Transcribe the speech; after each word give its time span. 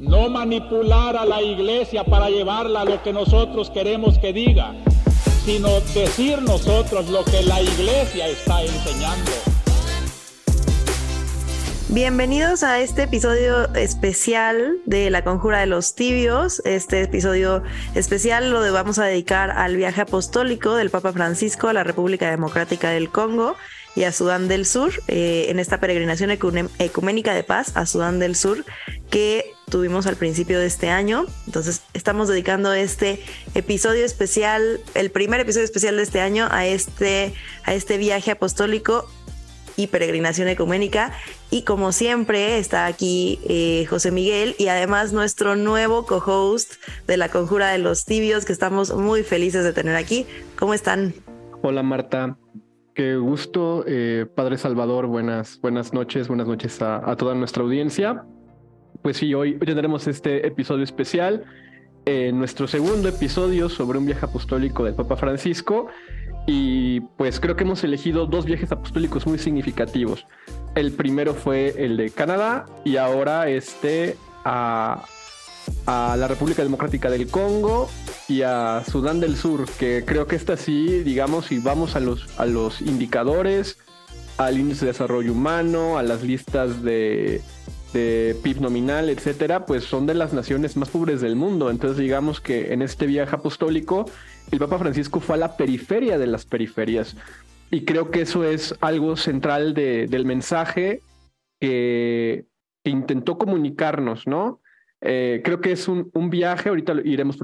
no 0.00 0.30
manipular 0.30 1.14
a 1.14 1.26
la 1.26 1.42
iglesia 1.42 2.04
para 2.04 2.30
llevarla 2.30 2.80
a 2.80 2.84
lo 2.86 3.02
que 3.02 3.12
nosotros 3.12 3.70
queremos 3.70 4.18
que 4.18 4.32
diga, 4.32 4.74
sino 5.44 5.68
decir 5.92 6.40
nosotros 6.40 7.10
lo 7.10 7.22
que 7.24 7.42
la 7.42 7.60
iglesia 7.60 8.26
está 8.26 8.62
enseñando. 8.62 9.30
Bienvenidos 11.90 12.62
a 12.62 12.80
este 12.80 13.02
episodio 13.02 13.74
especial 13.74 14.78
de 14.86 15.10
La 15.10 15.22
Conjura 15.22 15.58
de 15.58 15.66
los 15.66 15.94
Tibios. 15.94 16.62
Este 16.64 17.02
episodio 17.02 17.62
especial 17.94 18.50
lo 18.50 18.72
vamos 18.72 18.98
a 18.98 19.04
dedicar 19.04 19.50
al 19.50 19.76
viaje 19.76 20.00
apostólico 20.00 20.76
del 20.76 20.88
Papa 20.88 21.12
Francisco 21.12 21.68
a 21.68 21.74
la 21.74 21.84
República 21.84 22.30
Democrática 22.30 22.90
del 22.90 23.10
Congo 23.10 23.54
y 23.96 24.04
a 24.04 24.12
Sudán 24.12 24.48
del 24.48 24.66
Sur 24.66 24.92
eh, 25.08 25.46
en 25.48 25.58
esta 25.58 25.78
peregrinación 25.78 26.30
ecuménica 26.30 27.34
de 27.34 27.42
paz 27.42 27.76
a 27.76 27.84
Sudán 27.86 28.18
del 28.18 28.36
Sur 28.36 28.64
que 29.10 29.52
tuvimos 29.70 30.06
al 30.06 30.16
principio 30.16 30.58
de 30.58 30.66
este 30.66 30.90
año. 30.90 31.24
Entonces 31.46 31.82
estamos 31.94 32.28
dedicando 32.28 32.72
este 32.72 33.22
episodio 33.54 34.04
especial, 34.04 34.80
el 34.94 35.10
primer 35.10 35.40
episodio 35.40 35.64
especial 35.64 35.96
de 35.96 36.02
este 36.02 36.20
año 36.20 36.48
a 36.50 36.66
este, 36.66 37.32
a 37.64 37.72
este 37.72 37.96
viaje 37.96 38.32
apostólico 38.32 39.08
y 39.76 39.86
peregrinación 39.86 40.48
ecuménica. 40.48 41.12
Y 41.50 41.62
como 41.62 41.92
siempre 41.92 42.58
está 42.58 42.86
aquí 42.86 43.40
eh, 43.48 43.86
José 43.88 44.10
Miguel 44.10 44.54
y 44.58 44.68
además 44.68 45.12
nuestro 45.12 45.56
nuevo 45.56 46.04
co-host 46.04 46.74
de 47.06 47.16
la 47.16 47.28
Conjura 47.28 47.70
de 47.70 47.78
los 47.78 48.04
Tibios, 48.04 48.44
que 48.44 48.52
estamos 48.52 48.94
muy 48.94 49.22
felices 49.22 49.64
de 49.64 49.72
tener 49.72 49.96
aquí. 49.96 50.26
¿Cómo 50.58 50.74
están? 50.74 51.14
Hola 51.62 51.82
Marta, 51.82 52.36
qué 52.94 53.16
gusto. 53.16 53.84
Eh, 53.86 54.26
Padre 54.34 54.58
Salvador, 54.58 55.06
buenas, 55.06 55.58
buenas 55.60 55.92
noches, 55.92 56.28
buenas 56.28 56.46
noches 56.46 56.80
a, 56.82 57.16
toda 57.16 57.34
nuestra 57.34 57.62
audiencia. 57.62 58.24
Pues 59.02 59.16
sí, 59.16 59.32
hoy, 59.32 59.58
tendremos 59.58 60.06
este 60.08 60.46
episodio 60.46 60.84
especial, 60.84 61.44
eh, 62.04 62.32
nuestro 62.34 62.68
segundo 62.68 63.08
episodio 63.08 63.70
sobre 63.70 63.98
un 63.98 64.04
viaje 64.04 64.26
apostólico 64.26 64.84
del 64.84 64.94
Papa 64.94 65.16
Francisco. 65.16 65.86
Y 66.46 67.00
pues 67.16 67.40
creo 67.40 67.56
que 67.56 67.64
hemos 67.64 67.82
elegido 67.82 68.26
dos 68.26 68.44
viajes 68.44 68.70
apostólicos 68.72 69.26
muy 69.26 69.38
significativos. 69.38 70.26
El 70.74 70.92
primero 70.92 71.32
fue 71.32 71.74
el 71.78 71.96
de 71.96 72.10
Canadá 72.10 72.66
y 72.84 72.96
ahora 72.96 73.48
este 73.48 74.16
a, 74.44 75.06
la 75.86 76.28
República 76.28 76.62
Democrática 76.62 77.08
del 77.08 77.28
Congo 77.28 77.88
y 78.28 78.42
a 78.42 78.82
Sudán 78.90 79.20
del 79.20 79.36
Sur, 79.36 79.66
que 79.78 80.04
creo 80.04 80.26
que 80.26 80.36
esta 80.36 80.56
sí, 80.56 81.02
digamos, 81.02 81.46
si 81.46 81.58
vamos 81.58 81.96
a 81.96 82.00
los, 82.00 82.38
a 82.38 82.44
los 82.44 82.80
indicadores, 82.82 83.78
al 84.36 84.58
índice 84.58 84.84
de 84.84 84.92
desarrollo 84.92 85.32
humano, 85.32 85.98
a 85.98 86.02
las 86.02 86.22
listas 86.22 86.82
de, 86.82 87.42
de 87.92 88.36
PIB 88.42 88.60
nominal, 88.60 89.10
etcétera, 89.10 89.66
pues 89.66 89.84
son 89.84 90.06
de 90.06 90.14
las 90.14 90.32
naciones 90.32 90.76
más 90.76 90.90
pobres 90.90 91.20
del 91.20 91.36
mundo. 91.36 91.70
Entonces, 91.70 91.98
digamos 91.98 92.40
que 92.40 92.72
en 92.72 92.82
este 92.82 93.06
viaje 93.06 93.34
apostólico 93.34 94.06
el 94.50 94.58
Papa 94.58 94.78
Francisco 94.78 95.20
fue 95.20 95.36
a 95.36 95.38
la 95.38 95.56
periferia 95.56 96.18
de 96.18 96.26
las 96.26 96.44
periferias. 96.44 97.16
Y 97.70 97.84
creo 97.84 98.10
que 98.10 98.22
eso 98.22 98.44
es 98.44 98.74
algo 98.80 99.16
central 99.16 99.74
del 99.74 100.24
mensaje 100.24 101.02
que, 101.60 102.46
intentó 102.82 103.36
comunicarnos, 103.36 104.26
¿no? 104.26 104.60
Eh, 105.02 105.42
creo 105.44 105.60
que 105.60 105.72
es 105.72 105.86
un, 105.86 106.10
viaje, 106.30 106.70
ahorita 106.70 106.94
iremos 107.04 107.38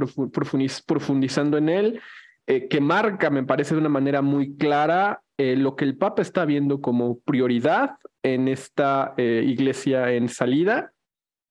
profundizando 0.86 1.58
en 1.58 1.68
él, 1.68 2.00
eh, 2.46 2.68
que 2.68 2.80
marca, 2.80 3.30
me 3.30 3.44
parece 3.44 3.74
de 3.74 3.80
una 3.80 3.90
manera 3.90 4.22
muy 4.22 4.56
clara, 4.56 5.22
eh, 5.38 5.56
lo 5.56 5.76
que 5.76 5.84
el 5.84 5.96
Papa 5.96 6.22
está 6.22 6.44
viendo 6.44 6.80
como 6.80 7.18
prioridad 7.20 7.96
en 8.34 8.48
esta 8.48 9.14
iglesia 9.16 10.12
en 10.12 10.28
salida 10.28 10.92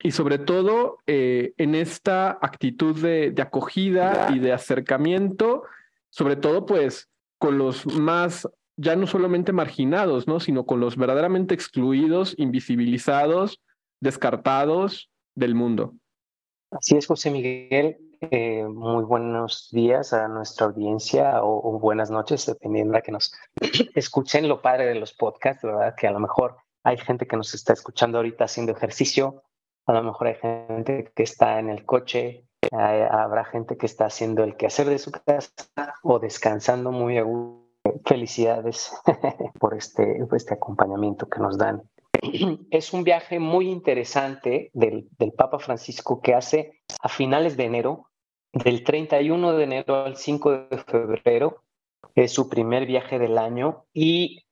y 0.02 0.12
sobre 0.12 0.38
todo 0.38 1.00
eh, 1.08 1.54
en 1.58 1.76
esta 1.76 2.38
actitud 2.42 3.02
de, 3.02 3.34
acogida 3.42 4.30
y 4.34 4.40
de 4.40 4.54
acercamiento, 4.54 5.64
sobre 6.10 6.36
todo 6.36 6.66
pues 6.66 7.10
con 7.40 7.58
los 7.58 7.86
más, 7.88 8.48
ya 8.78 8.96
no 8.96 9.08
solamente 9.08 9.52
marginados, 9.52 10.28
¿no? 10.28 10.40
sino 10.40 10.66
con 10.66 10.80
los 10.80 10.98
verdaderamente 10.98 11.56
excluidos, 11.56 12.36
invisibilizados, 12.38 13.62
descartados 14.02 15.10
del 15.34 15.56
mundo. 15.56 15.96
Así 16.72 16.98
es, 16.98 17.08
José 17.08 17.32
Miguel. 17.32 17.98
Eh, 18.32 18.64
muy 18.64 19.04
buenos 19.04 19.70
días 19.72 20.14
a 20.14 20.28
nuestra 20.28 20.68
audiencia 20.68 21.44
o, 21.44 21.80
buenas 21.80 22.10
noches, 22.10 22.46
dependiendo 22.46 22.94
de 22.94 23.02
que 23.02 23.12
nos 23.12 23.34
escuchen. 23.96 24.48
Lo 24.48 24.62
padre 24.62 24.86
de 24.86 24.96
los 24.96 25.14
podcasts, 25.14 25.64
¿verdad? 25.64 25.96
Que 25.98 26.08
a 26.08 26.12
lo 26.12 26.20
mejor 26.20 26.58
hay 26.86 26.98
gente 26.98 27.28
que 27.28 27.36
nos 27.36 27.54
está 27.54 27.74
escuchando 27.74 28.18
ahorita 28.18 28.46
haciendo 28.46 28.72
ejercicio 28.72 29.44
a 29.86 29.94
lo 29.94 30.04
mejor 30.04 30.28
hay 30.28 30.36
gente 30.36 31.12
que 31.16 31.24
está 31.24 31.60
en 31.60 31.70
el 31.70 31.86
coche, 31.86 32.46
habrá 32.72 33.46
gente 33.46 33.78
que 33.78 33.86
está 33.86 34.06
haciendo 34.06 34.44
el 34.44 34.58
quehacer 34.58 34.88
de 34.88 34.98
su 34.98 35.12
casa 35.12 35.52
o 36.02 36.20
descansando 36.20 36.92
muy 36.92 37.18
a 37.18 37.24
gusto. 37.24 37.64
Felicidades 38.04 38.92
por 39.60 39.76
este, 39.76 40.18
este 40.36 40.56
acompañamiento 40.56 41.30
que 41.30 41.40
nos 41.40 41.58
dan. 41.58 41.84
Es 42.72 42.94
un 42.94 43.04
viaje 43.04 43.38
muy 43.38 43.70
interesante 43.70 44.72
del, 44.74 45.08
del 45.20 45.34
Papa 45.34 45.60
Francisco 45.60 46.20
que 46.20 46.34
hace 46.34 46.82
a 47.00 47.10
finales 47.10 47.58
de 47.58 47.66
enero, 47.66 48.10
del 48.52 48.84
31 48.84 49.54
de 49.54 49.64
enero 49.64 50.06
al 50.06 50.18
5 50.18 50.52
de 50.52 50.78
febrero. 50.80 51.62
Es 52.16 52.32
su 52.32 52.50
primer 52.50 52.88
viaje 52.88 53.20
del 53.20 53.38
año 53.38 53.86
y 53.94 54.45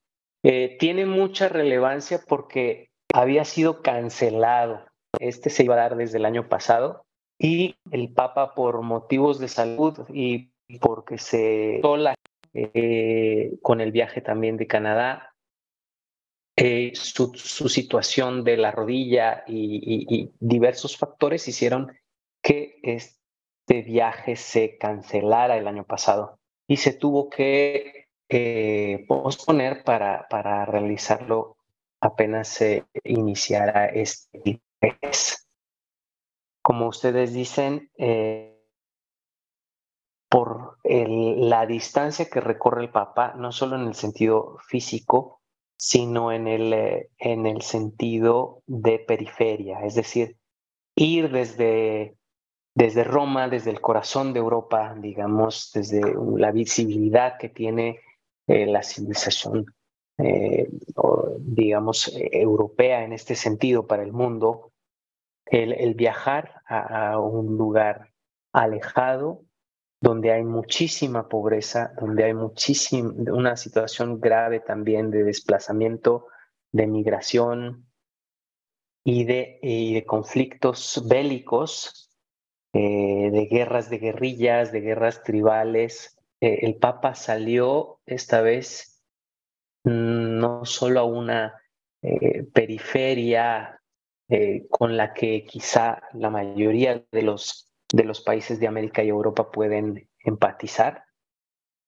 eh, 0.44 0.78
tiene 0.80 1.06
mucha 1.06 1.50
relevancia 1.50 2.22
porque 2.28 2.90
había 3.14 3.46
sido 3.46 3.82
cancelado. 3.82 4.86
Este 5.20 5.50
se 5.50 5.64
iba 5.64 5.76
a 5.76 5.78
dar 5.78 5.96
desde 5.96 6.18
el 6.18 6.26
año 6.26 6.50
pasado 6.50 7.06
y 7.40 7.76
el 7.92 8.12
Papa 8.14 8.54
por 8.56 8.82
motivos 8.82 9.40
de 9.40 9.48
salud 9.48 10.00
y 10.10 10.52
porque 10.80 11.18
se 11.18 11.80
sola 11.82 12.16
eh, 12.54 13.58
con 13.62 13.82
el 13.82 13.92
viaje 13.92 14.22
también 14.22 14.58
de 14.58 14.68
Canadá, 14.68 15.34
eh, 16.56 16.92
su, 16.94 17.34
situación 17.34 18.44
de 18.44 18.58
la 18.58 18.70
rodilla 18.70 19.44
y, 19.48 20.32
diversos 20.40 20.98
factores 20.98 21.48
hicieron 21.48 21.92
que 22.44 22.80
este 22.84 23.82
viaje 23.82 24.36
se 24.36 24.78
cancelara 24.78 25.58
el 25.58 25.68
año 25.68 25.84
pasado 25.84 26.38
y 26.68 26.78
se 26.78 26.94
tuvo 26.94 27.30
que 27.32 28.03
eh, 28.30 29.06
posponer 29.08 29.84
para, 29.84 30.28
para 30.30 30.66
realizarlo 30.66 31.58
apenas 32.00 32.50
se 32.50 32.86
iniciara 33.04 33.86
este 33.86 34.62
como 36.64 36.88
ustedes 36.88 37.34
dicen, 37.34 37.92
eh, 37.98 38.58
por 40.30 40.78
la 40.84 41.66
distancia 41.68 42.30
que 42.30 42.40
recorre 42.40 42.82
el 42.82 42.90
Papa, 42.90 43.34
no 43.38 43.52
solo 43.52 43.76
en 43.76 43.84
el 43.88 43.94
sentido 43.94 44.58
físico, 44.68 45.42
sino 45.78 46.32
en 46.32 46.48
el, 46.48 46.74
eh, 46.74 47.10
en 47.20 47.46
el 47.46 47.62
sentido 47.62 48.64
de 48.66 48.98
periferia, 49.00 49.86
es 49.86 49.96
decir, 49.96 50.38
ir 50.96 51.30
desde, 51.32 52.16
desde 52.74 53.04
Roma, 53.04 53.50
desde 53.50 53.70
el 53.70 53.82
corazón 53.82 54.34
de 54.34 54.40
Europa, 54.40 54.96
digamos, 54.98 55.72
desde 55.74 56.02
la 56.38 56.52
visibilidad 56.52 57.38
que 57.38 57.50
tiene 57.50 58.00
eh, 58.48 58.66
la 58.66 58.84
civilización, 58.84 59.66
digamos, 61.40 62.12
europea 62.16 63.04
en 63.04 63.14
este 63.14 63.36
sentido 63.36 63.88
para 63.88 64.04
el 64.04 64.14
mundo, 64.14 64.72
el, 65.46 65.94
viajar 65.96 66.62
a, 66.68 67.20
un 67.20 67.58
lugar 67.58 68.14
alejado 68.52 69.42
donde 70.02 70.32
hay 70.32 70.44
muchísima 70.44 71.30
pobreza, 71.30 71.94
donde 72.00 72.26
hay 72.26 72.34
muchísima, 72.34 73.14
una 73.32 73.56
situación 73.58 74.20
grave 74.20 74.60
también 74.60 75.12
de 75.12 75.24
desplazamiento, 75.24 76.28
de 76.72 76.88
migración 76.88 77.86
y 79.04 79.24
de, 79.26 79.60
de 79.62 80.04
conflictos 80.06 81.04
bélicos, 81.08 82.04
eh, 82.74 83.30
de 83.32 83.46
guerras 83.46 83.90
de 83.90 84.00
guerrillas, 84.00 84.72
de 84.72 84.82
guerras 84.82 85.24
tribales. 85.24 86.18
Eh, 86.44 86.66
el 86.66 86.76
Papa 86.76 87.16
salió 87.16 88.02
esta 88.06 88.42
vez 88.42 89.02
mm, 89.86 90.40
no 90.40 90.66
solo 90.66 91.00
a 91.00 91.06
una 91.06 91.62
eh, 92.02 92.44
periferia 92.54 93.82
eh, 94.28 94.68
con 94.70 94.98
la 94.98 95.14
que 95.14 95.46
quizá 95.46 96.02
la 96.12 96.30
mayoría 96.30 97.02
de 97.14 97.22
los, 97.22 97.72
de 97.94 98.04
los 98.04 98.20
países 98.20 98.60
de 98.60 98.68
América 98.68 99.02
y 99.06 99.08
Europa 99.08 99.52
pueden 99.52 100.10
empatizar, 100.20 101.06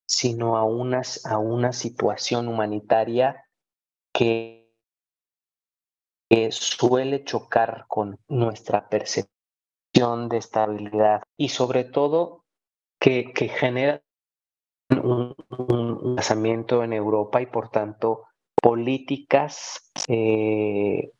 sino 0.07 0.55
a, 0.55 0.61
a 0.61 1.37
una 1.37 1.73
situación 1.73 2.47
humanitaria 2.47 3.45
que, 4.13 4.63
suele 6.49 7.23
chocar 7.23 7.85
con 7.87 8.19
nuestra 8.27 8.89
percepción 8.89 10.29
de 10.29 10.37
estabilidad 10.37 11.23
y 11.37 11.49
sobre 11.49 11.85
todo 11.85 12.43
que, 12.99 13.31
que 13.33 13.47
genera 13.47 14.01
un, 14.89 15.35
un, 15.49 16.83
en 16.83 16.93
Europa 16.93 17.41
y 17.41 17.45
por 17.47 17.69
tanto 17.69 18.23
políticas 18.61 19.91
eh, 20.07 21.11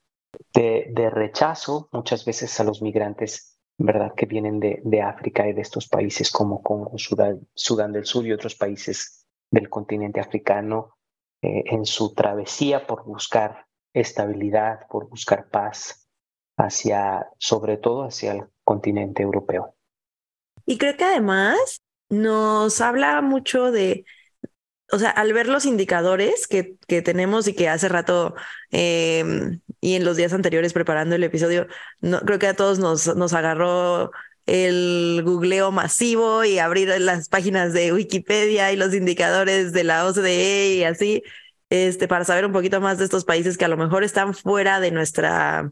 de, 0.54 1.10
rechazo 1.10 1.90
muchas 1.92 2.26
veces 2.26 2.60
a 2.60 2.64
los 2.64 2.82
migrantes, 2.82 3.60
¿verdad? 3.78 4.14
Que 4.16 4.26
vienen 4.26 4.60
de, 4.60 4.82
de 4.84 5.02
África 5.02 5.48
y 5.48 5.54
de 5.54 5.62
estos 5.62 5.88
países 5.88 6.32
como 6.32 6.62
Congo, 6.62 6.98
Sudán, 6.98 7.48
Sudán 7.54 7.92
del 7.92 8.06
Sur 8.06 8.26
y 8.26 8.34
otros 8.34 8.56
países 8.56 9.26
del 9.52 9.70
continente 9.70 10.20
africano 10.20 10.98
eh, 11.42 11.64
en 11.68 11.86
su 11.86 12.14
travesía 12.14 12.88
por 12.88 13.06
buscar 13.06 13.66
estabilidad, 13.94 14.88
por 14.90 15.08
buscar 15.08 15.50
paz 15.50 16.10
hacia, 16.58 17.30
sobre 17.38 17.78
todo 17.78 18.04
hacia 18.04 18.34
el 18.34 18.44
continente 18.64 19.24
europeo. 19.24 19.76
Y 20.66 20.78
creo 20.78 20.98
que 20.98 21.04
además 21.04 21.82
nos 22.10 22.82
habla 22.82 23.22
mucho 23.22 23.72
de, 23.72 24.06
o 24.92 25.00
sea, 25.00 25.10
al 25.10 25.34
ver 25.34 25.48
los 25.48 25.66
indicadores 25.66 26.48
que, 26.48 26.78
que 26.88 27.02
tenemos 27.02 27.48
y 27.48 27.54
que 27.56 27.70
hace 27.70 27.90
rato 27.90 28.36
em, 28.72 29.62
y 29.82 29.96
en 29.96 30.06
los 30.06 30.18
días 30.18 30.34
anteriores 30.34 30.74
preparando 30.74 31.16
el 31.16 31.24
episodio, 31.24 31.68
no, 32.02 32.20
creo 32.22 32.40
que 32.40 32.48
a 32.48 32.56
todos 32.56 32.80
nos, 32.80 33.16
nos 33.16 33.34
agarró 33.34 34.12
el 34.46 35.22
googleo 35.26 35.72
masivo 35.72 36.44
y 36.44 36.60
abrir 36.60 36.90
las 37.02 37.30
páginas 37.30 37.74
de 37.74 37.94
Wikipedia 37.94 38.72
y 38.72 38.76
los 38.76 38.94
indicadores 38.94 39.74
de 39.74 39.84
la 39.84 40.06
OCDE 40.06 40.76
y 40.76 40.84
así, 40.84 41.24
este, 41.70 42.08
para 42.08 42.26
saber 42.26 42.46
un 42.46 42.54
poquito 42.54 42.80
más 42.82 43.00
de 43.00 43.06
estos 43.06 43.26
países 43.26 43.58
que 43.58 43.66
a 43.66 43.70
lo 43.70 43.78
mejor 43.78 44.04
están 44.04 44.34
fuera 44.36 44.80
de 44.80 44.92
nuestra, 44.92 45.72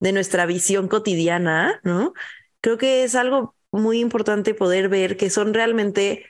de 0.00 0.12
nuestra 0.12 0.46
visión 0.46 0.88
cotidiana, 0.88 1.80
¿no? 1.84 2.12
Creo 2.60 2.78
que 2.78 3.04
es 3.04 3.14
algo 3.14 3.56
muy 3.72 4.00
importante 4.00 4.54
poder 4.54 4.88
ver 4.88 5.16
que 5.16 5.30
son 5.30 5.54
realmente, 5.54 6.26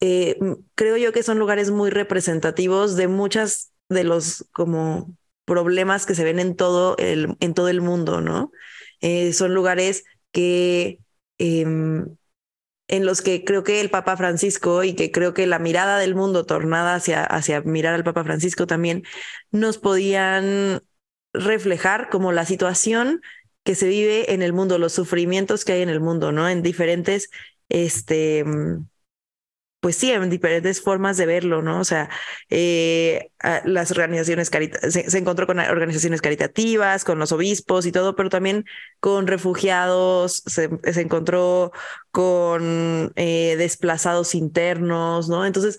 eh, 0.00 0.38
creo 0.74 0.96
yo 0.96 1.12
que 1.12 1.22
son 1.22 1.38
lugares 1.38 1.70
muy 1.70 1.90
representativos 1.90 2.96
de 2.96 3.08
muchas 3.08 3.72
de 3.88 4.04
los 4.04 4.46
como 4.52 5.14
problemas 5.44 6.06
que 6.06 6.14
se 6.14 6.24
ven 6.24 6.38
en 6.38 6.56
todo 6.56 6.96
el, 6.98 7.36
en 7.40 7.54
todo 7.54 7.68
el 7.68 7.80
mundo, 7.80 8.20
¿no? 8.20 8.52
Eh, 9.00 9.32
son 9.32 9.54
lugares 9.54 10.04
que 10.32 11.00
em, 11.38 12.06
en 12.88 13.06
los 13.06 13.22
que 13.22 13.44
creo 13.44 13.62
que 13.62 13.80
el 13.80 13.90
Papa 13.90 14.16
Francisco 14.16 14.82
y 14.84 14.94
que 14.94 15.12
creo 15.12 15.32
que 15.32 15.46
la 15.46 15.58
mirada 15.60 15.98
del 15.98 16.14
mundo 16.14 16.44
tornada 16.44 16.96
hacia, 16.96 17.24
hacia 17.24 17.60
mirar 17.62 17.94
al 17.94 18.04
Papa 18.04 18.24
Francisco 18.24 18.66
también 18.66 19.04
nos 19.52 19.78
podían 19.78 20.82
reflejar 21.32 22.08
como 22.10 22.32
la 22.32 22.44
situación 22.44 23.22
que 23.64 23.74
se 23.74 23.88
vive 23.88 24.32
en 24.32 24.42
el 24.42 24.52
mundo, 24.52 24.78
los 24.78 24.92
sufrimientos 24.92 25.64
que 25.64 25.72
hay 25.72 25.82
en 25.82 25.90
el 25.90 26.00
mundo, 26.00 26.32
¿no? 26.32 26.48
En 26.48 26.62
diferentes, 26.62 27.30
este, 27.68 28.44
mm, 28.44 28.86
pues 29.80 29.96
sí, 29.96 30.12
en 30.12 30.28
diferentes 30.28 30.82
formas 30.82 31.16
de 31.16 31.24
verlo, 31.26 31.62
¿no? 31.62 31.80
O 31.80 31.84
sea, 31.84 32.10
eh, 32.50 33.30
las 33.64 33.90
organizaciones 33.90 34.50
se, 34.50 35.18
encontró 35.18 35.46
con 35.46 35.58
organizaciones 35.58 36.20
caritativas, 36.20 37.04
con 37.04 37.18
los 37.18 37.32
obispos 37.32 37.86
y 37.86 37.92
todo, 37.92 38.14
pero 38.14 38.28
también 38.28 38.66
con 39.00 39.26
refugiados, 39.26 40.42
se, 40.46 40.68
encontró 41.00 41.72
con 42.10 43.12
eh, 43.16 43.56
desplazados 43.56 44.34
internos, 44.34 45.30
¿no? 45.30 45.46
Entonces, 45.46 45.78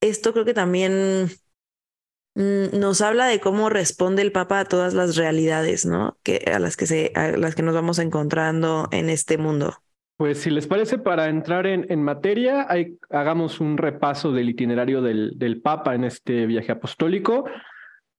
esto 0.00 0.32
creo 0.32 0.44
que 0.46 0.54
también 0.54 1.30
nos 2.34 3.00
habla 3.00 3.26
de 3.26 3.40
cómo 3.40 3.68
responde 3.68 4.22
el 4.22 4.32
Papa 4.32 4.60
a 4.60 4.64
todas 4.64 4.94
las 4.94 5.16
realidades, 5.16 5.86
¿no? 5.86 6.16
Que, 6.22 6.50
a, 6.52 6.58
las 6.58 6.76
que 6.76 6.86
se, 6.86 7.12
a 7.14 7.36
las 7.36 7.54
que 7.54 7.62
nos 7.62 7.74
vamos 7.74 7.98
encontrando 7.98 8.88
en 8.90 9.08
este 9.08 9.38
mundo. 9.38 9.74
Pues 10.16 10.38
si 10.38 10.50
les 10.50 10.66
parece, 10.66 10.98
para 10.98 11.28
entrar 11.28 11.66
en, 11.66 11.86
en 11.88 12.02
materia, 12.02 12.66
hagamos 13.10 13.60
un 13.60 13.76
repaso 13.76 14.32
del 14.32 14.48
itinerario 14.48 15.02
del, 15.02 15.32
del 15.36 15.60
Papa 15.60 15.94
en 15.94 16.04
este 16.04 16.46
viaje 16.46 16.72
apostólico. 16.72 17.44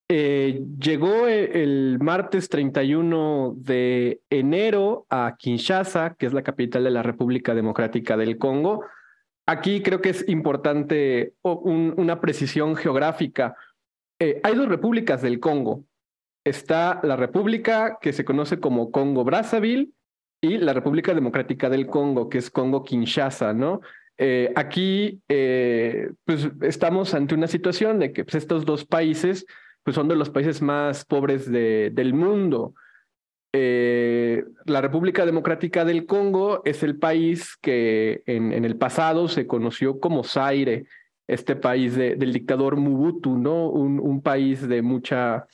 Eh, 0.07 0.61
llegó 0.77 1.27
e, 1.27 1.63
el, 1.63 1.97
martes 1.99 2.49
31 2.49 3.55
de 3.57 4.21
enero 4.29 5.05
a 5.09 5.35
Kinshasa, 5.37 6.15
que 6.17 6.25
es 6.25 6.33
la 6.33 6.43
capital 6.43 6.83
de 6.83 6.91
la 6.91 7.01
República 7.01 7.55
Democrática 7.55 8.15
del 8.15 8.37
Congo. 8.37 8.83
Aquí 9.47 9.81
creo 9.81 10.01
que 10.01 10.09
es 10.09 10.27
importante 10.27 11.33
una 11.43 12.19
precisión 12.19 12.75
geográfica 12.75 13.55
eh, 14.19 14.39
hay 14.43 14.55
dos 14.55 14.69
repúblicas 14.69 15.21
del 15.21 15.39
Congo. 15.39 15.85
Está 16.45 16.99
la 17.03 17.15
república 17.15 17.97
que 18.01 18.13
se 18.13 18.23
conoce 18.23 18.59
como 18.59 18.91
Congo 18.91 19.23
Brazzaville 19.23 19.91
y 20.41 20.57
la 20.57 20.73
República 20.73 21.13
Democrática 21.13 21.69
del 21.69 21.87
Congo, 21.87 22.29
que 22.29 22.37
es 22.37 22.49
Congo 22.51 22.83
Kinshasa, 22.83 23.53
¿no? 23.53 23.81
Eh, 24.17 24.53
aquí, 24.55 25.21
eh, 25.27 26.11
pues 26.23 26.49
estamos 26.61 27.13
ante 27.13 27.35
una 27.35 27.47
situación 27.47 27.99
de 27.99 28.13
que 28.13 28.23
pues, 28.23 28.35
estos 28.35 28.63
dos 28.63 28.85
países, 28.85 29.45
pues 29.83 29.95
son 29.95 30.07
de 30.07 30.15
los 30.15 30.29
países 30.29 30.61
más 30.61 31.03
pobres 31.03 31.51
de, 31.51 31.91
del 31.93 32.13
mundo. 32.13 32.73
la 33.53 34.81
República 34.81 35.25
Democrática 35.25 35.85
del 35.85 36.05
Congo 36.05 36.61
es 36.65 36.83
el 36.83 36.97
país 36.97 37.55
que 37.61 38.21
en 38.25 38.65
el 38.65 38.75
pasado 38.75 39.27
se 39.29 39.47
conoció 39.47 39.99
como 39.99 40.23
Zaire, 40.23 40.85
este 41.27 41.55
país 41.55 41.95
del 41.95 42.33
dictador 42.33 42.75
Mubutu, 42.75 43.37
¿no? 43.37 43.69
Un, 43.69 43.99
un 43.99 44.21
país 44.21 44.67
de 44.67 44.81
mucha, 44.81 45.47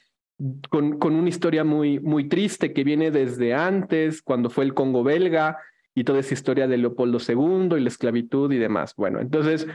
con, 0.70 1.00
con, 1.00 1.16
una 1.16 1.30
historia 1.30 1.64
muy, 1.64 2.00
muy 2.00 2.28
triste 2.28 2.74
que 2.74 2.84
viene 2.84 3.12
desde 3.12 3.54
antes, 3.54 4.22
cuando 4.22 4.50
fue 4.50 4.66
el 4.66 4.74
Congo 4.74 5.04
belga 5.04 5.58
y 5.96 6.04
toda 6.04 6.20
esa 6.20 6.34
historia 6.34 6.68
de 6.68 6.78
Leopoldo 6.78 7.20
II 7.26 7.78
y 7.78 7.82
la 7.82 7.88
esclavitud 7.88 8.52
y 8.52 8.58
demás. 8.58 8.96
Bueno, 8.96 9.20
entonces 9.20 9.68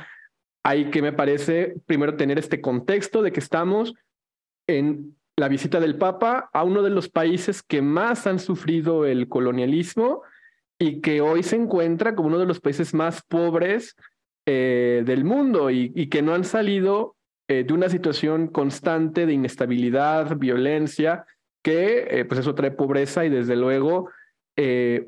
hay 0.63 0.91
que, 0.91 1.01
me 1.01 1.13
parece, 1.13 1.77
primero 1.87 2.17
tener 2.17 2.39
este 2.39 2.61
contexto 2.61 3.23
de 3.23 3.33
que 3.33 3.41
estamos 3.41 3.95
en 4.67 5.17
la 5.37 5.49
visita 5.49 5.81
del 5.81 5.97
Papa 5.97 6.51
a 6.53 6.65
uno 6.65 6.83
de 6.83 6.91
los 6.91 7.09
países 7.09 7.63
que 7.63 7.83
más 7.83 8.27
han 8.27 8.39
sufrido 8.39 9.05
el 9.05 9.29
colonialismo 9.29 10.23
y 10.79 11.01
que 11.01 11.21
hoy 11.21 11.43
se 11.43 11.57
encuentra 11.57 12.15
como 12.15 12.29
uno 12.29 12.39
de 12.39 12.47
los 12.47 12.61
países 12.61 12.95
más 12.95 13.23
pobres 13.23 13.97
eh, 14.49 15.03
del 15.05 15.25
mundo 15.25 15.73
y, 15.73 16.07
que 16.07 16.23
no 16.23 16.33
han 16.33 16.45
salido 16.45 17.17
eh, 17.49 17.65
de 17.65 17.75
una 17.75 17.89
situación 17.89 18.47
constante 18.47 19.27
de 19.27 19.33
inestabilidad, 19.33 20.37
violencia, 20.37 21.27
que 21.65 22.07
eh, 22.09 22.25
pues 22.25 22.39
eso 22.39 22.55
trae 22.55 22.71
pobreza 22.71 23.25
y 23.25 23.29
desde 23.29 23.57
luego 23.57 24.09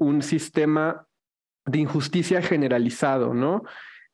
un 0.01 0.21
sistema 0.21 1.07
de 1.65 1.79
injusticia 1.79 2.43
generalizado, 2.43 3.33
¿no? 3.33 3.63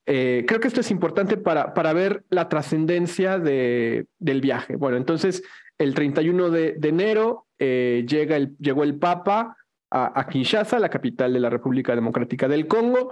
creo 0.04 0.60
que 0.60 0.68
esto 0.68 0.82
es 0.82 0.92
importante 0.92 1.36
para, 1.36 1.74
para 1.74 1.92
ver 1.92 2.22
la 2.28 2.48
trascendencia 2.48 3.40
de, 3.40 4.06
del 4.20 4.40
viaje. 4.40 4.76
Bueno, 4.76 4.96
entonces 4.96 5.42
el 5.76 5.94
31 5.94 6.50
de, 6.50 6.74
de 6.78 6.88
enero 6.88 7.48
llega 7.58 8.38
llegó 8.60 8.84
el 8.84 8.96
Papa 8.96 9.56
a, 9.90 10.20
a 10.20 10.28
Kinshasa, 10.28 10.78
la 10.78 10.88
capital 10.88 11.32
de 11.32 11.40
la 11.40 11.50
República 11.50 11.96
Democrática 11.96 12.46
del 12.46 12.68
Congo, 12.68 13.10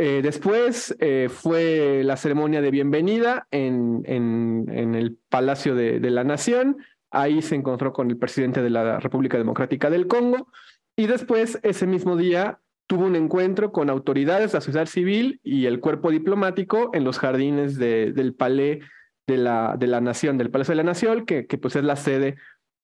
eh, 0.00 0.22
después 0.22 0.96
eh, 1.00 1.28
fue 1.28 2.02
la 2.04 2.16
ceremonia 2.16 2.60
de 2.60 2.70
bienvenida 2.70 3.48
en, 3.50 4.04
el 4.06 5.18
Palacio 5.28 5.74
de, 5.74 5.98
la 5.98 6.22
Nación. 6.22 6.76
Ahí 7.10 7.42
se 7.42 7.56
encontró 7.56 7.92
con 7.92 8.08
el 8.08 8.16
presidente 8.16 8.62
de 8.62 8.70
la 8.70 9.00
República 9.00 9.38
Democrática 9.38 9.90
del 9.90 10.06
Congo. 10.06 10.52
Y 10.94 11.08
después, 11.08 11.58
ese 11.64 11.88
mismo 11.88 12.16
día, 12.16 12.60
tuvo 12.86 13.06
un 13.06 13.16
encuentro 13.16 13.72
con 13.72 13.90
autoridades, 13.90 14.54
la 14.54 14.60
sociedad 14.60 14.86
civil 14.86 15.40
y 15.42 15.66
el 15.66 15.80
cuerpo 15.80 16.12
diplomático 16.12 16.90
en 16.94 17.02
los 17.02 17.18
jardines 17.18 17.76
del 17.76 18.34
Palais 18.34 18.84
de 19.26 19.36
la, 19.36 20.00
Nación, 20.00 20.38
del 20.38 20.50
Palacio 20.52 20.72
de 20.72 20.76
la 20.76 20.84
Nación, 20.84 21.26
que, 21.26 21.42
pues 21.60 21.74
es 21.74 21.82
la 21.82 21.96
sede 21.96 22.36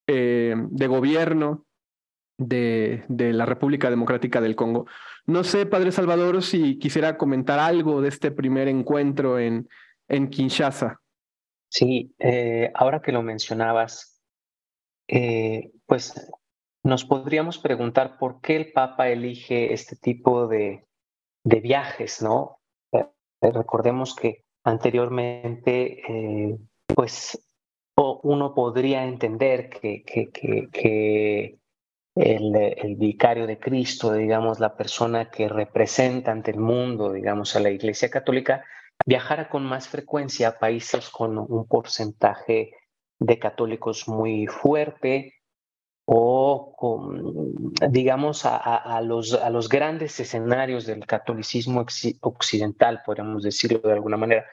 eh, 0.09 0.56
de 0.56 0.87
gobierno 0.88 1.64
de 2.38 3.04
la 3.09 3.47
República 3.47 3.88
Democrática 3.88 4.40
del 4.40 4.56
Congo. 4.56 4.87
No 5.26 5.43
sé, 5.43 5.64
Padre 5.64 5.90
Salvador, 5.90 6.43
si 6.43 6.78
quisiera 6.78 7.16
comentar 7.16 7.59
algo 7.59 8.02
de 8.02 8.09
este 8.09 8.31
primer 8.31 8.69
encuentro 8.69 9.38
en, 9.38 9.69
en 10.09 10.28
Kinshasa. 10.28 11.00
Sí, 11.71 12.14
eh, 12.19 12.71
ahora 12.75 13.00
que 13.00 13.11
lo 13.11 13.23
mencionabas, 13.23 14.23
eh, 15.09 15.73
pues 15.87 16.31
nos 16.83 17.04
podríamos 17.04 17.59
preguntar 17.59 18.19
por 18.19 18.40
qué 18.40 18.57
el 18.57 18.73
Papa 18.73 19.09
elige 19.09 19.73
este 19.73 19.97
tipo 19.97 20.47
de, 20.47 20.87
de 21.43 21.61
viajes, 21.61 22.21
¿no? 22.23 22.61
Eh, 22.93 23.07
recordemos 23.40 24.14
que 24.14 24.45
anteriormente, 24.62 26.02
pues 26.87 27.38
uno 27.97 28.54
podría 28.54 29.04
entender 29.04 29.69
que, 29.69 30.02
que, 30.04 30.31
que 30.71 31.59
el, 32.14 32.97
vicario 32.97 33.47
de 33.47 33.59
Cristo, 33.59 34.12
digamos, 34.12 34.61
la 34.61 34.76
persona 34.76 35.30
que 35.30 35.49
representa 35.49 36.30
ante 36.30 36.52
el 36.52 36.59
mundo, 36.59 37.12
digamos, 37.12 37.56
a 37.56 37.61
la 37.61 37.71
Iglesia 37.71 38.11
Católica, 38.11 38.64
viajara 39.04 39.49
con 39.49 39.64
más 39.64 39.88
frecuencia 39.88 40.49
a 40.49 40.59
países 40.59 41.11
con 41.11 41.38
un 41.38 41.66
porcentaje 41.66 42.73
de 43.18 43.38
católicos 43.38 44.09
muy 44.09 44.47
fuerte 44.47 45.35
o 46.06 46.75
con, 46.76 47.73
digamos, 47.90 48.42
a, 48.44 49.00
los, 49.00 49.33
a 49.33 49.50
los 49.50 49.68
grandes 49.68 50.21
escenarios 50.21 50.87
del 50.87 51.06
catolicismo 51.06 51.85
occidental, 52.21 53.02
podríamos 53.04 53.42
decirlo 53.42 53.78
de 53.78 53.94
alguna 53.94 54.18
manera. 54.18 54.44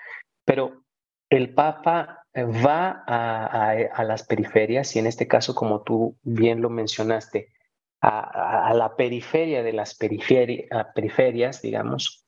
Pero 0.45 0.83
el 1.31 1.53
Papa 1.53 2.27
va 2.35 3.03
a, 3.07 4.03
las 4.03 4.23
periferias 4.23 4.95
y 4.95 4.99
en 4.99 5.07
este 5.07 5.27
caso, 5.27 5.55
como 5.55 5.81
tú 5.81 6.17
bien 6.23 6.61
lo 6.61 6.69
mencionaste, 6.69 7.53
a, 8.01 8.73
la 8.73 8.95
periferia 8.95 9.63
de 9.63 9.73
las 9.73 9.95
periferias, 9.95 11.61
digamos, 11.61 12.27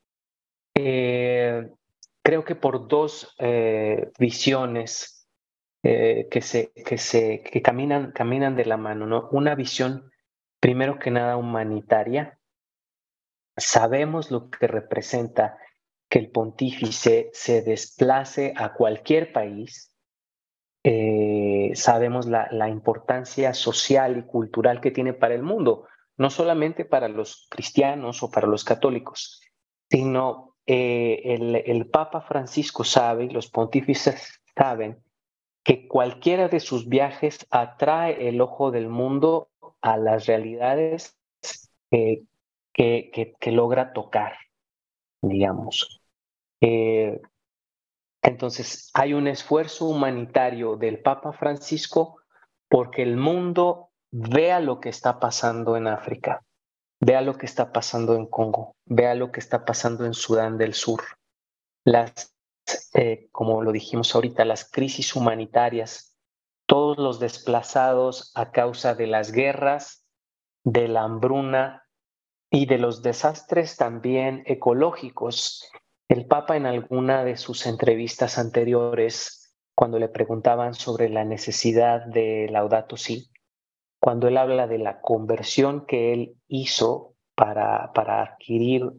eh, 0.76 1.70
creo 2.24 2.46
que 2.46 2.56
por 2.56 2.88
dos 2.88 3.36
eh, 3.40 4.12
visiones 4.20 5.28
eh, 5.84 6.28
que, 6.32 6.42
se, 6.42 6.72
que, 6.72 6.98
se, 6.98 7.42
que 7.42 7.62
caminan, 7.62 8.12
caminan 8.12 8.56
de 8.56 8.66
la 8.66 8.78
mano, 8.78 9.06
¿no? 9.06 9.28
Una 9.32 9.56
visión, 9.56 10.12
primero 10.62 10.98
que 10.98 11.12
nada, 11.12 11.36
humanitaria. 11.36 12.40
Sabemos 13.58 14.32
lo 14.32 14.50
que 14.50 14.68
representa 14.68 15.58
que 16.14 16.20
el 16.20 16.30
pontífice 16.30 17.32
se 17.34 17.64
desplace 17.64 18.54
a 18.56 18.74
cualquier 18.74 19.34
país. 19.34 19.92
sabemos 21.74 22.28
la, 22.28 22.70
importancia 22.70 23.56
social 23.56 24.20
y 24.20 24.22
cultural 24.22 24.80
que 24.80 24.92
tiene 24.92 25.14
para 25.14 25.34
el 25.34 25.42
mundo, 25.42 25.88
no 26.16 26.30
solamente 26.30 26.86
para 26.86 27.08
los 27.08 27.48
cristianos 27.50 28.22
o 28.22 28.30
para 28.30 28.46
los 28.46 28.64
católicos, 28.64 29.42
sino 29.90 30.56
eh, 30.68 31.64
el, 31.66 31.90
Papa 31.90 32.22
Francisco 32.22 32.84
sabe, 32.84 33.32
los 33.32 33.50
pontífices 33.50 34.40
saben, 34.56 35.04
que 35.64 35.88
cualquiera 35.88 36.48
de 36.48 36.60
sus 36.60 36.88
viajes 36.88 37.48
atrae 37.50 38.30
el 38.30 38.40
ojo 38.40 38.70
del 38.70 38.88
mundo 38.88 39.50
a 39.82 39.98
las 39.98 40.28
realidades 40.28 41.18
que, 41.90 42.28
que, 42.72 43.52
logra 43.52 43.94
tocar, 43.94 44.34
digamos. 45.20 46.03
Eh, 46.64 47.22
entonces, 48.22 48.90
hay 48.94 49.14
un 49.14 49.28
esfuerzo 49.28 49.86
humanitario 49.86 50.78
del 50.78 51.02
Papa 51.02 51.34
Francisco 51.34 52.22
porque 52.70 53.04
el 53.04 53.18
mundo 53.18 53.90
vea 54.12 54.60
lo 54.60 54.80
que 54.80 54.90
está 54.90 55.20
pasando 55.20 55.76
en 55.76 55.88
África 55.88 56.42
Vea 57.06 57.20
lo 57.20 57.38
que 57.38 57.46
está 57.46 57.74
pasando 57.74 58.16
en 58.16 58.28
Congo, 58.28 58.78
vea 58.86 59.14
lo 59.14 59.30
que 59.30 59.42
está 59.42 59.66
pasando 59.66 60.06
en 60.06 60.14
Sudán 60.14 60.58
del 60.58 60.74
Sur. 60.74 61.02
Las, 61.84 62.34
eh, 62.94 63.28
como 63.34 63.62
lo 63.62 63.74
dijimos 63.74 64.16
ahorita, 64.16 64.46
las 64.46 64.72
crisis 64.72 65.14
humanitarias, 65.14 66.18
todos 66.66 66.98
los 66.98 67.20
desplazados 67.20 68.32
a 68.36 68.54
causa 68.54 68.96
de 68.96 69.08
las 69.08 69.34
guerras, 69.34 70.06
de 70.64 70.88
la 70.88 71.02
hambruna 71.02 71.84
y 72.50 72.68
de 72.68 72.78
los 72.78 73.02
desastres 73.02 73.76
también 73.76 74.42
ecológicos. 74.46 75.70
El 76.14 76.28
Papa 76.28 76.56
en 76.56 76.68
alguna 76.68 77.24
de 77.24 77.38
sus 77.38 77.66
entrevistas 77.66 78.38
anteriores, 78.38 79.58
cuando 79.74 79.98
le 79.98 80.10
preguntaban 80.10 80.76
sobre 80.76 81.10
la 81.10 81.26
necesidad 81.26 82.06
de 82.06 82.48
Laudato 82.52 82.98
Si, 82.98 83.32
cuando 84.00 84.28
él 84.28 84.38
habla 84.38 84.68
de 84.68 84.78
la 84.78 85.02
conversión 85.02 85.88
que 85.88 86.14
él 86.14 86.36
hizo 86.48 87.16
para, 87.34 87.92
para 87.94 88.22
adquirir 88.22 88.92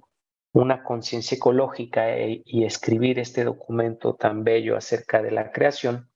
una 0.54 0.82
conciencia 0.82 1.36
ecológica 1.36 2.16
e, 2.18 2.42
y 2.44 2.64
escribir 2.64 3.20
este 3.20 3.44
documento 3.44 4.16
tan 4.16 4.42
bello 4.42 4.76
acerca 4.76 5.22
de 5.22 5.30
la 5.30 5.52
creación, 5.52 6.10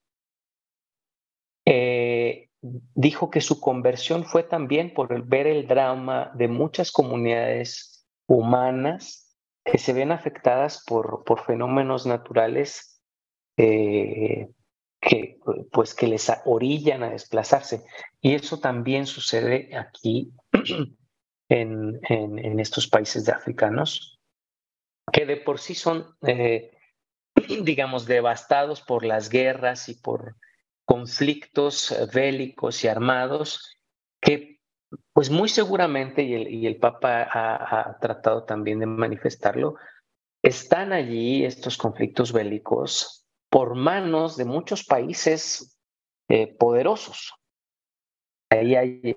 eh, 1.65 2.51
dijo 2.61 3.31
que 3.31 3.41
su 3.41 3.61
conversión 3.61 4.25
fue 4.25 4.43
también 4.43 4.93
por 4.93 5.25
ver 5.29 5.47
el 5.47 5.69
drama 5.69 6.33
de 6.35 6.49
muchas 6.49 6.91
comunidades 6.91 8.05
humanas 8.27 9.28
que 9.71 9.79
se 9.79 9.93
ven 9.93 10.13
afectadas 10.13 10.83
por, 10.87 11.25
por 11.25 11.45
fenómenos 11.45 12.07
naturales 12.07 13.03
eh, 13.57 14.49
que, 15.01 15.39
pues, 15.73 15.95
que 15.95 16.07
les 16.07 16.31
orillan 16.45 17.03
a 17.03 17.11
desplazarse. 17.11 17.85
Y 18.21 18.35
eso 18.35 18.59
también 18.61 19.07
sucede 19.07 19.77
aquí 19.77 20.33
en, 21.49 22.01
en, 22.03 22.61
estos 22.61 22.89
países 22.89 23.29
africanos, 23.29 24.19
que 25.13 25.27
de 25.27 25.37
por 25.37 25.59
sí 25.59 25.75
son, 25.75 26.17
eh, 26.27 26.71
digamos, 27.63 28.07
devastados 28.07 28.81
por 28.81 29.05
las 29.05 29.29
guerras 29.29 29.89
y 29.89 29.95
por 29.95 30.37
conflictos 30.85 31.95
bélicos 32.15 32.83
y 32.85 32.89
armados, 32.89 33.77
que 34.21 34.58
pues 35.13 35.31
muy 35.31 35.49
seguramente, 35.49 36.23
y 36.23 36.35
el, 36.35 36.49
y 36.49 36.67
el 36.67 36.77
Papa 36.77 37.29
ha, 37.31 37.99
tratado 38.01 38.45
también 38.45 38.79
de 38.79 38.87
manifestarlo, 38.87 39.77
están 40.43 40.93
allí 40.93 41.45
estos 41.45 41.77
conflictos 41.77 42.33
bélicos 42.33 43.27
por 43.51 43.75
manos 43.75 44.37
de 44.37 44.45
muchos 44.45 44.85
países 44.85 45.77
eh, 46.29 46.47
poderosos. 46.47 47.35
Ahí 48.51 48.77
hay, 48.77 49.17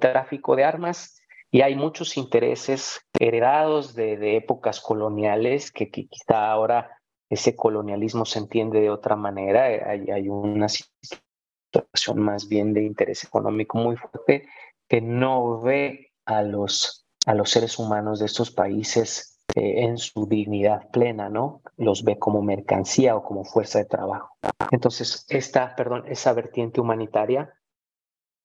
tráfico 0.00 0.54
de 0.54 0.64
armas 0.64 1.18
y 1.50 1.62
hay 1.62 1.74
muchos 1.74 2.16
intereses 2.16 3.00
heredados 3.18 3.94
de, 3.94 4.36
épocas 4.36 4.80
coloniales 4.80 5.72
que, 5.72 5.90
quizá 5.90 6.50
ahora 6.50 7.00
ese 7.30 7.56
colonialismo 7.56 8.24
se 8.24 8.38
entiende 8.38 8.80
de 8.80 8.90
otra 8.90 9.16
manera. 9.16 9.64
Hay, 9.64 10.10
hay 10.10 10.28
una 10.28 10.68
situación 10.68 12.20
más 12.20 12.48
bien 12.48 12.72
de 12.72 12.84
interés 12.84 13.24
económico 13.24 13.78
muy 13.78 13.96
fuerte 13.96 14.48
que 14.88 15.00
no 15.00 15.60
ve 15.60 16.12
a 16.24 16.42
los, 16.42 17.06
a 17.26 17.34
los 17.34 17.50
seres 17.50 17.78
humanos 17.78 18.18
de 18.18 18.26
estos 18.26 18.50
países 18.50 19.38
eh, 19.54 19.84
en 19.84 19.98
su 19.98 20.26
dignidad 20.26 20.90
plena, 20.90 21.28
¿no? 21.28 21.62
Los 21.76 22.04
ve 22.04 22.18
como 22.18 22.42
mercancía 22.42 23.16
o 23.16 23.22
como 23.22 23.44
fuerza 23.44 23.78
de 23.78 23.86
trabajo. 23.86 24.36
Entonces, 24.70 25.26
esta, 25.28 25.74
perdón, 25.74 26.04
esa 26.06 26.32
vertiente 26.32 26.80
humanitaria 26.80 27.54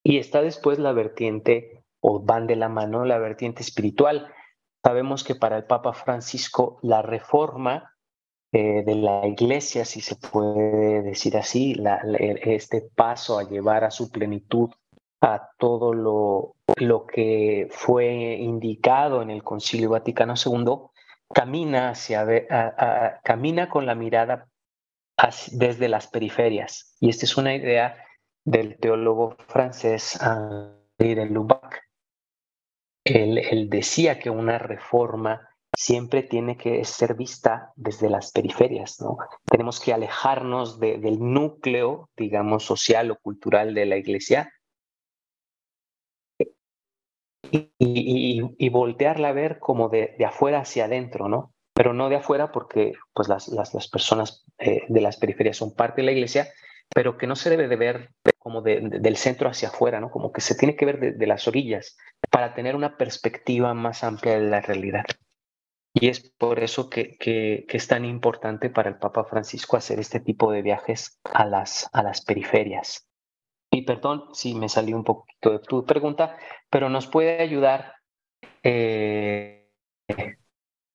y 0.03 0.17
está 0.17 0.41
después 0.41 0.79
la 0.79 0.91
vertiente, 0.91 1.85
o 2.01 2.19
van 2.19 2.47
de 2.47 2.57
la 2.57 2.67
mano, 2.67 3.05
la 3.05 3.17
vertiente 3.17 3.61
espiritual. 3.61 4.27
Sabemos 4.83 5.23
que 5.23 5.35
para 5.35 5.57
el 5.57 5.65
Papa 5.65 5.93
Francisco 5.93 6.77
la 6.81 7.01
reforma 7.01 7.93
eh, 8.51 8.83
de 8.85 8.95
la 8.95 9.25
iglesia, 9.25 9.85
si 9.85 10.01
se 10.01 10.17
puede 10.17 11.01
decir 11.01 11.37
así, 11.37 11.81
este 12.41 12.81
paso 12.95 13.39
a 13.39 13.49
llevar 13.49 13.85
a 13.85 13.91
su 13.91 14.11
plenitud 14.11 14.69
a 15.23 15.51
todo 15.57 15.93
lo, 15.93 16.55
lo 16.75 17.05
que 17.05 17.67
fue 17.71 18.35
indicado 18.35 19.21
en 19.21 19.29
el 19.29 19.41
Concilio 19.41 19.91
Vaticano 19.91 20.33
II, 20.35 20.89
camina, 21.33 21.91
hacia, 21.91 23.21
camina 23.23 23.69
con 23.69 23.85
la 23.85 23.95
mirada 23.95 24.49
desde 25.53 25.87
las 25.87 26.07
periferias. 26.07 26.97
Y 26.99 27.09
esta 27.09 27.25
es 27.25 27.37
una 27.37 27.55
idea 27.55 27.95
del 28.43 28.77
teólogo 28.77 29.37
francés 29.47 30.19
Henri 30.21 31.15
de 31.15 31.25
Lubac. 31.27 31.81
Él, 33.05 33.37
él, 33.37 33.69
decía 33.69 34.19
que 34.19 34.29
una 34.29 34.57
reforma 34.57 35.47
siempre 35.73 36.23
tiene 36.23 36.57
que 36.57 36.83
ser 36.83 37.15
vista 37.15 37.71
desde 37.77 38.09
las 38.09 38.33
periferias, 38.33 38.99
¿no? 38.99 39.17
Tenemos 39.45 39.79
que 39.79 39.93
alejarnos 39.93 40.79
del 40.81 41.19
núcleo, 41.19 42.09
digamos, 42.17 42.65
social 42.65 43.11
o 43.11 43.17
cultural 43.17 43.73
de 43.73 43.85
la 43.85 43.95
iglesia 43.95 44.51
y, 47.53 48.69
voltearla 48.69 49.29
a 49.29 49.33
ver 49.33 49.59
como 49.59 49.89
de, 49.89 50.15
afuera 50.25 50.59
hacia 50.59 50.85
adentro, 50.85 51.27
¿no? 51.27 51.53
Pero 51.73 51.93
no 51.93 52.09
de 52.09 52.17
afuera 52.17 52.51
porque 52.51 52.93
pues 53.13 53.27
las, 53.27 53.47
las, 53.47 53.87
personas 53.87 54.45
eh, 54.59 54.83
de 54.87 55.01
las 55.01 55.17
periferias 55.17 55.57
son 55.57 55.75
parte 55.75 56.01
de 56.01 56.05
la 56.05 56.11
iglesia, 56.11 56.47
pero 56.93 57.17
que 57.17 57.27
no 57.27 57.35
se 57.35 57.49
debe 57.49 57.67
de 57.67 57.75
ver 57.75 58.09
como 58.37 58.61
del 58.61 59.17
centro 59.17 59.49
hacia 59.49 59.69
afuera, 59.69 59.99
¿no? 59.99 60.11
Como 60.11 60.31
que 60.31 60.41
se 60.41 60.55
tiene 60.55 60.75
que 60.75 60.85
ver 60.85 61.15
de, 61.17 61.27
las 61.27 61.47
orillas 61.47 61.97
para 62.29 62.53
tener 62.53 62.75
una 62.75 62.97
perspectiva 62.97 63.73
más 63.73 64.03
amplia 64.03 64.39
de 64.39 64.49
la 64.49 64.61
realidad. 64.61 65.05
Y 65.95 66.09
es 66.09 66.19
por 66.37 66.59
eso 66.59 66.89
que, 66.89 67.17
que, 67.17 67.65
que, 67.67 67.77
es 67.77 67.87
tan 67.87 68.03
importante 68.03 68.69
para 68.69 68.89
el 68.89 68.97
Papa 68.97 69.23
Francisco 69.25 69.77
hacer 69.77 69.99
este 69.99 70.19
tipo 70.19 70.51
de 70.51 70.63
viajes 70.63 71.19
a 71.23 71.45
las, 71.45 71.89
a 71.93 72.03
las 72.03 72.21
periferias. 72.25 73.07
Y 73.73 73.81
perdón 73.81 74.25
si 74.33 74.53
me 74.53 74.69
salió 74.69 74.95
un 74.95 75.03
poquito 75.03 75.49
de 75.49 75.59
tu 75.59 75.83
pregunta, 75.83 76.37
pero 76.69 76.89
nos 76.89 77.07
puede 77.07 77.41
ayudar, 77.41 77.95
eh, 78.61 79.67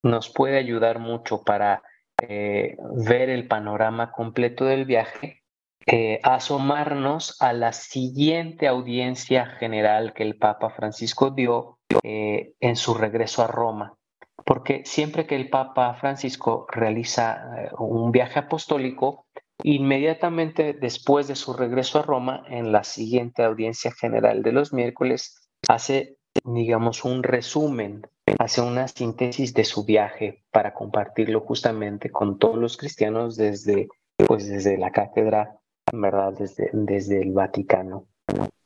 nos 0.04 0.30
puede 0.30 0.58
ayudar 0.58 1.00
mucho 1.00 1.42
para 1.42 1.82
eh, 2.23 2.76
ver 2.94 3.30
el 3.30 3.49
panorama 3.49 4.12
completo 4.12 4.64
del 4.64 4.85
viaje, 4.85 5.42
eh, 5.87 6.20
asomarnos 6.23 7.42
a 7.42 7.52
la 7.52 7.73
siguiente 7.73 8.68
audiencia 8.68 9.47
general 9.47 10.12
que 10.14 10.23
el 10.23 10.37
Papa 10.37 10.70
Francisco 10.70 11.30
dio 11.30 11.80
en 12.04 12.76
su 12.76 12.94
regreso 12.94 13.42
a 13.42 13.49
Roma. 13.49 13.94
Porque 14.44 14.82
siempre 14.85 15.26
que 15.26 15.35
el 15.35 15.50
Papa 15.50 15.94
Francisco 15.94 16.66
realiza 16.70 17.42
un 17.76 18.12
viaje 18.12 18.38
apostólico, 18.38 19.26
Inmediatamente 19.62 20.72
después 20.72 21.28
de 21.28 21.36
su 21.36 21.52
regreso 21.52 21.98
a 21.98 22.02
Roma, 22.02 22.44
en 22.48 22.72
la 22.72 22.84
siguiente 22.84 23.42
audiencia 23.42 23.92
general 23.92 24.42
de 24.42 24.52
los 24.52 24.72
miércoles, 24.72 25.48
hace, 25.68 26.16
digamos, 26.44 27.04
un 27.04 27.22
resumen, 27.22 28.02
hace 28.38 28.60
una 28.60 28.86
síntesis 28.88 29.54
de 29.54 29.64
su 29.64 29.84
viaje 29.84 30.44
para 30.50 30.74
compartirlo 30.74 31.40
justamente 31.40 32.10
con 32.10 32.38
todos 32.38 32.56
los 32.56 32.76
cristianos 32.76 33.36
desde 33.36 33.88
pues 34.26 34.48
desde 34.48 34.76
la 34.76 34.90
cátedra, 34.90 35.56
¿verdad? 35.92 36.32
Desde, 36.36 36.70
desde 36.72 37.22
el 37.22 37.32
Vaticano. 37.32 38.06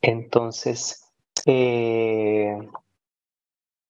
Entonces, 0.01 1.11
eh, 1.45 2.57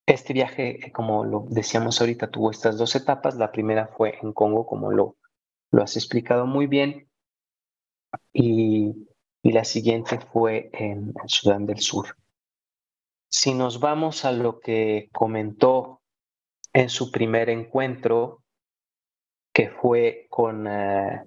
este 0.05 0.33
viaje, 0.33 0.91
como 0.93 1.24
lo 1.24 1.45
decíamos 1.50 2.00
ahorita, 2.01 2.29
tuvo 2.29 2.51
estas 2.51 2.77
dos 2.77 2.95
etapas. 2.95 3.36
La 3.36 3.51
primera 3.51 3.88
fue 3.88 4.19
en 4.22 4.33
Congo, 4.33 4.65
como 4.65 4.91
lo, 4.91 5.15
lo 5.74 5.82
has 5.82 5.98
explicado 5.98 6.46
muy 6.46 6.68
bien, 6.68 7.10
y, 8.32 9.08
y 9.42 9.51
la 9.51 9.63
siguiente 9.63 10.20
fue 10.20 10.70
en 10.72 11.13
Sudán 11.25 11.65
del 11.65 11.80
Sur. 11.80 12.15
Si 13.27 13.56
nos 13.56 13.80
vamos 13.80 14.24
a 14.24 14.32
lo 14.32 14.60
que 14.60 15.10
comentó 15.12 16.01
en 16.74 16.89
su 16.89 17.12
primer 17.12 17.50
encuentro, 17.50 18.44
que 19.51 19.70
fue 19.70 20.27
con, 20.30 20.68
eh, 20.68 21.24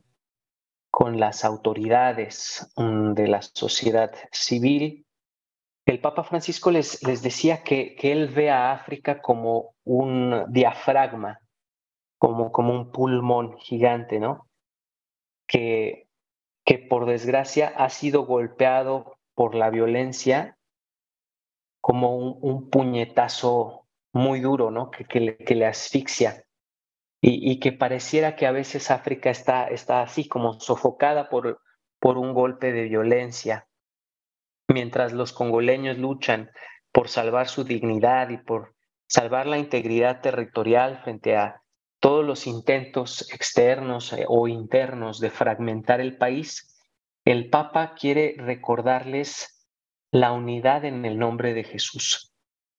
con 0.90 1.18
las 1.18 1.44
autoridades 1.44 2.72
mm, 2.76 3.14
de 3.14 3.26
la 3.26 3.42
sociedad 3.42 4.12
civil, 4.30 5.04
el 5.86 6.00
Papa 6.00 6.22
Francisco 6.22 6.70
les, 6.70 7.02
les 7.02 7.20
decía 7.20 7.64
que, 7.64 7.96
que, 7.96 8.12
él 8.12 8.28
ve 8.28 8.50
a 8.50 8.72
África 8.72 9.20
como 9.20 9.74
un 9.84 10.44
diafragma, 10.48 11.40
como, 12.26 12.50
como 12.50 12.74
un 12.74 12.90
pulmón 12.90 13.56
gigante, 13.58 14.18
¿no? 14.18 14.48
Que, 15.46 16.08
que 16.64 16.76
por 16.80 17.06
desgracia 17.06 17.68
ha 17.68 17.88
sido 17.88 18.26
golpeado 18.26 19.16
por 19.36 19.54
la 19.54 19.70
violencia 19.70 20.58
como 21.80 22.16
un, 22.16 22.68
puñetazo 22.68 23.86
muy 24.12 24.40
duro, 24.40 24.72
¿no? 24.72 24.90
Que, 24.90 25.04
que, 25.04 25.54
le, 25.54 25.66
asfixia 25.66 26.42
y, 27.20 27.48
y, 27.48 27.60
que 27.60 27.70
pareciera 27.70 28.34
que 28.34 28.48
a 28.48 28.50
veces 28.50 28.90
África 28.90 29.30
está, 29.30 29.68
está 29.68 30.02
así 30.02 30.26
como 30.26 30.58
sofocada 30.58 31.28
por, 31.28 31.62
por 32.00 32.18
un 32.18 32.34
golpe 32.34 32.72
de 32.72 32.88
violencia, 32.88 33.68
mientras 34.66 35.12
los 35.12 35.32
congoleños 35.32 35.96
luchan 35.96 36.50
por 36.90 37.08
salvar 37.08 37.46
su 37.46 37.62
dignidad 37.62 38.30
y 38.30 38.38
por 38.38 38.74
salvar 39.06 39.46
la 39.46 39.58
integridad 39.58 40.22
territorial 40.22 41.00
frente 41.04 41.36
a 41.36 41.62
todos 42.00 42.24
los 42.24 42.46
intentos 42.46 43.30
externos 43.32 44.12
eh, 44.12 44.24
o 44.28 44.48
internos 44.48 45.20
de 45.20 45.30
fragmentar 45.30 46.00
el 46.00 46.16
país, 46.16 46.76
el 47.24 47.50
Papa 47.50 47.94
quiere 47.98 48.36
recordarles 48.38 49.68
la 50.12 50.32
unidad 50.32 50.84
en 50.84 51.04
el 51.04 51.18
nombre 51.18 51.54
de 51.54 51.64
Jesús. 51.64 52.32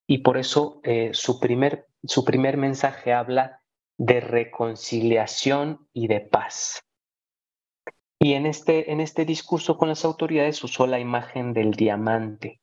Y 0.07 0.19
por 0.19 0.37
eso 0.37 0.79
eh, 0.83 1.09
su, 1.13 1.39
primer, 1.39 1.87
su 2.03 2.23
primer 2.23 2.57
mensaje 2.57 3.13
habla 3.13 3.61
de 3.97 4.21
reconciliación 4.21 5.87
y 5.91 6.07
de 6.07 6.21
paz. 6.21 6.81
Y 8.19 8.33
en 8.33 8.45
este, 8.45 8.91
en 8.91 8.99
este 8.99 9.25
discurso 9.25 9.77
con 9.77 9.89
las 9.89 10.05
autoridades 10.05 10.63
usó 10.63 10.87
la 10.87 10.99
imagen 10.99 11.53
del 11.53 11.71
diamante, 11.71 12.61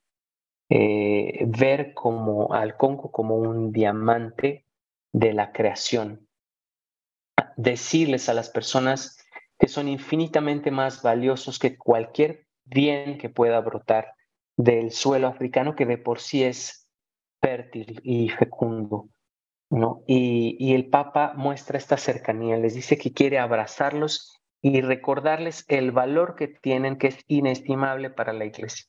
eh, 0.68 1.44
ver 1.46 1.92
como 1.94 2.52
al 2.54 2.76
Congo 2.76 3.12
como 3.12 3.36
un 3.36 3.70
diamante 3.70 4.64
de 5.12 5.32
la 5.32 5.52
creación, 5.52 6.23
decirles 7.56 8.28
a 8.28 8.34
las 8.34 8.50
personas 8.50 9.18
que 9.58 9.68
son 9.68 9.88
infinitamente 9.88 10.70
más 10.70 11.02
valiosos 11.02 11.58
que 11.58 11.76
cualquier 11.76 12.46
bien 12.64 13.18
que 13.18 13.28
pueda 13.28 13.60
brotar 13.60 14.14
del 14.56 14.90
suelo 14.90 15.28
africano 15.28 15.74
que 15.74 15.86
de 15.86 15.98
por 15.98 16.20
sí 16.20 16.42
es 16.44 16.88
fértil 17.40 18.00
y 18.02 18.28
fecundo. 18.30 19.08
¿no? 19.70 20.02
Y, 20.06 20.56
y 20.58 20.74
el 20.74 20.88
Papa 20.88 21.34
muestra 21.36 21.78
esta 21.78 21.96
cercanía, 21.96 22.56
les 22.56 22.74
dice 22.74 22.96
que 22.96 23.12
quiere 23.12 23.38
abrazarlos 23.38 24.40
y 24.62 24.80
recordarles 24.80 25.64
el 25.68 25.92
valor 25.92 26.36
que 26.36 26.48
tienen, 26.48 26.96
que 26.96 27.08
es 27.08 27.18
inestimable 27.26 28.10
para 28.10 28.32
la 28.32 28.46
iglesia. 28.46 28.86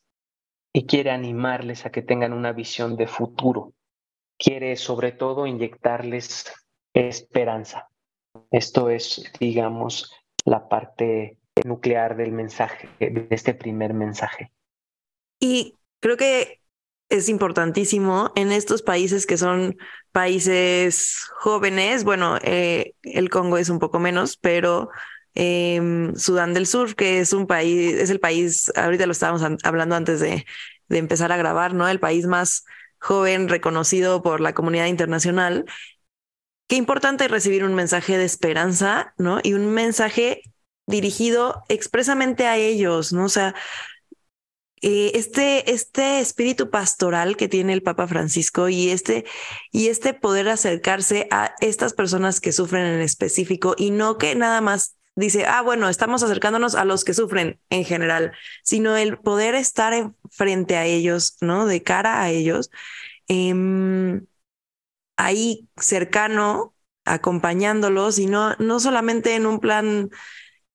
Y 0.72 0.86
quiere 0.86 1.12
animarles 1.12 1.86
a 1.86 1.92
que 1.92 2.02
tengan 2.02 2.32
una 2.32 2.54
visión 2.54 2.96
de 2.96 3.08
futuro. 3.08 3.74
Quiere 4.38 4.76
sobre 4.78 5.12
todo 5.12 5.48
inyectarles 5.48 6.46
esperanza. 6.94 7.90
Esto 8.52 8.90
es, 8.90 9.24
digamos, 9.40 10.14
la 10.46 10.68
parte 10.70 11.38
nuclear 11.66 12.18
del 12.18 12.32
mensaje, 12.32 12.90
de 13.00 13.28
este 13.30 13.54
primer 13.54 13.94
mensaje. 13.94 14.52
Y 15.40 15.76
creo 16.00 16.18
que 16.18 16.62
es 17.10 17.30
importantísimo 17.30 18.32
en 18.36 18.52
estos 18.52 18.82
países 18.82 19.26
que 19.26 19.38
son 19.38 19.78
países 20.12 21.18
jóvenes, 21.38 22.04
bueno, 22.04 22.38
eh, 22.42 22.94
el 23.04 23.30
Congo 23.30 23.58
es 23.58 23.70
un 23.70 23.80
poco 23.80 24.00
menos, 24.00 24.38
pero 24.38 24.90
eh, 25.36 26.12
Sudán 26.16 26.54
del 26.54 26.66
Sur, 26.66 26.96
que 26.96 27.20
es 27.20 27.34
un 27.34 27.48
país, 27.48 27.94
es 27.94 28.10
el 28.10 28.20
país, 28.20 28.72
ahorita 28.76 29.06
lo 29.06 29.12
estábamos 29.12 29.44
hablando 29.64 29.96
antes 29.96 30.20
de, 30.20 30.46
de 30.88 30.98
empezar 30.98 31.32
a 31.32 31.38
grabar, 31.38 31.74
¿no? 31.74 31.88
El 31.88 32.00
país 32.00 32.26
más 32.26 32.66
joven 33.00 33.50
reconocido 33.50 34.22
por 34.24 34.42
la 34.42 34.54
comunidad 34.54 34.88
internacional. 34.88 35.66
Qué 36.68 36.76
importante 36.76 37.28
recibir 37.28 37.64
un 37.64 37.76
mensaje 37.76 38.18
de 38.18 38.26
esperanza, 38.26 39.14
¿no? 39.18 39.40
Y 39.44 39.54
un 39.54 39.68
mensaje 39.68 40.42
dirigido 40.88 41.64
expresamente 41.70 42.48
a 42.48 42.58
ellos, 42.58 43.14
¿no? 43.14 43.26
O 43.26 43.30
sea, 43.30 43.56
eh, 44.82 45.12
este, 45.16 45.72
este 45.72 46.20
espíritu 46.20 46.70
pastoral 46.70 47.38
que 47.38 47.48
tiene 47.48 47.74
el 47.74 47.82
Papa 47.82 48.08
Francisco 48.08 48.70
y 48.70 48.90
este, 48.90 49.26
y 49.72 49.88
este 49.88 50.14
poder 50.14 50.50
acercarse 50.50 51.28
a 51.32 51.56
estas 51.60 51.94
personas 51.94 52.40
que 52.40 52.52
sufren 52.52 52.86
en 52.86 53.02
específico 53.02 53.76
y 53.78 53.92
no 53.92 54.18
que 54.18 54.36
nada 54.36 54.62
más 54.62 54.96
dice, 55.16 55.46
ah, 55.46 55.62
bueno, 55.62 55.90
estamos 55.90 56.24
acercándonos 56.24 56.76
a 56.76 56.86
los 56.86 57.04
que 57.04 57.14
sufren 57.14 57.60
en 57.70 57.86
general, 57.86 58.34
sino 58.64 58.98
el 58.98 59.18
poder 59.18 59.56
estar 59.56 60.12
frente 60.30 60.76
a 60.76 60.86
ellos, 60.86 61.38
¿no? 61.42 61.66
De 61.66 61.82
cara 61.82 62.22
a 62.22 62.30
ellos, 62.30 62.70
em, 63.28 64.26
ahí 65.18 65.68
cercano, 65.78 66.74
acompañándolos 67.06 68.20
y 68.20 68.26
no, 68.26 68.56
no 68.60 68.80
solamente 68.80 69.36
en 69.36 69.46
un 69.46 69.60
plan 69.60 70.10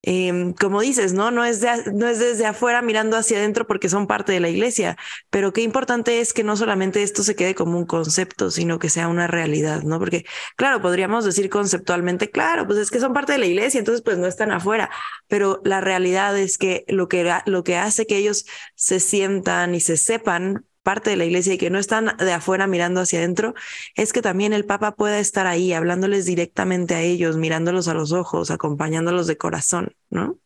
Em, 0.02 0.54
como 0.54 0.80
dices, 0.80 1.12
¿no? 1.12 1.30
No 1.30 1.44
es, 1.44 1.60
no 1.92 2.08
es 2.08 2.18
desde 2.18 2.46
afuera 2.46 2.80
mirando 2.80 3.18
hacia 3.18 3.36
adentro 3.36 3.66
porque 3.66 3.90
son 3.90 4.06
parte 4.06 4.32
de 4.32 4.40
la 4.40 4.48
iglesia, 4.48 4.96
pero 5.28 5.52
qué 5.52 5.60
importante 5.60 6.20
es 6.20 6.32
que 6.32 6.42
no 6.42 6.56
solamente 6.56 7.02
esto 7.02 7.22
se 7.22 7.36
quede 7.36 7.54
como 7.54 7.76
un 7.76 7.84
concepto, 7.84 8.50
sino 8.50 8.78
que 8.78 8.88
sea 8.88 9.08
una 9.08 9.26
realidad, 9.26 9.82
¿no? 9.82 9.98
Porque, 9.98 10.24
claro, 10.56 10.80
podríamos 10.80 11.26
decir 11.26 11.50
conceptualmente, 11.50 12.30
claro, 12.30 12.66
pues 12.66 12.78
es 12.78 12.90
que 12.90 12.98
son 12.98 13.12
parte 13.12 13.32
de 13.32 13.38
la 13.40 13.46
iglesia, 13.46 13.78
entonces 13.78 14.02
pues 14.02 14.16
no 14.16 14.26
están 14.26 14.52
afuera, 14.52 14.88
pero 15.28 15.60
la 15.64 15.82
realidad 15.82 16.36
es 16.38 16.56
que 16.56 16.84
lo 16.88 17.08
que, 17.08 17.30
lo 17.44 17.62
que 17.62 17.76
hace 17.76 18.06
que 18.06 18.16
ellos 18.16 18.46
se 18.76 19.00
sientan 19.00 19.74
y 19.74 19.80
se 19.80 19.98
sepan 19.98 20.64
parte 20.90 21.10
de 21.10 21.16
la 21.16 21.24
iglesia 21.24 21.54
y 21.54 21.58
que 21.58 21.70
no 21.70 21.78
están 21.78 22.16
de 22.18 22.32
afuera 22.32 22.66
mirando 22.66 23.00
hacia 23.00 23.20
adentro, 23.20 23.54
es 23.94 24.12
que 24.12 24.22
también 24.22 24.52
el 24.52 24.64
Papa 24.64 24.96
pueda 24.96 25.20
estar 25.20 25.46
ahí 25.46 25.72
hablándoles 25.72 26.26
directamente 26.26 26.96
a 26.96 27.00
ellos, 27.00 27.36
mirándolos 27.36 27.86
a 27.86 27.94
los 27.94 28.10
ojos, 28.10 28.50
acompañándolos 28.50 29.28
de 29.28 29.36
corazón, 29.36 29.92
¿no? 30.10 30.36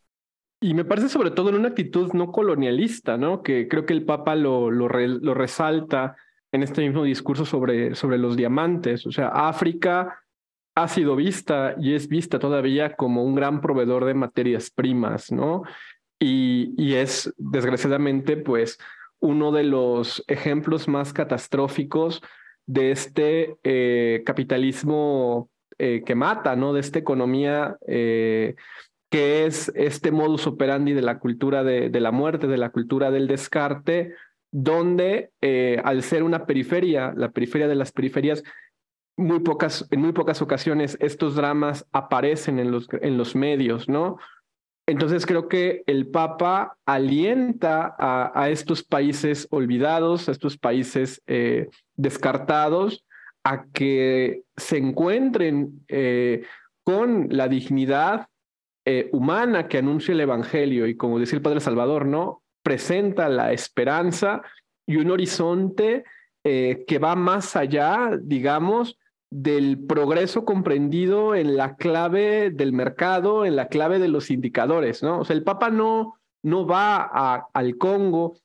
Y 0.61 0.75
me 0.75 0.85
parece 0.85 1.09
sobre 1.09 1.31
todo 1.31 1.49
en 1.49 1.55
una 1.55 1.69
actitud 1.69 2.13
no 2.13 2.31
colonialista, 2.31 3.17
¿no? 3.17 3.41
Que 3.41 3.67
creo 3.67 3.87
que 3.87 3.93
el 3.93 4.05
Papa 4.05 4.35
lo, 4.35 4.69
lo, 4.69 4.87
resalta 5.33 6.15
en 6.51 6.61
este 6.61 6.83
mismo 6.83 7.03
discurso 7.03 7.43
sobre, 7.43 7.95
sobre 7.95 8.19
los 8.19 8.37
diamantes. 8.37 9.07
O 9.07 9.11
sea, 9.11 9.29
África 9.29 10.21
ha 10.75 10.87
sido 10.87 11.15
vista 11.15 11.73
y 11.81 11.95
es 11.95 12.07
vista 12.07 12.37
todavía 12.37 12.95
como 12.95 13.23
un 13.23 13.33
gran 13.33 13.61
proveedor 13.61 14.05
de 14.05 14.13
materias 14.13 14.69
primas, 14.69 15.31
¿no? 15.31 15.63
Y, 16.19 16.75
y 16.77 16.93
es, 16.93 17.33
desgraciadamente, 17.39 18.37
pues, 18.37 18.77
uno 19.19 19.51
de 19.51 19.63
los 19.63 20.23
ejemplos 20.27 20.87
más 20.87 21.13
catastróficos 21.13 22.21
de 22.65 22.91
este 22.91 23.57
eh, 23.63 24.23
capitalismo 24.25 25.49
eh, 25.77 26.03
que 26.05 26.15
mata, 26.15 26.55
¿no? 26.55 26.73
De 26.73 26.79
esta 26.79 26.99
economía 26.99 27.77
eh, 27.87 28.55
que 29.09 29.45
es 29.45 29.71
este 29.75 30.11
modus 30.11 30.47
operandi 30.47 30.93
de 30.93 31.01
la 31.01 31.19
cultura 31.19 31.63
de, 31.63 31.89
de, 31.89 31.99
la 31.99 32.11
muerte, 32.11 32.47
de 32.47 32.57
la 32.57 32.71
cultura 32.71 33.11
del 33.11 33.27
descarte, 33.27 34.13
donde 34.51 35.31
al 35.83 36.01
ser 36.01 36.23
una 36.23 36.45
periferia, 36.45 37.13
la 37.15 37.31
periferia 37.31 37.67
de 37.67 37.75
las 37.75 37.91
periferias, 37.91 38.43
muy 39.17 39.39
pocas, 39.39 39.87
en 39.91 40.01
muy 40.01 40.11
pocas 40.11 40.41
ocasiones 40.41 40.97
estos 40.99 41.35
dramas 41.35 41.87
aparecen 41.91 42.59
en 42.59 42.71
los, 42.71 42.87
en 43.01 43.17
los 43.17 43.35
medios, 43.35 43.87
¿no? 43.87 44.17
Entonces 44.87 45.25
creo 45.25 45.47
que 45.47 45.83
el 45.87 46.07
Papa 46.07 46.77
alienta 46.85 47.95
a, 47.97 48.49
estos 48.49 48.83
países 48.83 49.47
olvidados, 49.49 50.29
a 50.29 50.31
estos 50.31 50.57
países 50.57 51.23
eh, 51.25 51.69
descartados, 51.95 53.03
a 53.43 53.65
que 53.65 54.43
se 54.55 54.77
encuentren 54.77 55.83
eh, 55.87 56.45
con 56.83 57.29
la 57.31 57.47
dignidad 57.47 58.27
eh, 58.85 59.09
humana 59.11 59.67
que 59.67 59.79
anuncia 59.79 60.11
el 60.11 60.21
Evangelio 60.21 60.85
y 60.85 60.95
como 60.95 61.17
decía 61.17 61.37
el 61.37 61.43
Padre 61.43 61.61
Salvador, 61.61 62.05
¿no? 62.05 62.43
Presenta 62.61 63.27
la 63.27 63.53
esperanza 63.53 64.43
y 64.85 64.97
un 64.97 65.09
horizonte 65.09 66.03
que 66.43 66.99
va 66.99 67.15
más 67.15 67.55
allá, 67.55 68.11
digamos, 68.21 68.99
del 69.37 69.85
progreso 69.85 70.45
comprendido 70.45 71.35
en 71.35 71.57
la 71.57 71.75
clave 71.75 72.51
del 72.51 72.71
mercado, 72.71 73.45
en 73.45 73.57
la 73.57 73.67
clave 73.67 73.99
de 73.99 74.07
los 74.07 74.31
indicadores, 74.31 75.03
¿no? 75.03 75.19
O 75.19 75.25
sea, 75.25 75.35
el 75.35 75.43
Papa 75.43 75.69
no, 75.69 76.15
no 76.41 76.65
va 76.65 77.45
al 77.53 77.77
Congo 77.77 78.37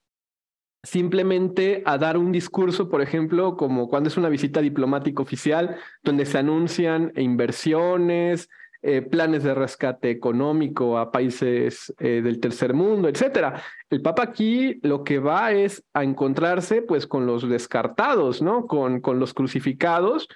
simplemente 0.82 1.84
a 1.86 1.96
dar 1.96 2.16
un 2.16 2.32
discurso, 2.32 2.88
por 2.88 3.02
ejemplo, 3.02 3.56
como 3.56 3.88
cuando 3.88 4.08
es 4.08 4.16
una 4.16 4.28
visita 4.28 4.60
diplomática 4.60 5.22
oficial, 5.22 5.76
donde 6.02 6.26
se 6.26 6.38
anuncian 6.38 7.12
inversiones, 7.14 8.48
eh, 8.82 9.02
planes 9.02 9.44
de 9.44 9.54
rescate 9.54 10.10
económico 10.10 10.98
a 10.98 11.12
países 11.12 11.94
eh, 12.00 12.20
del 12.20 12.40
tercer 12.40 12.74
mundo, 12.74 13.08
etcétera. 13.08 13.62
El 13.90 14.02
Papa 14.02 14.24
aquí 14.24 14.80
lo 14.82 15.04
que 15.04 15.20
va 15.20 15.52
es 15.52 15.84
a 15.92 16.02
encontrarse 16.02 16.82
pues 16.82 17.06
con 17.06 17.26
los 17.26 17.48
descartados, 17.48 18.42
¿no? 18.42 18.66
Con, 18.66 19.00
con 19.00 19.20
los 19.20 19.34
crucificados 19.34 20.26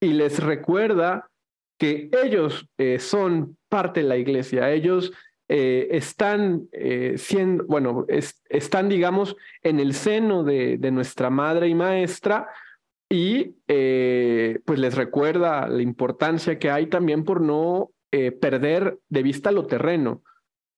y 0.00 0.12
les 0.12 0.42
recuerda 0.42 1.28
que 1.78 2.10
ellos 2.24 2.68
eh, 2.78 2.98
son 2.98 3.56
parte 3.68 4.00
de 4.00 4.08
la 4.08 4.16
iglesia, 4.16 4.70
ellos 4.70 5.12
están 5.46 6.68
siendo, 7.16 7.64
bueno, 7.66 8.06
están, 8.48 8.88
digamos, 8.88 9.36
en 9.62 9.78
el 9.78 9.92
seno 9.92 10.42
de, 10.42 10.78
de 10.78 10.90
nuestra 10.90 11.28
madre 11.28 11.68
y 11.68 11.74
maestra, 11.74 12.48
y 13.14 13.56
eh, 13.68 14.60
pues 14.64 14.78
les 14.78 14.96
recuerda 14.96 15.68
la 15.68 15.82
importancia 15.82 16.58
que 16.58 16.70
hay 16.70 16.86
también 16.86 17.24
por 17.24 17.40
no 17.40 17.90
eh, 18.10 18.32
perder 18.32 18.98
de 19.08 19.22
vista 19.22 19.52
lo 19.52 19.66
terreno. 19.66 20.22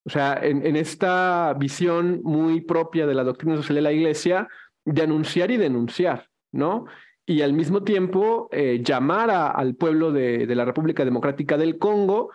O 0.04 0.10
sea, 0.10 0.38
en, 0.40 0.76
esta 0.76 1.54
visión 1.58 2.20
muy 2.22 2.60
propia 2.60 3.06
de 3.06 3.14
la 3.14 3.24
doctrina 3.24 3.56
social 3.56 3.76
de 3.76 3.82
la 3.82 3.92
Iglesia, 3.92 4.48
de 4.84 5.02
anunciar 5.02 5.50
y 5.50 5.56
denunciar, 5.56 6.28
¿no? 6.52 6.84
Y 7.26 7.42
al 7.42 7.52
mismo 7.52 7.82
tiempo 7.82 8.48
eh, 8.52 8.80
llamar 8.84 9.30
al 9.30 9.74
pueblo 9.74 10.12
de, 10.12 10.46
la 10.54 10.64
República 10.64 11.04
Democrática 11.04 11.56
del 11.56 11.78
Congo 11.78 12.30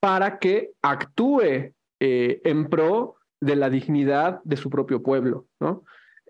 para 0.00 0.38
que 0.38 0.72
actúe 0.80 1.74
en 2.00 2.68
pro 2.68 3.16
de 3.40 3.56
la 3.56 3.70
dignidad 3.70 4.40
de 4.44 4.56
su 4.56 4.70
propio 4.70 5.02
pueblo, 5.02 5.46
¿no? 5.60 5.84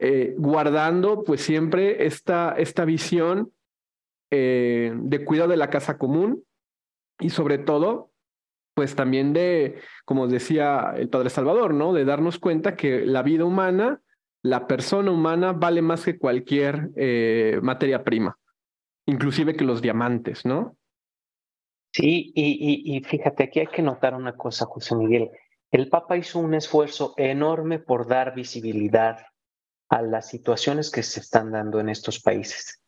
Eh, 0.04 0.34
guardando 0.36 1.22
pues 1.22 1.42
siempre 1.42 2.06
esta, 2.06 2.54
esta 2.56 2.84
visión 2.84 3.52
eh, 4.32 4.92
de 4.96 5.24
cuidado 5.24 5.50
de 5.50 5.56
la 5.56 5.70
casa 5.70 5.96
común 5.96 6.42
y 7.20 7.30
sobre 7.30 7.58
todo 7.58 8.10
pues 8.74 8.96
también 8.96 9.32
de, 9.32 9.78
como 10.04 10.26
decía 10.26 10.94
el 10.96 11.08
Padre 11.08 11.30
Salvador, 11.30 11.74
¿no? 11.74 11.92
De 11.92 12.04
darnos 12.04 12.38
cuenta 12.38 12.74
que 12.74 13.06
la 13.06 13.22
vida 13.22 13.44
humana, 13.44 14.00
la 14.42 14.66
persona 14.66 15.10
humana 15.10 15.52
vale 15.52 15.82
más 15.82 16.04
que 16.04 16.18
cualquier 16.18 16.90
eh, 16.96 17.58
materia 17.62 18.02
prima, 18.02 18.38
inclusive 19.06 19.54
que 19.54 19.64
los 19.64 19.80
diamantes, 19.80 20.44
¿no? 20.44 20.76
Sí, 21.94 22.32
y, 22.34 23.02
fíjate, 23.04 23.44
aquí 23.44 23.60
hay 23.60 23.66
que 23.66 23.82
notar 23.82 24.14
una 24.14 24.34
cosa, 24.34 24.64
José 24.64 24.96
Miguel. 24.96 25.30
El 25.70 25.90
Papa 25.90 26.16
hizo 26.16 26.38
un 26.38 26.54
esfuerzo 26.54 27.12
enorme 27.18 27.78
por 27.78 28.06
dar 28.08 28.34
visibilidad 28.34 29.18
a 29.90 30.00
las 30.00 30.28
situaciones 30.28 30.90
que 30.90 31.02
se 31.02 31.20
están 31.20 31.52
dando 31.52 31.80
en 31.80 31.90
estos 31.90 32.18
países. 32.20 32.82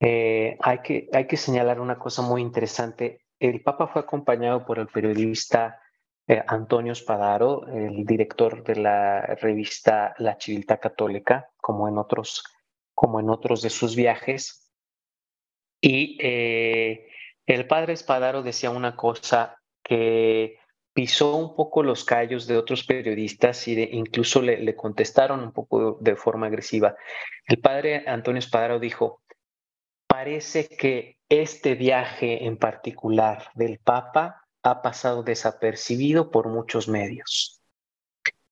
Eh, 0.00 0.58
hay, 0.60 0.78
que, 0.80 1.08
hay 1.12 1.26
que 1.26 1.38
señalar 1.38 1.80
una 1.80 1.98
cosa 1.98 2.20
muy 2.20 2.42
interesante. 2.42 3.22
El 3.40 3.62
Papa 3.62 3.88
fue 3.88 4.02
acompañado 4.02 4.66
por 4.66 4.78
el 4.78 4.88
periodista 4.88 5.80
eh, 6.28 6.44
Antonio 6.46 6.94
Spadaro, 6.94 7.66
el 7.68 8.04
director 8.04 8.62
de 8.62 8.76
la 8.76 9.22
revista 9.40 10.14
La 10.18 10.36
Civiltà 10.38 10.78
Católica, 10.78 11.48
como 11.56 11.88
en 11.88 11.96
otros, 11.96 12.44
como 12.94 13.18
en 13.18 13.30
otros 13.30 13.62
de 13.62 13.70
sus 13.70 13.96
viajes. 13.96 14.70
Y 15.80 16.18
eh, 16.20 17.08
el 17.46 17.66
padre 17.66 17.96
Spadaro 17.96 18.42
decía 18.42 18.68
una 18.70 18.94
cosa 18.94 19.56
que 19.82 20.58
pisó 20.92 21.34
un 21.36 21.54
poco 21.54 21.82
los 21.82 22.04
callos 22.04 22.46
de 22.46 22.58
otros 22.58 22.84
periodistas 22.84 23.66
y 23.66 23.80
incluso 23.92 24.42
le, 24.42 24.74
contestaron 24.76 25.40
un 25.40 25.52
poco 25.52 25.96
de, 26.00 26.14
forma 26.14 26.48
agresiva. 26.48 26.94
El 27.46 27.58
padre 27.60 28.04
Antonio 28.06 28.40
Espadaro 28.40 28.78
dijo, 28.80 29.22
parece 30.06 30.68
que 30.68 31.16
este 31.28 31.74
viaje 31.74 32.44
en 32.44 32.58
particular 32.58 33.50
del 33.54 33.78
Papa 33.78 34.47
ha 34.70 34.82
pasado 34.82 35.22
desapercibido 35.22 36.30
por 36.30 36.48
muchos 36.48 36.88
medios. 36.88 37.62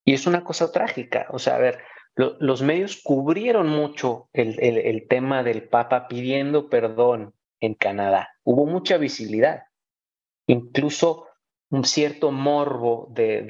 Y 0.05 0.15
es 0.15 0.27
una 0.27 0.45
cosa 0.45 0.71
trágica. 0.71 1.27
O 1.31 1.39
sea, 1.39 1.57
a 1.57 1.59
ver, 1.59 1.79
los 2.15 2.63
medios 2.63 3.01
cubrieron 3.03 3.69
mucho 3.69 4.29
el, 4.33 5.07
tema 5.09 5.43
del 5.43 5.69
Papa 5.69 6.09
pidiendo 6.09 6.71
perdón 6.71 7.35
en 7.61 7.75
Canadá. 7.75 8.31
Hubo 8.43 8.67
mucha 8.67 8.97
visibilidad. 8.97 9.65
Incluso 10.47 11.27
un 11.69 11.85
cierto 11.85 12.31
morbo 12.31 13.09
de, 13.11 13.43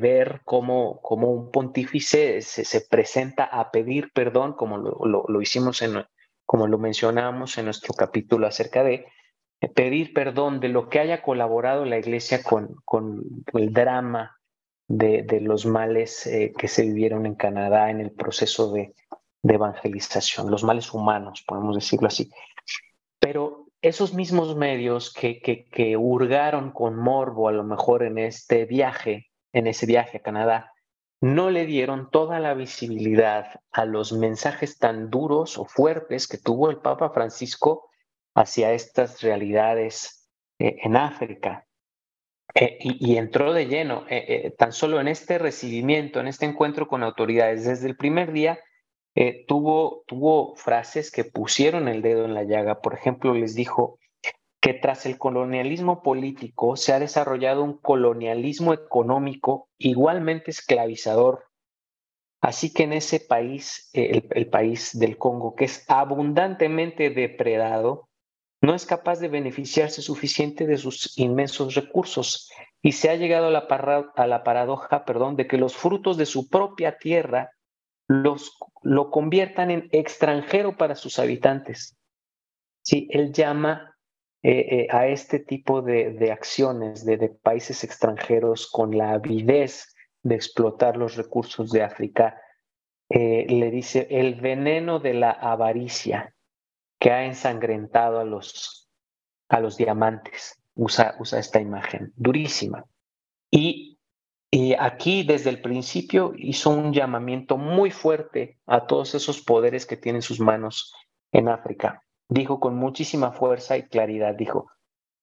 ver 0.00 0.40
cómo, 0.44 1.00
un 1.02 1.50
pontífice 1.50 2.40
se, 2.40 2.64
se, 2.64 2.80
presenta 2.80 3.44
a 3.44 3.72
pedir 3.72 4.12
perdón, 4.12 4.54
como 4.54 4.78
lo, 4.78 5.42
hicimos 5.42 5.82
como 6.44 6.68
lo 6.68 6.78
mencionamos 6.78 7.58
en 7.58 7.64
nuestro 7.64 7.92
capítulo 7.92 8.46
acerca 8.46 8.84
de 8.84 9.06
pedir 9.74 10.12
perdón 10.12 10.60
de 10.60 10.68
lo 10.68 10.88
que 10.88 11.00
haya 11.00 11.22
colaborado 11.22 11.84
la 11.84 11.98
iglesia 11.98 12.42
con, 12.42 12.76
con 12.84 13.22
el 13.54 13.72
drama 13.72 14.38
de, 14.88 15.22
de 15.22 15.40
los 15.40 15.66
males 15.66 16.26
eh, 16.26 16.52
que 16.56 16.68
se 16.68 16.82
vivieron 16.82 17.26
en 17.26 17.34
Canadá 17.34 17.90
en 17.90 18.00
el 18.00 18.12
proceso 18.12 18.72
de, 18.72 18.94
de 19.42 19.54
evangelización, 19.54 20.50
los 20.50 20.64
males 20.64 20.92
humanos, 20.92 21.44
podemos 21.46 21.74
decirlo 21.74 22.08
así. 22.08 22.30
Pero 23.18 23.66
esos 23.80 24.14
mismos 24.14 24.56
medios 24.56 25.12
que, 25.12 25.40
que, 25.40 25.96
hurgaron 25.96 26.72
con 26.72 26.96
morbo 26.96 27.48
a 27.48 27.52
lo 27.52 27.64
mejor 27.64 28.02
en 28.02 28.18
este 28.18 28.64
viaje, 28.64 29.30
en 29.52 29.66
ese 29.66 29.86
viaje 29.86 30.18
a 30.18 30.22
Canadá, 30.22 30.72
no 31.20 31.50
le 31.50 31.66
dieron 31.66 32.10
toda 32.10 32.40
la 32.40 32.54
visibilidad 32.54 33.46
a 33.70 33.84
los 33.84 34.12
mensajes 34.12 34.78
tan 34.78 35.10
duros 35.10 35.58
o 35.58 35.64
fuertes 35.64 36.28
que 36.28 36.38
tuvo 36.38 36.70
el 36.70 36.78
Papa 36.78 37.10
Francisco 37.10 37.88
hacia 38.36 38.72
estas 38.72 39.20
realidades 39.22 40.28
eh, 40.60 40.76
en 40.82 40.96
África. 40.96 41.66
Eh, 42.54 42.78
y, 42.80 43.16
entró 43.16 43.52
de 43.52 43.66
lleno, 43.66 44.04
eh, 44.08 44.54
tan 44.56 44.72
solo 44.72 45.00
en 45.00 45.08
este 45.08 45.38
recibimiento, 45.38 46.20
en 46.20 46.28
este 46.28 46.46
encuentro 46.46 46.86
con 46.86 47.02
autoridades, 47.02 47.64
desde 47.64 47.88
el 47.88 47.96
primer 47.96 48.32
día 48.32 48.60
tuvo, 49.48 50.04
tuvo 50.06 50.54
frases 50.56 51.10
que 51.10 51.24
pusieron 51.24 51.88
el 51.88 52.02
dedo 52.02 52.26
en 52.26 52.34
la 52.34 52.44
llaga. 52.44 52.82
Por 52.82 52.92
ejemplo, 52.92 53.32
les 53.32 53.54
dijo 53.54 53.98
que 54.60 54.74
tras 54.74 55.06
el 55.06 55.16
colonialismo 55.16 56.02
político 56.02 56.76
se 56.76 56.92
ha 56.92 56.98
desarrollado 56.98 57.62
un 57.62 57.78
colonialismo 57.78 58.74
económico 58.74 59.70
igualmente 59.78 60.50
esclavizador. 60.50 61.46
Así 62.42 62.72
que 62.72 62.82
en 62.82 62.92
ese 62.92 63.20
país, 63.20 63.90
eh, 63.94 64.22
el, 64.30 64.48
país 64.48 64.98
del 64.98 65.16
Congo, 65.18 65.54
que 65.54 65.64
es 65.64 65.84
abundantemente 65.88 67.10
depredado, 67.10 68.08
no 68.60 68.74
es 68.74 68.86
capaz 68.86 69.20
de 69.20 69.28
beneficiarse 69.28 70.02
suficiente 70.02 70.66
de 70.66 70.78
sus 70.78 71.16
inmensos 71.18 71.74
recursos. 71.74 72.50
Y 72.82 72.92
se 72.92 73.10
ha 73.10 73.16
llegado 73.16 73.48
a 73.48 73.50
la, 74.26 74.42
paradoja 74.44 75.04
perdón, 75.04 75.36
de 75.36 75.46
que 75.46 75.58
los 75.58 75.76
frutos 75.76 76.16
de 76.16 76.26
su 76.26 76.48
propia 76.48 76.98
tierra 76.98 77.50
los, 78.08 78.56
lo 78.82 79.10
conviertan 79.10 79.70
en 79.70 79.88
extranjero 79.92 80.76
para 80.76 80.94
sus 80.94 81.18
habitantes. 81.18 81.96
Sí, 82.82 83.08
él 83.10 83.32
llama 83.32 83.96
eh, 84.42 84.84
eh, 84.84 84.86
a 84.90 85.08
este 85.08 85.40
tipo 85.40 85.82
de, 85.82 86.30
acciones 86.30 87.04
de, 87.04 87.28
países 87.28 87.82
extranjeros 87.82 88.70
con 88.70 88.96
la 88.96 89.12
avidez 89.12 89.92
de 90.22 90.36
explotar 90.36 90.96
los 90.96 91.16
recursos 91.16 91.72
de 91.72 91.82
África, 91.82 92.40
eh, 93.08 93.46
le 93.48 93.70
dice 93.70 94.06
el 94.10 94.36
veneno 94.36 95.00
de 95.00 95.14
la 95.14 95.30
avaricia 95.30 96.35
que 96.98 97.10
ha 97.10 97.24
ensangrentado 97.24 98.20
a 98.20 98.24
los, 98.24 98.88
a 99.48 99.60
los 99.60 99.76
diamantes. 99.76 100.60
Usa, 100.74 101.16
usa 101.18 101.38
esta 101.38 101.60
imagen 101.60 102.12
durísima. 102.16 102.84
Y 103.50 103.96
y 104.50 104.74
aquí 104.78 105.24
desde 105.24 105.50
el 105.50 105.60
principio 105.60 106.32
hizo 106.36 106.70
un 106.70 106.92
llamamiento 106.92 107.58
muy 107.58 107.90
fuerte 107.90 108.58
a 108.66 108.86
todos 108.86 109.14
esos 109.14 109.42
poderes 109.42 109.86
que 109.86 109.96
tienen 109.96 110.22
sus 110.22 110.40
manos 110.40 110.94
en 111.32 111.48
África. 111.48 112.02
Dijo 112.28 112.60
con 112.60 112.76
muchísima 112.76 113.32
fuerza 113.32 113.76
y 113.76 113.88
claridad, 113.88 114.34
dijo, 114.34 114.70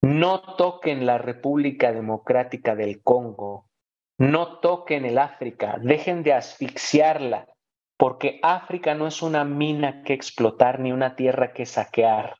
no 0.01 0.55
toquen 0.55 1.05
la 1.05 1.17
República 1.17 1.91
Democrática 1.91 2.75
del 2.75 3.01
Congo, 3.01 3.69
no 4.17 4.59
toquen 4.59 5.05
el 5.05 5.17
África, 5.17 5.79
dejen 5.81 6.23
de 6.23 6.33
asfixiarla, 6.33 7.47
porque 8.03 8.37
África 8.43 8.95
no 8.95 9.07
es 9.07 9.21
una 9.21 9.45
mina 9.45 10.03
que 10.03 10.11
explotar 10.11 10.81
ni 10.81 10.91
una 10.91 11.15
tierra 11.15 11.53
que 11.53 11.65
saquear, 11.65 12.35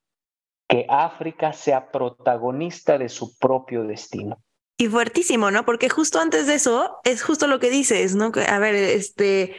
que 0.68 0.86
África 0.90 1.54
sea 1.54 1.90
protagonista 1.90 2.98
de 2.98 3.08
su 3.08 3.38
propio 3.38 3.86
destino. 3.86 4.44
Y 4.78 4.90
fuertísimo, 4.90 5.52
¿no? 5.52 5.64
Porque 5.64 5.88
justo 5.88 6.20
antes 6.20 6.48
de 6.48 6.56
eso 6.56 6.98
es 7.06 7.24
justo 7.24 7.48
lo 7.48 7.62
que 7.62 7.70
dices, 7.70 8.14
¿no? 8.14 8.34
A 8.46 8.60
ver, 8.60 8.76
este, 8.76 9.56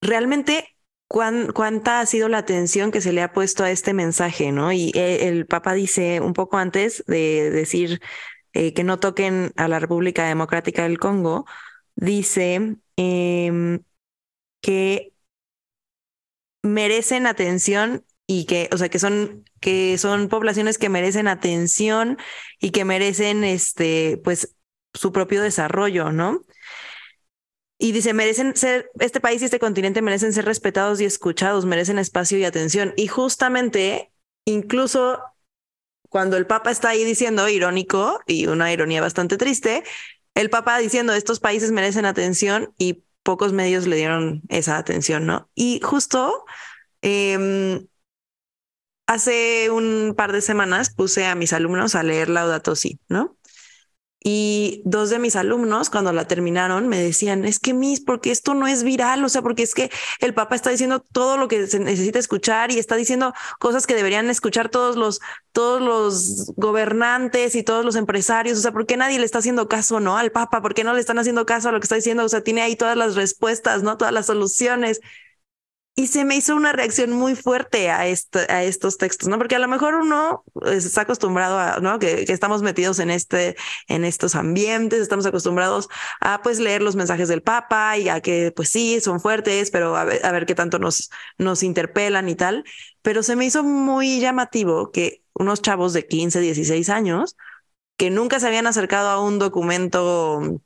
realmente 0.00 0.76
cuánta 1.06 2.00
ha 2.00 2.06
sido 2.06 2.28
la 2.28 2.38
atención 2.38 2.90
que 2.90 3.00
se 3.00 3.12
le 3.12 3.22
ha 3.22 3.32
puesto 3.32 3.62
a 3.62 3.70
este 3.70 3.94
mensaje, 3.94 4.50
¿no? 4.50 4.72
Y 4.72 4.90
eh, 4.96 5.28
el 5.28 5.46
Papa 5.46 5.72
dice 5.72 6.20
un 6.20 6.32
poco 6.32 6.56
antes 6.56 7.04
de 7.06 7.52
decir 7.52 8.00
eh, 8.54 8.74
que 8.74 8.82
no 8.82 8.98
toquen 8.98 9.52
a 9.54 9.68
la 9.68 9.78
República 9.78 10.26
Democrática 10.26 10.82
del 10.82 10.98
Congo, 10.98 11.46
dice 11.94 12.74
em, 12.96 13.84
que 14.60 15.12
merecen 16.62 17.26
atención 17.26 18.04
y 18.26 18.44
que, 18.44 18.68
o 18.72 18.76
sea, 18.76 18.88
que 18.88 18.98
son, 18.98 19.44
que 19.60 19.96
son 19.98 20.28
poblaciones 20.28 20.78
que 20.78 20.88
merecen 20.88 21.28
atención 21.28 22.18
y 22.60 22.70
que 22.70 22.84
merecen, 22.84 23.44
este, 23.44 24.20
pues, 24.22 24.54
su 24.94 25.12
propio 25.12 25.42
desarrollo, 25.42 26.12
¿no? 26.12 26.44
Y 27.78 27.92
dice, 27.92 28.12
merecen 28.12 28.56
ser, 28.56 28.90
este 28.98 29.20
país 29.20 29.40
y 29.40 29.44
este 29.44 29.60
continente 29.60 30.02
merecen 30.02 30.32
ser 30.32 30.44
respetados 30.44 31.00
y 31.00 31.04
escuchados, 31.04 31.64
merecen 31.64 31.98
espacio 31.98 32.36
y 32.36 32.44
atención. 32.44 32.92
Y 32.96 33.06
justamente, 33.06 34.12
incluso 34.44 35.20
cuando 36.08 36.36
el 36.36 36.46
Papa 36.46 36.70
está 36.70 36.90
ahí 36.90 37.04
diciendo 37.04 37.48
irónico 37.48 38.20
y 38.26 38.46
una 38.46 38.72
ironía 38.72 39.00
bastante 39.00 39.36
triste, 39.36 39.84
el 40.34 40.50
Papa 40.50 40.78
diciendo 40.78 41.12
estos 41.12 41.40
países 41.40 41.70
merecen 41.70 42.04
atención 42.04 42.74
y 42.78 43.04
pocos 43.28 43.52
medios 43.52 43.86
le 43.86 43.96
dieron 43.96 44.40
esa 44.48 44.78
atención, 44.78 45.26
¿no? 45.26 45.50
Y 45.54 45.80
justo 45.84 46.46
em, 47.02 47.86
hace 49.06 49.68
un 49.70 50.14
par 50.16 50.32
de 50.32 50.40
semanas 50.40 50.88
puse 50.88 51.26
a 51.26 51.34
mis 51.34 51.52
alumnos 51.52 51.94
a 51.94 52.02
leer 52.02 52.30
Laudato 52.30 52.74
Si, 52.74 53.00
¿no? 53.06 53.36
Y 54.20 54.82
dos 54.84 55.10
de 55.10 55.20
mis 55.20 55.36
alumnos, 55.36 55.90
cuando 55.90 56.12
la 56.12 56.26
terminaron, 56.26 56.88
me 56.88 56.98
decían, 56.98 57.44
es 57.44 57.60
que 57.60 57.72
Miss, 57.72 58.00
porque 58.00 58.32
esto 58.32 58.54
no 58.54 58.66
es 58.66 58.82
viral, 58.82 59.24
o 59.24 59.28
sea, 59.28 59.42
porque 59.42 59.62
es 59.62 59.74
que 59.74 59.90
el 60.18 60.34
Papa 60.34 60.56
está 60.56 60.70
diciendo 60.70 61.00
todo 61.12 61.36
lo 61.36 61.46
que 61.46 61.68
se 61.68 61.78
necesita 61.78 62.18
escuchar 62.18 62.72
y 62.72 62.78
está 62.78 62.96
diciendo 62.96 63.32
cosas 63.60 63.86
que 63.86 63.94
deberían 63.94 64.28
escuchar 64.28 64.70
todos 64.70 64.96
los, 64.96 65.20
todos 65.52 65.80
los 65.80 66.52
gobernantes 66.56 67.54
y 67.54 67.62
todos 67.62 67.84
los 67.84 67.94
empresarios, 67.94 68.58
o 68.58 68.60
sea, 68.60 68.72
¿por 68.72 68.86
qué 68.86 68.96
nadie 68.96 69.20
le 69.20 69.24
está 69.24 69.38
haciendo 69.38 69.68
caso, 69.68 70.00
no? 70.00 70.18
Al 70.18 70.32
Papa, 70.32 70.62
¿por 70.62 70.74
qué 70.74 70.82
no 70.82 70.94
le 70.94 71.00
están 71.00 71.18
haciendo 71.20 71.46
caso 71.46 71.68
a 71.68 71.72
lo 71.72 71.78
que 71.78 71.84
está 71.84 71.96
diciendo? 71.96 72.24
O 72.24 72.28
sea, 72.28 72.42
tiene 72.42 72.62
ahí 72.62 72.74
todas 72.74 72.96
las 72.96 73.14
respuestas, 73.14 73.84
¿no? 73.84 73.96
Todas 73.96 74.12
las 74.12 74.26
soluciones 74.26 75.00
y 75.98 76.06
se 76.06 76.24
me 76.24 76.36
hizo 76.36 76.54
una 76.54 76.70
reacción 76.70 77.10
muy 77.10 77.34
fuerte 77.34 77.90
a, 77.90 78.02
a 78.02 78.06
estos 78.62 78.98
textos, 78.98 79.26
¿no? 79.26 79.36
Porque 79.36 79.56
a 79.56 79.58
lo 79.58 79.66
mejor 79.66 79.96
uno 79.96 80.44
está 80.64 81.00
acostumbrado 81.00 81.58
a, 81.58 81.80
¿no? 81.80 81.98
Que, 81.98 82.24
estamos 82.28 82.62
metidos 82.62 83.00
en 83.00 83.10
este, 83.10 83.56
en 83.88 84.04
estos 84.04 84.36
ambientes, 84.36 85.00
estamos 85.00 85.26
acostumbrados 85.26 85.88
a, 86.20 86.40
pues, 86.40 86.60
leer 86.60 86.82
los 86.82 86.94
mensajes 86.94 87.26
del 87.26 87.42
Papa 87.42 87.98
y 87.98 88.08
a 88.10 88.20
que, 88.20 88.52
pues 88.54 88.68
sí, 88.68 89.00
son 89.00 89.18
fuertes, 89.18 89.72
pero 89.72 89.96
a 89.96 90.04
ver, 90.04 90.24
a 90.24 90.30
ver 90.30 90.46
qué 90.46 90.54
tanto 90.54 90.78
nos, 90.78 91.10
nos 91.36 91.64
interpelan 91.64 92.28
y 92.28 92.36
tal. 92.36 92.62
Pero 93.02 93.24
se 93.24 93.34
me 93.34 93.46
hizo 93.46 93.64
muy 93.64 94.20
llamativo 94.20 94.92
que 94.92 95.24
unos 95.34 95.62
chavos 95.62 95.94
de 95.94 96.06
15, 96.06 96.38
16 96.38 96.90
años 96.90 97.36
que 97.96 98.10
nunca 98.10 98.38
se 98.38 98.46
habían 98.46 98.68
acercado 98.68 99.08
a 99.08 99.20
un 99.20 99.40
documento 99.40 100.60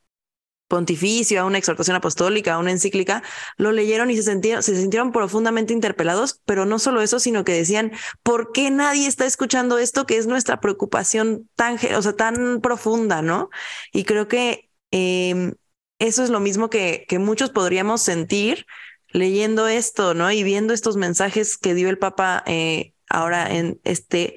pontificio, 0.72 1.38
a 1.38 1.44
una 1.44 1.58
exhortación 1.58 1.96
apostólica, 1.96 2.54
a 2.54 2.58
una 2.58 2.70
encíclica, 2.70 3.22
lo 3.58 3.72
leyeron 3.72 4.10
y 4.10 4.16
se 4.16 4.22
sintieron, 4.22 4.62
se 4.62 4.88
profundamente 5.12 5.74
interpelados, 5.74 6.40
pero 6.46 6.64
no 6.64 6.78
solo 6.78 7.02
eso, 7.02 7.20
sino 7.20 7.44
que 7.44 7.52
decían, 7.52 7.92
¿por 8.22 8.52
qué 8.52 8.70
nadie 8.70 9.06
está 9.06 9.26
escuchando 9.26 9.76
esto 9.76 10.06
que 10.06 10.16
es 10.16 10.26
nuestra 10.26 10.60
preocupación 10.60 11.46
tan, 11.56 11.78
o 11.94 12.00
sea, 12.00 12.14
tan 12.14 12.62
profunda, 12.62 13.20
¿no? 13.20 13.50
Y 13.92 14.04
creo 14.04 14.28
que 14.28 14.70
em, 14.90 15.52
eso 15.98 16.24
es 16.24 16.30
lo 16.30 16.40
mismo 16.40 16.70
que, 16.70 17.04
que 17.06 17.18
muchos 17.18 17.50
podríamos 17.50 18.00
sentir 18.00 18.64
leyendo 19.08 19.68
esto, 19.68 20.14
¿no? 20.14 20.32
Y 20.32 20.42
viendo 20.42 20.72
estos 20.72 20.96
mensajes 20.96 21.58
que 21.58 21.74
dio 21.74 21.90
el 21.90 21.98
Papa 21.98 22.44
eh, 22.46 22.94
ahora 23.10 23.54
en 23.54 23.78
este 23.84 24.36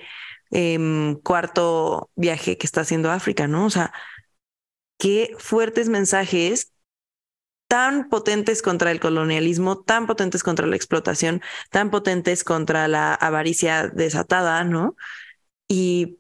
em, 0.52 1.16
cuarto 1.16 2.10
viaje 2.16 2.58
que 2.58 2.68
está 2.68 2.82
haciendo 2.82 3.10
África, 3.10 3.48
¿no? 3.48 3.68
O 3.68 3.70
sea, 3.70 3.94
qué 4.98 5.36
fuertes 5.40 5.90
mensajes 5.90 6.72
tan 7.68 8.10
potentes 8.10 8.62
contra 8.62 8.92
el 8.92 9.00
colonialismo, 9.00 9.82
tan 9.82 10.08
potentes 10.08 10.44
contra 10.44 10.68
la 10.68 10.76
explotación, 10.76 11.42
tan 11.72 11.90
potentes 11.92 12.44
contra 12.44 12.88
la 12.88 13.14
avaricia 13.14 13.88
desatada, 13.88 14.64
¿no? 14.64 14.96
Y, 15.68 16.20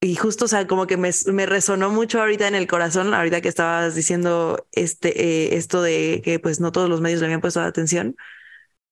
y 0.00 0.16
justo, 0.16 0.46
o 0.46 0.48
sea, 0.48 0.66
como 0.66 0.86
que 0.86 0.96
me, 0.96 1.10
me, 1.32 1.46
resonó 1.46 1.90
mucho 1.90 2.20
ahorita 2.20 2.48
en 2.48 2.54
el 2.54 2.66
corazón, 2.68 3.14
ahorita 3.14 3.40
que 3.40 3.48
estabas 3.48 3.94
diciendo 3.94 4.66
este, 4.72 5.52
eh, 5.54 5.56
esto 5.56 5.82
de 5.82 6.22
que 6.24 6.38
pues 6.38 6.60
no 6.60 6.72
todos 6.72 6.88
los 6.88 7.00
medios 7.00 7.20
le 7.20 7.26
habían 7.26 7.40
puesto 7.40 7.60
atención, 7.60 8.16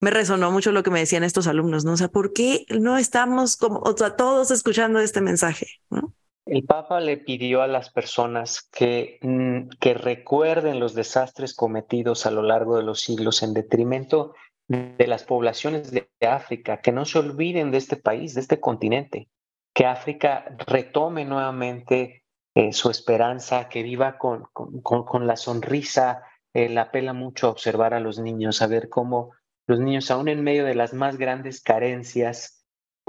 me 0.00 0.10
resonó 0.10 0.50
mucho 0.50 0.72
lo 0.72 0.82
que 0.82 0.90
me 0.90 1.00
decían 1.00 1.24
estos 1.24 1.46
alumnos, 1.46 1.84
¿no? 1.84 1.92
O 1.92 1.96
sea, 1.96 2.08
¿por 2.08 2.32
qué 2.32 2.66
no 2.70 2.98
estamos 2.98 3.56
como, 3.56 3.80
o 3.80 3.96
sea, 3.96 4.16
todos 4.16 4.50
escuchando 4.50 5.00
este 5.00 5.20
mensaje, 5.20 5.80
¿no? 5.90 6.14
El 6.44 6.64
Papa 6.64 7.00
le 7.00 7.18
pidió 7.18 7.62
a 7.62 7.68
las 7.68 7.90
personas 7.90 8.68
que, 8.72 9.18
mm, 9.22 9.68
que 9.80 9.94
recuerden 9.94 10.80
los 10.80 10.94
desastres 10.94 11.54
cometidos 11.54 12.26
a 12.26 12.30
lo 12.30 12.42
largo 12.42 12.76
de 12.76 12.82
los 12.82 13.00
siglos 13.00 13.42
en 13.42 13.54
detrimento 13.54 14.34
de 14.68 15.06
las 15.06 15.24
poblaciones 15.24 15.90
de 15.90 16.08
África, 16.20 16.80
que 16.80 16.92
no 16.92 17.04
se 17.04 17.18
olviden 17.18 17.70
de 17.70 17.78
este 17.78 17.96
país, 17.96 18.34
de 18.34 18.40
este 18.40 18.58
continente, 18.58 19.28
que 19.74 19.86
África 19.86 20.56
retome 20.66 21.24
nuevamente 21.24 22.24
eh, 22.54 22.72
su 22.72 22.90
esperanza, 22.90 23.68
que 23.68 23.82
viva 23.82 24.18
con, 24.18 24.44
con, 24.52 25.26
la 25.26 25.36
sonrisa. 25.36 26.22
Él 26.52 26.76
apela 26.76 27.12
mucho 27.12 27.46
a 27.46 27.50
observar 27.50 27.94
a 27.94 28.00
los 28.00 28.18
niños, 28.18 28.62
a 28.62 28.66
ver 28.66 28.88
cómo 28.88 29.32
los 29.66 29.78
niños, 29.78 30.10
aún 30.10 30.28
en 30.28 30.42
medio 30.42 30.64
de 30.64 30.74
las 30.74 30.92
más 30.92 31.16
grandes 31.16 31.62
carencias, 31.62 32.61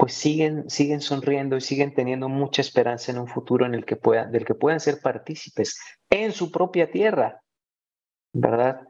pues 0.04 0.16
siguen, 0.16 0.68
siguen 0.68 1.00
sonriendo 1.00 1.56
y 1.56 1.62
siguen 1.62 1.94
teniendo 1.94 2.28
mucha 2.28 2.60
esperanza 2.60 3.10
en 3.10 3.18
un 3.18 3.26
futuro 3.26 3.64
en 3.64 3.74
el 3.74 3.86
que 3.86 3.96
puedan, 3.96 4.30
del 4.30 4.44
que 4.44 4.52
puedan 4.52 4.78
ser 4.78 5.00
partícipes 5.00 5.80
en 6.10 6.32
su 6.32 6.52
propia 6.52 6.90
tierra, 6.90 7.40
¿verdad? 8.34 8.82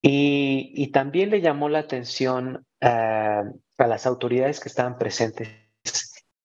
Y, 0.00 0.90
también 0.90 1.28
le 1.28 1.42
llamó 1.42 1.68
la 1.68 1.80
atención 1.80 2.64
a 2.80 3.44
las 3.76 4.06
autoridades 4.06 4.58
que 4.58 4.70
estaban 4.70 4.96
presentes. 4.96 5.50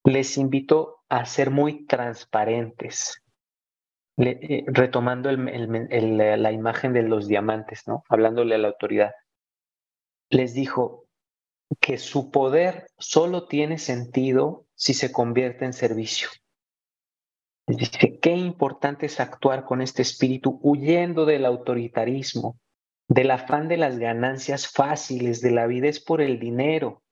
Les 0.03 0.37
invitó 0.37 1.05
a 1.07 1.23
ser 1.25 1.49
muy 1.49 1.85
transparentes, 1.85 3.23
eh, 4.17 4.65
retomando 4.67 5.31
la 5.31 6.51
imagen 6.51 6.91
de 6.91 7.03
los 7.03 7.29
diamantes, 7.29 7.87
¿no? 7.87 8.03
Hablándole 8.09 8.55
a 8.55 8.57
la 8.57 8.67
autoridad. 8.67 9.13
Les 10.29 10.53
dijo, 10.53 11.02
que 11.79 11.97
su 11.97 12.31
poder 12.31 12.87
solo 12.97 13.47
tiene 13.47 13.77
sentido 13.77 14.65
si 14.75 14.93
se 14.93 15.11
convierte 15.11 15.65
en 15.65 15.73
servicio. 15.73 16.29
Dice, 17.65 18.19
qué 18.19 18.31
importante 18.31 19.05
es 19.05 19.19
actuar 19.19 19.63
con 19.63 19.81
este 19.81 20.01
espíritu, 20.01 20.59
huyendo 20.61 21.25
del 21.25 21.45
autoritarismo, 21.45 22.59
del 23.07 23.31
afán 23.31 23.67
de 23.67 23.77
las 23.77 23.97
ganancias 23.97 24.67
fáciles, 24.67 25.41
de 25.41 25.51
la 25.51 25.63
avidez 25.63 26.03
por 26.03 26.21
el 26.21 26.39
dinero. 26.39 27.03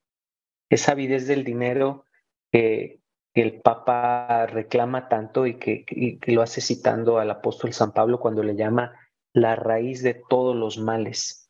Esa 0.70 0.92
avidez 0.92 1.28
del 1.28 1.44
dinero 1.44 2.06
que, 2.52 3.00
el 3.34 3.62
Papa 3.62 4.46
reclama 4.46 5.08
tanto 5.08 5.48
y 5.48 5.58
que, 5.58 5.86
y 5.88 6.20
que 6.20 6.34
lo 6.34 6.42
hace 6.42 6.60
citando 6.60 7.18
al 7.18 7.32
apóstol 7.32 7.72
San 7.72 7.94
Pablo 7.94 8.20
cuando 8.20 8.44
le 8.44 8.58
llama 8.58 8.94
la 9.32 9.56
raíz 9.56 10.04
de 10.04 10.22
todos 10.28 10.54
los 10.54 10.78
males 10.78 11.41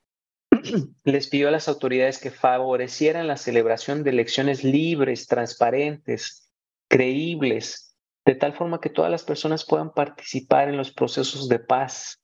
les 1.04 1.28
pidió 1.28 1.48
a 1.48 1.52
las 1.52 1.68
autoridades 1.68 2.20
que 2.20 2.32
favorecieran 2.32 3.28
la 3.28 3.38
celebración 3.38 4.04
de 4.04 4.12
elecciones 4.12 4.64
libres, 4.64 5.28
transparentes, 5.28 6.52
creíbles, 6.88 7.96
de 8.26 8.36
tal 8.36 8.54
forma 8.54 8.82
que 8.82 8.90
todas 8.90 9.12
las 9.12 9.24
personas 9.24 9.66
puedan 9.66 9.94
participar 9.94 10.70
en 10.70 10.78
los 10.78 10.92
procesos 10.92 11.50
de 11.50 11.60
paz, 11.60 12.22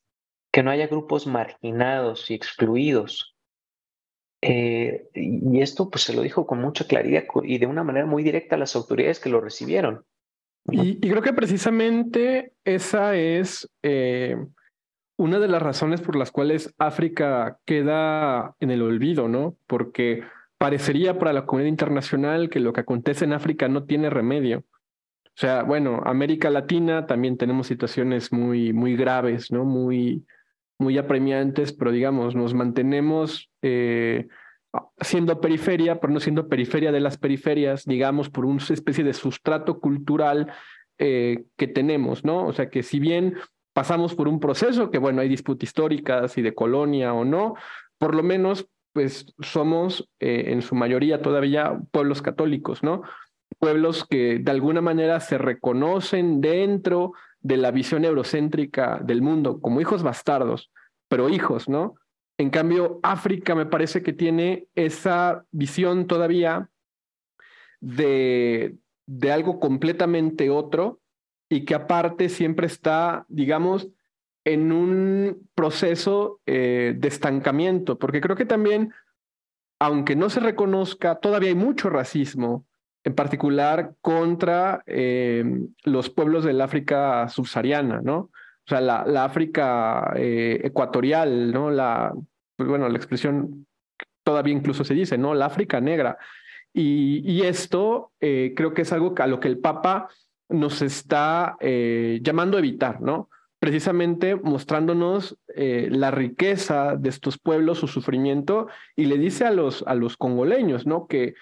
que 0.52 0.62
no 0.62 0.70
haya 0.70 0.86
grupos 0.86 1.26
marginados 1.26 2.30
y 2.30 2.34
excluidos. 2.34 3.34
Eh, 4.40 5.08
y 5.14 5.60
esto 5.60 5.90
pues 5.90 6.04
se 6.04 6.14
lo 6.14 6.22
dijo 6.22 6.46
con 6.46 6.60
mucha 6.60 6.86
claridad 6.86 7.24
y 7.42 7.58
de 7.58 7.66
una 7.66 7.82
manera 7.82 8.06
muy 8.06 8.22
directa 8.22 8.54
a 8.54 8.58
las 8.58 8.76
autoridades 8.76 9.18
que 9.18 9.30
lo 9.30 9.40
recibieron. 9.40 10.04
Y, 10.70 11.00
creo 11.00 11.22
que 11.22 11.32
precisamente 11.32 12.52
esa 12.64 13.16
es 13.16 13.68
eh, 13.82 14.36
una 15.18 15.40
de 15.40 15.48
las 15.48 15.60
razones 15.60 16.00
por 16.00 16.16
las 16.16 16.30
cuales 16.30 16.72
África 16.78 17.58
queda 17.66 18.54
en 18.60 18.70
el 18.70 18.82
olvido, 18.82 19.28
¿no? 19.28 19.56
Porque 19.66 20.22
parecería 20.58 21.18
para 21.18 21.32
la 21.32 21.44
comunidad 21.44 21.68
internacional 21.68 22.48
que 22.48 22.60
lo 22.60 22.72
que 22.72 22.80
acontece 22.80 23.24
en 23.24 23.32
África 23.32 23.68
no 23.68 23.84
tiene 23.84 24.10
remedio. 24.10 24.60
O 24.60 25.40
sea, 25.40 25.64
bueno, 25.64 26.02
América 26.04 26.50
Latina 26.50 27.06
también 27.06 27.36
tenemos 27.36 27.66
situaciones 27.66 28.32
muy, 28.32 28.72
muy 28.72 28.96
graves, 28.96 29.50
¿no? 29.50 29.64
Muy, 29.64 30.24
muy 30.78 30.98
apremiantes, 30.98 31.72
pero 31.72 31.90
digamos, 31.90 32.36
nos 32.36 32.54
mantenemos 32.54 33.50
eh, 33.62 34.28
siendo 35.00 35.40
periferia, 35.40 36.00
pero 36.00 36.12
no 36.12 36.20
siendo 36.20 36.48
periferia 36.48 36.92
de 36.92 37.00
las 37.00 37.18
periferias, 37.18 37.84
digamos, 37.84 38.30
por 38.30 38.44
una 38.44 38.62
especie 38.62 39.02
de 39.02 39.14
sustrato 39.14 39.80
cultural 39.80 40.52
eh, 40.98 41.44
que 41.56 41.66
tenemos, 41.66 42.24
¿no? 42.24 42.46
O 42.46 42.52
sea, 42.52 42.68
que 42.68 42.84
si 42.84 43.00
bien 43.00 43.34
pasamos 43.78 44.16
por 44.16 44.26
un 44.26 44.40
proceso 44.40 44.90
que, 44.90 44.98
bueno, 44.98 45.20
hay 45.20 45.28
disputas 45.28 45.68
históricas 45.68 46.36
y 46.36 46.42
de 46.42 46.52
colonia 46.52 47.14
o 47.14 47.24
no, 47.24 47.54
por 47.96 48.12
lo 48.16 48.24
menos 48.24 48.66
pues 48.92 49.32
somos 49.38 50.10
en 50.18 50.62
su 50.62 50.74
mayoría 50.74 51.22
todavía 51.22 51.78
pueblos 51.92 52.20
católicos, 52.20 52.82
¿no? 52.82 53.02
Pueblos 53.60 54.04
que 54.04 54.40
de 54.40 54.50
alguna 54.50 54.80
manera 54.80 55.20
se 55.20 55.38
reconocen 55.38 56.40
dentro 56.40 57.12
de 57.38 57.56
la 57.56 57.70
visión 57.70 58.04
eurocéntrica 58.04 58.98
del 59.00 59.22
mundo 59.22 59.60
como 59.60 59.80
hijos 59.80 60.02
bastardos, 60.02 60.72
pero 61.06 61.28
hijos, 61.28 61.68
¿no? 61.68 61.94
En 62.36 62.50
cambio, 62.50 62.98
África 63.04 63.54
me 63.54 63.66
parece 63.66 64.02
que 64.02 64.12
tiene 64.12 64.66
esa 64.74 65.44
visión 65.52 66.08
todavía 66.08 66.68
de, 67.80 68.74
de 69.06 69.30
algo 69.30 69.60
completamente 69.60 70.50
otro 70.50 70.98
y 71.48 71.64
que 71.64 71.74
aparte 71.74 72.28
siempre 72.28 72.66
está, 72.66 73.24
digamos, 73.28 73.88
en 74.44 74.72
un 74.72 75.48
proceso 75.54 76.40
eh, 76.46 76.94
de 76.96 77.08
estancamiento, 77.08 77.98
porque 77.98 78.20
creo 78.20 78.36
que 78.36 78.46
también, 78.46 78.92
aunque 79.78 80.16
no 80.16 80.30
se 80.30 80.40
reconozca, 80.40 81.16
todavía 81.16 81.50
hay 81.50 81.54
mucho 81.54 81.90
racismo, 81.90 82.66
en 83.04 83.14
particular 83.14 83.94
contra 84.00 84.82
eh, 84.86 85.44
los 85.84 86.10
pueblos 86.10 86.44
del 86.44 86.60
África 86.60 87.28
subsahariana, 87.28 88.00
¿no? 88.02 88.16
O 88.18 88.68
sea, 88.68 88.80
la, 88.80 89.06
la 89.06 89.24
África 89.24 90.12
eh, 90.16 90.60
ecuatorial, 90.62 91.52
¿no? 91.52 91.70
La, 91.70 92.12
pues 92.56 92.68
bueno, 92.68 92.88
la 92.88 92.96
expresión 92.96 93.66
todavía 94.22 94.52
incluso 94.52 94.84
se 94.84 94.92
dice, 94.92 95.16
¿no? 95.16 95.32
La 95.32 95.46
África 95.46 95.80
negra. 95.80 96.18
Y, 96.74 97.42
esto 97.42 98.12
eh, 98.20 98.52
creo 98.54 98.74
que 98.74 98.82
es 98.82 98.92
algo 98.92 99.14
a 99.18 99.26
lo 99.26 99.40
que 99.40 99.48
el 99.48 99.58
Papa 99.58 100.10
nos 100.48 100.82
está 100.82 101.56
eh, 101.60 102.20
llamando 102.22 102.56
a 102.56 102.60
evitar, 102.60 103.00
¿no? 103.00 103.28
Precisamente 103.58 104.36
mostrándonos 104.36 105.36
eh, 105.54 105.88
la 105.90 106.10
riqueza 106.10 106.96
de 106.96 107.08
estos 107.08 107.38
pueblos, 107.38 107.78
su 107.78 107.88
sufrimiento, 107.88 108.68
y 108.96 109.06
le 109.06 109.18
dice 109.18 109.44
a 109.44 109.50
los, 109.50 109.82
a 109.86 109.94
los 109.94 110.16
congoleños, 110.16 110.86
¿no? 110.86 111.06
Que 111.06 111.34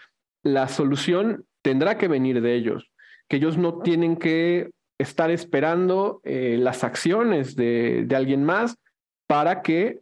la 0.42 0.68
solución 0.68 1.44
tendrá 1.62 1.98
que 1.98 2.08
venir 2.08 2.40
de 2.40 2.54
ellos, 2.54 2.90
que 3.28 3.36
ellos 3.36 3.58
no 3.58 3.80
tienen 3.80 4.16
que 4.16 4.70
estar 4.98 5.30
esperando 5.30 6.22
las 6.24 6.84
acciones 6.84 7.54
de, 7.54 8.04
de, 8.06 8.16
alguien 8.16 8.44
más 8.44 8.78
para 9.26 9.60
que 9.60 10.00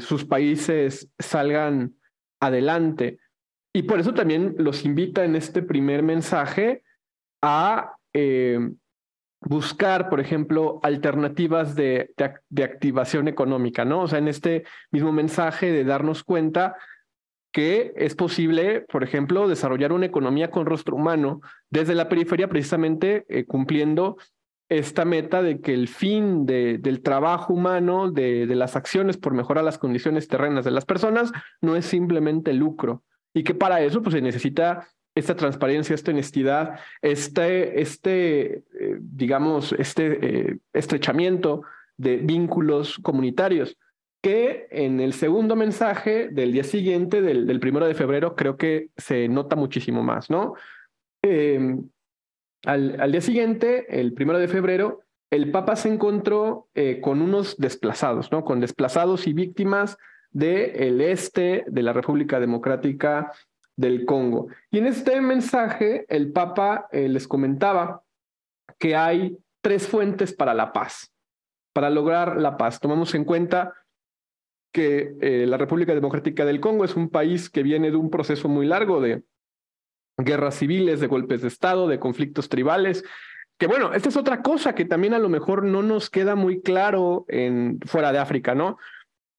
sus 0.00 0.26
países 0.26 1.08
salgan 1.18 1.94
adelante. 2.40 3.18
Y 3.72 3.82
por 3.82 4.00
eso 4.00 4.12
también 4.12 4.56
los 4.58 4.84
invita 4.84 5.24
en 5.24 5.36
este 5.36 5.62
primer 5.62 6.02
mensaje 6.02 6.82
a 7.42 7.95
eh, 8.18 8.58
buscar, 9.42 10.08
por 10.08 10.20
ejemplo, 10.20 10.80
alternativas 10.82 11.74
de, 11.74 12.14
de, 12.48 12.64
activación 12.64 13.28
económica, 13.28 13.84
¿no? 13.84 14.02
O 14.02 14.08
sea, 14.08 14.18
en 14.18 14.28
este 14.28 14.64
mismo 14.90 15.12
mensaje 15.12 15.70
de 15.70 15.84
darnos 15.84 16.24
cuenta 16.24 16.76
que 17.52 17.92
es 17.96 18.14
posible, 18.14 18.80
por 18.80 19.04
ejemplo, 19.04 19.48
desarrollar 19.48 19.92
una 19.92 20.06
economía 20.06 20.50
con 20.50 20.64
rostro 20.64 20.96
humano 20.96 21.42
desde 21.68 21.94
la 21.94 22.08
periferia, 22.08 22.48
precisamente 22.48 23.26
eh, 23.28 23.44
cumpliendo 23.44 24.16
esta 24.70 25.04
meta 25.04 25.42
de 25.42 25.60
que 25.60 25.74
el 25.74 25.88
fin 25.88 26.46
de, 26.46 26.78
del 26.78 27.02
trabajo 27.02 27.52
humano, 27.52 28.10
de, 28.10 28.46
de 28.46 28.54
las 28.56 28.76
acciones 28.76 29.18
por 29.18 29.34
mejorar 29.34 29.62
las 29.62 29.78
condiciones 29.78 30.26
terrenas 30.26 30.64
de 30.64 30.70
las 30.70 30.86
personas, 30.86 31.32
no 31.60 31.76
es 31.76 31.84
simplemente 31.84 32.54
lucro, 32.54 33.04
y 33.34 33.44
que 33.44 33.54
para 33.54 33.82
eso 33.82 34.02
pues, 34.02 34.14
se 34.14 34.22
necesita 34.22 34.88
esta 35.16 35.34
transparencia, 35.34 35.94
esta 35.94 36.12
honestidad, 36.12 36.78
este, 37.02 37.80
este 37.80 38.62
eh, 38.78 38.98
digamos, 39.00 39.72
este 39.72 40.18
eh, 40.20 40.58
estrechamiento 40.72 41.62
de 41.96 42.18
vínculos 42.18 42.98
comunitarios, 43.02 43.76
que 44.22 44.68
en 44.70 45.00
el 45.00 45.14
segundo 45.14 45.56
mensaje 45.56 46.28
del 46.28 46.52
día 46.52 46.64
siguiente, 46.64 47.22
del, 47.22 47.46
del 47.46 47.60
primero 47.60 47.86
de 47.86 47.94
febrero, 47.94 48.36
creo 48.36 48.58
que 48.58 48.90
se 48.96 49.26
nota 49.28 49.56
muchísimo 49.56 50.02
más, 50.02 50.28
¿no? 50.28 50.54
Em, 51.22 51.88
al, 52.64 53.00
al, 53.00 53.10
día 53.10 53.20
siguiente, 53.22 54.00
el 54.00 54.12
primero 54.12 54.38
de 54.38 54.48
febrero, 54.48 55.00
el 55.30 55.50
Papa 55.50 55.76
se 55.76 55.88
encontró 55.88 56.68
eh, 56.74 57.00
con 57.00 57.22
unos 57.22 57.56
desplazados, 57.56 58.30
¿no? 58.30 58.44
Con 58.44 58.60
desplazados 58.60 59.26
y 59.26 59.32
víctimas 59.32 59.96
del 60.30 61.00
este 61.00 61.64
de 61.66 61.82
la 61.82 61.94
República 61.94 62.38
Democrática 62.38 63.32
del 63.76 64.04
Congo. 64.04 64.48
Y 64.70 64.78
en 64.78 64.86
este 64.86 65.20
mensaje 65.20 66.06
el 66.08 66.32
Papa 66.32 66.88
eh, 66.92 67.08
les 67.08 67.28
comentaba 67.28 68.02
que 68.78 68.96
hay 68.96 69.38
tres 69.62 69.86
fuentes 69.86 70.32
para 70.32 70.54
la 70.54 70.72
paz, 70.72 71.12
para 71.72 71.90
lograr 71.90 72.40
la 72.40 72.56
paz. 72.56 72.80
Tomamos 72.80 73.14
en 73.14 73.24
cuenta 73.24 73.74
que 74.72 75.14
eh, 75.20 75.46
la 75.46 75.56
República 75.56 75.94
Democrática 75.94 76.44
del 76.44 76.60
Congo 76.60 76.84
es 76.84 76.96
un 76.96 77.08
país 77.08 77.48
que 77.50 77.62
viene 77.62 77.90
de 77.90 77.96
un 77.96 78.10
proceso 78.10 78.48
muy 78.48 78.66
largo 78.66 79.00
de 79.00 79.22
guerras 80.18 80.56
civiles, 80.56 81.00
de 81.00 81.06
golpes 81.06 81.42
de 81.42 81.48
Estado, 81.48 81.88
de 81.88 81.98
conflictos 81.98 82.48
tribales, 82.48 83.04
que 83.58 83.66
bueno, 83.66 83.92
esta 83.94 84.08
es 84.08 84.16
otra 84.16 84.42
cosa 84.42 84.74
que 84.74 84.84
también 84.84 85.14
a 85.14 85.18
lo 85.18 85.28
mejor 85.28 85.64
no 85.64 85.82
nos 85.82 86.10
queda 86.10 86.34
muy 86.34 86.60
claro 86.60 87.24
en, 87.28 87.78
fuera 87.86 88.12
de 88.12 88.18
África, 88.18 88.54
¿no? 88.54 88.78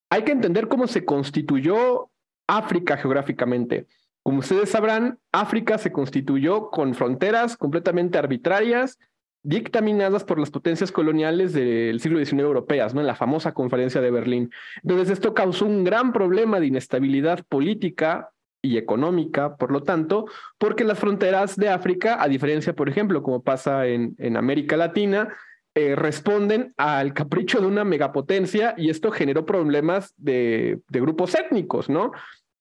hay 0.10 0.24
que 0.24 0.32
entender 0.32 0.68
cómo 0.68 0.88
se 0.88 1.06
constituyó 1.06 2.10
África 2.48 2.98
geográficamente. 2.98 3.88
Como 4.28 4.40
ustedes 4.40 4.72
sabrán, 4.72 5.20
África 5.32 5.78
se 5.78 5.94
constituyó 5.94 6.70
con 6.70 6.96
fronteras 6.96 7.56
completamente 7.56 8.18
arbitrarias, 8.18 9.00
dictaminadas 9.42 10.26
por 10.26 10.38
las 10.38 10.52
potencias 10.52 10.92
coloniales 10.92 11.54
del 11.54 12.02
siglo 12.02 12.20
XIX 12.20 12.42
europeas, 12.42 12.94
¿no? 12.94 13.00
en 13.00 13.08
la 13.08 13.16
famosa 13.16 13.54
conferencia 13.54 14.02
de 14.02 14.12
Berlín. 14.12 14.52
Entonces, 14.84 15.12
esto 15.12 15.34
causó 15.34 15.66
un 15.66 15.86
gran 15.86 16.12
problema 16.12 16.60
de 16.60 16.68
inestabilidad 16.68 17.46
política 17.48 18.32
y 18.62 18.76
económica, 18.76 19.56
por 19.56 19.72
lo 19.72 19.84
tanto, 19.84 20.26
porque 20.58 20.84
las 20.84 21.00
fronteras 21.00 21.56
de 21.56 21.70
África, 21.70 22.22
a 22.22 22.28
diferencia, 22.28 22.74
por 22.74 22.90
ejemplo, 22.90 23.24
como 23.24 23.44
pasa 23.44 23.88
en, 23.88 24.36
América 24.36 24.76
Latina, 24.76 25.34
eh, 25.74 25.96
responden 25.96 26.74
al 26.76 27.14
capricho 27.14 27.62
de 27.62 27.68
una 27.68 27.86
megapotencia 27.86 28.76
y 28.76 28.90
esto 28.90 29.10
generó 29.10 29.46
problemas 29.46 30.14
de, 30.18 30.82
grupos 30.90 31.34
étnicos, 31.34 31.88
¿no? 31.88 32.12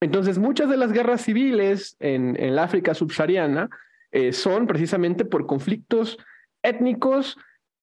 Entonces, 0.00 0.38
muchas 0.38 0.68
de 0.68 0.76
las 0.76 0.92
guerras 0.92 1.22
civiles 1.22 1.96
en, 2.00 2.36
en 2.38 2.58
África 2.58 2.94
subsahariana 2.94 3.70
eh, 4.12 4.32
son 4.32 4.66
precisamente 4.66 5.24
por 5.24 5.46
conflictos 5.46 6.18
étnicos 6.62 7.38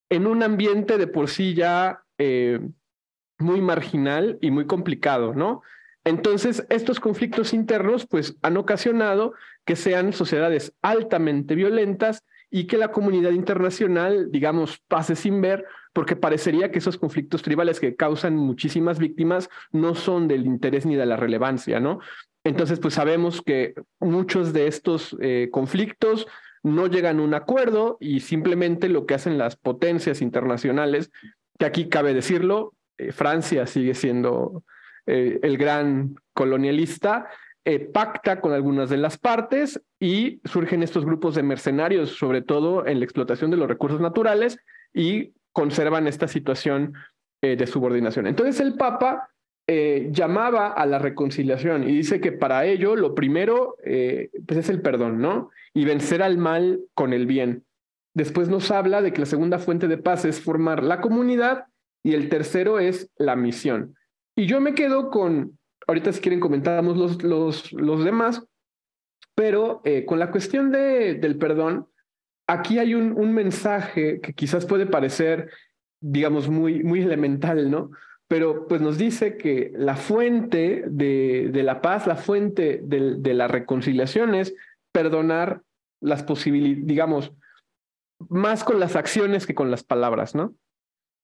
en 0.10 0.28
un 0.28 0.44
ambiente 0.44 0.98
de 0.98 1.08
por 1.08 1.30
sí 1.30 1.54
ya 1.54 2.04
eh, 2.18 2.60
muy 3.40 3.62
marginal 3.62 4.38
y 4.42 4.52
muy 4.52 4.66
complicado, 4.66 5.34
¿no? 5.34 5.62
Entonces, 6.06 6.66
estos 6.70 7.00
conflictos 7.00 7.54
internos, 7.54 8.06
pues, 8.06 8.36
han 8.42 8.58
ocasionado 8.58 9.34
que 9.66 9.76
sean 9.76 10.14
sociedades 10.14 10.74
altamente 10.82 11.56
violentas 11.56 12.24
y 12.52 12.68
que 12.68 12.78
la 12.78 12.92
comunidad 12.92 13.32
internacional, 13.32 14.32
digamos, 14.32 14.80
pase 14.88 15.16
sin 15.16 15.42
ver, 15.42 15.66
porque 15.94 16.16
parecería 16.16 16.72
que 16.72 16.80
esos 16.80 16.98
conflictos 16.98 17.44
tribales 17.44 17.80
que 17.80 17.96
causan 17.96 18.36
muchísimas 18.36 18.98
víctimas 18.98 19.50
no 19.72 19.96
son 19.96 20.28
del 20.28 20.46
interés 20.46 20.86
ni 20.86 20.96
de 20.96 21.06
la 21.06 21.16
relevancia, 21.16 21.80
¿no? 21.80 22.00
Entonces, 22.44 22.80
pues 22.80 22.96
sabemos 22.96 23.42
que 23.42 23.74
muchos 24.00 24.52
de 24.52 24.68
estos 24.68 25.16
eh, 25.22 25.50
conflictos 25.52 26.28
no 26.64 26.88
llegan 26.88 27.20
a 27.20 27.24
un 27.24 27.34
acuerdo 27.34 27.98
y 28.02 28.20
simplemente 28.20 28.90
lo 28.90 29.06
que 29.06 29.14
hacen 29.14 29.38
las 29.38 29.56
potencias 29.56 30.22
internacionales, 30.22 31.12
que 31.58 31.66
aquí 31.66 31.88
cabe 31.88 32.14
decirlo, 32.14 32.74
eh, 32.98 33.12
Francia 33.12 33.66
sigue 33.68 33.94
siendo 33.94 34.64
eh, 35.06 35.40
el 35.44 35.58
gran 35.58 36.16
colonialista, 36.34 37.30
pacta 37.94 38.42
con 38.42 38.52
algunas 38.52 38.90
de 38.90 38.98
las 38.98 39.18
partes 39.18 39.82
y 39.98 40.42
surgen 40.44 40.84
estos 40.84 41.06
grupos 41.06 41.34
de 41.36 41.44
mercenarios, 41.44 42.10
sobre 42.10 42.42
todo 42.42 42.86
en 42.86 43.00
la 43.00 43.06
explotación 43.06 43.52
de 43.52 43.56
los 43.58 43.70
recursos 43.70 44.02
naturales, 44.02 44.60
y 44.94 45.32
conservan 45.54 46.08
esta 46.08 46.28
situación 46.28 46.94
eh, 47.42 47.56
de 47.56 47.68
subordinación. 47.68 48.28
Entonces 48.28 48.60
el 48.60 48.76
Papa 48.76 49.30
eh, 49.68 50.10
llamaba 50.12 50.68
a 50.68 50.86
la 50.86 51.00
reconciliación 51.00 51.84
y 51.84 51.96
dice 51.96 52.20
que 52.20 52.34
para 52.34 52.66
ello 52.66 52.96
lo 52.96 53.16
primero 53.16 53.78
pues 53.84 54.60
es 54.60 54.70
el 54.70 54.82
perdón, 54.82 55.22
¿no? 55.22 55.50
Y 55.74 55.86
vencer 55.86 56.22
al 56.22 56.38
mal 56.38 56.82
con 56.94 57.14
el 57.14 57.26
bien. 57.26 57.64
Después 58.14 58.50
nos 58.50 58.70
habla 58.72 59.02
de 59.02 59.14
que 59.14 59.22
la 59.22 59.26
segunda 59.26 59.60
fuente 59.60 59.88
de 59.88 59.98
paz 59.98 60.26
es 60.26 60.42
formar 60.42 60.84
la 60.84 61.00
comunidad 61.00 61.66
y 62.04 62.14
el 62.14 62.28
tercero 62.28 62.80
es 62.80 63.10
la 63.18 63.36
misión. 63.36 63.96
Y 64.36 64.46
yo 64.46 64.60
me 64.60 64.76
quedo 64.76 65.10
con 65.10 65.58
ahorita 65.88 66.12
si 66.12 66.22
quieren 66.22 66.40
comentamos 66.40 66.98
los, 66.98 67.24
los, 67.24 67.72
los 67.74 68.04
demás, 68.04 68.44
pero 69.36 69.82
eh, 69.84 70.06
con 70.06 70.20
la 70.20 70.32
cuestión 70.32 70.72
de, 70.72 71.16
del 71.16 71.38
perdón, 71.38 71.88
aquí 72.54 72.80
hay 72.80 72.96
un, 72.96 73.34
mensaje 73.34 74.22
que 74.22 74.34
quizás 74.34 74.66
puede 74.66 74.86
parecer, 74.86 75.50
digamos, 76.02 76.50
muy, 76.50 77.02
elemental, 77.02 77.70
¿no? 77.70 77.92
Pero 78.28 78.68
pues 78.68 78.82
nos 78.82 78.98
dice 78.98 79.38
que 79.38 79.72
la 79.76 79.96
fuente 79.96 80.84
de, 80.88 81.52
la 81.64 81.82
paz, 81.82 82.08
la 82.08 82.16
fuente 82.16 82.80
de, 82.84 83.16
de 83.18 83.34
la 83.34 83.48
reconciliación 83.48 84.34
es 84.34 84.56
perdonar 84.92 85.62
las 86.02 86.24
posibilidades, 86.24 86.88
digamos, 86.88 87.34
más 88.30 88.64
con 88.64 88.80
las 88.80 88.96
acciones 88.96 89.46
que 89.46 89.56
con 89.56 89.72
las 89.72 89.84
palabras, 89.84 90.36
¿no? 90.36 90.54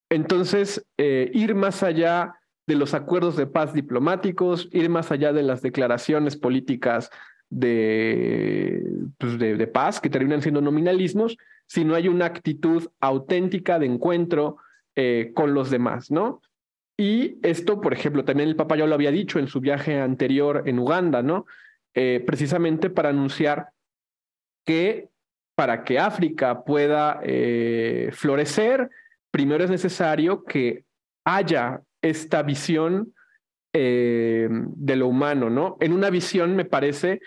Entonces, 0.10 0.86
eh, 0.98 1.30
ir 1.34 1.56
más 1.56 1.84
allá 1.84 2.36
de 2.68 2.76
los 2.76 2.94
acuerdos 2.94 3.36
de 3.36 3.48
paz 3.48 3.74
diplomáticos, 3.74 4.70
ir 4.72 4.90
más 4.90 5.12
allá 5.12 5.34
de 5.34 5.44
las 5.44 5.62
declaraciones 5.62 6.36
políticas 6.36 7.10
de, 7.50 8.84
pues 9.18 9.40
de, 9.40 9.68
paz 9.68 10.00
que 10.00 10.10
terminan 10.10 10.42
siendo 10.42 10.62
nominalismos, 10.62 11.38
si 11.68 11.84
no 11.84 11.96
hay 11.96 12.08
una 12.08 12.26
actitud 12.26 12.88
auténtica 13.00 13.80
de 13.80 13.88
encuentro 13.88 14.58
eh, 14.96 15.32
con 15.34 15.54
los 15.54 15.70
demás, 15.70 16.12
¿no? 16.12 16.42
Y 16.98 17.38
esto, 17.44 17.80
por 17.80 17.94
ejemplo, 17.94 18.26
también 18.26 18.50
el 18.50 18.56
Papa 18.56 18.76
ya 18.76 18.86
lo 18.86 18.96
había 18.96 19.12
dicho 19.12 19.40
en 19.40 19.48
su 19.48 19.62
viaje 19.62 20.00
anterior 20.00 20.64
en 20.66 20.80
Uganda, 20.80 21.22
¿no? 21.24 21.46
Eh, 21.94 22.24
precisamente 22.26 22.90
para 22.90 23.10
anunciar 23.10 23.70
que 24.66 25.10
para 25.56 25.84
que 25.84 26.00
África 26.00 26.64
pueda 26.64 27.20
eh, 27.24 28.12
florecer, 28.14 28.90
primero 29.32 29.64
es 29.64 29.70
necesario 29.70 30.44
que 30.44 30.86
haya 31.26 31.82
esta 32.02 32.44
visión 32.44 33.14
de 33.72 34.96
lo 34.96 35.08
humano, 35.08 35.52
¿no? 35.52 35.78
En 35.80 35.94
una 35.94 36.10
visión, 36.10 36.56
me 36.56 36.66
parece, 36.66 37.22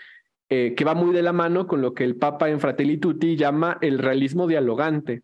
eh, 0.55 0.73
que 0.75 0.85
va 0.85 0.93
muy 0.93 1.13
de 1.13 1.21
la 1.21 1.33
mano 1.33 1.67
con 1.67 1.81
lo 1.81 1.93
que 1.93 2.03
el 2.03 2.15
Papa 2.15 2.49
en 2.49 2.59
Fratelli 2.59 2.97
Tutti 2.97 3.35
llama 3.35 3.77
el 3.81 3.99
realismo 3.99 4.47
dialogante, 4.47 5.23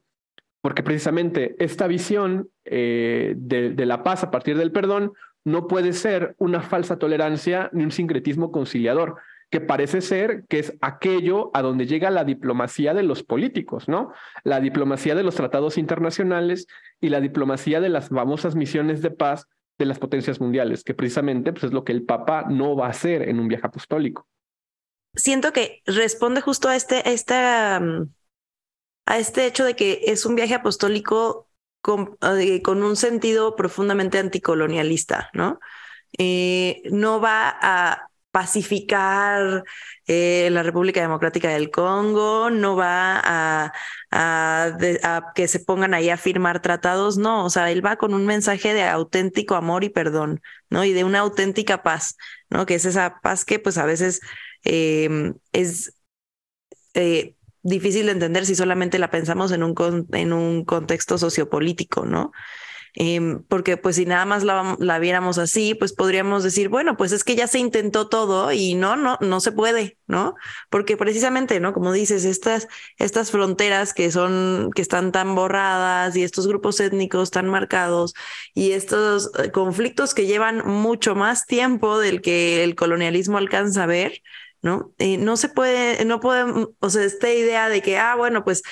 porque 0.62 0.84
precisamente 0.84 1.56
esta 1.60 1.88
visión 1.88 2.50
de, 2.66 3.36
de 3.36 3.86
la 3.86 4.04
paz 4.04 4.24
a 4.24 4.30
partir 4.30 4.58
del 4.58 4.72
perdón 4.72 5.14
no 5.46 5.68
puede 5.68 5.94
ser 5.94 6.36
una 6.38 6.62
falsa 6.62 7.00
tolerancia 7.00 7.70
ni 7.74 7.84
un 7.84 7.92
sincretismo 7.92 8.52
conciliador, 8.52 9.16
que 9.50 9.62
parece 9.62 10.02
ser 10.02 10.44
que 10.48 10.60
es 10.60 10.78
aquello 10.82 11.50
a 11.54 11.62
donde 11.62 11.88
llega 11.88 12.12
la 12.12 12.24
diplomacia 12.24 12.94
de 12.94 13.04
los 13.04 13.24
políticos, 13.24 13.88
¿no? 13.88 14.12
La 14.44 14.60
diplomacia 14.60 15.16
de 15.16 15.24
los 15.24 15.36
tratados 15.36 15.78
internacionales 15.78 16.68
y 17.02 17.10
la 17.10 17.20
diplomacia 17.20 17.82
de 17.82 17.90
las 17.90 18.10
famosas 18.10 18.56
misiones 18.56 19.02
de 19.02 19.12
paz 19.12 19.48
de 19.80 19.86
las 19.86 19.98
potencias 19.98 20.40
mundiales, 20.40 20.84
que 20.84 20.94
precisamente 20.94 21.52
pues, 21.52 21.64
es 21.64 21.74
lo 21.74 21.84
que 21.84 21.94
el 21.94 22.04
Papa 22.04 22.46
no 22.48 22.76
va 22.76 22.88
a 22.88 22.90
hacer 22.90 23.28
en 23.28 23.40
un 23.40 23.48
viaje 23.48 23.66
apostólico. 23.66 24.28
Siento 25.20 25.54
que 25.54 25.82
responde 25.86 26.42
justo 26.42 26.70
a 26.70 26.76
este, 26.76 27.04
a 27.34 27.80
mm, 27.80 28.10
a 29.10 29.18
este 29.18 29.46
hecho 29.48 29.66
de 29.66 29.76
que 29.76 30.02
es 30.06 30.26
un 30.26 30.36
viaje 30.36 30.54
apostólico 30.54 31.50
con, 31.82 32.18
eh, 32.22 32.62
con 32.62 32.84
un 32.84 32.96
sentido 32.96 33.56
profundamente 33.56 34.20
anticolonialista, 34.20 35.32
¿no? 35.34 35.60
Eh, 36.18 36.84
no 36.92 37.20
va 37.20 37.58
a 37.62 38.10
pacificar 38.32 39.64
eh, 40.06 40.50
la 40.52 40.62
República 40.62 41.02
Democrática 41.02 41.50
del 41.50 41.72
Congo, 41.72 42.52
no 42.52 42.76
va 42.76 43.20
a, 43.24 43.74
a, 44.12 45.34
que 45.34 45.48
se 45.48 45.60
pongan 45.60 45.96
ahí 45.96 46.12
a 46.12 46.18
firmar 46.18 46.62
tratados, 46.62 47.18
no, 47.18 47.46
o 47.46 47.50
sea, 47.50 47.72
él 47.72 47.84
va 47.84 47.96
con 47.98 48.14
un 48.14 48.28
mensaje 48.28 48.76
de 48.76 48.84
auténtico 48.84 49.56
amor 49.56 49.84
y 49.84 49.90
perdón, 49.90 50.42
¿no? 50.70 50.84
Y 50.84 50.94
de 50.94 51.04
una 51.04 51.20
auténtica 51.20 51.82
paz, 51.82 52.16
¿no? 52.52 52.68
Que 52.68 52.76
es 52.76 52.86
esa 52.86 53.20
paz 53.22 53.46
que 53.46 53.58
pues 53.58 53.80
a 53.80 53.86
veces 53.86 54.22
em, 54.64 55.36
es... 55.52 55.94
Eh, 56.94 57.36
difícil 57.62 58.06
de 58.06 58.14
entender 58.14 58.46
si 58.46 58.56
solamente 58.56 59.00
la 59.00 59.12
pensamos 59.12 59.52
en 59.52 59.64
un, 59.64 60.08
en 60.14 60.34
un 60.34 60.64
contexto 60.64 61.18
sociopolítico, 61.18 62.06
¿no? 62.06 62.32
Em, 62.96 63.44
porque 63.44 63.78
pues 63.78 63.98
si 63.98 64.06
nada 64.06 64.26
más 64.26 64.44
la, 64.44 64.76
la, 64.80 64.98
viéramos 65.00 65.38
así, 65.38 65.76
pues 65.76 65.94
podríamos 65.94 66.44
decir, 66.44 66.70
bueno, 66.70 66.98
pues 66.98 67.12
es 67.12 67.24
que 67.24 67.36
ya 67.36 67.48
se 67.48 67.60
intentó 67.60 68.10
todo 68.10 68.52
y 68.52 68.74
no, 68.74 68.96
no, 68.96 69.18
no 69.22 69.40
se 69.40 69.52
puede, 69.52 69.98
¿no? 70.08 70.36
Porque 70.70 70.98
precisamente, 70.98 71.60
¿no? 71.60 71.72
Como 71.74 71.92
dices, 71.92 72.26
estas, 72.26 72.68
estas 72.98 73.30
fronteras 73.32 73.94
que 73.94 74.12
son, 74.12 74.72
que 74.74 74.82
están 74.82 75.12
tan 75.12 75.36
borradas 75.36 76.16
y 76.16 76.24
estos 76.24 76.48
grupos 76.48 76.80
étnicos 76.80 77.30
tan 77.30 77.48
marcados 77.48 78.16
y 78.56 78.72
estos 78.72 79.32
eh, 79.38 79.52
conflictos 79.52 80.16
que 80.16 80.26
llevan 80.26 80.66
mucho 80.66 81.14
más 81.16 81.46
tiempo 81.46 82.00
del 82.00 82.22
que 82.22 82.64
el 82.64 82.76
colonialismo 82.76 83.38
alcanza 83.38 83.84
a 83.84 83.88
ver, 83.88 84.22
¿no? 84.62 84.94
Eh, 84.98 85.18
no 85.18 85.38
se 85.38 85.50
puede, 85.50 86.04
no 86.06 86.20
puede, 86.20 86.68
o 86.80 86.90
sea, 86.90 87.04
esta 87.04 87.32
idea 87.32 87.70
de 87.70 87.82
que, 87.82 87.98
ah, 87.98 88.16
bueno, 88.16 88.44
pues 88.44 88.64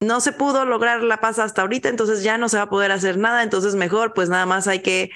no 0.00 0.20
se 0.20 0.32
pudo 0.32 0.64
lograr 0.64 1.02
la 1.02 1.20
paz 1.20 1.38
hasta 1.38 1.62
ahorita, 1.62 1.88
entonces 1.88 2.22
ya 2.22 2.38
no 2.38 2.48
se 2.48 2.58
va 2.58 2.64
a 2.64 2.70
poder 2.70 2.92
hacer 2.92 3.18
nada, 3.18 3.42
entonces 3.42 3.74
mejor, 3.74 4.12
pues 4.14 4.28
nada 4.28 4.46
más 4.46 4.68
hay 4.68 4.80
que 4.80 5.10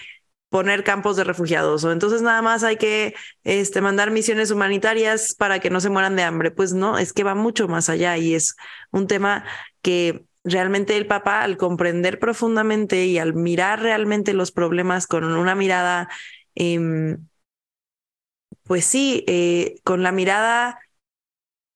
poner 0.50 0.82
campos 0.84 1.16
de 1.16 1.24
refugiados 1.24 1.84
o 1.84 1.92
entonces 1.92 2.22
nada 2.22 2.42
más 2.42 2.64
hay 2.64 2.76
que 2.76 3.14
este, 3.44 3.80
mandar 3.80 4.10
misiones 4.10 4.50
humanitarias 4.50 5.34
para 5.38 5.60
que 5.60 5.70
no 5.70 5.80
se 5.80 5.90
mueran 5.90 6.16
de 6.16 6.24
hambre. 6.24 6.50
Pues 6.50 6.74
no, 6.74 6.98
es 6.98 7.12
que 7.12 7.24
va 7.24 7.34
mucho 7.36 7.68
más 7.68 7.88
allá 7.88 8.18
y 8.18 8.34
es 8.34 8.56
un 8.90 9.06
tema 9.06 9.44
que 9.80 10.24
realmente 10.42 10.96
el 10.96 11.06
Papa 11.06 11.42
al 11.42 11.56
comprender 11.56 12.18
profundamente 12.18 13.06
y 13.06 13.18
al 13.18 13.34
mirar 13.34 13.80
realmente 13.80 14.34
los 14.34 14.50
problemas 14.50 15.06
con 15.06 15.24
una 15.24 15.54
mirada, 15.54 16.08
em, 16.56 17.28
pues 18.70 18.84
sí, 18.84 19.24
eh, 19.26 19.80
con 19.82 20.04
la 20.04 20.12
mirada 20.12 20.78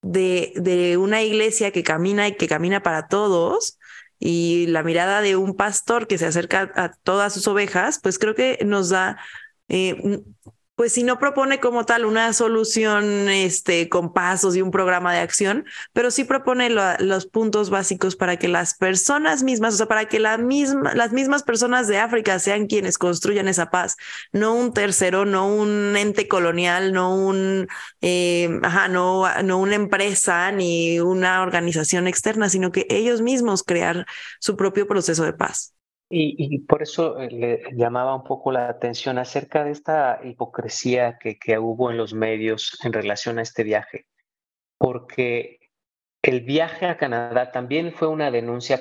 de, 0.03 0.53
de 0.57 0.97
una 0.97 1.23
iglesia 1.23 1.73
que 1.73 1.83
camina 1.83 2.29
y 2.29 2.37
que 2.37 2.47
camina 2.47 2.83
para 2.85 3.09
todos, 3.09 3.79
y 4.21 4.67
la 4.69 4.85
mirada 4.85 5.21
de 5.21 5.35
un 5.35 5.57
pastor 5.57 6.07
que 6.07 6.19
se 6.19 6.27
acerca 6.27 6.71
a 6.77 6.93
todas 7.03 7.35
sus 7.35 7.49
ovejas, 7.49 7.99
pues 8.01 8.21
creo 8.21 8.37
que 8.37 8.61
nos 8.65 8.91
da 8.91 9.19
eh, 9.69 10.21
pues 10.77 10.93
si 10.93 11.05
no 11.05 11.19
propone 11.19 11.61
como 11.61 11.85
tal 11.87 12.05
una 12.05 12.33
solución 12.33 13.29
este, 13.29 13.89
con 13.89 14.13
pasos 14.13 14.57
y 14.57 14.63
un 14.63 14.71
programa 14.73 15.13
de 15.13 15.21
acción, 15.21 15.65
pero 15.93 16.11
sí 16.11 16.25
propone 16.25 16.71
los 16.71 17.27
puntos 17.27 17.71
básicos 17.71 18.17
para 18.17 18.37
que 18.39 18.49
las 18.49 18.75
personas 18.75 19.43
mismas, 19.43 19.75
o 19.75 19.77
sea, 19.77 19.87
para 19.87 20.07
que 20.07 20.19
la 20.19 20.37
misma, 20.37 20.95
las 20.95 21.13
mismas 21.13 21.45
personas 21.45 21.87
de 21.87 21.99
África 21.99 22.39
sean 22.41 22.67
quienes 22.67 22.99
construyan 22.99 23.47
esa 23.47 23.71
paz, 23.71 23.97
no 24.33 24.55
un 24.55 24.73
tercero, 24.73 25.25
no 25.25 25.47
un 25.47 25.97
ente 25.97 26.27
colonial, 26.27 26.93
no 26.93 27.15
un, 27.15 27.69
eh, 28.01 28.59
ajá, 28.63 28.89
no, 28.89 29.43
no 29.43 29.59
una 29.59 29.77
empresa 29.77 30.51
ni 30.51 30.99
una 31.01 31.43
organización 31.43 32.09
externa, 32.09 32.49
sino 32.49 32.73
que 32.73 32.87
ellos 32.91 33.21
mismos 33.23 33.63
crear 33.63 34.07
su 34.41 34.57
propio 34.57 34.87
proceso 34.89 35.25
de 35.25 35.33
paz. 35.35 35.74
Y, 36.17 36.61
por 36.61 36.81
eso 36.81 37.19
eh, 37.19 37.29
le 37.29 37.63
llamaba 37.73 38.15
un 38.15 38.23
poco 38.23 38.53
la 38.53 38.69
atención 38.69 39.19
acerca 39.19 39.65
de 39.65 39.73
esta 39.73 40.21
hipocresía 40.23 41.19
que, 41.19 41.59
hubo 41.59 41.91
en 41.91 41.97
los 41.97 42.15
medios 42.15 42.79
en 42.85 42.93
relación 42.93 43.41
a 43.41 43.43
este 43.43 43.65
viaje, 43.65 44.07
porque 44.79 45.59
el 46.23 46.43
viaje 46.43 46.87
a 46.87 46.99
Canadá 46.99 47.51
también 47.51 47.93
fue 47.93 48.07
una 48.07 48.31
denuncia 48.31 48.81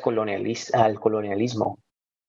al 0.73 0.99
colonialismo, 0.99 1.79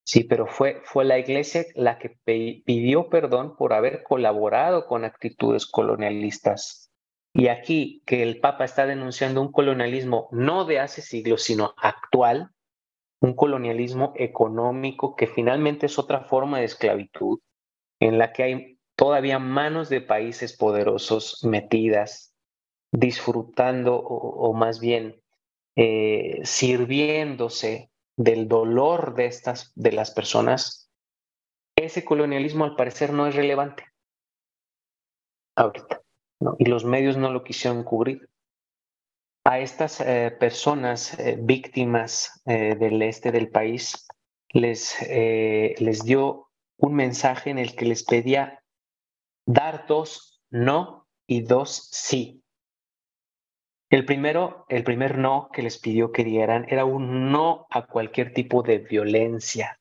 sí, 0.07 0.25
pero 0.25 0.47
fue, 0.47 0.81
fue 0.85 1.05
la 1.05 1.19
iglesia 1.19 1.67
la 1.75 1.99
que 1.99 2.17
pidió 2.65 3.11
perdón 3.11 3.57
por 3.57 3.75
haber 3.75 4.05
colaborado 4.05 4.87
con 4.87 5.05
actitudes 5.05 5.67
colonialistas. 5.67 6.91
Y 7.35 7.49
aquí 7.49 8.03
que 8.07 8.23
el 8.23 8.41
Papa 8.41 8.65
está 8.65 8.87
denunciando 8.87 9.43
un 9.43 9.53
colonialismo 9.53 10.29
no 10.31 10.65
de 10.65 10.79
hace 10.79 11.03
siglos, 11.03 11.43
sino 11.43 11.75
actual, 11.77 12.54
un 13.21 13.35
colonialismo 13.35 14.13
económico 14.17 15.17
que 15.17 15.27
finalmente 15.27 15.87
es 15.87 15.99
otra 15.99 16.21
forma 16.21 16.59
de 16.59 16.65
esclavitud 16.65 17.41
en 18.01 18.19
la 18.19 18.33
que 18.33 18.43
hay 18.43 18.79
todavía 18.97 19.39
manos 19.39 19.89
de 19.89 20.01
países 20.01 20.57
poderosos 20.57 21.43
metidas, 21.45 22.35
disfrutando 22.93 23.97
o, 23.97 24.53
más 24.53 24.79
bien 24.79 25.21
eh, 25.77 26.41
sirviéndose 26.45 27.91
del 28.17 28.47
dolor 28.47 29.15
de 29.15 29.27
estas 29.27 29.73
de 29.75 29.93
las 29.93 30.13
personas, 30.13 30.91
ese 31.77 32.05
colonialismo 32.05 32.65
al 32.65 32.77
parecer 32.77 33.13
no 33.13 33.27
es 33.27 33.35
relevante 33.35 33.85
ahorita, 35.57 36.03
y 36.59 36.67
los 36.67 36.85
medios 36.85 37.17
no 37.17 37.33
lo 37.33 37.43
quisieron 37.43 37.83
cubrir 37.85 38.29
a 39.45 39.59
estas 39.59 40.01
eh, 40.01 40.35
personas 40.41 41.19
eh, 41.19 41.37
víctimas 41.39 42.43
eh, 42.47 42.75
del 42.77 43.03
este 43.03 43.31
del 43.31 43.51
país 43.51 44.07
les, 44.49 44.97
les 45.09 46.05
dio 46.05 46.49
un 46.79 46.95
mensaje 46.95 47.51
en 47.51 47.59
el 47.59 47.75
que 47.75 47.87
les 47.87 48.05
pedía 48.05 48.63
dar 49.47 49.85
dos 49.89 50.41
no 50.51 51.09
y 51.27 51.43
dos 51.43 51.89
sí. 51.91 52.41
El 53.91 54.05
primero, 54.05 54.65
el 54.69 54.85
primer 54.85 55.19
no 55.19 55.49
que 55.53 55.63
les 55.63 55.79
pidió 55.79 56.13
que 56.13 56.23
dieran 56.23 56.67
era 56.69 56.85
un 56.85 57.33
no 57.33 57.67
a 57.69 57.87
cualquier 57.87 58.33
tipo 58.33 58.63
de 58.63 58.79
violencia 58.79 59.81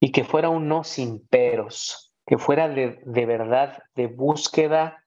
y 0.00 0.12
que 0.12 0.24
fuera 0.24 0.48
un 0.48 0.66
no 0.66 0.82
sin 0.82 1.26
peros, 1.28 2.14
que 2.26 2.38
fuera 2.38 2.68
de, 2.68 3.02
de 3.04 3.26
verdad 3.26 3.82
de 3.94 4.06
búsqueda 4.06 5.04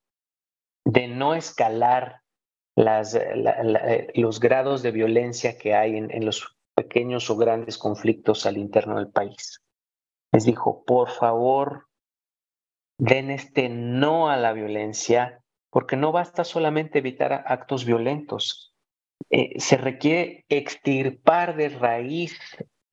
de 0.85 1.07
no 1.07 1.33
escalar 1.33 2.20
las, 2.75 3.15
eh, 3.15 4.11
los 4.15 4.39
grados 4.39 4.81
de 4.81 4.91
violencia 4.91 5.57
que 5.57 5.75
hay 5.75 5.97
en, 5.97 6.25
los 6.25 6.57
pequeños 6.75 7.29
o 7.29 7.37
grandes 7.37 7.77
conflictos 7.77 8.45
al 8.45 8.57
interno 8.57 8.97
del 8.97 9.09
país. 9.09 9.61
Les 10.31 10.45
dijo, 10.45 10.83
por 10.85 11.09
favor, 11.09 11.87
den 12.97 13.29
este 13.31 13.69
no 13.69 14.29
a 14.29 14.37
la 14.37 14.53
violencia, 14.53 15.41
porque 15.69 15.97
no 15.97 16.11
basta 16.11 16.43
solamente 16.43 16.99
evitar 16.99 17.43
actos 17.47 17.85
violentos, 17.85 18.71
eh, 19.29 19.59
se 19.59 19.77
requiere 19.77 20.45
extirpar 20.49 21.55
de 21.55 21.69
raíz 21.69 22.37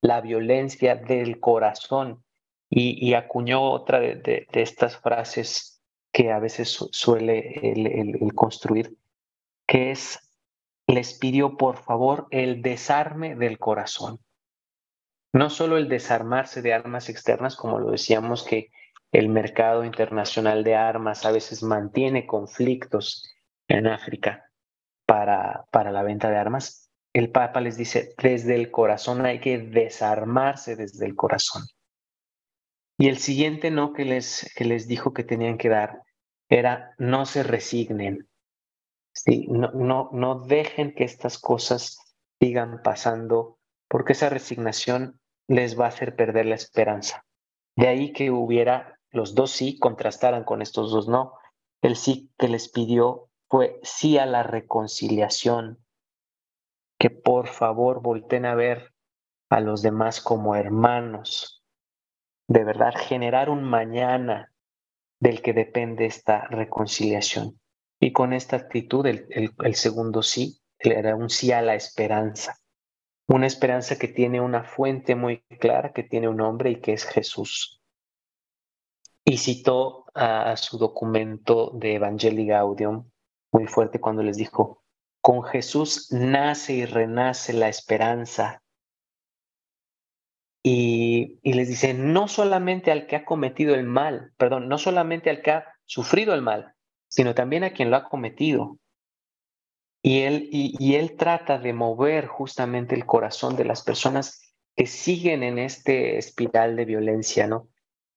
la 0.01 0.21
violencia 0.21 0.95
del 0.95 1.41
corazón 1.41 2.23
y, 2.71 3.15
acuñó 3.15 3.63
otra 3.73 3.99
de, 3.99 4.47
estas 4.53 4.99
frases 4.99 5.83
que 6.13 6.31
a 6.31 6.39
veces 6.39 6.69
suele 6.93 7.55
el, 7.63 8.35
construir, 8.35 8.95
que 9.69 9.91
es, 9.93 10.19
les 10.89 11.17
pidió 11.17 11.57
por 11.57 11.77
favor 11.77 12.27
el 12.31 12.63
desarme 12.63 13.37
del 13.37 13.59
corazón. 13.59 14.19
No 15.33 15.51
solo 15.51 15.77
el 15.77 15.89
desarmarse 15.89 16.63
de 16.63 16.73
armas 16.73 17.11
externas, 17.11 17.55
como 17.55 17.79
lo 17.79 17.91
decíamos, 17.91 18.45
que 18.45 18.71
el 19.13 19.29
mercado 19.29 19.85
internacional 19.85 20.65
de 20.65 20.75
armas 20.75 21.25
a 21.27 21.31
veces 21.31 21.63
mantiene 21.63 22.27
conflictos 22.27 23.31
en 23.69 23.87
África 23.87 24.51
para, 25.07 25.67
para 25.71 25.93
la 25.93 26.03
venta 26.03 26.31
de 26.31 26.39
armas. 26.39 26.91
El 27.13 27.31
Papa 27.31 27.61
les 27.61 27.77
dice, 27.77 28.15
desde 28.23 28.55
el 28.55 28.71
corazón 28.71 29.25
hay 29.27 29.41
que 29.41 29.59
desarmarse 29.59 30.77
desde 30.77 31.05
el 31.05 31.15
corazón. 31.15 31.63
Y 32.99 33.09
el 33.09 33.19
siguiente 33.19 33.71
no 33.71 33.93
que 33.93 34.07
les, 34.07 34.51
que 34.57 34.65
les 34.65 34.89
dijo 34.89 35.13
que 35.13 35.25
tenían 35.25 35.59
que 35.59 35.69
dar 35.69 36.03
era 36.49 36.95
no 36.99 37.27
se 37.27 37.43
resignen. 37.43 38.29
Sí, 39.25 39.47
no, 39.49 39.73
no, 39.73 40.11
no 40.13 40.41
dejen 40.41 40.95
que 40.95 41.05
estas 41.05 41.39
cosas 41.39 41.99
sigan 42.41 42.83
pasando 42.83 43.59
porque 43.89 44.13
esa 44.13 44.29
resignación 44.29 45.21
les 45.49 45.79
va 45.79 45.87
a 45.87 45.89
hacer 45.89 46.15
perder 46.15 46.47
la 46.47 46.55
esperanza. 46.55 47.25
De 47.77 47.89
ahí 47.89 48.13
que 48.13 48.31
hubiera 48.31 48.99
los 49.11 49.35
dos 49.35 49.51
sí 49.51 49.79
contrastaran 49.79 50.45
con 50.45 50.63
estos 50.63 50.91
dos 50.91 51.09
no. 51.09 51.35
El 51.83 51.97
sí 51.97 52.31
que 52.39 52.49
les 52.49 52.69
pidió 52.69 53.29
fue 53.49 53.81
sí 53.83 54.19
a 54.19 54.27
la 54.27 54.43
reconciliación, 54.43 55.85
que 56.99 57.11
por 57.11 57.49
favor 57.49 58.03
volten 58.03 58.45
a 58.45 58.55
ver 58.55 58.93
a 59.49 59.61
los 59.61 59.83
demás 59.83 60.21
como 60.21 60.55
hermanos, 60.55 61.65
de 62.49 62.65
verdad 62.65 62.95
generar 62.97 63.49
un 63.49 63.65
mañana 63.65 64.53
del 65.21 65.41
que 65.41 65.53
depende 65.53 66.07
esta 66.07 66.47
reconciliación. 66.49 67.59
Y 68.01 68.13
con 68.13 68.33
esta 68.33 68.57
actitud, 68.57 69.07
el, 69.07 69.75
segundo 69.75 70.23
sí 70.23 70.61
era 70.79 71.17
un 71.17 71.31
sí 71.31 71.53
a 71.53 71.63
la 71.63 71.75
esperanza. 71.75 72.59
Una 73.27 73.47
esperanza 73.47 73.99
que 73.99 74.09
tiene 74.09 74.41
una 74.41 74.65
fuente 74.65 75.15
muy 75.15 75.43
clara, 75.61 75.93
que 75.93 76.05
tiene 76.05 76.29
un 76.29 76.37
nombre 76.37 76.71
y 76.71 76.81
que 76.81 76.93
es 76.93 77.05
Jesús. 77.05 77.83
Y 79.25 79.39
citó 79.39 80.07
a, 80.15 80.57
su 80.57 80.79
documento 80.79 81.73
de 81.75 81.97
Evangelii 81.97 82.47
Gaudium 82.47 83.11
muy 83.53 83.67
fuerte 83.67 84.01
cuando 84.01 84.23
les 84.23 84.37
dijo, 84.37 84.83
con 85.21 85.43
Jesús 85.43 86.09
nace 86.13 86.75
y 86.75 86.85
renace 86.87 87.53
la 87.53 87.69
esperanza 87.69 88.63
y, 90.63 91.39
les 91.43 91.69
dice, 91.69 91.95
no 91.95 92.29
solamente 92.29 92.91
al 92.91 93.07
que 93.07 93.17
ha 93.17 93.25
cometido 93.25 93.75
el 93.75 93.85
mal, 93.85 94.33
perdón, 94.37 94.69
no 94.69 94.79
solamente 94.79 95.31
al 95.31 95.41
que 95.41 95.53
ha 95.53 95.75
sufrido 95.85 96.35
el 96.35 96.43
mal, 96.43 96.75
sino 97.09 97.35
también 97.35 97.65
a 97.65 97.71
quien 97.71 97.91
lo 97.91 97.97
ha 97.97 98.09
cometido. 98.09 98.79
Y 100.03 100.21
él, 100.21 100.49
y, 100.53 100.95
él 100.95 101.17
trata 101.17 101.59
de 101.59 101.73
mover 101.73 102.27
justamente 102.27 102.95
el 102.95 103.05
corazón 103.05 103.57
de 103.57 103.65
las 103.65 103.83
personas 103.83 104.55
que 104.77 104.87
siguen 104.87 105.43
en 105.43 105.59
este 105.59 106.19
espiral 106.19 106.77
de 106.77 106.85
violencia, 106.85 107.49
¿no? 107.49 107.69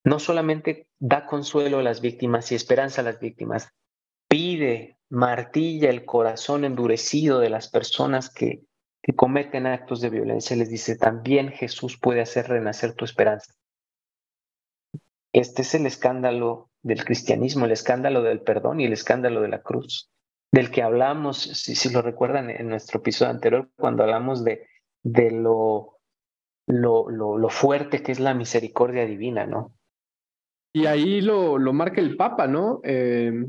No 0.03 0.19
solamente 0.19 0.87
da 0.99 1.25
consuelo 1.25 1.79
a 1.79 1.83
las 1.83 2.01
víctimas 2.01 2.51
y 2.51 2.55
esperanza 2.55 3.01
a 3.01 3.03
las 3.03 3.19
víctimas, 3.19 3.69
pide, 4.27 4.97
martilla 5.09 5.89
el 5.89 6.05
corazón 6.05 6.65
endurecido 6.65 7.39
de 7.39 7.49
las 7.49 7.69
personas 7.69 8.29
que, 8.29 8.63
que 9.01 9.15
cometen 9.15 9.65
actos 9.65 10.01
de 10.01 10.09
violencia, 10.09 10.55
les 10.55 10.69
dice, 10.69 10.95
también 10.95 11.49
Jesús 11.49 11.97
puede 11.99 12.21
hacer 12.21 12.47
renacer 12.47 12.93
tu 12.93 13.05
esperanza. 13.05 13.53
Este 15.33 15.63
es 15.63 15.73
el 15.75 15.85
escándalo 15.85 16.70
del 16.83 17.03
cristianismo, 17.05 17.65
el 17.65 17.71
escándalo 17.71 18.23
del 18.23 18.41
perdón 18.41 18.79
y 18.79 18.85
el 18.85 18.93
escándalo 18.93 19.41
de 19.41 19.49
la 19.49 19.61
cruz, 19.61 20.09
del 20.51 20.71
que 20.71 20.81
hablamos, 20.81 21.37
si, 21.37 21.89
lo 21.93 22.01
recuerdan 22.01 22.49
en 22.49 22.69
nuestro 22.69 22.99
episodio 22.99 23.31
anterior, 23.31 23.69
cuando 23.77 24.03
hablamos 24.03 24.43
de, 24.43 24.67
de 25.03 25.31
lo, 25.31 25.99
lo, 26.67 27.09
lo, 27.09 27.49
fuerte 27.49 28.01
que 28.03 28.11
es 28.11 28.19
la 28.19 28.33
misericordia 28.33 29.05
divina, 29.05 29.45
¿no? 29.45 29.73
Y 30.73 30.85
ahí 30.85 31.21
lo, 31.21 31.57
lo 31.57 31.73
marca 31.73 32.01
el 32.01 32.15
Papa, 32.15 32.47
¿no? 32.47 32.79
Eh, 32.83 33.45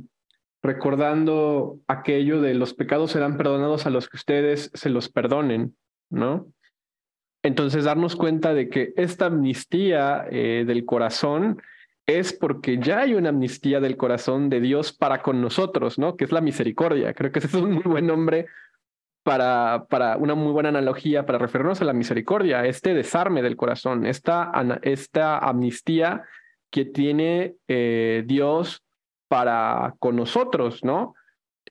recordando 0.62 1.80
aquello 1.88 2.40
de 2.40 2.54
los 2.54 2.74
pecados 2.74 3.12
serán 3.12 3.36
perdonados 3.36 3.86
a 3.86 3.90
los 3.90 4.08
que 4.08 4.16
ustedes 4.16 4.70
se 4.74 4.90
los 4.90 5.08
perdonen, 5.08 5.76
¿no? 6.10 6.52
Entonces, 7.44 7.84
darnos 7.84 8.14
cuenta 8.14 8.54
de 8.54 8.68
que 8.68 8.92
esta 8.96 9.26
amnistía 9.26 10.24
eh, 10.30 10.64
del 10.64 10.84
corazón 10.84 11.60
es 12.06 12.32
porque 12.32 12.78
ya 12.78 13.00
hay 13.00 13.14
una 13.14 13.28
amnistía 13.28 13.80
del 13.80 13.96
corazón 13.96 14.48
de 14.50 14.60
Dios 14.60 14.92
para 14.92 15.22
con 15.22 15.40
nosotros, 15.40 15.98
¿no? 15.98 16.16
Que 16.16 16.24
es 16.24 16.32
la 16.32 16.40
misericordia. 16.40 17.14
Creo 17.14 17.30
que 17.30 17.38
ese 17.38 17.48
es 17.48 17.54
un 17.54 17.72
muy 17.72 17.84
buen 17.84 18.06
nombre 18.06 18.46
para, 19.22 19.86
para 19.88 20.16
una 20.16 20.34
muy 20.34 20.52
buena 20.52 20.70
analogía 20.70 21.26
para 21.26 21.38
referirnos 21.38 21.80
a 21.80 21.84
la 21.84 21.92
misericordia, 21.92 22.66
este 22.66 22.94
desarme 22.94 23.42
del 23.42 23.56
corazón, 23.56 24.04
esta, 24.06 24.50
esta 24.82 25.38
amnistía 25.38 26.24
que 26.70 26.84
tiene 26.84 27.54
eh, 27.68 28.24
Dios 28.26 28.84
para 29.28 29.94
con 29.98 30.16
nosotros, 30.16 30.82
¿no? 30.84 31.14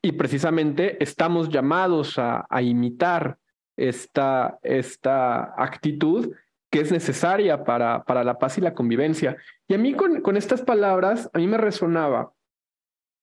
Y 0.02 0.14
precisamente 0.14 1.04
estamos 1.04 1.50
llamados 1.50 2.18
a, 2.18 2.46
imitar 2.62 3.38
esta, 3.76 4.58
esta 4.64 5.54
actitud 5.58 6.34
que 6.72 6.82
es 6.82 6.92
necesaria 6.92 7.64
para, 7.64 8.04
para 8.04 8.24
la 8.24 8.40
paz 8.40 8.58
y 8.58 8.62
la 8.62 8.74
convivencia. 8.74 9.38
Y 9.68 9.74
a 9.74 9.78
mí 9.78 9.94
con, 9.94 10.38
estas 10.38 10.62
palabras, 10.62 11.30
a 11.34 11.38
mí 11.38 11.48
me 11.48 11.58
resonaba 11.58 12.34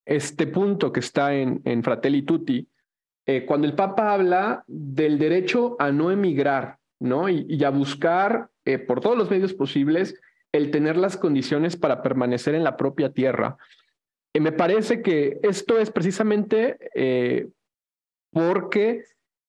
este 0.06 0.46
punto 0.46 0.92
que 0.92 1.00
está 1.00 1.34
en, 1.34 1.60
en 1.64 1.82
Fratelli 1.82 2.22
Tutti, 2.22 2.68
eh, 3.26 3.44
cuando 3.44 3.66
el 3.66 3.74
Papa 3.74 4.12
habla 4.12 4.64
del 4.66 5.18
derecho 5.18 5.76
a 5.78 5.90
no 5.90 6.10
emigrar, 6.10 6.78
¿no? 7.00 7.28
Y, 7.28 7.62
a 7.64 7.70
buscar 7.70 8.50
eh, 8.64 8.78
por 8.78 9.00
todos 9.00 9.18
los 9.18 9.30
medios 9.30 9.54
posibles 9.54 10.20
el 10.52 10.70
tener 10.70 10.96
las 10.96 11.16
condiciones 11.16 11.76
para 11.76 12.02
permanecer 12.02 12.54
en 12.54 12.64
la 12.64 12.76
propia 12.76 13.12
tierra 13.12 13.58
me 14.40 14.52
parece 14.52 15.02
que 15.02 15.38
esto 15.42 15.78
es 15.78 15.90
precisamente 15.90 16.78
eh, 16.94 17.48
porque 18.30 19.04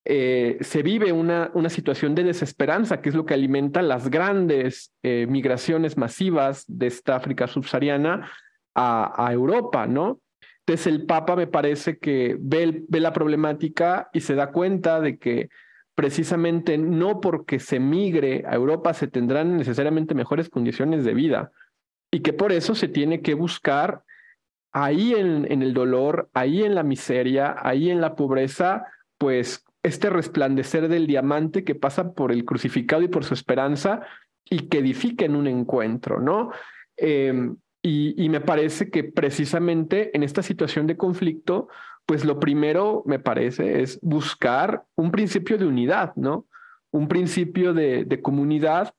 eh, 0.05 0.57
se 0.61 0.81
vive 0.81 1.11
una, 1.11 1.51
una, 1.53 1.69
situación 1.69 2.15
de 2.15 2.23
desesperanza, 2.23 3.01
que 3.01 3.09
es 3.09 3.15
lo 3.15 3.25
que 3.25 3.33
alimenta 3.33 3.81
las 3.81 4.09
grandes 4.09 4.93
eh, 5.03 5.27
migraciones 5.29 5.97
masivas 5.97 6.63
de 6.67 6.87
esta 6.87 7.15
África 7.15 7.47
subsahariana 7.47 8.31
a, 8.75 9.29
Europa, 9.33 9.87
¿no? 9.87 10.21
Entonces 10.59 10.87
el 10.87 11.05
Papa 11.05 11.35
me 11.35 11.47
parece 11.47 11.97
que 11.97 12.37
ve, 12.39 12.85
ve 12.87 12.99
la 13.01 13.11
problemática 13.11 14.09
y 14.13 14.21
se 14.21 14.35
da 14.35 14.51
cuenta 14.51 15.01
de 15.01 15.17
que 15.17 15.49
precisamente 15.95 16.77
no 16.77 17.19
porque 17.19 17.59
se 17.59 17.77
migre 17.77 18.45
a 18.47 18.55
Europa 18.55 18.93
se 18.93 19.07
tendrán 19.07 19.57
necesariamente 19.57 20.15
mejores 20.15 20.47
condiciones 20.47 21.03
de 21.03 21.13
vida 21.13 21.51
y 22.09 22.21
que 22.21 22.31
por 22.31 22.53
eso 22.53 22.73
se 22.73 22.87
tiene 22.87 23.21
que 23.21 23.33
buscar 23.33 24.03
ahí 24.71 25.13
en, 25.13 25.61
el 25.61 25.73
dolor, 25.73 26.29
ahí 26.33 26.63
en 26.63 26.75
la 26.75 26.83
miseria, 26.83 27.55
ahí 27.59 27.89
en 27.89 28.01
la 28.01 28.15
pobreza, 28.15 28.85
pues 29.17 29.65
este 29.83 30.09
resplandecer 30.09 30.87
del 30.87 31.07
diamante 31.07 31.63
que 31.63 31.75
pasa 31.75 32.13
por 32.13 32.31
el 32.31 32.45
crucificado 32.45 33.01
y 33.01 33.07
por 33.07 33.23
su 33.23 33.33
esperanza 33.33 34.01
y 34.49 34.67
que 34.67 34.79
edifica 34.79 35.25
en 35.25 35.35
un 35.35 35.47
encuentro, 35.47 36.19
¿no? 36.19 36.51
Em, 36.97 37.55
y, 37.81 38.27
me 38.27 38.41
parece 38.41 38.89
que 38.89 39.05
precisamente 39.05 40.15
en 40.15 40.23
esta 40.23 40.43
situación 40.43 40.85
de 40.85 40.97
conflicto, 40.97 41.69
pues 42.05 42.25
lo 42.25 42.39
primero, 42.39 43.03
me 43.05 43.19
parece, 43.19 43.81
es 43.81 43.99
buscar 44.01 44.83
un 44.95 45.11
principio 45.11 45.57
de 45.57 45.65
unidad, 45.65 46.13
¿no? 46.15 46.45
Un 46.91 47.07
principio 47.07 47.73
de, 47.73 48.03
de 48.03 48.21
comunidad 48.21 48.93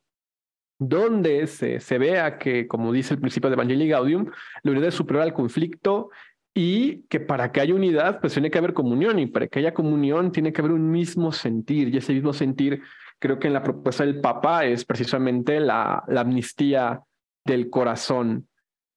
donde 0.79 1.47
se, 1.47 1.79
se 1.79 1.99
vea 1.99 2.39
que, 2.39 2.67
como 2.67 2.91
dice 2.91 3.13
el 3.13 3.21
principio 3.21 3.51
de 3.51 3.55
Evangelii 3.55 3.89
Gaudium, 3.89 4.31
la 4.63 4.71
unidad 4.71 4.89
es 4.89 4.95
superior 4.95 5.25
al 5.25 5.35
conflicto 5.35 6.09
y 6.55 7.03
que 7.09 7.21
para 7.21 7.53
que 7.53 7.61
haya 7.61 7.75
unidad, 7.75 8.21
pues 8.21 8.33
tiene 8.33 8.51
que 8.51 8.59
haber 8.59 8.75
comunión 8.75 9.19
y 9.19 9.27
para 9.27 9.47
que 9.47 9.61
haya 9.61 9.75
comunión 9.75 10.33
tiene 10.33 10.53
que 10.53 10.61
haber 10.61 10.73
un 10.73 10.91
mismo 10.91 11.33
sentir 11.33 11.89
y 11.89 11.99
ese 11.99 12.13
mismo 12.13 12.33
sentir 12.33 12.83
creo 13.21 13.39
que 13.39 13.47
en 13.47 13.53
la 13.53 13.63
propuesta 13.63 14.05
del 14.05 14.21
Papa 14.21 14.65
es 14.65 14.85
precisamente 14.85 15.61
la, 15.61 16.03
amnistía 16.09 17.03
del 17.45 17.71
corazón, 17.71 18.49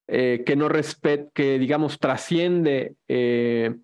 eh, 0.08 0.42
que 0.44 0.56
no 0.56 0.68
respet, 0.68 1.30
que 1.32 1.58
digamos 1.58 1.98
trasciende 1.98 2.94
eh, 3.06 3.76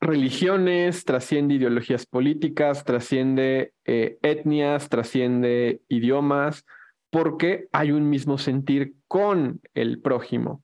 religiones, 0.00 1.04
trasciende 1.04 1.54
ideologías 1.54 2.06
políticas, 2.06 2.84
trasciende 2.84 3.72
eh, 3.84 4.18
etnias, 4.22 4.88
trasciende 4.88 5.82
idiomas, 5.88 6.64
porque 7.10 7.68
hay 7.72 7.92
un 7.92 8.08
mismo 8.08 8.38
sentir 8.38 8.94
con 9.06 9.60
el 9.74 10.00
prójimo. 10.00 10.62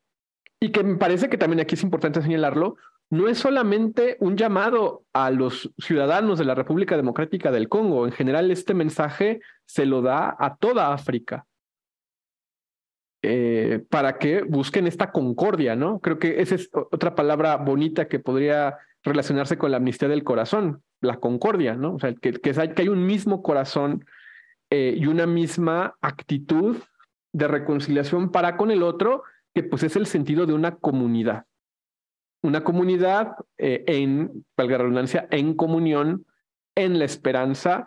Y 0.64 0.70
que 0.70 0.82
me 0.82 0.96
parece 0.96 1.28
que 1.28 1.36
también 1.36 1.60
aquí 1.60 1.74
es 1.74 1.82
importante 1.82 2.22
señalarlo, 2.22 2.76
no 3.10 3.28
es 3.28 3.36
solamente 3.36 4.16
un 4.20 4.34
llamado 4.34 5.04
a 5.12 5.30
los 5.30 5.70
ciudadanos 5.76 6.38
de 6.38 6.46
la 6.46 6.54
República 6.54 6.96
Democrática 6.96 7.50
del 7.50 7.68
Congo, 7.68 8.06
en 8.06 8.12
general 8.12 8.50
este 8.50 8.72
mensaje 8.72 9.40
se 9.66 9.84
lo 9.84 10.00
da 10.00 10.34
a 10.38 10.56
toda 10.56 10.94
África. 10.94 11.44
eh, 13.26 13.84
para 13.90 14.18
que 14.18 14.42
busquen 14.42 14.86
esta 14.86 15.10
concordia, 15.10 15.76
¿no? 15.76 15.98
Creo 16.00 16.18
que 16.18 16.40
esa 16.40 16.54
es 16.54 16.70
otra 16.72 17.14
palabra 17.14 17.56
bonita 17.56 18.06
que 18.06 18.18
podría 18.18 18.78
relacionarse 19.02 19.58
con 19.58 19.70
la 19.70 19.78
amnistía 19.78 20.08
del 20.08 20.24
corazón, 20.24 20.82
la 21.02 21.16
concordia, 21.16 21.74
¿no? 21.74 21.94
O 21.94 21.98
sea, 21.98 22.14
que, 22.14 22.32
que, 22.32 22.54
hay 22.76 22.88
un 22.88 23.04
mismo 23.04 23.42
corazón 23.42 24.04
eh, 24.70 24.94
y 24.96 25.06
una 25.06 25.26
misma 25.26 25.94
actitud 26.00 26.76
de 27.32 27.48
reconciliación 27.48 28.30
para 28.30 28.56
con 28.56 28.70
el 28.70 28.82
otro, 28.82 29.24
que 29.54 29.62
pues 29.62 29.82
es 29.84 29.96
el 29.96 30.06
sentido 30.06 30.46
de 30.46 30.52
una 30.52 30.76
comunidad. 30.76 31.44
Una 32.42 32.62
comunidad 32.62 33.36
eh, 33.56 33.84
en, 33.86 34.44
valga 34.56 34.72
la 34.72 34.84
redundancia, 34.84 35.28
en 35.30 35.54
comunión, 35.54 36.26
en 36.74 36.98
la 36.98 37.04
esperanza, 37.04 37.86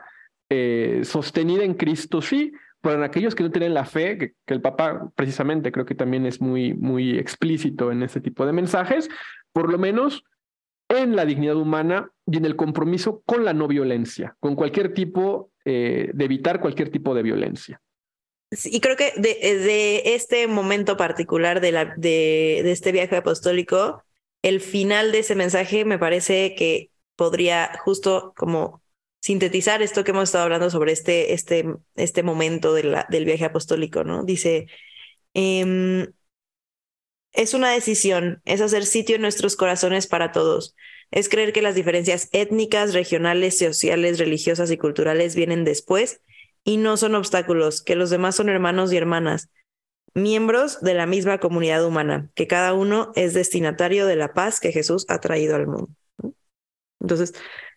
eh, 0.49 1.01
sostenida 1.03 1.63
en 1.63 1.73
Cristo, 1.73 2.21
sí, 2.21 2.53
pero 2.81 2.95
en 2.95 3.03
aquellos 3.03 3.35
que 3.35 3.43
no 3.43 3.51
tienen 3.51 3.73
la 3.73 3.85
fe, 3.85 4.17
que, 4.17 4.33
el 4.47 4.61
Papa 4.61 5.11
precisamente 5.15 5.71
creo 5.71 5.85
que 5.85 5.95
también 5.95 6.25
es 6.25 6.41
muy, 6.41 6.73
muy 6.73 7.17
explícito 7.19 7.91
en 7.91 8.01
ese 8.01 8.21
tipo 8.21 8.45
de 8.45 8.53
mensajes, 8.53 9.09
por 9.51 9.69
lo 9.69 9.77
menos 9.77 10.23
en 10.89 11.15
la 11.15 11.25
dignidad 11.25 11.57
humana 11.57 12.09
y 12.25 12.37
en 12.37 12.45
el 12.45 12.55
compromiso 12.55 13.21
con 13.25 13.43
la 13.43 13.53
no 13.53 13.67
violencia, 13.67 14.37
con 14.39 14.55
cualquier 14.55 14.93
tipo 14.93 15.51
eh, 15.65 16.11
de 16.13 16.25
evitar 16.25 16.61
cualquier 16.61 16.89
tipo 16.89 17.13
de 17.13 17.23
violencia. 17.23 17.81
Y 18.49 18.79
creo 18.79 18.95
que 18.95 19.11
de, 19.17 19.35
de 19.59 20.15
este 20.15 20.47
momento 20.47 20.95
particular 20.95 21.59
de, 21.59 22.71
este 22.71 22.91
viaje 22.91 23.17
apostólico, 23.17 24.03
el 24.41 24.61
final 24.61 25.11
de 25.11 25.19
ese 25.19 25.35
mensaje 25.35 25.83
me 25.83 25.99
parece 25.99 26.55
que 26.55 26.91
podría 27.15 27.77
justo 27.83 28.33
como 28.37 28.81
sintetizar 29.19 29.81
esto 29.81 30.03
que 30.03 30.11
hemos 30.11 30.29
estado 30.29 30.45
hablando 30.45 30.69
sobre 30.69 30.93
este, 30.93 31.33
este, 31.33 31.65
este 31.95 32.23
momento 32.23 32.73
del 32.73 33.25
viaje 33.25 33.45
apostólico, 33.45 34.05
¿no? 34.05 34.23
Dice, 34.23 34.67
eh, 35.33 36.07
es 37.33 37.53
una 37.53 37.71
decisión, 37.71 38.41
es 38.45 38.61
hacer 38.61 38.85
sitio 38.85 39.15
en 39.15 39.21
nuestros 39.21 39.55
corazones 39.57 40.07
para 40.07 40.31
todos. 40.31 40.75
Es 41.11 41.29
creer 41.29 41.53
que 41.53 41.61
las 41.61 41.75
diferencias 41.75 42.29
étnicas, 42.31 42.93
regionales, 42.93 43.57
sociales, 43.57 44.19
religiosas 44.19 44.71
y 44.71 44.77
culturales 44.77 45.35
vienen 45.35 45.65
después 45.65 46.21
y 46.67 46.75
no 46.75 46.97
son 46.97 47.15
obstáculos, 47.15 47.81
que 47.81 47.95
los 47.95 48.09
demás 48.09 48.35
son 48.35 48.49
hermanos 48.49 48.91
y 48.91 48.97
hermanas, 48.97 49.49
miembros 50.13 50.81
de 50.81 50.95
la 50.95 51.05
misma 51.05 51.37
comunidad 51.39 51.85
humana, 51.85 52.29
que 52.35 52.45
cada 52.45 52.73
uno 52.73 53.13
es 53.15 53.33
destinatario 53.33 54.05
de 54.05 54.17
la 54.17 54.33
paz 54.33 54.59
que 54.59 54.73
Jesús 54.73 55.05
ha 55.07 55.21
traído 55.21 55.55
al 55.55 55.67
mundo. 55.67 55.89
Entonces, 56.99 57.33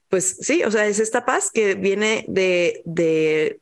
pues 0.08 0.38
sí, 0.40 0.64
o 0.64 0.72
sea, 0.72 0.88
es 0.88 0.98
esta 0.98 1.24
paz 1.24 1.52
que 1.52 1.76
viene 1.76 2.24
de, 2.26 2.82
de 2.84 3.60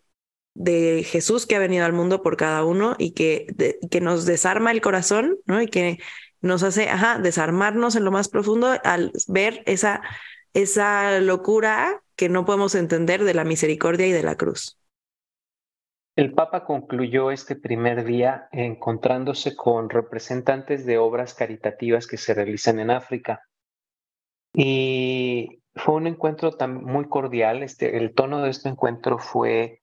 de 0.54 1.04
Jesús 1.04 1.46
que 1.46 1.54
ha 1.54 1.60
venido 1.60 1.84
al 1.84 1.92
mundo 1.92 2.20
por 2.20 2.36
cada 2.36 2.64
uno 2.64 2.96
y 2.98 3.12
que, 3.12 3.46
que 3.90 4.00
nos 4.00 4.24
desarma 4.26 4.72
el 4.72 4.80
corazón, 4.80 5.38
¿no? 5.46 5.62
Y 5.62 5.68
que 5.68 5.98
nos 6.40 6.64
hace, 6.64 6.88
desarmarnos 7.22 7.94
en 7.94 8.04
lo 8.04 8.10
más 8.10 8.28
profundo 8.28 8.74
al 8.82 9.12
ver 9.28 9.62
esa, 9.66 10.00
esa 10.54 11.20
locura 11.20 12.02
que 12.16 12.28
no 12.28 12.44
podemos 12.44 12.74
entender 12.74 13.22
de 13.22 13.34
la 13.34 13.44
misericordia 13.44 14.08
y 14.08 14.12
de 14.12 14.24
la 14.24 14.36
cruz. 14.36 14.78
El 16.18 16.32
Papa 16.32 16.64
concluyó 16.64 17.30
este 17.30 17.54
primer 17.54 18.04
día 18.04 18.48
encontrándose 18.50 19.54
con 19.54 19.88
representantes 19.88 20.84
de 20.84 20.98
obras 20.98 21.32
caritativas 21.32 22.08
que 22.08 22.16
se 22.16 22.34
realizan 22.34 22.80
en 22.80 22.90
África. 22.90 23.44
Y 24.52 25.60
fue 25.76 25.94
un 25.94 26.08
encuentro 26.08 26.50
muy 26.70 27.08
cordial. 27.08 27.62
Este, 27.62 27.98
el 27.98 28.14
tono 28.14 28.42
de 28.42 28.50
este 28.50 28.68
encuentro 28.68 29.20
fue 29.20 29.82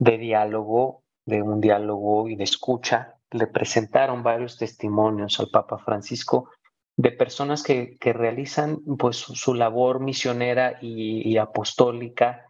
de 0.00 0.18
diálogo, 0.18 1.04
de 1.24 1.40
un 1.42 1.60
diálogo 1.60 2.28
y 2.28 2.34
de 2.34 2.42
escucha. 2.42 3.14
Le 3.30 3.46
presentaron 3.46 4.24
varios 4.24 4.58
testimonios 4.58 5.38
al 5.38 5.50
Papa 5.52 5.78
Francisco 5.78 6.50
de 6.96 7.12
personas 7.12 7.62
que, 7.62 7.96
que 8.00 8.12
realizan 8.12 8.80
pues, 8.98 9.18
su, 9.18 9.54
labor 9.54 10.00
misionera 10.00 10.78
y, 10.82 11.36
apostólica 11.36 12.44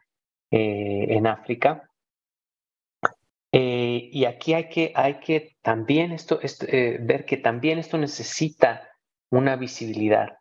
eh, 0.50 1.08
en 1.10 1.26
África. 1.26 1.90
Y 4.16 4.24
aquí 4.24 4.54
hay 4.54 4.70
que, 4.70 4.92
hay 4.94 5.20
que 5.20 5.58
también 5.60 6.10
esto, 6.10 6.40
eh, 6.42 6.96
ver 7.02 7.26
que 7.26 7.36
también 7.36 7.78
esto 7.78 7.98
necesita 7.98 8.88
una 9.30 9.56
visibilidad. 9.56 10.38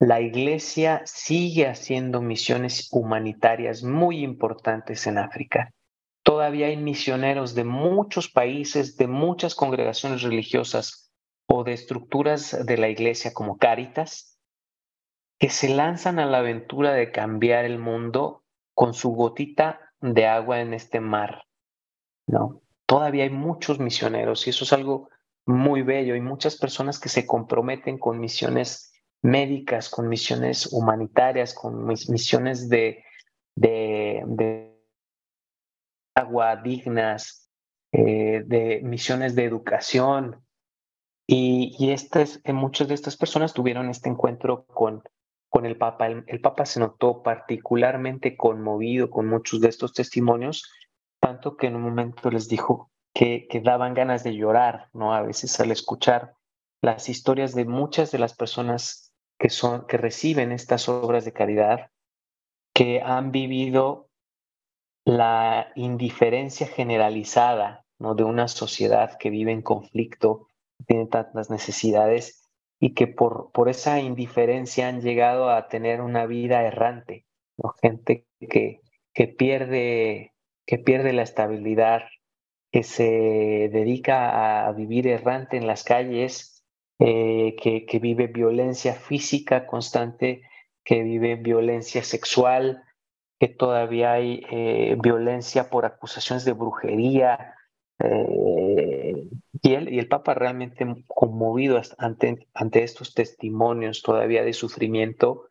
La 0.00 0.20
Iglesia 0.20 1.02
sigue 1.04 1.68
haciendo 1.68 2.20
misiones 2.20 2.88
humanitarias 2.90 3.84
muy 3.84 4.24
importantes 4.24 5.06
en 5.06 5.18
África. 5.18 5.70
Todavía 6.24 6.66
hay 6.66 6.76
misioneros 6.76 7.54
de 7.54 7.62
muchos 7.62 8.28
países, 8.28 8.96
de 8.96 9.06
muchas 9.06 9.54
congregaciones 9.54 10.22
religiosas 10.22 11.12
o 11.46 11.62
de 11.62 11.74
estructuras 11.74 12.66
de 12.66 12.78
la 12.78 12.88
iglesia 12.88 13.32
como 13.32 13.58
Cáritas, 13.58 14.40
que 15.38 15.50
se 15.50 15.68
lanzan 15.68 16.18
a 16.18 16.26
la 16.26 16.38
aventura 16.38 16.94
de 16.94 17.12
cambiar 17.12 17.64
el 17.64 17.78
mundo 17.78 18.42
con 18.74 18.92
su 18.92 19.10
gotita 19.10 19.92
de 20.00 20.26
agua 20.26 20.60
en 20.62 20.74
este 20.74 20.98
mar. 20.98 21.44
¿no? 22.26 22.60
Todavía 22.88 23.24
hay 23.24 23.30
muchos 23.30 23.78
misioneros 23.78 24.46
y 24.46 24.50
eso 24.50 24.64
es 24.64 24.72
algo 24.72 25.10
muy 25.44 25.82
bello. 25.82 26.14
Hay 26.14 26.22
muchas 26.22 26.56
personas 26.56 26.98
que 26.98 27.10
se 27.10 27.26
comprometen 27.26 27.98
con 27.98 28.18
misiones 28.18 28.94
médicas, 29.20 29.90
con 29.90 30.08
misiones 30.08 30.72
humanitarias, 30.72 31.52
con 31.52 31.84
misiones 31.84 32.70
de, 32.70 33.04
de, 33.54 34.22
de 34.26 34.82
agua 36.14 36.56
dignas, 36.56 37.50
eh, 37.92 38.42
de 38.46 38.80
misiones 38.82 39.34
de 39.34 39.44
educación. 39.44 40.42
Y, 41.26 41.76
y 41.78 41.90
estas, 41.90 42.40
eh, 42.44 42.54
muchas 42.54 42.88
de 42.88 42.94
estas 42.94 43.18
personas 43.18 43.52
tuvieron 43.52 43.90
este 43.90 44.08
encuentro 44.08 44.64
con, 44.64 45.02
con 45.50 45.66
el 45.66 45.76
Papa. 45.76 46.06
El, 46.06 46.40
Papa 46.40 46.64
se 46.64 46.80
notó 46.80 47.22
particularmente 47.22 48.34
conmovido 48.34 49.10
con 49.10 49.26
muchos 49.26 49.60
de 49.60 49.68
estos 49.68 49.92
testimonios, 49.92 50.70
tanto 51.28 51.56
que 51.58 51.66
en 51.66 51.76
un 51.76 51.82
momento 51.82 52.30
les 52.30 52.48
dijo 52.48 52.90
que, 53.12 53.46
que 53.48 53.60
daban 53.60 53.92
ganas 53.92 54.24
de 54.24 54.34
llorar, 54.34 54.88
¿no? 54.94 55.14
A 55.14 55.20
veces 55.20 55.60
al 55.60 55.70
escuchar 55.70 56.34
las 56.80 57.10
historias 57.10 57.54
de 57.54 57.66
muchas 57.66 58.10
de 58.10 58.18
las 58.18 58.34
personas 58.34 59.12
que, 59.38 59.50
son, 59.50 59.86
que 59.86 59.98
reciben 59.98 60.52
estas 60.52 60.88
obras 60.88 61.26
de 61.26 61.34
caridad, 61.34 61.90
que 62.74 63.02
han 63.02 63.30
vivido 63.30 64.08
la 65.04 65.70
indiferencia 65.74 66.66
generalizada 66.66 67.84
¿no? 67.98 68.14
de 68.14 68.24
una 68.24 68.48
sociedad 68.48 69.18
que 69.18 69.30
vive 69.30 69.52
en 69.52 69.62
conflicto, 69.62 70.48
tiene 70.86 71.06
tantas 71.06 71.50
necesidades 71.50 72.42
y 72.80 72.94
que 72.94 73.06
por, 73.06 73.50
por 73.52 73.68
esa 73.68 74.00
indiferencia 74.00 74.88
han 74.88 75.02
llegado 75.02 75.50
a 75.50 75.68
tener 75.68 76.00
una 76.00 76.26
vida 76.26 76.62
errante, 76.62 77.26
¿no? 77.56 77.74
gente 77.82 78.26
que, 78.48 78.80
que, 79.12 79.28
pierde, 79.28 80.32
que 80.68 80.76
pierde 80.76 81.14
la 81.14 81.22
estabilidad, 81.22 82.02
que 82.70 82.82
se 82.82 83.70
dedica 83.72 84.66
a 84.66 84.72
vivir 84.72 85.08
errante 85.08 85.56
en 85.56 85.66
las 85.66 85.82
calles, 85.82 86.62
eh, 86.98 87.56
que, 87.56 87.98
vive 87.98 88.26
violencia 88.26 88.92
física 88.92 89.66
constante, 89.66 90.42
que 90.84 91.02
vive 91.02 91.36
violencia 91.36 92.04
sexual, 92.04 92.82
que 93.40 93.48
todavía 93.48 94.12
hay 94.12 94.42
eh, 94.50 94.94
violencia 95.00 95.70
por 95.70 95.86
acusaciones 95.86 96.44
de 96.44 96.52
brujería. 96.52 97.54
Eh, 98.04 99.26
y, 99.62 99.74
el 99.74 100.08
Papa 100.08 100.34
realmente 100.34 100.86
conmovido 101.06 101.80
ante 101.96 102.84
estos 102.84 103.14
testimonios 103.14 104.02
todavía 104.02 104.44
de 104.44 104.52
sufrimiento 104.52 105.48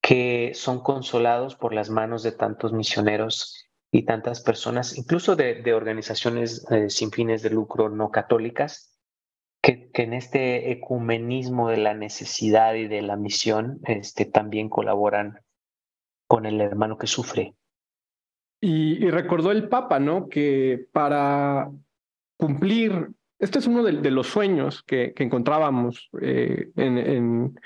que 0.00 0.52
son 0.54 0.82
consolados 0.82 1.54
por 1.54 1.74
las 1.74 1.90
manos 1.90 2.22
de 2.22 2.32
tantos 2.32 2.72
misioneros 2.72 3.67
y 3.90 4.04
tantas 4.04 4.42
personas, 4.42 4.96
incluso 4.98 5.34
de, 5.34 5.62
de 5.62 5.72
organizaciones 5.72 6.66
eh, 6.70 6.90
sin 6.90 7.10
fines 7.10 7.42
de 7.42 7.50
lucro 7.50 7.88
no 7.88 8.10
católicas, 8.10 8.98
que, 9.62 9.90
que, 9.90 10.02
en 10.02 10.12
este 10.12 10.70
ecumenismo 10.70 11.68
de 11.68 11.78
la 11.78 11.94
necesidad 11.94 12.74
y 12.74 12.86
de 12.86 13.02
la 13.02 13.16
misión 13.16 13.80
este, 13.84 14.24
también 14.24 14.68
colaboran 14.68 15.40
con 16.26 16.46
el 16.46 16.60
hermano 16.60 16.98
que 16.98 17.06
sufre. 17.06 17.54
Y, 18.60 19.08
recordó 19.10 19.52
el 19.52 19.68
Papa, 19.68 19.98
¿no? 19.98 20.28
Que 20.28 20.86
para 20.92 21.70
cumplir, 22.36 23.10
este 23.38 23.60
es 23.60 23.66
uno 23.66 23.82
de, 23.82 24.10
los 24.10 24.26
sueños 24.26 24.82
que, 24.82 25.14
encontrábamos 25.16 26.10
eh, 26.20 26.70
en, 26.76 26.98
en, 26.98 27.58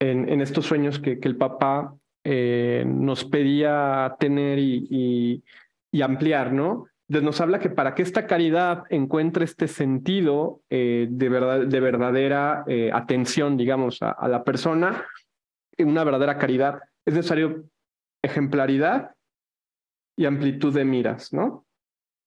en, 0.00 0.40
estos 0.40 0.66
sueños 0.66 0.98
que, 0.98 1.20
que 1.20 1.28
el 1.28 1.36
Papa 1.36 1.96
eh, 2.24 2.84
nos 2.86 3.24
pedía 3.24 4.16
tener 4.18 4.58
y, 4.58 5.42
y, 5.90 6.02
ampliar, 6.02 6.52
¿no? 6.52 6.86
nos 7.08 7.40
habla 7.42 7.58
que 7.58 7.68
para 7.68 7.94
que 7.94 8.02
esta 8.02 8.26
caridad 8.26 8.84
encuentre 8.88 9.44
este 9.44 9.68
sentido 9.68 10.62
eh, 10.70 11.06
de, 11.10 11.28
verdad, 11.28 11.66
de 11.66 11.80
verdadera 11.80 12.64
atención, 12.94 13.58
digamos, 13.58 13.98
a, 14.00 14.28
la 14.28 14.44
persona, 14.44 15.04
una 15.78 16.04
verdadera 16.04 16.38
caridad, 16.38 16.80
es 17.04 17.14
necesario 17.14 17.64
ejemplaridad 18.24 19.10
y 20.16 20.24
amplitud 20.24 20.72
de 20.72 20.86
miras, 20.86 21.34
¿no? 21.34 21.66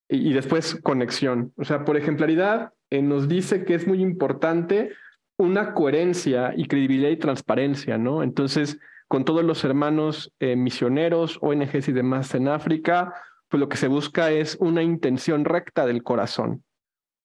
y, 0.09 0.33
después 0.33 0.75
conexión. 0.81 1.53
O 1.57 1.63
sea, 1.63 1.85
por 1.85 1.97
ejemplaridad, 1.97 2.73
eh, 2.89 3.01
nos 3.01 3.27
dice 3.27 3.65
que 3.65 3.75
es 3.75 3.87
muy 3.87 4.01
importante 4.01 4.91
una 5.37 5.73
coherencia 5.73 6.53
y 6.55 6.67
credibilidad 6.67 7.09
y 7.09 7.17
transparencia, 7.17 7.97
¿no? 7.97 8.23
Entonces, 8.23 8.79
con 9.08 9.26
todos 9.26 9.43
los 9.43 9.64
hermanos 9.64 10.34
eh, 10.39 10.56
misioneros, 10.56 11.38
ONGs 11.41 11.88
y 11.88 11.91
demás 11.91 12.34
en 12.36 12.47
África, 12.47 13.14
pues 13.49 13.60
lo 13.60 13.70
que 13.70 13.78
se 13.78 13.88
busca 13.88 14.32
es 14.32 14.58
una 14.60 14.84
intención 14.84 15.45
recta 15.45 15.86
del 15.86 16.03
corazón. 16.03 16.64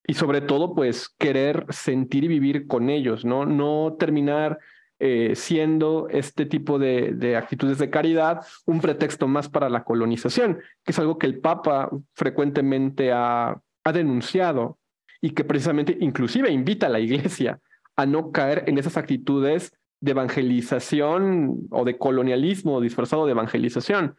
Y 0.07 0.14
sobre 0.14 0.41
todo, 0.41 0.74
pues 0.74 1.14
querer 1.18 1.66
sentir 1.70 2.24
y 2.24 2.28
vivir 2.28 2.66
con 2.66 2.91
ellos, 2.91 3.24
¿no? 3.24 3.47
No 3.47 3.97
terminar 3.99 4.59
eh, 4.99 5.35
siendo 5.35 6.09
este 6.11 6.47
tipo 6.47 6.78
de, 6.78 7.12
de, 7.12 7.37
actitudes 7.37 7.78
de 7.78 7.89
caridad 7.89 8.43
un 8.66 8.81
pretexto 8.81 9.28
más 9.28 9.49
para 9.49 9.70
la 9.70 9.85
colonización, 9.85 10.61
que 10.85 10.93
es 10.93 10.99
algo 10.99 11.16
que 11.16 11.26
el 11.26 11.41
Papa 11.41 11.91
frecuentemente 12.12 13.12
ha, 13.12 13.59
ha 13.85 13.93
denunciado 13.93 14.78
y 15.22 15.31
que 15.31 15.45
precisamente 15.45 15.97
inclusive 16.01 16.51
invita 16.51 16.87
a 16.87 16.91
la 16.91 17.01
Iglesia 17.01 17.61
a 17.97 18.07
no 18.07 18.31
caer 18.31 18.64
en 18.66 18.78
esas 18.78 18.97
actitudes 18.97 19.72
de 20.01 20.12
evangelización 20.12 21.68
o 21.70 21.84
de 21.84 21.98
colonialismo 21.98 22.80
disfrazado 22.80 23.26
de 23.26 23.32
evangelización. 23.32 24.16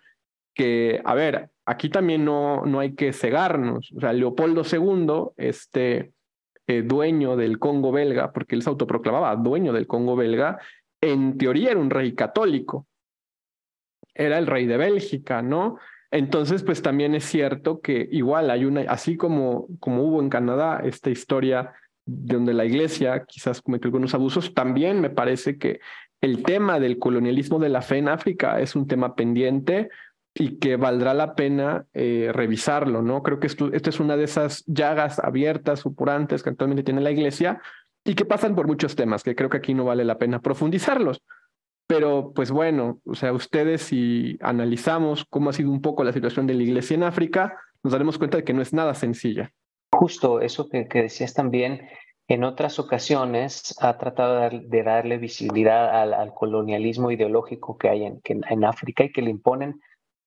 Que, 0.53 1.01
a 1.03 1.15
ver, 1.15 1.49
aquí 1.65 1.89
también 1.89 2.25
no, 2.25 2.65
no 2.65 2.79
hay 2.79 2.93
que 2.93 3.13
cegarnos. 3.13 3.91
O 3.95 3.99
sea, 3.99 4.13
Leopoldo 4.13 4.63
II, 4.69 5.31
este 5.37 6.13
eh, 6.67 6.83
dueño 6.83 7.35
del 7.35 7.57
Congo 7.57 7.91
belga, 7.91 8.31
porque 8.31 8.55
él 8.55 8.61
se 8.61 8.69
autoproclamaba 8.69 9.35
dueño 9.35 9.73
del 9.73 9.87
Congo 9.87 10.15
belga, 10.15 10.59
en 11.01 11.37
teoría 11.37 11.71
era 11.71 11.79
un 11.79 11.89
rey 11.89 12.13
católico. 12.13 12.87
Era 14.13 14.37
el 14.37 14.45
rey 14.45 14.67
de 14.67 14.77
Bélgica, 14.77 15.41
¿no? 15.41 15.77
Entonces, 16.11 16.63
pues 16.63 16.81
también 16.81 17.15
es 17.15 17.23
cierto 17.23 17.79
que 17.79 18.07
igual 18.11 18.51
hay 18.51 18.65
una, 18.65 18.81
así 18.81 19.15
como, 19.15 19.67
como 19.79 20.03
hubo 20.03 20.21
en 20.21 20.29
Canadá 20.29 20.81
esta 20.83 21.09
historia 21.09 21.73
donde 22.05 22.53
la 22.53 22.65
iglesia 22.65 23.25
quizás 23.25 23.61
cometió 23.61 23.87
algunos 23.87 24.13
abusos, 24.13 24.53
también 24.53 25.01
me 25.01 25.09
parece 25.09 25.57
que 25.57 25.79
el 26.21 26.43
tema 26.43 26.79
del 26.79 26.99
colonialismo 26.99 27.59
de 27.59 27.69
la 27.69 27.81
fe 27.81 27.97
en 27.97 28.09
África 28.09 28.59
es 28.59 28.75
un 28.75 28.87
tema 28.87 29.15
pendiente 29.15 29.89
y 30.33 30.59
que 30.59 30.77
valdrá 30.77 31.13
la 31.13 31.35
pena 31.35 31.85
eh, 31.93 32.29
revisarlo, 32.33 33.01
¿no? 33.01 33.21
Creo 33.21 33.39
que 33.39 33.47
esto, 33.47 33.71
es 33.73 33.99
una 33.99 34.15
de 34.15 34.23
esas 34.23 34.63
llagas 34.65 35.19
abiertas, 35.19 35.79
supurantes 35.79 36.41
que 36.41 36.49
actualmente 36.49 36.83
tiene 36.83 37.01
la 37.01 37.11
iglesia 37.11 37.61
y 38.05 38.15
que 38.15 38.25
pasan 38.25 38.55
por 38.55 38.67
muchos 38.67 38.95
temas, 38.95 39.23
que 39.23 39.35
creo 39.35 39.49
que 39.49 39.57
aquí 39.57 39.73
no 39.73 39.83
vale 39.83 40.05
la 40.05 40.17
pena 40.17 40.41
profundizarlos. 40.41 41.21
Pero 41.87 42.31
pues 42.33 42.51
bueno, 42.51 43.01
o 43.05 43.15
sea, 43.15 43.33
ustedes 43.33 43.81
si 43.81 44.37
analizamos 44.41 45.25
cómo 45.29 45.49
ha 45.49 45.53
sido 45.53 45.71
un 45.71 45.81
poco 45.81 46.03
la 46.03 46.13
situación 46.13 46.47
de 46.47 46.53
la 46.53 46.63
iglesia 46.63 46.95
en 46.95 47.03
África, 47.03 47.57
nos 47.83 47.91
daremos 47.91 48.17
cuenta 48.17 48.37
de 48.37 48.43
que 48.43 48.53
no 48.53 48.61
es 48.61 48.73
nada 48.73 48.93
sencilla. 48.93 49.51
Justo 49.93 50.41
eso 50.41 50.69
que, 50.69 50.87
decías 50.93 51.33
también, 51.33 51.87
en 52.27 52.43
otras 52.43 52.79
ocasiones 52.79 53.75
ha 53.79 53.97
tratado 53.97 54.49
de 54.49 54.83
darle 54.83 55.17
visibilidad 55.17 56.01
al, 56.01 56.33
colonialismo 56.33 57.11
ideológico 57.11 57.77
que 57.77 57.89
hay 57.89 58.05
en, 58.05 58.21
en, 58.23 58.63
África 58.63 59.03
y 59.03 59.11
que 59.11 59.21
le 59.21 59.31
imponen 59.31 59.81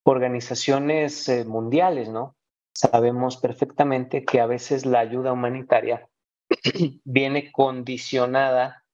organizaciones 0.04 1.28
eh, 1.28 1.44
mundiales, 1.44 2.10
¿no? 2.10 2.36
Sabemos 2.74 3.38
perfectamente 3.38 4.24
que 4.24 4.40
a 4.40 4.46
veces 4.46 4.84
la 4.84 5.00
ayuda 5.00 5.32
humanitaria 5.32 6.08
viene 7.04 7.50
condicionada 7.52 8.84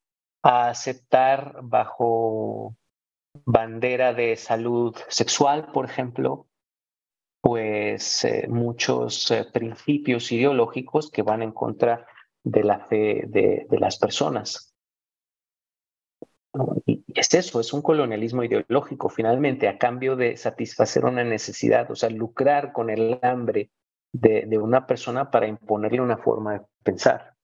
a 0.43 0.69
aceptar 0.69 1.59
bajo 1.63 2.77
bandera 3.45 4.13
de 4.13 4.37
salud 4.37 4.97
sexual, 5.09 5.73
por 5.73 5.85
ejemplo, 5.85 6.47
pues 7.41 8.25
eh, 8.25 8.47
muchos 8.49 9.31
eh, 9.31 9.47
principios 9.53 10.31
ideológicos 10.33 11.11
que 11.11 11.23
van 11.23 11.43
en 11.43 11.53
contra 11.53 12.07
de 12.43 12.65
la 12.65 12.87
fe 12.87 13.25
de, 13.27 13.67
las 13.71 13.99
personas. 13.99 14.75
Y 16.87 17.05
es 17.15 17.33
eso, 17.35 17.61
es 17.61 17.73
un 17.73 17.83
colonialismo 17.83 18.43
ideológico, 18.45 19.09
finalmente, 19.09 19.69
a 19.69 19.79
cambio 19.79 20.17
de 20.17 20.37
satisfacer 20.37 21.05
una 21.05 21.25
necesidad, 21.25 21.91
o 21.91 21.95
sea, 21.95 22.11
lucrar 22.11 22.73
con 22.73 22.91
el 22.91 23.19
hambre 23.23 23.71
de, 24.13 24.45
de 24.47 24.59
una 24.59 24.87
persona 24.87 25.31
para 25.31 25.47
imponerle 25.47 26.01
una 26.01 26.17
forma 26.17 26.55
de 26.55 26.61
pensar. 26.83 27.35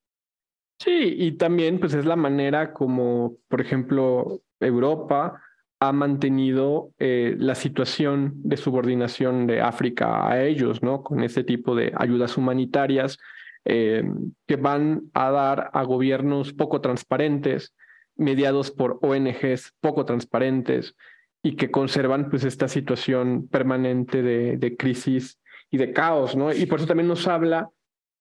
Sí, 0.78 1.14
y 1.16 1.32
también 1.32 1.80
pues 1.80 1.94
es 1.94 2.04
la 2.04 2.16
manera 2.16 2.72
como, 2.72 3.36
por 3.48 3.60
ejemplo, 3.60 4.42
Europa 4.60 5.40
ha 5.88 5.92
mantenido 5.92 6.92
eh, 6.98 7.34
la 7.38 7.54
situación 7.54 8.32
de 8.36 8.56
subordinación 8.56 9.46
de 9.46 9.60
África 9.60 10.28
a 10.28 10.44
ellos, 10.44 10.82
¿no? 10.82 11.02
Con 11.02 11.22
ese 11.22 11.44
tipo 11.44 11.74
de 11.74 11.92
ayudas 11.96 12.36
humanitarias 12.36 13.18
eh, 13.64 14.04
que 14.46 14.56
van 14.56 15.10
a 15.14 15.30
dar 15.30 15.70
a 15.72 15.82
gobiernos 15.82 16.52
poco 16.52 16.80
transparentes, 16.80 17.74
mediados 18.16 18.70
por 18.70 18.98
ONGs 19.02 19.72
poco 19.80 20.04
transparentes 20.04 20.94
y 21.42 21.56
que 21.56 21.70
conservan 21.70 22.30
pues 22.30 22.44
esta 22.44 22.68
situación 22.68 23.48
permanente 23.48 24.22
de, 24.22 24.56
de 24.56 24.76
crisis 24.76 25.38
y 25.70 25.78
de 25.78 25.92
caos, 25.92 26.36
¿no? 26.36 26.52
Y 26.52 26.66
por 26.66 26.78
eso 26.78 26.88
también 26.88 27.08
nos 27.08 27.26
habla 27.28 27.68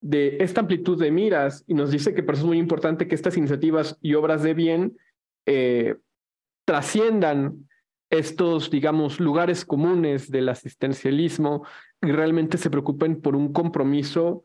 de 0.01 0.37
esta 0.39 0.61
amplitud 0.61 0.99
de 0.99 1.11
miras 1.11 1.63
y 1.67 1.73
nos 1.73 1.91
dice 1.91 2.13
que 2.13 2.23
por 2.23 2.35
eso 2.35 2.43
es 2.43 2.47
muy 2.47 2.59
importante 2.59 3.07
que 3.07 3.15
estas 3.15 3.37
iniciativas 3.37 3.97
y 4.01 4.13
obras 4.13 4.43
de 4.43 4.53
bien 4.53 4.97
eh, 5.45 5.95
trasciendan 6.65 7.67
estos, 8.09 8.69
digamos, 8.69 9.19
lugares 9.19 9.65
comunes 9.65 10.29
del 10.29 10.49
asistencialismo 10.49 11.65
y 12.01 12.11
realmente 12.11 12.57
se 12.57 12.69
preocupen 12.69 13.21
por 13.21 13.35
un 13.35 13.51
compromiso 13.53 14.43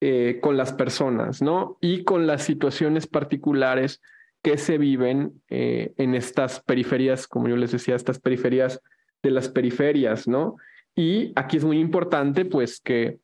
eh, 0.00 0.38
con 0.40 0.56
las 0.56 0.72
personas, 0.72 1.42
¿no? 1.42 1.78
Y 1.80 2.04
con 2.04 2.26
las 2.26 2.42
situaciones 2.42 3.06
particulares 3.06 4.00
que 4.42 4.58
se 4.58 4.76
viven 4.76 5.40
eh, 5.48 5.92
en 5.96 6.14
estas 6.14 6.60
periferias, 6.60 7.28
como 7.28 7.48
yo 7.48 7.56
les 7.56 7.72
decía, 7.72 7.94
estas 7.94 8.18
periferias 8.18 8.80
de 9.22 9.30
las 9.30 9.48
periferias, 9.48 10.26
¿no? 10.26 10.56
Y 10.96 11.32
aquí 11.36 11.56
es 11.56 11.64
muy 11.64 11.78
importante, 11.78 12.44
pues, 12.44 12.80
que 12.80 13.18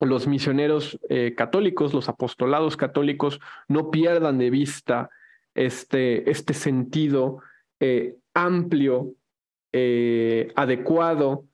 los 0.00 0.28
misioneros 0.28 0.98
eh, 1.08 1.34
católicos, 1.36 1.92
los 1.92 2.08
apostolados 2.08 2.76
católicos, 2.76 3.40
no 3.66 3.90
pierdan 3.90 4.38
de 4.38 4.50
vista 4.50 5.10
este, 5.66 6.30
este 6.30 6.54
sentido 6.54 7.40
eh, 7.80 8.16
amplio, 8.34 9.14
eh, 9.72 10.52
adecuado, 10.56 11.44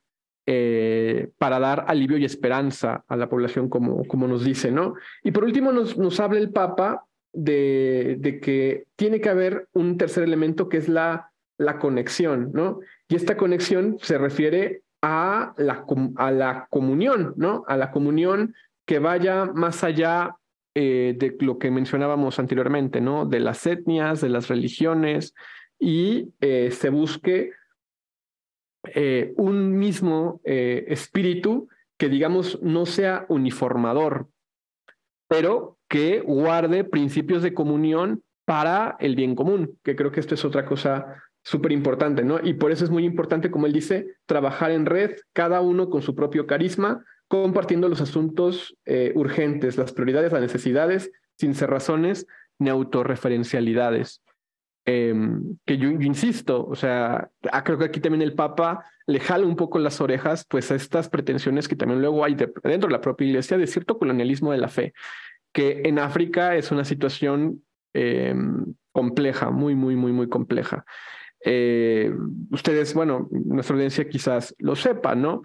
para 1.39 1.59
dar 1.59 1.87
alivio 1.89 2.19
y 2.19 2.27
esperanza 2.27 3.03
a 3.09 3.17
la 3.17 3.31
población, 3.31 3.71
como, 3.71 4.05
como 4.05 4.29
nos 4.29 4.45
dice, 4.45 4.71
¿no? 4.71 4.93
Y 5.23 5.31
por 5.31 5.45
último, 5.45 5.73
nos, 5.73 5.97
nos 5.97 6.21
habla 6.21 6.39
el 6.39 6.51
Papa 6.51 7.07
de, 7.33 8.17
de, 8.21 8.41
que 8.41 8.85
tiene 8.95 9.23
que 9.23 9.31
haber 9.31 9.69
un 9.73 9.97
tercer 9.97 10.23
elemento 10.23 10.69
que 10.69 10.77
es 10.77 10.89
la, 10.91 11.33
la 11.57 11.79
conexión, 11.79 12.51
¿no? 12.53 12.81
Y 13.09 13.17
esta 13.17 13.39
conexión 13.39 13.97
se 14.03 14.19
refiere 14.19 14.83
a 15.03 15.55
la, 15.59 15.85
a 16.17 16.31
la 16.31 16.67
comunión, 16.71 17.35
¿no? 17.37 17.65
A 17.67 17.77
la 17.77 17.91
comunión 17.91 18.55
que 18.87 18.99
vaya 18.99 19.47
más 19.47 19.85
allá 19.85 20.37
eh, 20.75 21.15
de 21.17 21.37
lo 21.39 21.59
que 21.59 21.71
mencionábamos 21.71 22.39
anteriormente, 22.39 23.01
¿no? 23.01 23.27
De 23.27 23.39
las 23.39 23.65
etnias, 23.67 24.21
de 24.21 24.29
las 24.29 24.49
religiones, 24.49 25.35
y 25.79 26.33
eh, 26.41 26.71
se 26.73 26.91
busque 26.91 27.53
eh, 28.93 29.33
un 29.37 29.79
mismo 29.79 30.41
espíritu 30.45 31.69
que, 31.97 32.09
digamos, 32.09 32.61
no 32.61 32.87
sea 32.87 33.25
uniformador, 33.29 34.29
pero 35.29 35.79
que 35.89 36.21
guarde 36.21 36.85
principios 36.85 37.43
de 37.43 37.55
comunión 37.55 38.23
para 38.45 38.97
el 38.99 39.15
bien 39.15 39.35
común, 39.37 39.79
que 39.85 39.95
creo 39.95 40.11
que 40.11 40.21
esto 40.21 40.35
es 40.35 40.45
otra 40.45 40.67
cosa 40.67 41.23
súper 41.45 41.73
importante, 41.73 42.25
¿no? 42.25 42.41
Y 42.43 42.55
por 42.55 42.73
eso 42.73 42.85
es 42.85 42.91
muy 42.91 43.05
importante, 43.05 43.51
como 43.51 43.67
él 43.67 43.73
dice, 43.73 44.17
trabajar 44.27 44.71
en 44.71 44.87
red, 44.87 45.13
cada 45.33 45.61
uno 45.61 45.89
con 45.89 46.03
su 46.03 46.15
propio 46.15 46.47
carisma, 46.47 47.05
compartiendo 47.43 47.89
los 47.89 48.01
asuntos 48.01 48.77
eh, 48.85 49.13
urgentes, 49.17 49.77
las 49.77 49.93
prioridades, 49.93 50.33
las 50.33 50.43
necesidades, 50.43 51.11
sin 51.37 51.55
ser 51.55 51.71
razones 51.71 52.27
ni 52.59 52.71
autorreferencialidades. 52.71 54.23
Em, 54.87 55.57
que 55.65 55.79
yo, 55.79 55.89
insisto, 55.89 56.65
o 56.67 56.77
sea, 56.77 57.31
ah, 57.51 57.65
creo 57.65 57.79
que 57.79 57.87
aquí 57.87 58.01
también 58.01 58.23
el 58.23 58.35
Papa 58.35 58.85
le 59.07 59.19
jala 59.19 59.47
un 59.47 59.57
poco 59.57 59.79
las 59.79 60.01
orejas, 60.01 60.47
pues 60.49 60.71
a 60.71 60.75
estas 60.75 61.09
pretensiones 61.09 61.67
que 61.67 61.75
también 61.75 62.01
luego 62.01 62.25
hay 62.25 62.35
dentro 62.35 62.89
de 62.89 62.93
la 62.93 63.01
propia 63.01 63.27
iglesia 63.27 63.59
de 63.59 63.67
cierto 63.67 63.99
colonialismo 63.99 64.53
de 64.53 64.59
la 64.59 64.69
fe, 64.69 64.93
que 65.53 65.83
en 65.87 65.99
África 65.99 66.55
es 66.55 66.71
una 66.71 66.85
situación 66.85 67.65
em, 67.95 68.75
compleja, 68.93 69.51
muy, 69.51 69.75
muy, 69.75 69.97
muy, 69.97 70.13
muy 70.13 70.29
compleja. 70.29 70.85
Eh, 71.45 72.15
ustedes, 72.51 72.95
bueno, 72.95 73.29
nuestra 73.31 73.75
audiencia 73.75 74.09
quizás 74.09 74.55
lo 74.59 74.77
sepa, 74.77 75.15
¿no? 75.15 75.43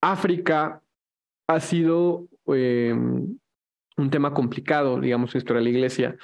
África 0.00 0.82
ha 1.46 1.60
sido 1.60 2.28
em, 2.46 3.38
un 3.96 4.10
tema 4.10 4.32
complicado, 4.34 5.00
digamos, 5.00 5.34
en 5.34 5.38
historia 5.38 5.60
de 5.60 5.64
la 5.64 5.70
iglesia, 5.70 6.16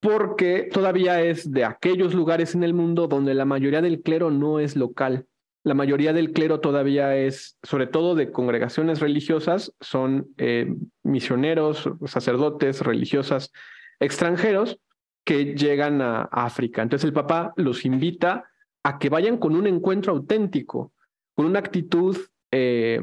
porque 0.00 0.68
todavía 0.72 1.22
es 1.22 1.50
de 1.50 1.64
aquellos 1.64 2.14
lugares 2.14 2.54
en 2.54 2.62
el 2.62 2.74
mundo 2.74 3.08
donde 3.08 3.34
la 3.34 3.44
mayoría 3.44 3.82
del 3.82 4.02
clero 4.02 4.30
no 4.30 4.60
es 4.60 4.76
local. 4.76 5.26
la 5.64 5.74
mayoría 5.74 6.14
del 6.14 6.32
clero 6.32 6.60
todavía 6.60 7.14
es, 7.16 7.58
sobre 7.62 7.86
todo 7.86 8.14
de 8.14 8.30
congregaciones 8.30 9.00
religiosas, 9.00 9.74
son 9.80 10.28
eh, 10.38 10.74
misioneros, 11.02 11.90
sacerdotes, 12.06 12.80
religiosas 12.80 13.52
extranjeros 14.00 14.78
que 15.24 15.54
llegan 15.54 16.00
a, 16.00 16.22
África. 16.22 16.80
Entonces 16.80 17.06
el 17.06 17.12
Papa 17.12 17.52
los 17.56 17.84
invita 17.84 18.48
a 18.82 18.98
que 18.98 19.10
vayan 19.10 19.36
con 19.36 19.54
un 19.54 19.66
encuentro 19.66 20.12
auténtico, 20.14 20.92
con 21.34 21.44
una 21.44 21.58
actitud, 21.58 22.16
eh, 22.50 23.00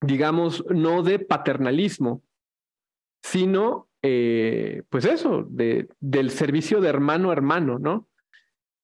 digamos, 0.00 0.64
no 0.68 1.02
de 1.02 1.18
paternalismo, 1.18 2.22
sino, 3.22 3.88
eh, 4.02 4.82
pues 4.90 5.04
eso, 5.04 5.46
de, 5.48 5.88
del 6.00 6.30
servicio 6.30 6.80
de 6.80 6.88
hermano 6.88 7.30
a 7.30 7.32
hermano, 7.32 7.78
¿no? 7.78 8.08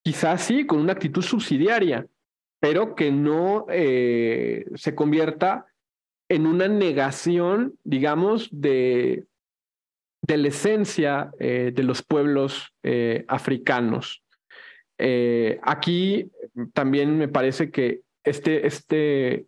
Quizás 0.04 0.42
sí, 0.42 0.66
con 0.66 0.80
una 0.80 0.94
actitud 0.94 1.22
subsidiaria, 1.22 2.06
pero 2.60 2.94
que 2.94 3.12
no 3.12 3.66
eh, 3.68 4.64
se 4.74 4.94
convierta 4.94 5.66
en 6.28 6.46
una 6.46 6.66
negación, 6.66 7.78
digamos, 7.84 8.48
de, 8.50 9.26
de 10.22 10.36
la 10.38 10.48
esencia 10.48 11.30
de 11.38 11.82
los 11.82 12.02
pueblos 12.02 12.72
africanos. 13.28 14.24
aquí 15.62 16.30
también 16.72 17.18
me 17.18 17.28
parece 17.28 17.70
que 17.70 18.00
este, 18.24 18.66
este 18.66 19.46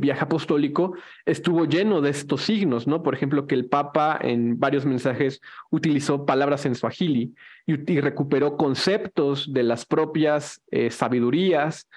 viaje 0.00 0.24
apostólico 0.24 0.94
estuvo 1.24 1.64
lleno 1.64 2.00
de 2.00 2.10
estos 2.10 2.42
signos, 2.42 2.86
¿no? 2.86 3.02
Por 3.02 3.14
ejemplo, 3.14 3.46
que 3.46 3.54
el 3.54 3.66
Papa 3.66 4.18
en 4.20 4.58
varios 4.58 4.86
mensajes 4.86 5.40
utilizó 5.70 6.24
palabras 6.26 6.66
en 6.66 6.74
suajili 6.74 7.34
y, 7.66 7.92
y 7.92 8.00
recuperó 8.00 8.56
conceptos 8.56 9.52
de 9.52 9.62
las 9.62 9.84
propias 9.84 10.62
sabidurías, 10.90 11.88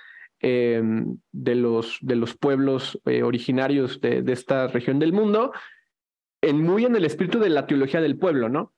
Em, 0.41 1.17
de, 1.33 1.55
los, 1.55 1.97
de 2.01 2.15
los 2.15 2.33
pueblos 2.37 2.97
eh, 3.05 3.23
originarios 3.23 3.99
de, 3.99 4.23
esta 4.27 4.67
región 4.67 4.97
del 4.97 5.11
mundo, 5.11 5.51
en, 6.41 6.63
muy 6.63 6.85
en 6.85 6.95
el 6.95 7.03
espíritu 7.03 7.39
de 7.39 7.49
la 7.49 7.67
teología 7.67 7.99
del 7.99 8.17
pueblo, 8.17 8.47
¿no? 8.47 8.71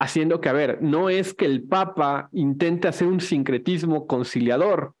Haciendo 0.00 0.40
que, 0.40 0.48
a 0.48 0.52
ver, 0.52 0.82
no 0.82 1.10
es 1.10 1.32
que 1.32 1.44
el 1.44 1.62
Papa 1.62 2.30
intente 2.32 2.88
hacer 2.88 3.06
un 3.06 3.20
sincretismo 3.20 4.08
conciliador, 4.08 4.94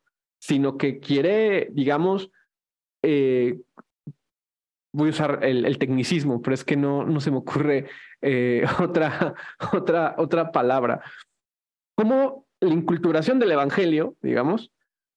sino 0.44 0.76
que 0.76 0.98
quiere, 0.98 1.68
digamos, 1.72 2.30
eh, 3.02 3.60
voy 4.92 5.08
a 5.08 5.10
usar 5.10 5.38
el, 5.42 5.78
tecnicismo, 5.78 6.42
pero 6.42 6.52
es 6.52 6.64
que 6.64 6.76
no, 6.76 7.06
no 7.06 7.18
se 7.20 7.30
me 7.30 7.38
ocurre 7.38 7.88
eh, 8.20 8.62
otra, 8.78 9.34
otra, 9.72 10.14
otra 10.18 10.52
palabra. 10.52 11.00
Como 11.96 12.44
la 12.60 12.74
inculturación 12.74 13.38
del 13.38 13.52
Evangelio, 13.52 14.16
digamos, 14.20 14.70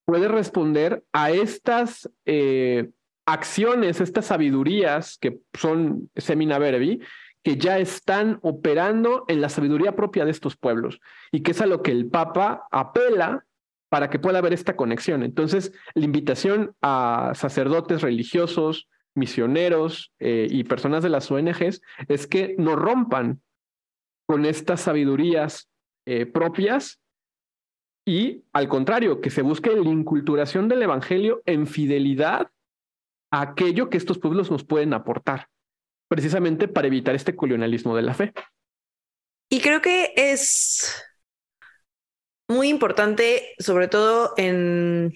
puede 0.05 0.29
responder 0.29 1.03
a 1.11 1.31
estas 1.31 2.09
eh, 2.25 2.89
acciones, 3.25 3.99
estas 3.99 4.27
sabidurías 4.27 5.17
que 5.17 5.39
son 5.53 6.09
semina 6.15 6.57
verbi, 6.57 7.01
que 7.43 7.57
ya 7.57 7.79
están 7.79 8.39
operando 8.43 9.25
en 9.27 9.41
la 9.41 9.49
sabiduría 9.49 9.93
propia 9.93 10.23
de 10.23 10.31
estos 10.31 10.55
pueblos 10.55 11.01
y 11.33 11.43
que 11.43 11.51
es 11.51 11.59
a 11.59 11.65
lo 11.65 11.81
que 11.81 11.91
el 11.91 12.07
Papa 12.07 12.65
apela 12.71 13.43
para 13.89 14.09
que 14.09 14.19
pueda 14.19 14.39
haber 14.39 14.53
esta 14.53 14.75
conexión. 14.75 15.23
Entonces, 15.23 15.73
la 15.93 16.05
invitación 16.05 16.75
a 16.81 17.31
sacerdotes 17.35 18.01
religiosos, 18.01 18.89
misioneros 19.15 20.13
eh, 20.19 20.47
y 20.49 20.63
personas 20.63 21.03
de 21.03 21.09
las 21.09 21.31
ONGs 21.31 21.81
es 22.07 22.27
que 22.27 22.55
no 22.57 22.75
rompan 22.75 23.41
con 24.27 24.45
estas 24.45 24.81
sabidurías 24.81 25.69
eh, 26.05 26.25
propias 26.25 26.99
y 28.07 28.45
al 28.53 28.69
contrario, 28.69 29.19
que 29.19 29.29
se 29.29 29.41
busque 29.41 29.69
la 29.69 29.89
inculturación 29.89 30.69
del 30.69 30.81
Evangelio 30.81 31.41
en 31.45 31.67
fidelidad 31.67 32.49
a 33.31 33.41
aquello 33.41 33.89
que 33.89 33.97
estos 33.97 34.17
pueblos 34.17 34.49
nos 34.49 34.63
pueden 34.63 34.93
aportar, 34.93 35.49
precisamente 36.07 36.69
para 36.69 36.87
evitar 36.87 37.15
este 37.15 37.35
colonialismo 37.35 37.97
de 37.97 38.01
la 38.03 38.13
fe. 38.13 38.33
Y 39.49 39.59
creo 39.59 39.81
que 39.81 40.13
es 40.15 41.03
muy 42.47 42.69
importante, 42.69 43.55
sobre 43.59 43.87
todo 43.87 44.33
en, 44.37 45.13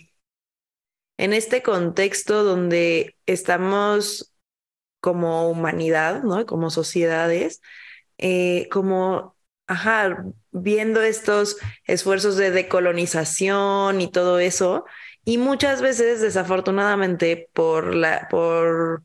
en 1.17 1.33
este 1.33 1.63
contexto 1.63 2.43
donde 2.43 3.17
estamos 3.25 4.33
como 4.99 5.49
humanidad, 5.49 6.23
¿no? 6.23 6.45
Como 6.45 6.69
sociedades, 6.69 7.61
eh, 8.17 8.67
como 8.71 9.35
ajá, 9.67 10.25
viendo 10.51 11.01
estos 11.01 11.57
esfuerzos 11.85 12.35
de 12.37 12.51
decolonización 12.51 14.01
y 14.01 14.11
todo 14.11 14.39
eso, 14.39 14.85
y 15.23 15.37
muchas 15.37 15.81
veces, 15.81 16.19
desafortunadamente, 16.21 17.49
por, 17.53 17.95
la, 17.95 18.27
por 18.29 19.03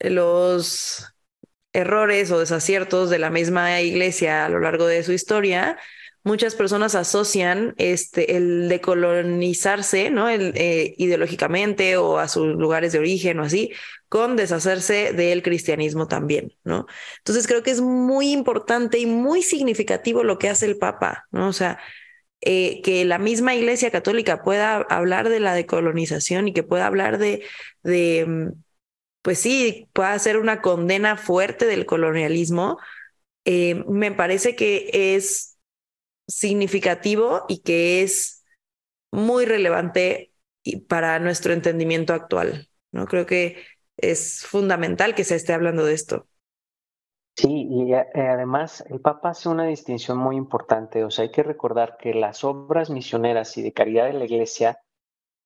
los 0.00 1.04
errores 1.72 2.30
o 2.32 2.40
desaciertos 2.40 3.10
de 3.10 3.18
la 3.18 3.30
misma 3.30 3.80
iglesia 3.80 4.46
a 4.46 4.48
lo 4.48 4.60
largo 4.60 4.86
de 4.86 5.02
su 5.04 5.12
historia, 5.12 5.78
muchas 6.22 6.54
personas 6.54 6.94
asocian 6.94 7.74
este, 7.78 8.36
el 8.36 8.68
decolonizarse, 8.68 10.10
¿no? 10.10 10.28
El, 10.28 10.52
eh, 10.56 10.94
ideológicamente 10.98 11.96
o 11.96 12.18
a 12.18 12.28
sus 12.28 12.46
lugares 12.56 12.92
de 12.92 12.98
origen 12.98 13.40
o 13.40 13.44
así, 13.44 13.72
con 14.08 14.36
deshacerse 14.36 15.12
del 15.12 15.42
cristianismo 15.42 16.08
también, 16.08 16.52
¿no? 16.64 16.86
Entonces 17.18 17.46
creo 17.46 17.62
que 17.62 17.70
es 17.70 17.80
muy 17.80 18.32
importante 18.32 18.98
y 18.98 19.06
muy 19.06 19.42
significativo 19.42 20.24
lo 20.24 20.38
que 20.38 20.48
hace 20.48 20.66
el 20.66 20.78
Papa, 20.78 21.26
¿no? 21.30 21.48
O 21.48 21.52
sea, 21.52 21.78
eh, 22.42 22.80
que 22.82 23.04
la 23.04 23.18
misma 23.18 23.54
Iglesia 23.54 23.90
Católica 23.90 24.42
pueda 24.42 24.76
hablar 24.76 25.28
de 25.28 25.40
la 25.40 25.54
decolonización 25.54 26.48
y 26.48 26.52
que 26.54 26.62
pueda 26.62 26.86
hablar 26.86 27.18
de, 27.18 27.44
de, 27.82 28.24
mm, 28.26 28.48
pues 29.22 29.38
sí, 29.40 29.88
pueda 29.92 30.12
hacer 30.12 30.38
una 30.38 30.60
condena 30.62 31.16
fuerte 31.16 31.66
del 31.66 31.86
colonialismo, 31.86 32.78
eh, 33.44 33.84
me 33.88 34.12
parece 34.12 34.54
que 34.56 35.14
es 35.16 35.49
significativo 36.30 37.44
y 37.48 37.62
que 37.62 38.02
es 38.02 38.44
muy 39.12 39.44
relevante 39.44 40.32
para 40.88 41.18
nuestro 41.18 41.52
entendimiento 41.52 42.14
actual. 42.14 42.68
¿no? 42.92 43.06
Creo 43.06 43.26
que 43.26 43.64
es 43.96 44.46
fundamental 44.46 45.14
que 45.14 45.24
se 45.24 45.36
esté 45.36 45.52
hablando 45.52 45.84
de 45.84 45.94
esto. 45.94 46.26
Sí, 47.36 47.68
y 47.70 47.94
eh, 47.94 48.06
además 48.14 48.84
el 48.90 49.00
Papa 49.00 49.30
hace 49.30 49.48
una 49.48 49.64
distinción 49.64 50.18
muy 50.18 50.36
importante. 50.36 51.04
O 51.04 51.10
sea, 51.10 51.24
hay 51.24 51.30
que 51.30 51.42
recordar 51.42 51.96
que 51.98 52.12
las 52.12 52.44
obras 52.44 52.90
misioneras 52.90 53.56
y 53.56 53.62
de 53.62 53.72
caridad 53.72 54.06
de 54.06 54.14
la 54.14 54.24
Iglesia 54.24 54.78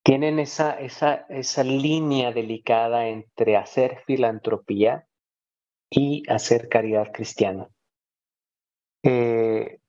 tienen 0.03 0.39
esa, 0.39 0.79
esa, 0.81 1.27
esa 1.29 1.65
línea 1.65 2.33
delicada 2.33 3.09
entre 3.09 3.57
hacer 3.57 4.03
filantropía 4.07 5.07
y 5.91 6.23
hacer 6.29 6.69
caridad 6.69 7.13
cristiana. 7.13 7.69
Eh, 9.03 9.81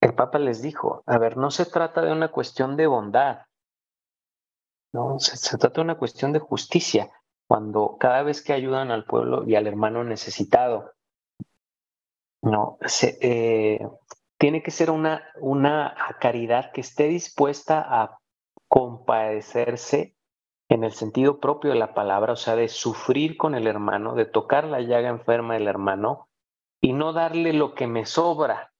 el 0.00 0.14
Papa 0.14 0.38
les 0.38 0.62
dijo, 0.62 1.02
a 1.06 1.18
ver, 1.18 1.36
no 1.36 1.50
se 1.50 1.66
trata 1.66 2.02
de 2.02 2.12
una 2.12 2.28
cuestión 2.28 2.76
de 2.76 2.86
bondad, 2.86 3.42
no, 4.92 5.18
se, 5.18 5.58
trata 5.58 5.76
de 5.76 5.84
una 5.84 5.98
cuestión 5.98 6.32
de 6.32 6.40
justicia, 6.40 7.10
cuando 7.46 7.96
cada 7.98 8.22
vez 8.22 8.42
que 8.42 8.52
ayudan 8.52 8.90
al 8.90 9.04
pueblo 9.04 9.46
y 9.46 9.54
al 9.54 9.66
hermano 9.66 10.04
necesitado, 10.04 10.92
no, 12.42 12.78
se, 12.86 13.18
eh, 13.20 13.86
tiene 14.38 14.62
que 14.62 14.70
ser 14.70 14.90
una, 14.90 15.22
una 15.40 15.94
caridad 16.20 16.72
que 16.72 16.80
esté 16.80 17.04
dispuesta 17.08 17.84
a 17.86 18.18
compadecerse 18.68 20.16
en 20.70 20.84
el 20.84 20.92
sentido 20.92 21.40
propio 21.40 21.72
de 21.72 21.78
la 21.78 21.92
palabra, 21.92 22.32
o 22.32 22.36
sea, 22.36 22.56
de 22.56 22.68
sufrir 22.68 23.36
con 23.36 23.54
el 23.54 23.66
hermano, 23.66 24.14
de 24.14 24.24
tocar 24.24 24.64
la 24.64 24.80
llaga 24.80 25.08
enferma 25.08 25.54
del 25.54 25.68
hermano 25.68 26.28
y 26.80 26.92
no 26.92 27.12
darle 27.12 27.52
lo 27.52 27.74
que 27.74 27.86
me 27.86 28.06
sobra, 28.06 28.72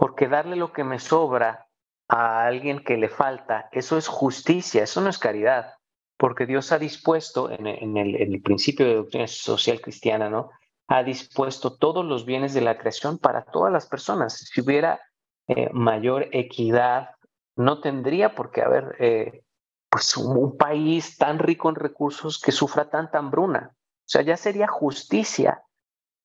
porque 0.00 0.28
darle 0.28 0.56
lo 0.56 0.72
que 0.72 0.82
me 0.82 0.98
sobra 0.98 1.68
a 2.08 2.46
alguien 2.46 2.82
que 2.82 2.96
le 2.96 3.10
falta, 3.10 3.68
eso 3.70 3.98
es 3.98 4.08
justicia, 4.08 4.82
eso 4.82 5.02
no 5.02 5.10
es 5.10 5.18
caridad, 5.18 5.74
porque 6.16 6.46
Dios 6.46 6.72
ha 6.72 6.78
dispuesto, 6.78 7.50
en, 7.50 7.66
el, 7.98 8.40
principio 8.40 8.86
de 8.86 8.94
doctrina 8.94 9.26
social 9.26 9.82
cristiana, 9.82 10.30
¿no? 10.30 10.52
Ha 10.88 11.02
dispuesto 11.02 11.76
todos 11.76 12.02
los 12.02 12.24
bienes 12.24 12.54
de 12.54 12.62
la 12.62 12.78
creación 12.78 13.18
para 13.18 13.44
todas 13.44 13.70
las 13.70 13.86
personas. 13.86 14.38
Si 14.38 14.62
hubiera 14.62 15.02
eh, 15.48 15.68
mayor 15.74 16.28
equidad, 16.32 17.10
no 17.54 17.82
tendría 17.82 18.34
por 18.34 18.52
qué 18.52 18.62
haber 18.62 18.96
eh, 19.00 19.42
pues 19.90 20.16
un, 20.16 20.56
país 20.56 21.18
tan 21.18 21.38
rico 21.38 21.68
en 21.68 21.74
recursos 21.74 22.40
que 22.40 22.52
sufra 22.52 22.88
tanta 22.88 23.18
hambruna. 23.18 23.74
O 23.76 24.06
sea, 24.06 24.22
ya 24.22 24.38
sería 24.38 24.66
justicia 24.66 25.62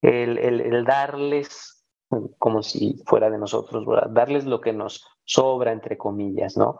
el 0.01 0.86
darles 0.86 1.74
como 2.38 2.64
si 2.64 3.01
fuera 3.06 3.30
de 3.30 3.38
nosotros, 3.38 3.86
darles 4.12 4.45
lo 4.45 4.62
que 4.62 4.74
nos 4.74 5.06
sobra, 5.24 5.72
entre 5.72 5.97
comillas, 5.97 6.58
¿no? 6.58 6.80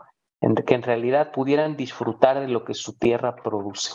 que 0.66 0.76
en 0.76 0.84
realidad 0.84 1.32
pudieran 1.32 1.76
disfrutar 1.76 2.40
de 2.40 2.48
lo 2.48 2.64
que 2.66 2.74
su 2.74 2.98
tierra 2.98 3.36
produce. 3.36 3.94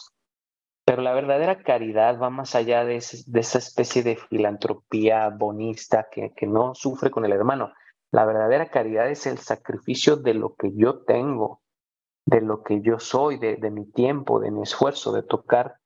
Pero 0.85 1.03
la 1.03 1.13
verdadera 1.13 1.63
caridad 1.63 2.19
va 2.19 2.31
más 2.31 2.55
allá 2.55 2.85
de, 2.85 2.97
esa 2.97 3.59
especie 3.59 4.03
de 4.03 4.17
filantropía 4.17 5.29
bonista 5.29 6.09
que, 6.11 6.33
que 6.35 6.47
no 6.47 6.75
sufre 6.75 7.11
con 7.11 7.25
el 7.25 7.33
hermano. 7.33 7.73
La 8.11 8.25
verdadera 8.25 8.71
caridad 8.71 9.09
es 9.09 9.27
el 9.27 9.39
sacrificio 9.39 10.17
de 10.17 10.35
lo 10.35 10.55
que 10.57 10.73
yo 10.75 11.03
tengo, 11.05 11.61
de 12.27 12.41
lo 12.41 12.65
que 12.65 12.81
yo 12.81 12.99
soy, 12.99 13.39
de, 13.39 13.57
de 13.57 13.71
mi 13.71 13.87
tiempo, 13.87 14.41
de 14.41 14.51
mi 14.51 14.63
esfuerzo, 14.63 15.13
de 15.13 15.23
tocar, 15.23 15.77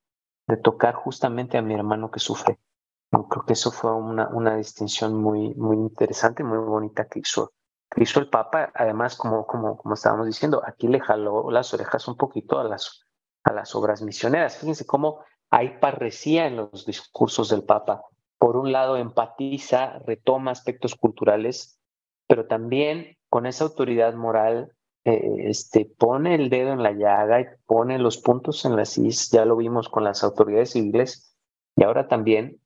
de 0.46 0.56
tocar 0.56 0.94
justamente 0.94 1.58
a 1.58 1.62
mi 1.62 1.74
hermano 1.74 2.10
que 2.10 2.20
sufre. 2.20 2.58
Creo 3.22 3.44
que 3.44 3.52
eso 3.52 3.70
fue 3.70 3.92
una, 3.92 4.28
una 4.28 4.56
distinción 4.56 5.14
muy, 5.14 5.54
muy 5.54 5.76
interesante, 5.76 6.42
muy 6.42 6.58
bonita 6.58 7.06
que 7.06 7.20
hizo, 7.20 7.52
que 7.90 8.02
hizo 8.02 8.20
el 8.20 8.28
Papa. 8.28 8.72
Además, 8.74 9.16
como, 9.16 9.46
como, 9.46 9.76
como 9.76 9.94
estábamos 9.94 10.26
diciendo, 10.26 10.62
aquí 10.66 10.88
le 10.88 11.00
jaló 11.00 11.50
las 11.50 11.72
orejas 11.72 12.08
un 12.08 12.16
poquito 12.16 12.58
a 12.58 12.64
las, 12.64 13.06
a 13.44 13.52
las 13.52 13.74
obras 13.74 14.02
misioneras. 14.02 14.58
Fíjense 14.58 14.84
cómo 14.84 15.20
hay 15.50 15.78
parresía 15.78 16.46
en 16.46 16.56
los 16.56 16.84
discursos 16.84 17.48
del 17.50 17.62
Papa. 17.62 18.02
Por 18.38 18.56
un 18.56 18.72
lado, 18.72 18.96
empatiza, 18.96 20.00
retoma 20.06 20.50
aspectos 20.50 20.94
culturales, 20.96 21.78
pero 22.26 22.46
también 22.46 23.16
con 23.28 23.46
esa 23.46 23.64
autoridad 23.64 24.14
moral 24.14 24.72
eh, 25.04 25.48
este, 25.48 25.84
pone 25.84 26.34
el 26.34 26.48
dedo 26.48 26.72
en 26.72 26.82
la 26.82 26.92
llaga 26.92 27.40
y 27.40 27.44
pone 27.66 27.98
los 27.98 28.18
puntos 28.18 28.64
en 28.64 28.74
la 28.74 28.86
CIS, 28.86 29.30
ya 29.30 29.44
lo 29.44 29.56
vimos 29.56 29.88
con 29.88 30.02
las 30.02 30.24
autoridades 30.24 30.70
civiles 30.70 31.36
y 31.76 31.84
ahora 31.84 32.08
también 32.08 32.60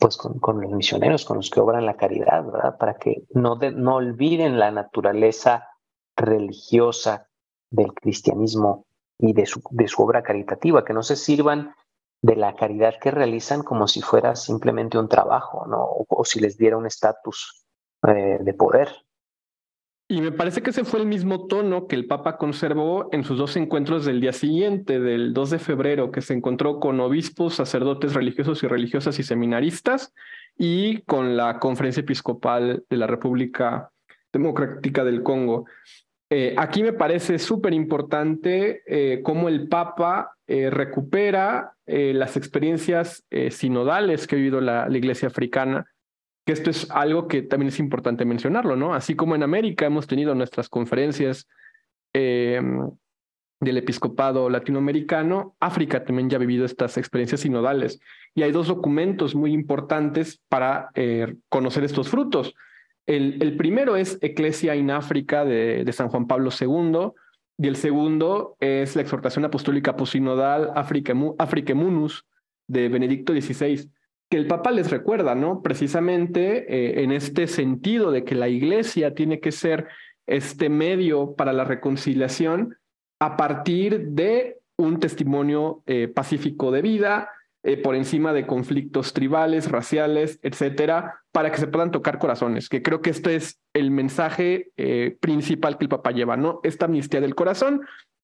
pues 0.00 0.16
con, 0.16 0.38
con 0.40 0.60
los 0.62 0.72
misioneros, 0.72 1.26
con 1.26 1.36
los 1.36 1.50
que 1.50 1.60
obran 1.60 1.84
la 1.84 1.96
caridad, 1.96 2.42
¿verdad? 2.44 2.78
Para 2.78 2.94
que 2.94 3.24
no, 3.34 3.56
no 3.56 3.96
olviden 3.96 4.58
la 4.58 4.70
naturaleza 4.70 5.68
religiosa 6.16 7.28
del 7.70 7.92
cristianismo 7.92 8.86
y 9.18 9.34
de 9.34 9.44
su, 9.44 9.62
de 9.70 9.86
su 9.88 10.02
obra 10.02 10.22
caritativa, 10.22 10.84
que 10.84 10.94
no 10.94 11.02
se 11.02 11.16
sirvan 11.16 11.74
de 12.22 12.34
la 12.34 12.56
caridad 12.56 12.94
que 12.98 13.10
realizan 13.10 13.62
como 13.62 13.86
si 13.88 14.00
fuera 14.00 14.36
simplemente 14.36 14.98
un 14.98 15.08
trabajo, 15.08 15.66
¿no? 15.66 15.86
O, 16.08 16.24
si 16.24 16.40
les 16.40 16.56
diera 16.56 16.78
un 16.78 16.86
estatus 16.86 17.66
eh, 18.08 18.38
de 18.40 18.54
poder. 18.54 18.88
Y 20.10 20.20
me 20.22 20.32
parece 20.32 20.60
que 20.60 20.70
ese 20.70 20.82
fue 20.82 20.98
el 20.98 21.06
mismo 21.06 21.46
tono 21.46 21.86
que 21.86 21.94
el 21.94 22.08
Papa 22.08 22.36
conservó 22.36 23.08
en 23.12 23.22
sus 23.22 23.38
dos 23.38 23.54
encuentros 23.54 24.04
del 24.04 24.20
día 24.20 24.32
siguiente, 24.32 24.98
del 24.98 25.32
2 25.32 25.50
de 25.50 25.58
febrero, 25.60 26.10
que 26.10 26.20
se 26.20 26.34
encontró 26.34 26.80
con 26.80 26.98
obispos, 26.98 27.54
sacerdotes 27.54 28.14
religiosos 28.14 28.60
y 28.64 28.66
religiosas 28.66 29.20
y 29.20 29.22
seminaristas, 29.22 30.12
y 30.58 31.02
con 31.02 31.36
la 31.36 31.60
Conferencia 31.60 32.00
Episcopal 32.00 32.82
de 32.90 32.96
la 32.96 33.06
República 33.06 33.92
Democrática 34.32 35.04
del 35.04 35.22
Congo. 35.22 35.66
Eh, 36.28 36.56
aquí 36.58 36.82
me 36.82 36.92
parece 36.92 37.38
súper 37.38 37.72
importante 37.72 38.82
eh, 38.88 39.20
cómo 39.22 39.48
el 39.48 39.68
Papa 39.68 40.32
eh, 40.48 40.70
recupera 40.70 41.74
las 41.86 42.36
experiencias 42.36 43.24
sinodales 43.50 44.28
que 44.28 44.36
ha 44.36 44.38
vivido 44.38 44.60
la 44.60 44.88
Iglesia 44.90 45.26
africana 45.26 45.86
que 46.44 46.52
esto 46.52 46.70
es 46.70 46.90
algo 46.90 47.28
que 47.28 47.42
también 47.42 47.68
es 47.68 47.78
importante 47.78 48.24
mencionarlo, 48.24 48.76
¿no? 48.76 48.94
Así 48.94 49.14
como 49.14 49.34
en 49.34 49.42
América 49.42 49.86
hemos 49.86 50.06
tenido 50.06 50.34
nuestras 50.34 50.68
conferencias 50.68 51.46
em, 52.12 52.90
del 53.60 53.76
episcopado 53.76 54.48
latinoamericano, 54.48 55.54
África 55.60 56.04
también 56.04 56.30
ya 56.30 56.36
ha 56.36 56.40
vivido 56.40 56.64
estas 56.64 56.96
experiencias 56.96 57.42
sinodales. 57.42 58.00
Y 58.34 58.42
hay 58.42 58.52
dos 58.52 58.68
documentos 58.68 59.34
muy 59.34 59.52
importantes 59.52 60.40
para 60.48 60.90
eh, 60.94 61.36
conocer 61.48 61.84
estos 61.84 62.08
frutos. 62.08 62.54
El, 63.06 63.56
primero 63.56 63.96
es 63.96 64.18
Ecclesia 64.22 64.76
in 64.76 64.90
África 64.90 65.44
de, 65.44 65.90
San 65.92 66.08
Juan 66.08 66.26
Pablo 66.28 66.50
II, 66.58 67.10
y 67.58 67.66
el 67.66 67.76
segundo 67.76 68.56
es 68.60 68.94
la 68.94 69.02
exhortación 69.02 69.44
apostólica 69.44 69.96
posinodal 69.96 70.70
Africa 70.74 71.74
Munus 71.74 72.24
de 72.68 72.88
Benedicto 72.88 73.32
XVI 73.34 73.90
que 74.30 74.36
el 74.36 74.46
Papa 74.46 74.70
les 74.70 74.90
recuerda, 74.90 75.34
¿no? 75.34 75.60
Precisamente 75.60 76.72
eh, 76.72 77.02
en 77.02 77.10
este 77.10 77.48
sentido 77.48 78.12
de 78.12 78.24
que 78.24 78.36
la 78.36 78.48
Iglesia 78.48 79.12
tiene 79.12 79.40
que 79.40 79.50
ser 79.50 79.88
este 80.26 80.68
medio 80.68 81.34
para 81.34 81.52
la 81.52 81.64
reconciliación 81.64 82.76
a 83.20 83.36
partir 83.36 84.10
de 84.10 84.58
un 84.78 85.00
testimonio 85.00 85.82
eh, 85.86 86.06
pacífico 86.06 86.70
de 86.70 86.80
vida, 86.80 87.28
eh, 87.64 87.76
por 87.76 87.96
encima 87.96 88.32
de 88.32 88.46
conflictos 88.46 89.12
tribales, 89.12 89.70
raciales, 89.70 90.38
etcétera, 90.42 91.22
para 91.32 91.50
que 91.50 91.58
se 91.58 91.66
puedan 91.66 91.90
tocar 91.90 92.18
corazones, 92.18 92.68
que 92.68 92.82
creo 92.82 93.02
que 93.02 93.10
este 93.10 93.34
es 93.34 93.60
el 93.74 93.90
mensaje 93.90 94.72
principal 95.20 95.76
que 95.76 95.84
el 95.84 95.90
Papa 95.90 96.12
lleva, 96.12 96.36
¿no? 96.36 96.60
Esta 96.62 96.86
amnistía 96.86 97.20
del 97.20 97.34
corazón 97.34 97.82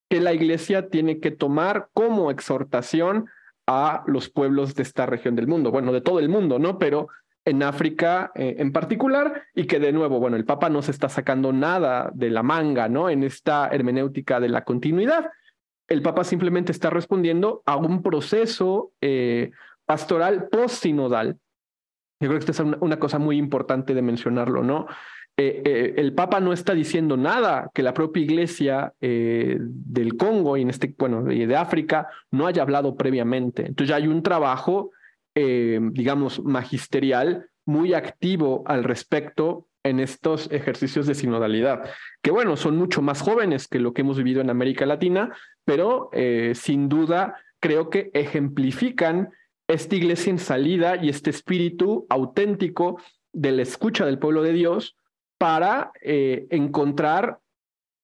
que 0.08 0.20
la 0.20 0.32
Iglesia 0.32 0.88
tiene 0.88 1.20
que 1.20 1.32
tomar 1.32 1.88
como 1.92 2.30
exhortación 2.30 3.26
a 3.66 4.04
los 4.06 4.28
pueblos 4.28 4.74
de 4.74 4.82
esta 4.82 5.06
región 5.06 5.34
del 5.34 5.46
mundo, 5.46 5.70
bueno, 5.70 5.92
de 5.92 6.00
todo 6.00 6.20
el 6.20 6.28
mundo, 6.28 6.58
¿no? 6.58 6.78
Pero 6.78 7.08
en 7.44 7.62
África 7.62 8.32
eh, 8.34 8.56
en 8.58 8.72
particular 8.72 9.44
y 9.54 9.66
que 9.66 9.78
de 9.78 9.92
nuevo, 9.92 10.18
bueno, 10.18 10.36
el 10.36 10.44
Papa 10.44 10.68
no 10.68 10.82
se 10.82 10.90
está 10.90 11.08
sacando 11.08 11.52
nada 11.52 12.10
de 12.12 12.30
la 12.30 12.42
manga, 12.42 12.88
¿no? 12.88 13.08
En 13.08 13.22
esta 13.22 13.68
hermenéutica 13.68 14.40
de 14.40 14.48
la 14.48 14.64
continuidad. 14.64 15.30
El 15.88 16.02
Papa 16.02 16.24
simplemente 16.24 16.72
está 16.72 16.90
respondiendo 16.90 17.62
a 17.64 17.76
un 17.76 18.02
proceso 18.02 18.92
eh, 19.00 19.52
pastoral 19.84 20.48
post-sinodal. 20.48 21.38
Yo 22.18 22.28
creo 22.28 22.32
que 22.40 22.50
esta 22.50 22.52
es 22.52 22.60
una 22.80 22.98
cosa 22.98 23.18
muy 23.18 23.36
importante 23.36 23.94
de 23.94 24.02
mencionarlo, 24.02 24.64
¿no? 24.64 24.86
Eh, 25.38 25.62
eh, 25.66 25.94
el 25.98 26.14
Papa 26.14 26.40
no 26.40 26.54
está 26.54 26.74
diciendo 26.74 27.18
nada 27.18 27.70
que 27.74 27.82
la 27.82 27.92
propia 27.92 28.22
iglesia 28.22 28.94
eh, 29.02 29.58
del 29.60 30.16
Congo 30.16 30.56
y 30.56 30.62
en 30.62 30.70
este, 30.70 30.94
bueno, 30.96 31.22
de 31.22 31.56
África 31.56 32.08
no 32.30 32.46
haya 32.46 32.62
hablado 32.62 32.96
previamente. 32.96 33.66
Entonces 33.66 33.90
ya 33.90 33.96
hay 33.96 34.08
un 34.08 34.22
trabajo, 34.22 34.90
digamos, 35.34 36.42
magisterial 36.42 37.50
muy 37.66 37.92
activo 37.92 38.62
al 38.64 38.84
respecto 38.84 39.68
en 39.84 40.00
estos 40.00 40.50
ejercicios 40.50 41.06
de 41.06 41.14
sinodalidad, 41.14 41.90
que 42.22 42.30
bueno, 42.30 42.56
son 42.56 42.78
mucho 42.78 43.02
más 43.02 43.20
jóvenes 43.20 43.68
que 43.68 43.78
lo 43.78 43.92
que 43.92 44.00
hemos 44.00 44.16
vivido 44.16 44.40
en 44.40 44.48
América 44.48 44.86
Latina, 44.86 45.36
pero 45.66 46.08
sin 46.54 46.88
duda 46.88 47.36
creo 47.60 47.90
que 47.90 48.10
ejemplifican 48.14 49.28
esta 49.68 49.94
iglesia 49.94 50.30
en 50.30 50.38
salida 50.38 50.96
y 50.96 51.10
este 51.10 51.28
espíritu 51.28 52.06
auténtico 52.08 52.98
de 53.34 53.52
la 53.52 53.60
escucha 53.60 54.06
del 54.06 54.18
pueblo 54.18 54.42
de 54.42 54.54
Dios 54.54 54.96
para 55.38 55.92
eh, 56.00 56.46
encontrar, 56.50 57.38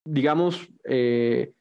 digamos, 0.05 0.69
eh, 0.85 1.53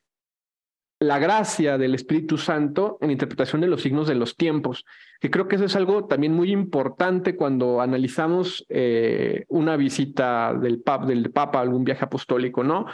la 1.00 1.18
gracia 1.18 1.78
del 1.78 1.96
Espíritu 1.96 2.38
Santo 2.38 2.98
en 3.02 3.08
la 3.08 3.14
interpretación 3.14 3.62
de 3.62 3.68
los 3.68 3.82
signos 3.82 4.08
de 4.08 4.16
los 4.16 4.38
tiempos, 4.38 4.86
que 5.20 5.32
creo 5.32 5.48
que 5.48 5.56
eso 5.56 5.66
es 5.66 5.76
algo 5.76 6.06
también 6.06 6.34
muy 6.34 6.52
importante 6.52 7.36
cuando 7.36 7.82
analizamos 7.82 8.66
eh, 8.70 9.46
una 9.48 9.78
visita 9.78 10.54
del, 10.54 10.84
del 11.08 11.32
Papa, 11.32 11.60
algún 11.60 11.84
viaje 11.84 12.06
apostólico, 12.06 12.64
¿no? 12.64 12.86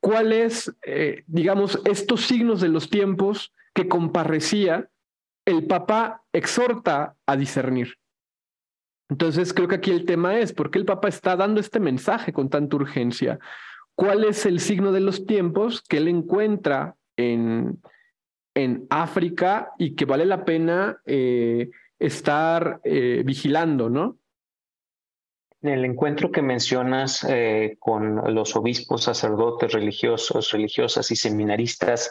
¿Cuáles, 0.00 0.72
digamos, 1.26 1.80
estos 1.84 2.20
signos 2.20 2.60
de 2.60 2.68
los 2.68 2.90
tiempos 2.90 3.52
que 3.74 3.88
con 3.88 4.12
parresía 4.12 4.88
el 5.44 5.66
Papa 5.66 6.22
exhorta 6.32 7.16
a 7.26 7.36
discernir? 7.36 7.99
Entonces 9.10 9.52
creo 9.52 9.68
que 9.68 9.74
aquí 9.74 9.90
el 9.90 10.04
tema 10.04 10.38
es, 10.38 10.52
¿por 10.52 10.70
qué 10.70 10.78
el 10.78 10.84
Papa 10.84 11.08
está 11.08 11.36
dando 11.36 11.60
este 11.60 11.80
mensaje 11.80 12.32
con 12.32 12.48
tanta 12.48 12.76
urgencia? 12.76 13.38
¿Cuál 13.94 14.24
es 14.24 14.46
el 14.46 14.60
signo 14.60 14.92
de 14.92 15.00
los 15.00 15.26
tiempos 15.26 15.82
que 15.82 15.98
él 15.98 16.08
encuentra 16.08 16.94
en, 17.16 17.80
en 18.54 18.86
África 18.88 19.72
y 19.78 19.94
que 19.94 20.04
vale 20.04 20.24
la 20.24 20.44
pena 20.44 21.00
eh, 21.04 21.70
estar 21.98 22.80
eh, 22.84 23.22
vigilando, 23.26 23.90
¿no? 23.90 24.16
El 25.60 25.84
encuentro 25.84 26.30
que 26.30 26.40
mencionas 26.40 27.22
eh, 27.28 27.76
con 27.78 28.32
los 28.32 28.56
obispos, 28.56 29.04
sacerdotes, 29.04 29.72
religiosos, 29.72 30.52
religiosas 30.52 31.10
y 31.10 31.16
seminaristas 31.16 32.10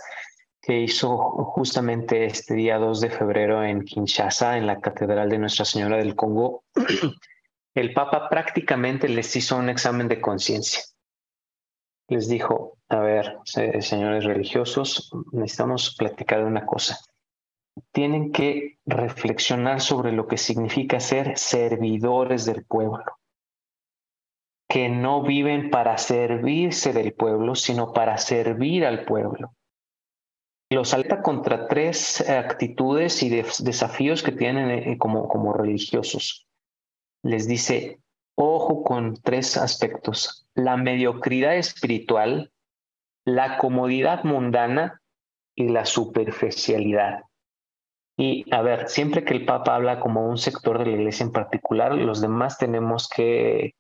que 0.62 0.80
hizo 0.80 1.18
justamente 1.18 2.26
este 2.26 2.54
día 2.54 2.78
2 2.78 3.02
de 3.02 3.10
febrero 3.10 3.64
en 3.64 3.84
Kinshasa, 3.84 4.58
en 4.58 4.68
la 4.68 4.80
Catedral 4.80 5.30
de 5.30 5.38
Nuestra 5.38 5.66
Señora 5.66 5.98
del 5.98 6.16
Congo, 6.16 6.64
el 7.74 7.94
Papa 7.94 8.28
prácticamente 8.30 9.08
les 9.08 9.34
hizo 9.36 9.58
un 9.58 9.70
examen 9.70 10.08
de 10.08 10.20
conciencia. 10.20 10.84
Les 12.10 12.28
dijo, 12.28 12.78
a 12.90 13.00
ver, 13.00 13.38
señores 13.46 14.26
religiosos, 14.26 15.12
necesitamos 15.32 15.96
platicar 15.96 16.40
de 16.40 16.46
una 16.46 16.66
cosa. 16.66 17.00
Tienen 17.92 18.32
que 18.32 18.80
reflexionar 18.86 19.80
sobre 19.80 20.12
lo 20.12 20.28
que 20.28 20.38
significa 20.38 21.00
ser 21.00 21.38
servidores 21.38 22.46
del 22.46 22.66
pueblo, 22.66 23.06
que 24.68 24.90
no 24.90 25.22
viven 25.22 25.70
para 25.70 25.98
servirse 25.98 26.92
del 26.92 27.14
pueblo, 27.14 27.56
sino 27.56 27.94
para 27.94 28.18
servir 28.18 28.86
al 28.86 29.06
pueblo 29.06 29.54
los 30.70 30.94
alerta 30.94 31.22
contra 31.22 31.68
tres 31.68 32.22
eh, 32.22 32.38
actitudes 32.38 33.24
y 33.24 33.30
desafíos 33.30 34.22
que 34.22 34.32
tienen 34.32 34.70
eh, 34.70 34.98
como, 34.98 35.28
como 35.28 35.54
religiosos. 35.54 36.48
Les 37.24 37.48
dice, 37.48 38.00
ojo 38.36 38.84
con 38.84 39.16
tres 39.16 39.58
aspectos, 39.58 40.48
la 40.54 40.78
mediocridad 40.78 41.56
espiritual, 41.56 42.52
la 43.26 43.58
comodidad 43.58 44.24
mundana 44.24 45.02
y 45.56 45.70
la 45.70 45.86
superficialidad. 45.86 47.24
Y 48.16 48.46
a 48.54 48.62
ver, 48.62 48.90
siempre 48.90 49.24
que 49.24 49.34
el 49.34 49.46
Papa 49.46 49.76
habla 49.76 50.00
como 50.00 50.28
un 50.28 50.38
sector 50.38 50.78
de 50.80 50.86
la 50.86 50.98
iglesia 50.98 51.24
en 51.24 51.32
particular, 51.32 51.96
los 51.96 52.22
demás 52.22 52.58
tenemos 52.58 53.08
que 53.10 53.74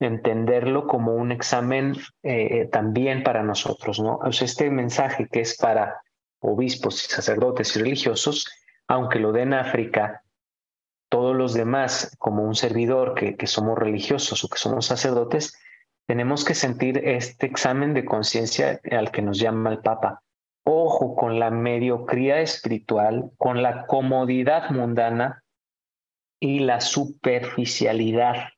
entenderlo 0.00 0.86
como 0.86 1.14
un 1.14 1.30
examen 1.32 1.94
eh, 2.22 2.66
también 2.72 3.22
para 3.22 3.42
nosotros, 3.42 4.00
¿no? 4.00 4.16
O 4.16 4.32
sea, 4.32 4.46
este 4.46 4.70
mensaje 4.70 5.28
que 5.30 5.40
es 5.40 5.56
para 5.56 6.03
obispos 6.44 7.04
y 7.04 7.10
sacerdotes 7.10 7.74
y 7.76 7.80
religiosos, 7.80 8.46
aunque 8.86 9.18
lo 9.18 9.32
den 9.32 9.54
África, 9.54 10.22
todos 11.08 11.36
los 11.36 11.54
demás, 11.54 12.16
como 12.18 12.42
un 12.42 12.54
servidor 12.54 13.14
que, 13.14 13.36
que 13.36 13.46
somos 13.46 13.78
religiosos 13.78 14.44
o 14.44 14.48
que 14.48 14.58
somos 14.58 14.86
sacerdotes, 14.86 15.56
tenemos 16.06 16.44
que 16.44 16.54
sentir 16.54 16.98
este 16.98 17.46
examen 17.46 17.94
de 17.94 18.04
conciencia 18.04 18.80
al 18.90 19.10
que 19.10 19.22
nos 19.22 19.38
llama 19.38 19.70
el 19.70 19.78
Papa. 19.78 20.22
Ojo 20.64 21.14
con 21.14 21.38
la 21.38 21.50
mediocridad 21.50 22.40
espiritual, 22.40 23.30
con 23.38 23.62
la 23.62 23.86
comodidad 23.86 24.70
mundana 24.70 25.44
y 26.40 26.60
la 26.60 26.80
superficialidad, 26.80 28.48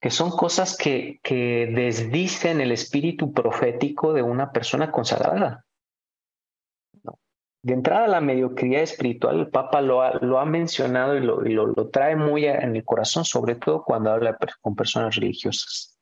que 0.00 0.10
son 0.10 0.30
cosas 0.30 0.76
que, 0.76 1.20
que 1.22 1.70
desdicen 1.74 2.60
el 2.60 2.72
espíritu 2.72 3.32
profético 3.32 4.12
de 4.12 4.22
una 4.22 4.52
persona 4.52 4.90
consagrada. 4.90 5.64
De 7.62 7.74
entrada, 7.74 8.08
la 8.08 8.20
mediocridad 8.20 8.82
espiritual, 8.82 9.38
el 9.38 9.48
Papa 9.48 9.80
lo 9.80 10.02
ha, 10.02 10.14
lo 10.14 10.40
ha 10.40 10.44
mencionado 10.44 11.16
y, 11.16 11.20
lo, 11.20 11.40
lo, 11.40 11.66
lo, 11.68 11.88
trae 11.90 12.16
muy 12.16 12.46
en 12.46 12.74
el 12.74 12.84
corazón, 12.84 13.24
sobre 13.24 13.54
todo 13.54 13.84
cuando 13.84 14.10
habla 14.10 14.36
con 14.60 14.74
personas 14.74 15.14
religiosas. 15.14 15.96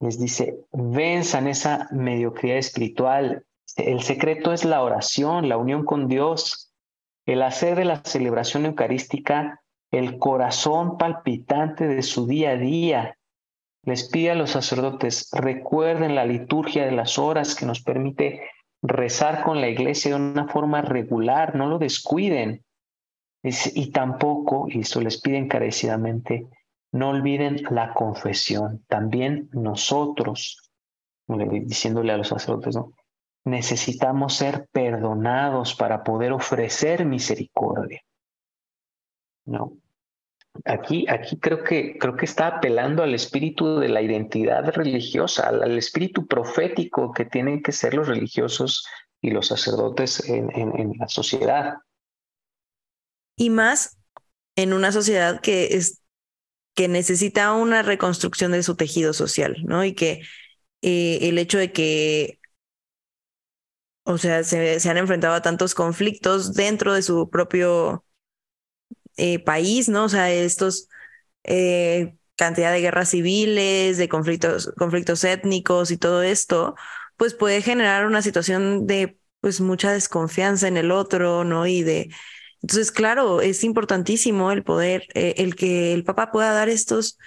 Les 0.00 0.18
dice, 0.18 0.58
venzan 0.72 1.46
esa 1.46 1.88
mediocridad 1.92 2.56
espiritual. 2.56 3.44
El 3.76 4.02
secreto 4.02 4.52
es 4.52 4.64
la 4.64 4.82
oración, 4.82 5.48
la 5.48 5.56
unión 5.56 5.84
con 5.84 6.08
Dios, 6.08 6.72
el 7.26 7.42
hacer 7.42 7.76
de 7.76 7.84
la 7.84 8.02
celebración 8.02 8.66
eucarística 8.66 9.62
el 9.92 10.18
corazón 10.18 10.96
palpitante 10.96 11.86
de 11.86 12.02
su 12.02 12.26
día 12.26 12.50
a 12.50 12.56
día. 12.56 13.18
Les 13.84 14.08
pide 14.08 14.30
a 14.30 14.34
los 14.34 14.50
sacerdotes, 14.50 15.28
recuerden 15.32 16.14
la 16.14 16.24
liturgia 16.24 16.84
de 16.84 16.92
las 16.92 17.18
horas 17.18 17.54
que 17.54 17.66
nos 17.66 17.82
permite 17.82 18.42
rezar 18.82 19.44
con 19.44 19.60
la 19.60 19.68
iglesia 19.68 20.10
de 20.10 20.16
una 20.16 20.48
forma 20.48 20.82
regular, 20.82 21.54
no 21.54 21.66
lo 21.66 21.78
descuiden. 21.78 22.64
y 23.42 23.90
tampoco, 23.90 24.66
y 24.68 24.80
eso 24.80 25.00
les 25.00 25.20
pide 25.20 25.36
encarecidamente, 25.36 26.46
no 26.92 27.08
olviden 27.10 27.62
la 27.70 27.92
confesión. 27.94 28.84
También 28.86 29.48
nosotros, 29.52 30.70
diciéndole 31.26 32.12
a 32.12 32.18
los 32.18 32.28
sacerdotes, 32.28 32.76
¿no? 32.76 32.92
necesitamos 33.44 34.34
ser 34.34 34.68
perdonados 34.70 35.74
para 35.74 36.04
poder 36.04 36.32
ofrecer 36.32 37.04
misericordia. 37.04 38.00
¿no? 39.44 39.72
Aquí, 40.66 41.06
aquí 41.08 41.38
creo 41.38 41.64
que 41.64 41.96
creo 41.98 42.14
que 42.16 42.26
está 42.26 42.46
apelando 42.46 43.02
al 43.02 43.14
espíritu 43.14 43.78
de 43.78 43.88
la 43.88 44.02
identidad 44.02 44.70
religiosa, 44.74 45.48
al, 45.48 45.78
espíritu 45.78 46.26
profético 46.26 47.12
que 47.12 47.24
tienen 47.24 47.62
que 47.62 47.72
ser 47.72 47.94
los 47.94 48.06
religiosos 48.06 48.86
y 49.22 49.30
los 49.30 49.48
sacerdotes 49.48 50.28
en, 50.28 50.50
en, 50.54 50.92
la 50.98 51.08
sociedad. 51.08 51.76
Y 53.36 53.48
más 53.48 53.96
en 54.54 54.74
una 54.74 54.92
sociedad 54.92 55.40
que 55.40 55.74
es 55.76 56.02
que 56.74 56.88
necesita 56.88 57.52
una 57.54 57.82
reconstrucción 57.82 58.52
de 58.52 58.62
su 58.62 58.76
tejido 58.76 59.14
social, 59.14 59.56
¿no? 59.64 59.84
Y 59.84 59.94
que 59.94 60.22
eh, 60.82 61.18
el 61.22 61.38
hecho 61.38 61.58
de 61.58 61.72
que, 61.72 62.38
o 64.04 64.18
sea, 64.18 64.44
se, 64.44 64.80
se, 64.80 64.90
han 64.90 64.98
enfrentado 64.98 65.34
a 65.34 65.42
tantos 65.42 65.74
conflictos 65.74 66.54
dentro 66.54 66.94
de 66.94 67.02
su 67.02 67.30
propio 67.30 68.04
eh, 69.16 69.38
país, 69.38 69.88
¿no? 69.88 70.04
O 70.04 70.08
sea, 70.08 70.30
estos 70.32 70.88
eh, 71.44 72.14
cantidad 72.36 72.72
de 72.72 72.80
guerras 72.80 73.10
civiles, 73.10 73.98
de 73.98 74.08
conflictos, 74.08 74.72
conflictos 74.76 75.24
étnicos 75.24 75.90
y 75.90 75.96
todo 75.98 76.22
esto, 76.22 76.74
pues 77.16 77.34
puede 77.34 77.62
generar 77.62 78.06
una 78.06 78.22
situación 78.22 78.86
de 78.86 79.18
pues 79.40 79.60
mucha 79.60 79.92
desconfianza 79.92 80.68
en 80.68 80.76
el 80.76 80.90
otro, 80.92 81.44
¿no? 81.44 81.66
Y 81.66 81.82
de 81.82 82.10
entonces, 82.62 82.92
claro, 82.92 83.40
es 83.40 83.64
importantísimo 83.64 84.52
el 84.52 84.62
poder, 84.62 85.06
eh, 85.14 85.34
el 85.38 85.56
que 85.56 85.92
el 85.92 86.04
Papa 86.04 86.30
pueda 86.30 86.52
dar 86.52 86.68
estos 86.68 87.18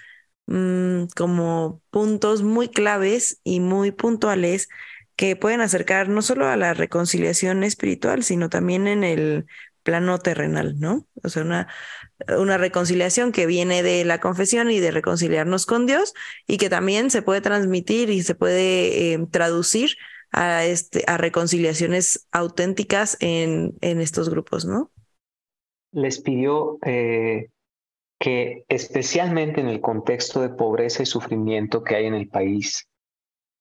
mmm, 0.47 1.05
como 1.15 1.81
puntos 1.89 2.41
muy 2.43 2.69
claves 2.69 3.39
y 3.43 3.59
muy 3.59 3.91
puntuales 3.91 4.69
que 5.15 5.35
pueden 5.35 5.61
acercar 5.61 6.09
no 6.09 6.21
solo 6.21 6.47
a 6.47 6.57
la 6.57 6.73
reconciliación 6.73 7.63
espiritual, 7.63 8.23
sino 8.23 8.49
también 8.49 8.87
en 8.87 9.03
el 9.03 9.45
plano 9.85 10.17
terrenal, 10.17 10.79
¿no? 10.79 11.07
O 11.23 11.29
sea, 11.29 11.43
una, 11.43 11.67
una 12.37 12.57
reconciliación 12.57 13.31
que 13.31 13.45
viene 13.45 13.83
de 13.83 14.03
la 14.03 14.19
confesión 14.19 14.71
y 14.71 14.79
de 14.79 14.91
reconciliarnos 14.91 15.65
con 15.65 15.85
Dios 15.85 16.13
y 16.47 16.57
que 16.57 16.69
también 16.69 17.11
se 17.11 17.21
puede 17.21 17.39
transmitir 17.39 18.09
y 18.09 18.23
se 18.23 18.35
puede 18.35 19.13
eh, 19.13 19.27
traducir 19.31 19.91
a, 20.31 20.65
este, 20.65 21.03
a 21.07 21.17
reconciliaciones 21.17 22.27
auténticas 22.31 23.15
en, 23.21 23.75
en 23.79 24.01
estos 24.01 24.29
grupos, 24.29 24.65
¿no? 24.65 24.91
Les 25.91 26.19
pidió 26.19 26.79
eh, 26.83 27.51
que 28.19 28.65
especialmente 28.67 29.61
en 29.61 29.67
el 29.67 29.81
contexto 29.81 30.41
de 30.41 30.49
pobreza 30.49 31.03
y 31.03 31.05
sufrimiento 31.05 31.83
que 31.83 31.95
hay 31.95 32.07
en 32.07 32.15
el 32.15 32.27
país, 32.27 32.89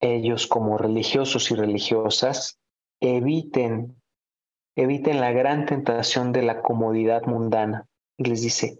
ellos 0.00 0.46
como 0.46 0.78
religiosos 0.78 1.50
y 1.50 1.54
religiosas 1.54 2.58
eviten 3.00 3.96
eviten 4.76 5.20
la 5.20 5.32
gran 5.32 5.66
tentación 5.66 6.32
de 6.32 6.42
la 6.42 6.62
comodidad 6.62 7.24
mundana. 7.24 7.86
Y 8.16 8.24
les 8.24 8.42
dice 8.42 8.78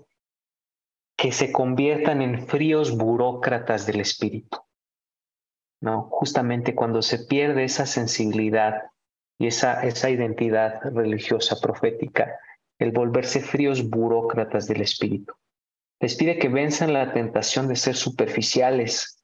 que 1.16 1.32
se 1.32 1.52
conviertan 1.52 2.22
en 2.22 2.46
fríos 2.46 2.96
burócratas 2.96 3.86
del 3.86 4.00
espíritu. 4.00 4.58
¿No? 5.80 6.08
Justamente 6.10 6.74
cuando 6.74 7.02
se 7.02 7.18
pierde 7.18 7.64
esa 7.64 7.86
sensibilidad 7.86 8.84
y 9.38 9.48
esa, 9.48 9.84
esa 9.84 10.10
identidad 10.10 10.80
religiosa 10.82 11.60
profética, 11.60 12.38
el 12.78 12.92
volverse 12.92 13.40
fríos 13.40 13.88
burócratas 13.88 14.66
del 14.66 14.80
espíritu. 14.80 15.34
Les 16.00 16.16
pide 16.16 16.38
que 16.38 16.48
venzan 16.48 16.92
la 16.92 17.12
tentación 17.12 17.68
de 17.68 17.76
ser 17.76 17.96
superficiales. 17.96 19.22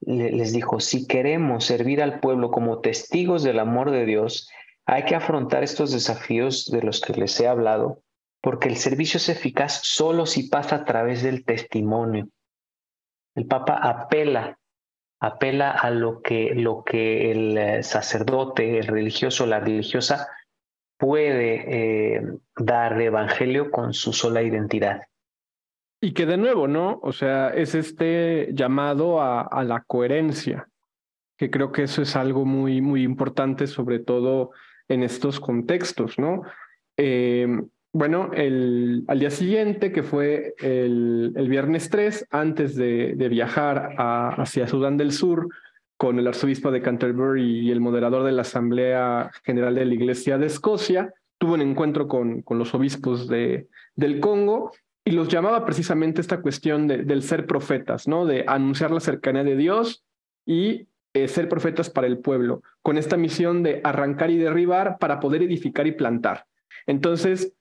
Les 0.00 0.52
dijo, 0.52 0.80
si 0.80 1.06
queremos 1.06 1.64
servir 1.64 2.02
al 2.02 2.20
pueblo 2.20 2.50
como 2.50 2.80
testigos 2.80 3.42
del 3.42 3.58
amor 3.58 3.90
de 3.90 4.06
Dios, 4.06 4.48
hay 4.86 5.04
que 5.04 5.14
afrontar 5.14 5.62
estos 5.62 5.92
desafíos 5.92 6.66
de 6.66 6.82
los 6.82 7.00
que 7.00 7.14
les 7.14 7.38
he 7.40 7.48
hablado, 7.48 8.02
porque 8.42 8.68
el 8.68 8.76
servicio 8.76 9.16
es 9.18 9.28
eficaz 9.28 9.80
solo 9.82 10.26
si 10.26 10.48
pasa 10.48 10.76
a 10.76 10.84
través 10.84 11.22
del 11.22 11.44
testimonio. 11.44 12.28
El 13.34 13.46
Papa 13.46 13.74
apela, 13.76 14.58
apela 15.20 15.70
a 15.70 15.90
lo 15.90 16.20
que, 16.20 16.54
lo 16.54 16.84
que 16.84 17.30
el 17.30 17.56
eh, 17.56 17.82
sacerdote, 17.82 18.78
el 18.78 18.86
religioso, 18.86 19.46
la 19.46 19.60
religiosa 19.60 20.28
puede 20.98 22.16
eh, 22.16 22.22
dar 22.56 22.96
de 22.96 23.06
evangelio 23.06 23.70
con 23.70 23.94
su 23.94 24.12
sola 24.12 24.42
identidad. 24.42 25.02
Y 26.00 26.12
que 26.12 26.26
de 26.26 26.36
nuevo, 26.36 26.68
¿no? 26.68 27.00
O 27.02 27.12
sea, 27.12 27.48
es 27.48 27.74
este 27.74 28.50
llamado 28.52 29.22
a, 29.22 29.40
a 29.40 29.64
la 29.64 29.82
coherencia, 29.86 30.68
que 31.38 31.50
creo 31.50 31.72
que 31.72 31.84
eso 31.84 32.02
es 32.02 32.14
algo 32.14 32.44
muy, 32.44 32.82
muy 32.82 33.02
importante, 33.02 33.66
sobre 33.66 33.98
todo 33.98 34.50
en 34.88 35.02
estos 35.02 35.40
contextos, 35.40 36.18
¿no? 36.18 36.42
Eh, 36.96 37.46
bueno, 37.92 38.30
el, 38.34 39.04
al 39.06 39.20
día 39.20 39.30
siguiente, 39.30 39.92
que 39.92 40.02
fue 40.02 40.54
el, 40.58 41.32
el 41.36 41.48
viernes 41.48 41.90
3, 41.90 42.26
antes 42.30 42.74
de, 42.74 43.14
de 43.14 43.28
viajar 43.28 43.94
hacia 43.96 44.66
Sudán 44.66 44.96
del 44.96 45.12
Sur 45.12 45.48
con 45.96 46.18
el 46.18 46.26
arzobispo 46.26 46.72
de 46.72 46.82
Canterbury 46.82 47.60
y 47.60 47.70
el 47.70 47.80
moderador 47.80 48.24
de 48.24 48.32
la 48.32 48.42
Asamblea 48.42 49.30
General 49.44 49.76
de 49.76 49.84
la 49.84 49.94
Iglesia 49.94 50.38
de 50.38 50.46
Escocia, 50.46 51.14
tuvo 51.38 51.54
un 51.54 51.62
encuentro 51.62 52.08
con, 52.08 52.42
con 52.42 52.58
los 52.58 52.74
obispos 52.74 53.28
de, 53.28 53.68
del 53.94 54.18
Congo 54.18 54.72
y 55.04 55.12
los 55.12 55.28
llamaba 55.28 55.64
precisamente 55.64 56.20
esta 56.20 56.40
cuestión 56.40 56.88
de, 56.88 57.04
del 57.04 57.22
ser 57.22 57.46
profetas, 57.46 58.08
¿no? 58.08 58.26
De 58.26 58.44
anunciar 58.46 58.90
la 58.90 59.00
cercanía 59.00 59.44
de 59.44 59.56
Dios 59.56 60.04
y 60.46 60.88
eh, 61.16 61.28
ser 61.28 61.48
profetas 61.48 61.90
para 61.90 62.08
el 62.08 62.18
pueblo, 62.18 62.64
con 62.82 62.98
esta 62.98 63.16
misión 63.16 63.62
de 63.62 63.80
arrancar 63.84 64.32
y 64.32 64.36
derribar 64.36 64.98
para 64.98 65.20
poder 65.20 65.44
edificar 65.44 65.86
y 65.86 65.92
plantar. 65.92 66.46
Entonces, 66.88 67.52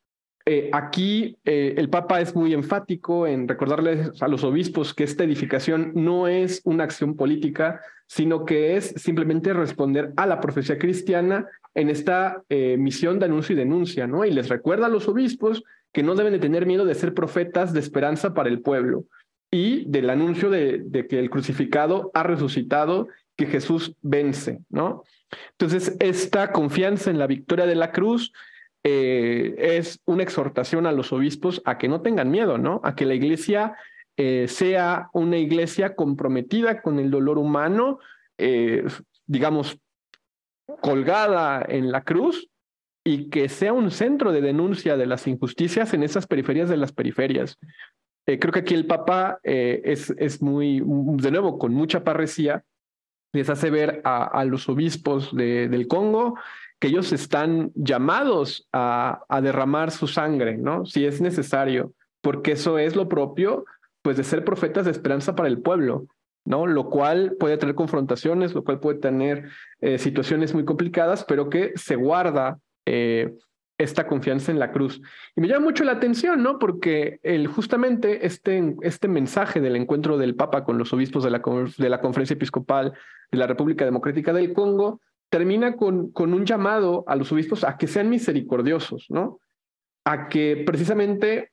eh, 0.48 0.72
aquí 0.74 1.38
eh, 1.46 1.76
el 1.78 1.88
Papa 1.88 2.20
es 2.20 2.36
muy 2.36 2.56
enfático 2.56 3.28
en 3.28 3.48
recordarles 3.48 4.20
a 4.24 4.28
los 4.28 4.44
obispos 4.44 4.96
que 4.96 5.04
esta 5.04 5.24
edificación 5.24 5.92
no 5.94 6.28
es 6.28 6.62
una 6.66 6.84
acción 6.84 7.16
política, 7.16 7.80
sino 8.08 8.44
que 8.44 8.76
es 8.76 8.96
simplemente 8.98 9.54
responder 9.54 10.14
a 10.18 10.26
la 10.26 10.42
profecía 10.42 10.80
cristiana 10.80 11.46
en 11.76 11.92
esta 11.92 12.42
misión 12.50 13.20
de 13.20 13.26
anuncio 13.26 13.54
y 13.54 13.58
denuncia, 13.58 14.08
¿no? 14.08 14.26
Y 14.26 14.32
les 14.32 14.50
recuerda 14.50 14.88
a 14.88 14.90
los 14.90 15.08
obispos 15.08 15.64
que 15.92 16.02
no 16.02 16.16
deben 16.16 16.34
de 16.34 16.40
tener 16.40 16.66
miedo 16.66 16.86
de 16.86 16.96
ser 16.96 17.14
profetas 17.14 17.72
de 17.72 17.80
esperanza 17.80 18.34
para 18.34 18.50
el 18.50 18.62
pueblo 18.62 19.06
y 19.52 19.86
del 19.86 20.10
anuncio 20.10 20.50
de 20.50 21.08
que 21.10 21.20
el 21.20 21.30
crucificado 21.30 22.12
ha 22.14 22.24
resucitado 22.24 23.08
que 23.36 23.48
Jesús 23.48 23.96
vence, 24.02 24.62
¿no? 24.70 25.04
Entonces, 25.52 25.96
esta 26.00 26.52
confianza 26.52 27.10
en 27.10 27.20
la 27.20 27.28
victoria 27.28 27.66
de 27.66 27.76
la 27.76 27.92
cruz 27.92 28.32
eh, 28.84 29.56
es 29.58 30.02
una 30.06 30.24
exhortación 30.24 30.86
a 30.86 30.92
los 30.92 31.14
obispos 31.14 31.62
a 31.66 31.78
que 31.78 31.88
no 31.88 32.02
tengan 32.02 32.30
miedo, 32.30 32.58
¿no? 32.58 32.82
A 32.84 32.96
que 32.96 33.06
la 33.06 33.14
iglesia 33.14 33.76
eh, 34.18 34.48
sea 34.48 35.10
una 35.14 35.38
iglesia 35.38 35.96
comprometida 35.96 36.82
con 36.82 37.00
el 37.00 37.10
dolor 37.10 37.38
humano, 37.38 38.00
eh, 38.38 38.84
digamos, 39.26 39.80
colgada 40.82 41.66
en 41.68 41.92
la 41.92 42.04
cruz 42.04 42.50
y 43.06 43.30
que 43.30 43.50
sea 43.50 43.74
un 43.74 43.90
centro 43.90 44.32
de 44.32 44.42
denuncia 44.42 44.98
de 44.98 45.08
las 45.08 45.28
injusticias 45.28 45.94
en 45.94 46.04
esas 46.04 46.28
periferias 46.28 46.70
de 46.70 46.78
las 46.78 46.92
periferias. 46.92 47.58
Creo 48.26 48.54
que 48.54 48.60
aquí 48.60 48.74
el 48.74 48.86
Papa 48.86 49.40
es, 49.44 50.10
es 50.12 50.42
muy, 50.42 50.82
de 50.82 51.32
nuevo, 51.32 51.60
con 51.60 51.74
mucha 51.74 52.06
parresía, 52.06 52.64
les 53.34 53.50
hace 53.50 53.70
ver 53.70 54.02
a, 54.06 54.46
los 54.46 54.70
obispos 54.70 55.36
del 55.36 55.88
Congo 55.88 56.36
que 56.80 56.88
ellos 56.88 57.12
están 57.14 57.72
llamados 57.76 58.68
a, 58.72 59.24
derramar 59.42 59.92
su 59.92 60.08
sangre, 60.08 60.58
¿no? 60.58 60.86
Si 60.86 61.06
es 61.06 61.20
necesario, 61.20 61.94
porque 62.22 62.54
eso 62.54 62.78
es 62.78 62.96
lo 62.96 63.10
propio 63.10 63.66
pues 64.02 64.18
de 64.18 64.24
ser 64.24 64.44
profetas 64.44 64.86
de 64.86 64.92
esperanza 64.92 65.34
para 65.34 65.48
el 65.48 65.62
pueblo, 65.62 66.08
¿no? 66.46 66.68
Lo 66.68 66.90
cual 66.90 67.38
puede 67.40 67.58
tener 67.58 67.74
confrontaciones, 67.74 68.54
lo 68.54 68.64
cual 68.64 68.82
puede 68.82 69.00
tener 69.00 69.50
eh, 69.80 69.98
situaciones 69.98 70.54
muy 70.54 70.66
complicadas, 70.66 71.24
pero 71.24 71.50
que 71.50 71.72
se 71.76 71.96
guarda 71.96 72.60
eh, 72.86 73.34
esta 73.84 74.08
confianza 74.08 74.52
en 74.52 74.60
la 74.60 74.72
cruz. 74.72 75.02
Y 75.36 75.42
me 75.42 75.48
llama 75.48 75.66
mucho 75.66 75.84
la 75.84 75.94
atención, 75.94 76.42
¿no? 76.42 76.60
Porque 76.60 77.20
el, 77.24 77.48
justamente 77.48 78.26
este, 78.26 78.76
este 78.82 79.08
mensaje 79.08 79.62
del 79.62 79.76
encuentro 79.76 80.18
del 80.18 80.36
Papa 80.36 80.64
con 80.64 80.78
los 80.78 80.94
obispos 80.94 81.24
de 81.24 81.32
la, 81.32 81.42
de 81.78 81.90
la 81.90 82.02
Conferencia 82.02 82.36
Episcopal 82.36 82.94
de 83.32 83.38
la 83.38 83.48
República 83.48 83.86
Democrática 83.86 84.34
del 84.34 84.54
Congo 84.54 85.02
termina 85.30 85.76
con, 85.76 86.12
con 86.12 86.34
un 86.34 86.46
llamado 86.46 87.04
a 87.08 87.16
los 87.16 87.32
obispos 87.32 87.64
a 87.64 87.78
que 87.78 87.88
sean 87.88 88.10
misericordiosos, 88.10 89.08
¿no? 89.10 89.40
A 90.06 90.30
que 90.30 90.64
precisamente 90.66 91.52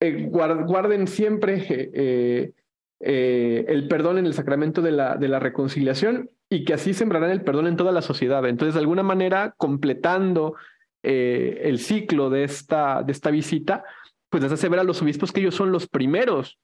eh, 0.00 0.28
guarden 0.28 1.06
siempre 1.06 1.64
eh, 1.68 2.52
eh, 3.00 3.64
el 3.68 3.88
perdón 3.88 4.18
en 4.18 4.26
el 4.26 4.34
sacramento 4.34 4.82
de 4.82 4.92
la, 4.92 5.16
de 5.16 5.28
la 5.28 5.38
reconciliación 5.38 6.30
y 6.50 6.64
que 6.64 6.74
así 6.74 6.94
sembrarán 6.94 7.30
el 7.30 7.42
perdón 7.42 7.66
en 7.66 7.76
toda 7.76 7.92
la 7.92 8.02
sociedad. 8.02 8.44
Entonces, 8.46 8.74
de 8.74 8.80
alguna 8.80 9.02
manera, 9.02 9.54
completando 9.56 10.54
el 11.02 11.78
ciclo 11.78 12.30
de 12.30 12.44
esta, 12.44 13.02
de 13.02 13.12
esta 13.12 13.30
visita, 13.30 13.84
pues 14.30 14.42
les 14.42 14.52
hace 14.52 14.68
ver 14.68 14.80
a 14.80 14.84
los 14.84 15.00
obispos 15.02 15.32
que 15.32 15.40
ellos 15.40 15.54
son 15.54 15.72
los 15.72 15.88
primeros 15.88 16.58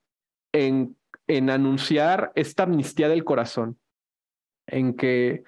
en, 0.53 0.97
en 1.27 1.51
anunciar 1.51 2.33
esta 2.35 2.65
amnistía 2.65 3.09
del 3.09 3.25
corazón, 3.25 3.79
en 4.67 4.95
que 4.95 5.45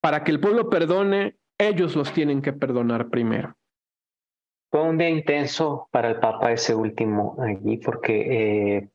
para 0.00 0.24
que 0.24 0.32
el 0.32 0.40
pueblo 0.40 0.68
perdone, 0.68 1.36
ellos 1.58 1.94
los 1.94 2.12
tienen 2.12 2.42
que 2.42 2.52
perdonar 2.52 3.08
primero. 3.08 3.56
Fue 4.70 4.82
un 4.82 4.98
día 4.98 5.10
intenso 5.10 5.88
para 5.90 6.08
el 6.08 6.18
Papa 6.18 6.50
ese 6.50 6.74
último 6.74 7.36
allí, 7.40 7.76
porque 7.76 8.76
eh, 8.76 8.88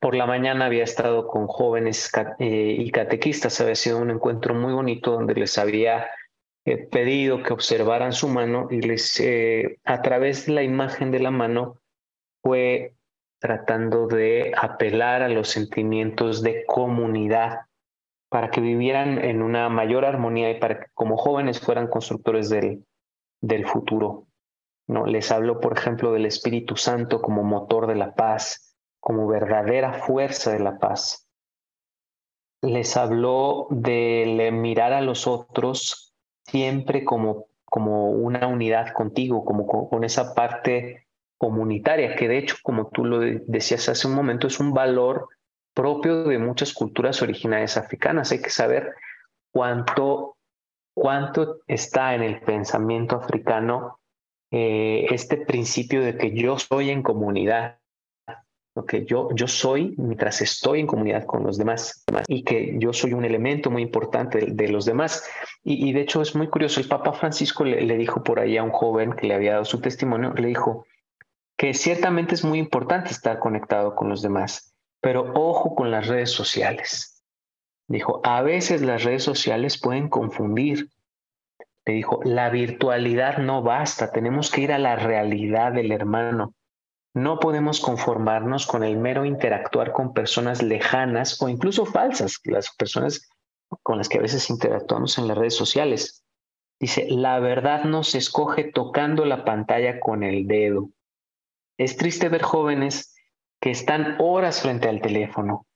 por 0.00 0.14
la 0.14 0.26
mañana 0.26 0.66
había 0.66 0.84
estado 0.84 1.28
con 1.28 1.46
jóvenes 1.46 2.10
eh, 2.38 2.76
y 2.78 2.90
catequistas, 2.90 3.60
había 3.60 3.74
sido 3.74 3.98
un 3.98 4.10
encuentro 4.10 4.54
muy 4.54 4.72
bonito 4.72 5.12
donde 5.12 5.34
les 5.34 5.56
había 5.56 6.06
eh, 6.64 6.76
pedido 6.76 7.42
que 7.42 7.52
observaran 7.52 8.12
su 8.12 8.28
mano 8.28 8.68
y 8.70 8.80
les, 8.82 9.22
a 9.84 10.02
través 10.02 10.46
de 10.46 10.52
la 10.52 10.62
imagen 10.62 11.10
de 11.10 11.20
la 11.20 11.30
mano, 11.30 11.80
fue 12.42 12.94
tratando 13.40 14.06
de 14.06 14.52
apelar 14.56 15.22
a 15.22 15.28
los 15.28 15.48
sentimientos 15.48 16.42
de 16.42 16.64
comunidad 16.66 17.60
para 18.28 18.50
que 18.50 18.60
vivieran 18.60 19.18
en 19.24 19.42
una 19.42 19.68
mayor 19.68 20.04
armonía 20.04 20.50
y 20.50 20.60
para 20.60 20.80
que 20.80 20.86
como 20.94 21.16
jóvenes 21.16 21.58
fueran 21.60 21.88
constructores 21.88 22.48
del, 22.48 22.84
del 23.40 23.66
futuro. 23.66 24.26
¿no? 24.86 25.06
Les 25.06 25.32
hablo, 25.32 25.58
por 25.60 25.76
ejemplo, 25.76 26.12
del 26.12 26.26
Espíritu 26.26 26.76
Santo 26.76 27.20
como 27.20 27.42
motor 27.42 27.86
de 27.86 27.96
la 27.96 28.14
paz, 28.14 28.76
como 29.00 29.26
verdadera 29.26 29.94
fuerza 29.94 30.52
de 30.52 30.60
la 30.60 30.78
paz. 30.78 31.26
Les 32.62 32.96
habló 32.96 33.66
de 33.70 34.50
mirar 34.52 34.92
a 34.92 35.00
los 35.00 35.26
otros 35.26 36.09
siempre 36.46 37.04
como, 37.04 37.46
como 37.64 38.10
una 38.10 38.46
unidad 38.46 38.92
contigo, 38.92 39.44
como 39.44 39.66
con, 39.66 40.04
esa 40.04 40.34
parte 40.34 41.06
comunitaria, 41.38 42.16
que 42.16 42.28
de 42.28 42.38
hecho, 42.38 42.56
como 42.62 42.88
tú 42.88 43.04
lo 43.04 43.20
decías 43.20 43.88
hace 43.88 44.06
un 44.06 44.14
momento, 44.14 44.46
es 44.46 44.60
un 44.60 44.72
valor 44.72 45.28
propio 45.74 46.24
de 46.24 46.38
muchas 46.38 46.72
culturas 46.74 47.22
originarias 47.22 47.76
africanas. 47.76 48.32
Hay 48.32 48.42
que 48.42 48.50
saber 48.50 48.94
cuánto, 49.52 50.36
cuánto 50.94 51.60
está 51.66 52.14
en 52.14 52.22
el 52.22 52.40
pensamiento 52.40 53.16
africano 53.16 54.00
eh, 54.52 55.06
este 55.10 55.36
principio 55.36 56.02
de 56.02 56.18
que 56.18 56.34
yo 56.34 56.58
soy 56.58 56.90
en 56.90 57.02
comunidad, 57.02 57.79
que 58.86 59.04
yo, 59.04 59.28
yo 59.34 59.46
soy 59.46 59.94
mientras 59.98 60.40
estoy 60.40 60.80
en 60.80 60.86
comunidad 60.86 61.24
con 61.24 61.42
los 61.42 61.58
demás 61.58 62.04
y 62.26 62.44
que 62.44 62.76
yo 62.78 62.92
soy 62.92 63.12
un 63.12 63.24
elemento 63.24 63.70
muy 63.70 63.82
importante 63.82 64.46
de, 64.46 64.68
los 64.68 64.84
demás. 64.84 65.28
Y, 65.62 65.92
de 65.92 66.00
hecho 66.00 66.22
es 66.22 66.34
muy 66.34 66.48
curioso, 66.48 66.80
el 66.80 66.88
Papa 66.88 67.12
Francisco 67.12 67.64
le, 67.64 67.82
le 67.82 67.96
dijo 67.96 68.22
por 68.22 68.40
ahí 68.40 68.56
a 68.56 68.62
un 68.62 68.70
joven 68.70 69.12
que 69.12 69.26
le 69.26 69.34
había 69.34 69.52
dado 69.52 69.64
su 69.64 69.80
testimonio, 69.80 70.32
le 70.34 70.48
dijo 70.48 70.86
que 71.56 71.74
ciertamente 71.74 72.34
es 72.34 72.44
muy 72.44 72.58
importante 72.58 73.10
estar 73.10 73.38
conectado 73.38 73.94
con 73.94 74.08
los 74.08 74.22
demás, 74.22 74.74
pero 75.00 75.32
ojo 75.34 75.74
con 75.74 75.90
las 75.90 76.06
redes 76.06 76.30
sociales. 76.30 77.22
Dijo, 77.88 78.20
a 78.24 78.40
veces 78.42 78.82
las 78.82 79.02
redes 79.04 79.24
sociales 79.24 79.78
pueden 79.78 80.08
confundir 80.08 80.88
le 81.86 81.94
dijo, 81.94 82.20
la 82.24 82.50
virtualidad 82.50 83.38
no 83.38 83.62
basta, 83.62 84.12
tenemos 84.12 84.50
que 84.50 84.62
ir 84.62 84.72
a 84.72 84.78
la 84.78 84.96
realidad 84.96 85.72
del 85.72 85.92
hermano. 85.92 86.54
No 87.14 87.38
podemos 87.38 87.80
conformarnos 87.80 88.66
con 88.66 88.84
el 88.84 88.96
mero 88.96 89.24
interactuar 89.24 89.92
con 89.92 90.12
personas 90.12 90.62
lejanas 90.62 91.40
o 91.42 91.48
incluso 91.48 91.86
falsas, 91.86 92.40
las 92.44 92.74
personas 92.76 93.28
con 93.82 93.98
las 93.98 94.08
que 94.08 94.18
a 94.18 94.22
veces 94.22 94.50
interactuamos 94.50 95.18
en 95.18 95.28
las 95.28 95.36
redes 95.36 95.56
sociales. 95.56 96.24
Dice, 96.78 97.06
la 97.10 97.38
verdad 97.40 97.84
no 97.84 98.04
se 98.04 98.18
escoge 98.18 98.64
tocando 98.64 99.24
la 99.24 99.44
pantalla 99.44 100.00
con 100.00 100.22
el 100.22 100.46
dedo. 100.46 100.90
Es 101.78 101.96
triste 101.96 102.28
ver 102.28 102.42
jóvenes 102.42 103.14
que 103.60 103.70
están 103.70 104.16
horas 104.18 104.62
frente 104.62 104.88
al 104.88 105.00
teléfono, 105.00 105.66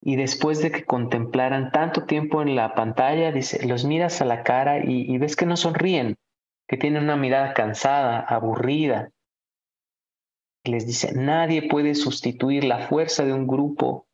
y 0.00 0.14
después 0.14 0.60
de 0.62 0.70
que 0.70 0.84
contemplaran 0.84 1.72
tanto 1.72 2.04
tiempo 2.04 2.42
en 2.42 2.54
la 2.54 2.74
pantalla, 2.74 3.32
dice, 3.32 3.66
los 3.66 3.84
miras 3.84 4.20
a 4.20 4.24
la 4.24 4.42
cara 4.44 4.78
y, 4.84 5.18
ves 5.18 5.36
que 5.36 5.46
no 5.46 5.56
sonríen, 5.56 6.16
que 6.68 6.76
tienen 6.76 7.04
una 7.04 7.16
mirada 7.16 7.54
cansada, 7.54 8.20
aburrida. 8.20 9.10
Les 10.66 10.86
dice, 10.86 11.12
nadie 11.14 11.68
puede 11.68 11.94
sustituir 11.94 12.64
la 12.64 12.86
fuerza 12.88 13.24
de 13.24 13.32
un 13.32 13.46
grupo, 13.46 14.06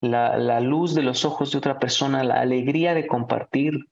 la, 0.00 0.36
la 0.36 0.60
luz 0.60 0.94
de 0.94 1.02
los 1.02 1.24
ojos 1.24 1.52
de 1.52 1.58
otra 1.58 1.78
persona, 1.78 2.24
la 2.24 2.40
alegría 2.40 2.94
de 2.94 3.06
compartir, 3.06 3.88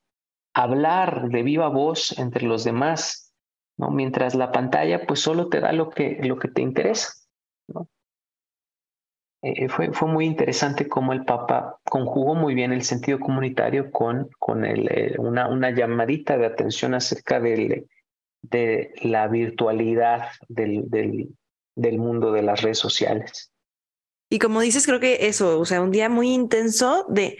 hablar 0.55 1.28
de 1.28 1.43
viva 1.43 1.68
voz 1.68 2.18
entre 2.18 2.47
los 2.47 2.64
demás, 2.64 3.32
¿no? 3.78 3.90
Mientras 3.90 4.34
la 4.34 4.52
pantalla 4.52 5.06
pues 5.06 5.20
solo 5.20 5.48
te 5.48 5.60
da 5.60 5.72
lo 5.72 5.90
que, 5.90 6.18
lo 6.22 6.39
que 6.39 6.48
te 6.48 6.62
interesa. 6.62 7.14
Eh, 9.44 9.68
fue, 9.68 9.93
fue 9.93 10.09
muy 10.09 10.24
interesante 10.24 10.89
cómo 10.89 11.12
el 11.12 11.24
Papa 11.24 11.80
conjugó 11.84 12.36
muy 12.36 12.55
bien 12.55 12.72
el 12.72 12.82
sentido 12.82 13.18
comunitario 13.18 13.90
con, 13.90 14.28
con 14.39 14.64
el, 14.64 14.89
eh, 14.89 15.16
una, 15.18 15.48
una 15.48 15.70
llamadita 15.70 16.36
de 16.36 16.47
atención 16.47 16.94
acerca 16.94 17.40
de 17.40 17.86
la 19.02 19.26
virtualidad 19.26 20.28
del, 20.48 21.34
del 21.74 21.98
mundo 21.98 22.32
de 22.32 22.42
las 22.42 22.62
redes 22.62 22.78
sociales. 22.78 23.50
Y 24.28 24.38
como 24.38 24.60
dices, 24.60 24.86
creo 24.86 25.00
que 25.00 25.26
eso, 25.26 25.60
o 25.60 25.64
sea, 25.64 25.82
un 25.82 25.90
día 25.90 26.08
muy 26.08 26.32
intenso 26.32 27.06
de 27.08 27.36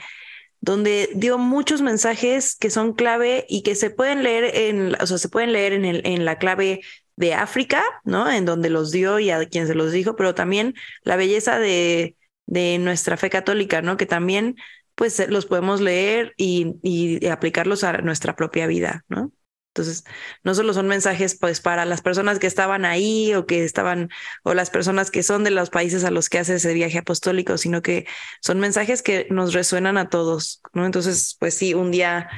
donde 0.60 1.10
dio 1.14 1.38
muchos 1.38 1.82
mensajes 1.82 2.54
que 2.54 2.70
son 2.70 2.92
clave 2.92 3.46
y 3.48 3.62
que 3.62 3.74
se 3.74 3.90
pueden 3.90 4.22
leer 4.22 4.44
en, 4.54 4.94
o 5.00 5.06
sea, 5.06 5.18
se 5.18 5.28
pueden 5.28 5.52
leer 5.52 5.72
en, 5.72 5.84
el, 5.84 6.02
en 6.06 6.24
la 6.24 6.38
clave 6.38 6.82
de 7.16 7.34
África, 7.34 7.82
¿no? 8.04 8.30
En 8.30 8.44
donde 8.44 8.70
los 8.70 8.90
dio 8.90 9.18
y 9.18 9.30
a 9.30 9.44
quien 9.46 9.66
se 9.66 9.74
los 9.74 9.90
dijo, 9.90 10.16
pero 10.16 10.34
también 10.34 10.74
la 11.02 11.16
belleza 11.16 11.59
de, 11.59 12.16
de 12.46 12.78
nuestra 12.78 13.16
fe 13.16 13.30
católica, 13.30 13.82
¿no? 13.82 13.96
Que 13.96 14.06
también, 14.06 14.56
pues, 14.94 15.26
los 15.28 15.46
podemos 15.46 15.80
leer 15.80 16.32
y, 16.36 16.76
y, 16.82 17.26
aplicarlos 17.26 17.84
a 17.84 17.98
nuestra 17.98 18.36
propia 18.36 18.66
vida, 18.66 19.04
¿no? 19.09 19.32
Entonces, 19.74 20.05
no 20.44 20.55
solo 20.55 20.74
son 20.74 20.86
mensajes 20.86 21.35
pues 21.35 21.61
para 21.61 21.86
las 21.86 22.03
personas 22.03 22.39
que 22.39 22.47
estaban 22.47 22.85
ahí 22.85 23.32
o 23.35 23.47
que 23.47 23.65
estaban 23.65 24.11
o 24.43 24.53
las 24.53 24.69
personas 24.69 25.11
que 25.11 25.23
son 25.23 25.44
de 25.44 25.51
los 25.51 25.70
países 25.70 26.05
a 26.05 26.11
los 26.11 26.28
que 26.28 26.39
hace 26.39 26.57
ese 26.57 26.74
viaje 26.74 26.99
apostólico, 26.99 27.57
sino 27.57 27.81
que 27.81 28.07
son 28.43 28.61
mensajes 28.61 29.03
que 29.03 29.27
nos 29.31 29.55
resuenan 29.55 29.97
a 29.97 30.11
todos, 30.11 30.61
¿no? 30.74 30.85
Entonces, 30.85 31.36
pues 31.40 31.55
sí, 31.55 31.73
un 31.73 31.90
día 31.90 32.28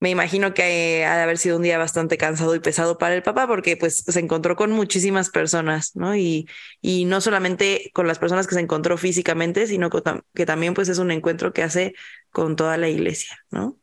me 0.00 0.10
imagino 0.10 0.54
que 0.54 1.04
ha 1.04 1.16
de 1.16 1.22
haber 1.22 1.38
sido 1.38 1.56
un 1.56 1.62
día 1.62 1.76
bastante 1.76 2.16
cansado 2.18 2.54
y 2.54 2.60
pesado 2.60 2.98
para 2.98 3.14
el 3.14 3.22
papá 3.22 3.46
porque 3.48 3.76
pues 3.76 3.96
se 4.06 4.20
encontró 4.20 4.56
con 4.56 4.70
muchísimas 4.72 5.30
personas, 5.30 5.94
¿no? 5.96 6.16
Y, 6.16 6.48
y 6.80 7.04
no 7.04 7.20
solamente 7.20 7.90
con 7.94 8.06
las 8.06 8.18
personas 8.18 8.46
que 8.46 8.54
se 8.54 8.60
encontró 8.60 8.96
físicamente, 8.96 9.66
sino 9.66 9.90
que 9.90 10.46
también 10.46 10.74
pues 10.74 10.88
es 10.88 10.98
un 10.98 11.10
encuentro 11.10 11.52
que 11.52 11.62
hace 11.62 11.94
con 12.30 12.56
toda 12.56 12.76
la 12.76 12.88
iglesia, 12.88 13.38
¿no? 13.50 13.78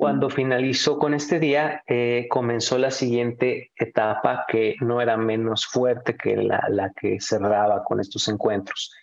Cuando 0.00 0.30
finalizó 0.30 0.98
con 0.98 1.12
este 1.12 1.38
día, 1.38 1.82
eh, 1.86 2.26
comenzó 2.30 2.78
la 2.78 2.90
siguiente 2.90 3.70
etapa 3.76 4.46
que 4.48 4.76
no 4.80 5.02
era 5.02 5.18
menos 5.18 5.66
fuerte 5.66 6.16
que 6.16 6.36
la, 6.36 6.64
la 6.70 6.90
que 6.98 7.20
cerraba 7.20 7.84
con 7.84 8.00
estos 8.00 8.26
encuentros. 8.28 8.94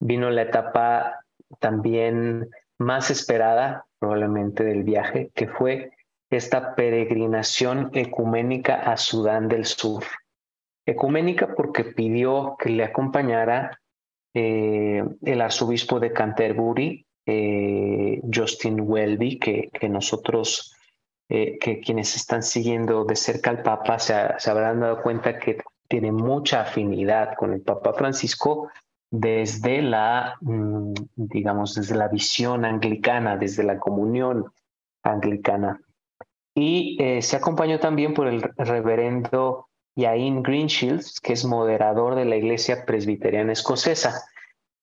vino 0.00 0.28
la 0.28 0.42
etapa 0.42 1.24
también 1.60 2.50
más 2.78 3.10
esperada 3.10 3.86
probablemente 3.98 4.64
del 4.64 4.82
viaje, 4.82 5.30
que 5.34 5.48
fue 5.48 5.92
esta 6.28 6.74
peregrinación 6.74 7.90
ecuménica 7.94 8.74
a 8.74 8.98
Sudán 8.98 9.48
del 9.48 9.64
Sur. 9.64 10.04
Ecuménica 10.84 11.54
porque 11.54 11.84
pidió 11.84 12.56
que 12.58 12.68
le 12.68 12.84
acompañara 12.84 13.80
eh, 14.34 15.02
el 15.22 15.40
arzobispo 15.40 16.00
de 16.00 16.12
Canterbury, 16.12 17.03
eh, 17.26 18.20
Justin 18.32 18.80
Welby, 18.80 19.38
que, 19.38 19.70
que 19.72 19.88
nosotros, 19.88 20.74
eh, 21.28 21.58
que 21.58 21.80
quienes 21.80 22.16
están 22.16 22.42
siguiendo 22.42 23.04
de 23.04 23.16
cerca 23.16 23.50
al 23.50 23.62
Papa 23.62 23.98
se, 23.98 24.14
habrán 24.14 24.80
dado 24.80 25.02
cuenta 25.02 25.38
que 25.38 25.58
tiene 25.88 26.12
mucha 26.12 26.62
afinidad 26.62 27.34
con 27.36 27.52
el 27.52 27.60
Papa 27.60 27.92
Francisco 27.94 28.70
desde 29.10 29.80
la, 29.82 30.36
mm, 30.40 30.92
digamos, 31.14 31.74
desde 31.74 31.94
la 31.94 32.08
visión 32.08 32.64
anglicana, 32.64 33.36
desde 33.36 33.62
la 33.62 33.78
comunión 33.78 34.52
anglicana. 35.02 35.80
Y 36.54 36.96
eh, 37.00 37.22
se 37.22 37.36
acompañó 37.36 37.78
también 37.80 38.14
por 38.14 38.26
el 38.26 38.42
reverendo 38.56 39.68
Yain 39.96 40.42
Greenshields, 40.42 41.20
que 41.20 41.32
es 41.32 41.44
moderador 41.44 42.14
de 42.14 42.24
la 42.24 42.36
Iglesia 42.36 42.84
Presbiteriana 42.84 43.52
Escocesa. 43.52 44.24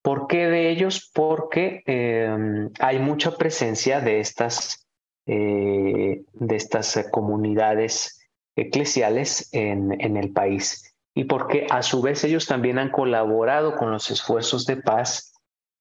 ¿Por 0.02 0.26
qué 0.26 0.48
de 0.48 0.70
ellos? 0.70 1.10
Porque 1.14 1.82
em, 1.86 2.70
hay 2.80 2.98
mucha 2.98 3.36
presencia 3.36 4.00
de 4.00 4.20
estas, 4.20 4.86
eh, 5.26 6.22
de 6.32 6.56
estas 6.56 7.08
comunidades 7.10 8.18
eclesiales 8.56 9.48
en, 9.52 9.98
en 10.00 10.16
el 10.16 10.32
país 10.32 10.92
y 11.14 11.24
porque 11.24 11.66
a 11.70 11.82
su 11.82 12.00
vez 12.02 12.24
ellos 12.24 12.46
también 12.46 12.78
han 12.78 12.90
colaborado 12.90 13.76
con 13.76 13.90
los 13.90 14.10
esfuerzos 14.10 14.66
de 14.66 14.76
paz 14.76 15.32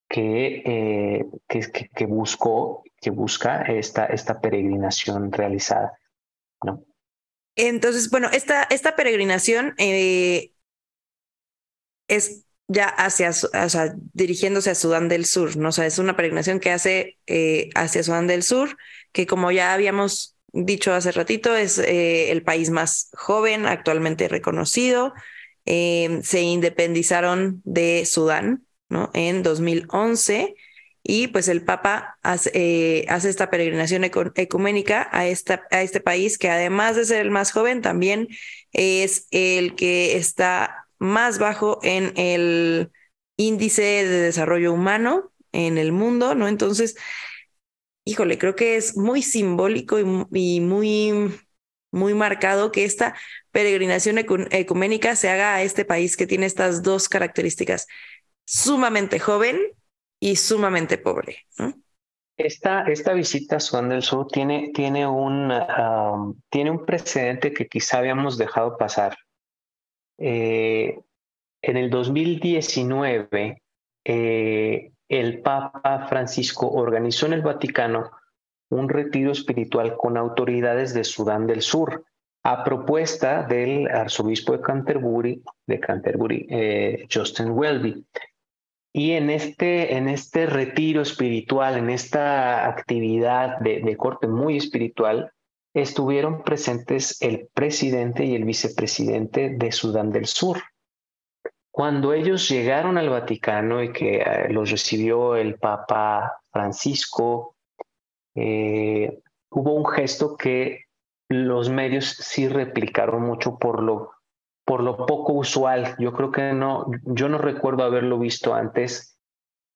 que, 0.09 0.61
eh, 0.65 1.25
que, 1.47 1.89
que, 1.95 2.05
buscó, 2.05 2.83
que 2.99 3.11
busca 3.11 3.61
esta, 3.61 4.05
esta 4.07 4.41
peregrinación 4.41 5.31
realizada. 5.31 5.97
¿no? 6.63 6.83
Entonces, 7.55 8.09
bueno, 8.09 8.29
esta, 8.31 8.63
esta 8.63 8.95
peregrinación 8.95 9.73
eh, 9.77 10.51
es 12.09 12.45
ya 12.71 12.85
hacia, 12.85 13.29
o 13.29 13.69
sea, 13.69 13.93
dirigiéndose 14.13 14.69
a 14.69 14.75
Sudán 14.75 15.09
del 15.09 15.25
Sur, 15.25 15.57
¿no? 15.57 15.69
O 15.69 15.71
sea, 15.71 15.85
es 15.85 15.99
una 15.99 16.15
peregrinación 16.15 16.59
que 16.59 16.71
hace 16.71 17.17
eh, 17.27 17.69
hacia 17.75 18.03
Sudán 18.03 18.27
del 18.27 18.43
Sur, 18.43 18.77
que 19.11 19.27
como 19.27 19.51
ya 19.51 19.73
habíamos 19.73 20.37
dicho 20.53 20.93
hace 20.93 21.11
ratito, 21.11 21.55
es 21.55 21.77
eh, 21.79 22.31
el 22.31 22.43
país 22.43 22.69
más 22.69 23.09
joven 23.13 23.65
actualmente 23.65 24.27
reconocido. 24.27 25.13
Eh, 25.65 26.19
se 26.23 26.41
independizaron 26.41 27.61
de 27.65 28.05
Sudán 28.05 28.65
¿no? 28.89 29.11
en 29.13 29.43
2011 29.43 30.55
y 31.03 31.27
pues 31.27 31.47
el 31.47 31.63
Papa 31.63 32.17
hace, 32.21 32.51
eh, 32.53 33.05
hace 33.09 33.29
esta 33.29 33.49
peregrinación 33.49 34.03
ecuménica 34.03 35.09
a, 35.11 35.27
esta, 35.27 35.63
a 35.71 35.81
este 35.81 35.99
país 35.99 36.37
que 36.37 36.49
además 36.49 36.95
de 36.95 37.05
ser 37.05 37.21
el 37.21 37.31
más 37.31 37.51
joven, 37.51 37.81
también 37.81 38.27
es 38.71 39.27
el 39.31 39.75
que 39.75 40.17
está 40.17 40.87
más 41.01 41.39
bajo 41.39 41.79
en 41.81 42.13
el 42.15 42.91
índice 43.35 43.81
de 43.81 44.21
desarrollo 44.21 44.71
humano 44.71 45.31
en 45.51 45.79
el 45.79 45.91
mundo, 45.91 46.35
¿no? 46.35 46.47
Entonces, 46.47 46.95
híjole, 48.05 48.37
creo 48.37 48.55
que 48.55 48.75
es 48.75 48.95
muy 48.95 49.23
simbólico 49.23 49.97
y, 49.99 50.61
muy, 50.61 51.33
muy 51.91 52.13
marcado 52.13 52.71
que 52.71 52.85
esta 52.85 53.15
peregrinación 53.49 54.19
ecuménica 54.19 55.15
se 55.15 55.29
haga 55.29 55.55
a 55.55 55.63
este 55.63 55.85
país 55.85 56.15
que 56.15 56.27
tiene 56.27 56.45
estas 56.45 56.83
dos 56.83 57.09
características, 57.09 57.87
sumamente 58.45 59.17
joven 59.17 59.57
y 60.19 60.35
sumamente 60.35 60.99
pobre. 60.99 61.47
Esta, 62.37 62.83
esta 62.83 63.13
visita 63.13 63.55
a 63.55 63.59
Sudán 63.59 63.89
del 63.89 64.03
Sur 64.03 64.27
tiene, 64.27 64.69
tiene, 64.71 65.07
un, 65.07 65.51
tiene 66.49 66.69
un 66.69 66.85
precedente 66.85 67.53
que 67.53 67.67
quizá 67.67 67.97
habíamos 67.97 68.37
dejado 68.37 68.77
pasar. 68.77 69.17
Eh, 70.23 70.99
en 71.63 71.77
el 71.77 71.89
2019, 71.89 73.63
eh, 74.05 74.91
el 75.09 75.41
Papa 75.41 76.05
Francisco 76.07 76.69
organizó 76.69 77.25
en 77.25 77.33
el 77.33 77.41
Vaticano 77.41 78.11
un 78.69 78.87
retiro 78.87 79.31
espiritual 79.31 79.97
con 79.97 80.17
autoridades 80.17 80.93
de 80.93 81.03
Sudán 81.03 81.47
del 81.47 81.61
Sur, 81.61 82.05
a 82.43 82.63
propuesta 82.63 83.43
del 83.43 83.87
arzobispo 83.87 84.53
de 84.53 84.61
Canterbury, 84.61 85.43
de 85.67 85.79
Canterbury, 85.79 86.47
eh, 86.49 87.07
Justin 87.11 87.51
Welby. 87.51 88.05
Y 88.93 89.11
en 89.11 89.29
este, 89.29 89.95
en 89.95 90.07
este 90.07 90.45
retiro 90.45 91.01
espiritual, 91.01 91.77
en 91.77 91.89
esta 91.89 92.67
actividad 92.67 93.59
de, 93.59 93.81
de 93.81 93.97
corte 93.97 94.27
muy 94.27 94.57
espiritual, 94.57 95.31
estuvieron 95.73 96.43
presentes 96.43 97.21
el 97.21 97.47
presidente 97.53 98.25
y 98.25 98.35
el 98.35 98.43
vicepresidente 98.43 99.49
de 99.49 99.71
Sudán 99.71 100.11
del 100.11 100.25
Sur. 100.25 100.61
Cuando 101.71 102.13
ellos 102.13 102.49
llegaron 102.49 102.97
al 102.97 103.09
Vaticano 103.09 103.81
y 103.81 103.93
que 103.93 104.17
eh, 104.17 104.49
los 104.49 104.69
recibió 104.71 105.35
el 105.35 105.55
Papa 105.55 106.41
Francisco, 106.51 107.55
eh, 108.35 109.21
hubo 109.49 109.73
un 109.73 109.85
gesto 109.85 110.35
que 110.35 110.85
los 111.29 111.69
medios 111.69 112.09
sí 112.19 112.49
replicaron 112.49 113.21
mucho 113.21 113.57
por 113.57 113.81
lo, 113.81 114.11
por 114.65 114.83
lo 114.83 115.05
poco 115.05 115.31
usual. 115.31 115.95
Yo 115.97 116.11
creo 116.11 116.31
que 116.31 116.51
no, 116.51 116.87
yo 117.05 117.29
no 117.29 117.37
recuerdo 117.37 117.83
haberlo 117.85 118.19
visto 118.19 118.53
antes. 118.53 119.17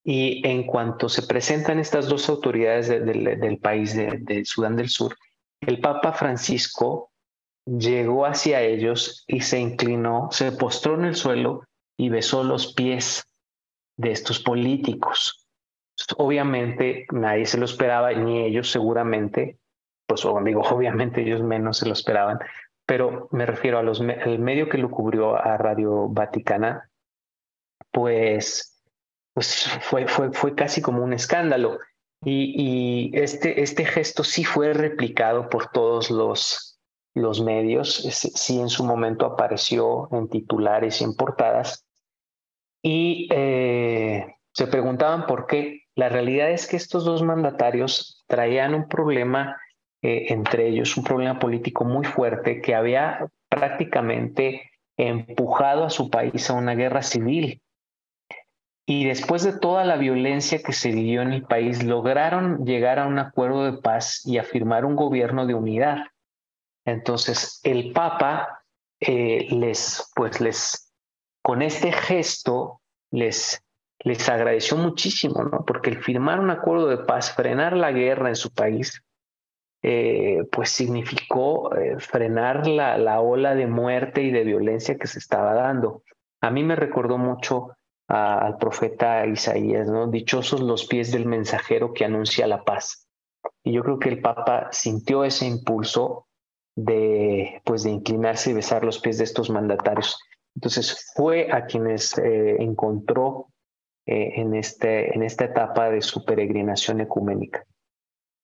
Y 0.03 0.45
en 0.45 0.67
cuanto 0.67 1.09
se 1.09 1.23
presentan 1.23 1.79
estas 1.79 2.07
dos 2.07 2.29
autoridades 2.29 2.89
del 2.89 3.57
país 3.57 3.95
de 3.95 4.43
Sudán 4.45 4.75
del 4.75 4.89
Sur, 4.89 5.15
el 5.61 5.79
Papa 5.79 6.13
Francisco 6.13 7.11
llegó 7.65 8.25
hacia 8.25 8.61
ellos 8.61 9.23
y 9.27 9.41
se 9.41 9.59
inclinó, 9.59 10.29
se 10.31 10.51
postró 10.51 10.95
en 10.95 11.05
el 11.05 11.15
suelo 11.15 11.63
y 11.97 12.09
besó 12.09 12.43
los 12.43 12.73
pies 12.73 13.25
de 13.97 14.11
estos 14.11 14.39
políticos. 14.39 15.47
Obviamente 16.17 17.05
nadie 17.11 17.45
se 17.45 17.57
lo 17.57 17.65
esperaba, 17.65 18.11
ni 18.13 18.43
ellos 18.43 18.69
seguramente, 18.69 19.57
pues 20.07 20.25
digo, 20.43 20.61
obviamente 20.69 21.21
ellos 21.21 21.41
menos 21.41 21.77
se 21.77 21.87
lo 21.87 21.93
esperaban, 21.93 22.39
pero 22.85 23.27
me 23.31 23.45
refiero 23.45 23.79
a 23.79 24.37
medio 24.37 24.69
que 24.69 24.77
lo 24.77 24.91
cubrió 24.91 25.35
a 25.35 25.57
Radio 25.57 26.07
Vaticana, 26.07 26.89
pues, 27.91 28.83
pues 29.33 29.69
fue, 29.81 30.07
fue, 30.07 30.31
fue 30.31 30.53
casi 30.53 30.81
como 30.81 31.03
un 31.03 31.13
escándalo. 31.13 31.79
Y, 32.27 33.11
este, 33.13 33.61
este 33.61 33.85
gesto 33.85 34.23
sí 34.23 34.43
fue 34.43 34.73
replicado 34.73 35.47
por 35.47 35.71
todos 35.71 36.09
los, 36.09 36.79
los 37.13 37.41
medios, 37.41 37.93
sí 37.93 38.59
en 38.59 38.69
su 38.69 38.83
momento 38.83 39.27
apareció 39.27 40.09
en 40.11 40.27
titulares 40.27 41.01
y 41.01 41.03
en 41.03 41.13
portadas, 41.15 41.85
y 42.81 43.27
eh, 43.31 44.35
se 44.53 44.67
preguntaban 44.67 45.25
por 45.25 45.47
qué. 45.47 45.81
La 45.95 46.07
realidad 46.09 46.51
es 46.51 46.67
que 46.67 46.77
estos 46.77 47.03
dos 47.03 47.23
mandatarios 47.23 48.23
traían 48.27 48.75
un 48.75 48.87
problema 48.87 49.57
eh, 50.03 50.27
entre 50.29 50.67
ellos, 50.67 50.95
un 50.95 51.03
problema 51.03 51.39
político 51.39 51.83
muy 51.83 52.05
fuerte 52.05 52.61
que 52.61 52.75
había 52.75 53.27
prácticamente 53.49 54.69
empujado 54.97 55.85
a 55.85 55.89
su 55.89 56.11
país 56.11 56.47
a 56.51 56.53
una 56.53 56.75
guerra 56.75 57.01
civil. 57.01 57.59
Y 58.87 59.05
después 59.05 59.43
de 59.43 59.57
toda 59.57 59.83
la 59.83 59.97
violencia 59.97 60.61
que 60.61 60.73
se 60.73 60.91
vivió 60.91 61.23
en 61.23 61.33
el 61.33 61.43
país, 61.43 61.83
lograron 61.83 62.65
llegar 62.65 62.99
a 62.99 63.07
un 63.07 63.17
acuerdo 63.17 63.65
de 63.65 63.81
paz 63.81 64.21
y 64.25 64.37
a 64.37 64.43
firmar 64.43 64.85
un 64.85 64.95
gobierno 64.95 65.47
de 65.47 65.55
unidad. 65.55 65.97
Entonces, 66.85 67.59
el 67.63 67.93
Papa 67.93 68.63
eh, 68.99 69.47
les, 69.49 70.11
pues 70.15 70.39
les 70.39 70.93
con 71.41 71.61
este 71.61 71.91
gesto 71.91 72.81
les, 73.11 73.63
les 73.99 74.29
agradeció 74.29 74.77
muchísimo, 74.77 75.43
¿no? 75.43 75.63
Porque 75.65 75.89
el 75.89 76.01
firmar 76.01 76.39
un 76.39 76.49
acuerdo 76.49 76.87
de 76.87 76.97
paz, 76.97 77.33
frenar 77.33 77.75
la 77.75 77.91
guerra 77.91 78.29
en 78.29 78.35
su 78.35 78.51
país, 78.51 79.03
eh, 79.83 80.43
pues 80.51 80.71
significó 80.71 81.75
eh, 81.75 81.99
frenar 81.99 82.65
la, 82.65 82.97
la, 82.97 83.19
ola 83.19 83.53
de 83.53 83.67
muerte 83.67 84.23
y 84.23 84.31
de 84.31 84.43
violencia 84.43 84.97
que 84.97 85.05
se 85.05 85.19
estaba 85.19 85.53
dando. 85.53 86.03
A 86.41 86.49
mí 86.49 86.63
me 86.63 86.75
recordó 86.75 87.19
mucho 87.19 87.77
al 88.07 88.57
profeta 88.57 89.25
Isaías, 89.25 89.87
¿no? 89.87 90.07
Dichosos 90.07 90.61
los 90.61 90.85
pies 90.85 91.11
del 91.11 91.25
mensajero 91.25 91.93
que 91.93 92.05
anuncia 92.05 92.47
la 92.47 92.63
paz. 92.63 93.07
Y 93.63 93.73
yo 93.73 93.83
creo 93.83 93.99
que 93.99 94.09
el 94.09 94.21
Papa 94.21 94.69
sintió 94.71 95.23
ese 95.23 95.47
impulso 95.47 96.27
de, 96.75 97.61
pues, 97.65 97.83
de 97.83 97.91
inclinarse 97.91 98.51
y 98.51 98.53
besar 98.53 98.83
los 98.83 98.99
pies 98.99 99.17
de 99.17 99.23
estos 99.23 99.49
mandatarios. 99.49 100.19
Entonces 100.55 101.11
fue 101.15 101.51
a 101.51 101.65
quienes 101.65 102.17
eh, 102.17 102.57
encontró 102.59 103.49
eh, 104.05 104.33
en, 104.35 104.55
este, 104.55 105.13
en 105.15 105.23
esta 105.23 105.45
etapa 105.45 105.89
de 105.89 106.01
su 106.01 106.23
peregrinación 106.23 107.01
ecuménica. 107.01 107.65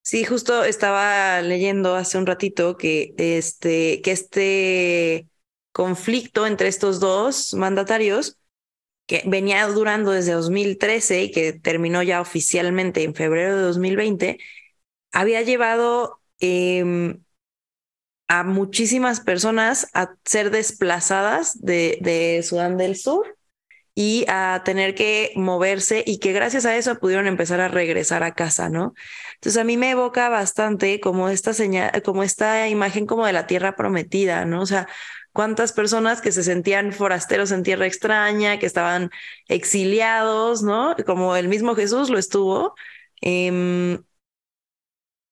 Sí, 0.03 0.23
justo 0.23 0.63
estaba 0.63 1.41
leyendo 1.41 1.95
hace 1.95 2.17
un 2.17 2.25
ratito 2.25 2.75
que 2.75 3.13
este, 3.17 4.01
que 4.01 4.11
este 4.11 5.27
conflicto 5.71 6.47
entre 6.47 6.67
estos 6.67 6.99
dos 6.99 7.53
mandatarios, 7.53 8.40
que 9.11 9.23
venía 9.25 9.67
durando 9.67 10.11
desde 10.11 10.31
2013 10.31 11.23
y 11.23 11.31
que 11.31 11.51
terminó 11.51 12.01
ya 12.01 12.21
oficialmente 12.21 13.03
en 13.03 13.13
febrero 13.13 13.57
de 13.57 13.63
2020, 13.63 14.39
había 15.11 15.41
llevado 15.41 16.21
em, 16.39 17.21
a 18.29 18.43
muchísimas 18.45 19.19
personas 19.19 19.89
a 19.93 20.15
ser 20.23 20.49
desplazadas 20.49 21.59
de, 21.59 21.97
de 21.99 22.41
Sudán 22.41 22.77
del 22.77 22.95
Sur 22.95 23.37
y 23.93 24.23
a 24.29 24.61
tener 24.63 24.95
que 24.95 25.33
moverse 25.35 26.05
y 26.07 26.19
que 26.19 26.31
gracias 26.31 26.65
a 26.65 26.77
eso 26.77 26.97
pudieron 26.97 27.27
empezar 27.27 27.59
a 27.59 27.67
regresar 27.67 28.23
a 28.23 28.33
casa, 28.33 28.69
¿no? 28.69 28.93
Entonces 29.33 29.59
a 29.59 29.65
mí 29.65 29.75
me 29.75 29.91
evoca 29.91 30.29
bastante 30.29 31.01
como 31.01 31.27
esta 31.27 31.53
señal, 31.53 32.01
como 32.01 32.23
esta 32.23 32.69
imagen 32.69 33.05
como 33.05 33.25
de 33.25 33.33
la 33.33 33.45
tierra 33.45 33.75
prometida, 33.75 34.45
¿no? 34.45 34.61
O 34.61 34.65
sea, 34.65 34.87
cuántas 35.33 35.73
personas 35.73 36.21
que 36.21 36.31
se 36.31 36.43
sentían 36.43 36.93
forasteros 36.93 37.51
en 37.51 37.63
tierra 37.63 37.85
extraña, 37.87 38.59
que 38.59 38.65
estaban 38.65 39.11
exiliados, 39.47 40.63
¿no? 40.63 40.95
Como 41.05 41.35
el 41.35 41.47
mismo 41.47 41.75
Jesús 41.75 42.09
lo 42.09 42.17
estuvo, 42.17 42.75
em, 43.21 44.03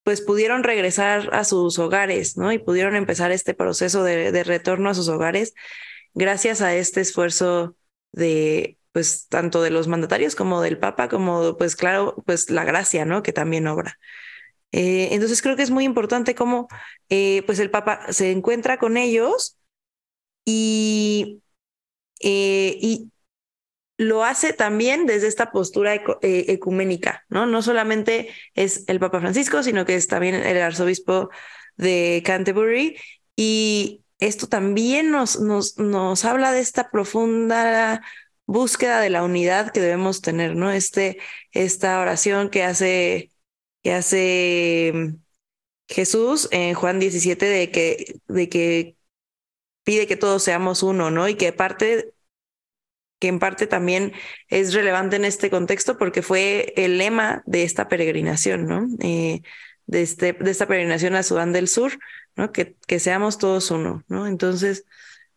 pues 0.03 0.21
pudieron 0.21 0.63
regresar 0.63 1.29
a 1.33 1.43
sus 1.43 1.77
hogares, 1.79 2.37
¿no? 2.37 2.51
Y 2.51 2.59
pudieron 2.59 2.95
empezar 2.95 3.31
este 3.31 3.53
proceso 3.53 4.03
de, 4.03 4.43
retorno 4.43 4.89
a 4.89 4.95
sus 4.95 5.07
hogares 5.09 5.53
gracias 6.15 6.61
a 6.61 6.75
este 6.75 7.01
esfuerzo 7.01 7.75
de 8.11 8.77
pues 8.91 9.27
tanto 9.27 9.61
de 9.61 9.69
los 9.69 9.87
mandatarios 9.87 10.35
como 10.35 10.61
del 10.61 10.79
Papa, 10.79 11.09
como 11.09 11.57
pues 11.57 11.75
claro, 11.75 12.15
pues 12.25 12.49
la 12.49 12.63
gracia, 12.63 13.05
¿no? 13.05 13.21
Que 13.23 13.33
también 13.33 13.67
obra. 13.67 13.99
Eh, 14.71 15.09
entonces 15.11 15.41
creo 15.41 15.55
que 15.55 15.63
es 15.63 15.71
muy 15.71 15.83
importante 15.83 16.35
cómo 16.35 16.67
eh, 17.09 17.43
pues 17.45 17.59
el 17.59 17.71
Papa 17.71 18.11
se 18.11 18.31
encuentra 18.31 18.77
con 18.79 18.97
ellos 18.97 19.58
y, 20.49 21.43
eh, 22.21 22.77
y 22.81 23.11
lo 23.97 24.23
hace 24.23 24.53
también 24.53 25.05
desde 25.05 25.27
esta 25.27 25.51
postura 25.51 25.93
ecuménica, 26.21 27.25
¿no? 27.29 27.45
No 27.45 27.61
solamente 27.61 28.29
es 28.55 28.85
el 28.87 28.99
Papa 28.99 29.19
Francisco, 29.19 29.61
sino 29.61 29.85
que 29.85 29.95
es 29.95 30.07
también 30.07 30.35
el 30.35 30.61
arzobispo 30.61 31.29
de 31.75 32.23
Canterbury 32.25 32.97
y 33.35 34.03
esto 34.19 34.47
también 34.47 35.11
nos, 35.11 35.39
nos, 35.39 35.77
nos 35.77 36.25
habla 36.25 36.51
de 36.51 36.59
esta 36.61 36.89
profunda 36.91 38.01
búsqueda 38.45 38.99
de 39.01 39.09
la 39.09 39.23
unidad 39.23 39.71
que 39.71 39.79
debemos 39.81 40.21
tener, 40.21 40.55
¿no? 40.55 40.71
Este, 40.71 41.19
esta 41.51 41.99
oración 42.01 42.49
que 42.49 42.63
hace, 42.63 43.31
que 43.83 43.93
hace 43.93 44.91
mm, 44.95 45.15
Jesús 45.89 46.47
en 46.51 46.73
Juan 46.73 46.99
17 46.99 47.45
de 47.45 47.71
que, 47.71 48.15
de 48.27 48.49
que 48.49 48.98
pide 49.89 50.05
que 50.05 50.17
todos 50.17 50.43
seamos 50.43 50.83
uno, 50.83 51.09
¿no? 51.09 51.27
Y 51.27 51.33
que 51.33 51.51
parte 51.51 52.13
que 53.17 53.27
en 53.27 53.39
parte 53.39 53.65
también 53.65 54.13
es 54.47 54.75
relevante 54.75 55.15
en 55.15 55.25
este 55.25 55.49
contexto 55.49 55.97
porque 55.97 56.21
fue 56.21 56.75
el 56.77 56.99
lema 56.99 57.41
de 57.47 57.63
esta 57.63 57.87
peregrinación, 57.87 58.67
¿no? 58.67 58.87
Eh, 58.99 59.41
de, 59.87 60.03
este, 60.03 60.33
de 60.33 60.51
esta 60.51 60.67
peregrinación 60.67 61.15
a 61.15 61.23
Sudán 61.23 61.53
del 61.53 61.67
Sur, 61.67 61.97
¿no? 62.35 62.51
Que, 62.51 62.75
que 62.85 62.99
seamos 62.99 63.39
todos 63.39 63.71
uno, 63.71 64.03
¿no? 64.09 64.27
Entonces, 64.27 64.85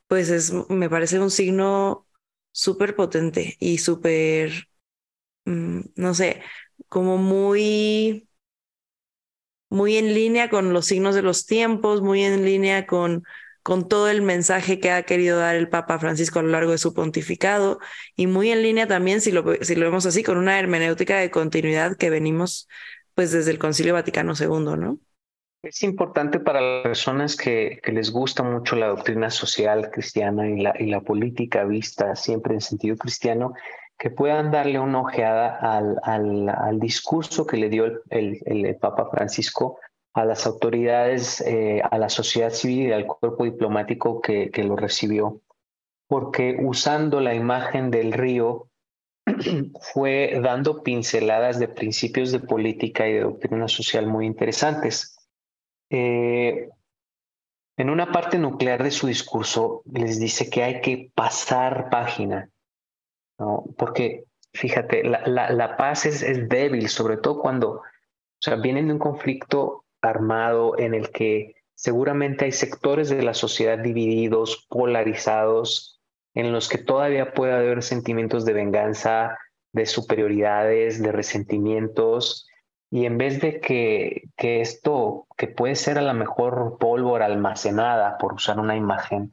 pues 0.06 0.28
es, 0.28 0.52
me 0.68 0.90
parece 0.90 1.18
un 1.18 1.30
signo 1.30 2.06
súper 2.50 2.94
potente 2.94 3.56
y 3.58 3.78
súper, 3.78 4.68
mm, 5.46 5.80
no 5.94 6.12
sé, 6.12 6.42
como 6.90 7.16
muy, 7.16 8.28
muy 9.70 9.96
en 9.96 10.12
línea 10.12 10.50
con 10.50 10.74
los 10.74 10.84
signos 10.84 11.14
de 11.14 11.22
los 11.22 11.46
tiempos, 11.46 12.02
muy 12.02 12.22
en 12.22 12.44
línea 12.44 12.86
con, 12.86 13.24
con 13.62 13.88
todo 13.88 14.08
el 14.08 14.22
mensaje 14.22 14.80
que 14.80 14.90
ha 14.90 15.02
querido 15.04 15.38
dar 15.38 15.54
el 15.56 15.68
Papa 15.68 15.98
Francisco 15.98 16.38
a 16.38 16.42
lo 16.42 16.48
largo 16.48 16.72
de 16.72 16.78
su 16.78 16.94
pontificado 16.94 17.78
y 18.16 18.26
muy 18.26 18.50
en 18.50 18.62
línea 18.62 18.86
también, 18.86 19.20
si 19.20 19.30
lo, 19.30 19.44
si 19.60 19.74
lo 19.74 19.86
vemos 19.86 20.06
así, 20.06 20.22
con 20.22 20.38
una 20.38 20.58
hermenéutica 20.58 21.18
de 21.18 21.30
continuidad 21.30 21.96
que 21.96 22.10
venimos 22.10 22.68
pues 23.14 23.30
desde 23.30 23.50
el 23.50 23.58
Concilio 23.58 23.94
Vaticano 23.94 24.32
II, 24.38 24.76
¿no? 24.78 24.98
Es 25.62 25.84
importante 25.84 26.40
para 26.40 26.60
las 26.60 26.82
personas 26.82 27.36
que, 27.36 27.80
les 27.84 28.10
gusta 28.10 28.42
mucho 28.42 28.74
la 28.74 28.88
doctrina 28.88 29.30
social 29.30 29.92
cristiana 29.92 30.48
y 30.48 30.60
la, 30.60 30.74
y 30.76 30.86
la 30.86 31.02
política 31.02 31.62
vista 31.64 32.16
siempre 32.16 32.54
en 32.54 32.60
sentido 32.60 32.96
cristiano, 32.96 33.52
que 33.96 34.10
puedan 34.10 34.50
darle 34.50 34.80
una 34.80 35.02
ojeada 35.02 35.56
al, 35.56 36.00
al, 36.02 36.80
discurso 36.80 37.46
que 37.46 37.56
le 37.56 37.68
dio 37.68 37.84
el, 38.10 38.40
el, 38.44 38.76
Papa 38.76 39.08
Francisco 39.08 39.78
a 40.14 40.24
las 40.24 40.46
autoridades, 40.46 41.40
eh, 41.40 41.82
a 41.90 41.98
la 41.98 42.08
sociedad 42.08 42.50
civil 42.50 42.88
y 42.88 42.92
al 42.92 43.06
cuerpo 43.06 43.44
diplomático 43.44 44.20
que, 44.20 44.50
que 44.50 44.64
lo 44.64 44.76
recibió, 44.76 45.40
porque 46.06 46.58
usando 46.60 47.20
la 47.20 47.34
imagen 47.34 47.90
del 47.90 48.12
río 48.12 48.68
fue 49.94 50.38
dando 50.42 50.82
pinceladas 50.82 51.58
de 51.58 51.68
principios 51.68 52.32
de 52.32 52.40
política 52.40 53.08
y 53.08 53.14
de 53.14 53.20
doctrina 53.20 53.68
social 53.68 54.06
muy 54.06 54.26
interesantes. 54.26 55.16
Eh, 55.90 56.68
en 57.78 57.90
una 57.90 58.12
parte 58.12 58.38
nuclear 58.38 58.82
de 58.82 58.90
su 58.90 59.06
discurso 59.06 59.82
les 59.90 60.20
dice 60.20 60.50
que 60.50 60.62
hay 60.62 60.80
que 60.80 61.10
pasar 61.14 61.88
página, 61.90 62.50
¿no? 63.38 63.64
porque 63.78 64.24
fíjate, 64.52 65.04
la, 65.04 65.26
la, 65.26 65.50
la 65.50 65.76
paz 65.76 66.04
es, 66.04 66.22
es, 66.22 66.48
débil, 66.48 66.88
sobre 66.88 67.16
todo 67.16 67.40
cuando 67.40 67.70
o 67.76 67.82
sea, 68.38 68.56
vienen 68.56 68.88
de 68.88 68.94
un 68.94 68.98
conflicto 68.98 69.81
armado 70.02 70.78
en 70.78 70.94
el 70.94 71.10
que 71.10 71.54
seguramente 71.74 72.44
hay 72.44 72.52
sectores 72.52 73.08
de 73.08 73.22
la 73.22 73.34
sociedad 73.34 73.78
divididos, 73.78 74.66
polarizados, 74.68 76.00
en 76.34 76.52
los 76.52 76.68
que 76.68 76.78
todavía 76.78 77.32
puede 77.32 77.52
haber 77.52 77.82
sentimientos 77.82 78.44
de 78.44 78.52
venganza, 78.52 79.38
de 79.72 79.86
superioridades, 79.86 81.02
de 81.02 81.12
resentimientos, 81.12 82.46
y 82.90 83.06
en 83.06 83.16
vez 83.16 83.40
de 83.40 83.60
que, 83.60 84.24
que 84.36 84.60
esto, 84.60 85.26
que 85.36 85.48
puede 85.48 85.76
ser 85.76 85.96
a 85.98 86.02
lo 86.02 86.12
mejor 86.12 86.76
pólvora 86.78 87.24
almacenada, 87.24 88.18
por 88.18 88.34
usar 88.34 88.58
una 88.58 88.76
imagen, 88.76 89.32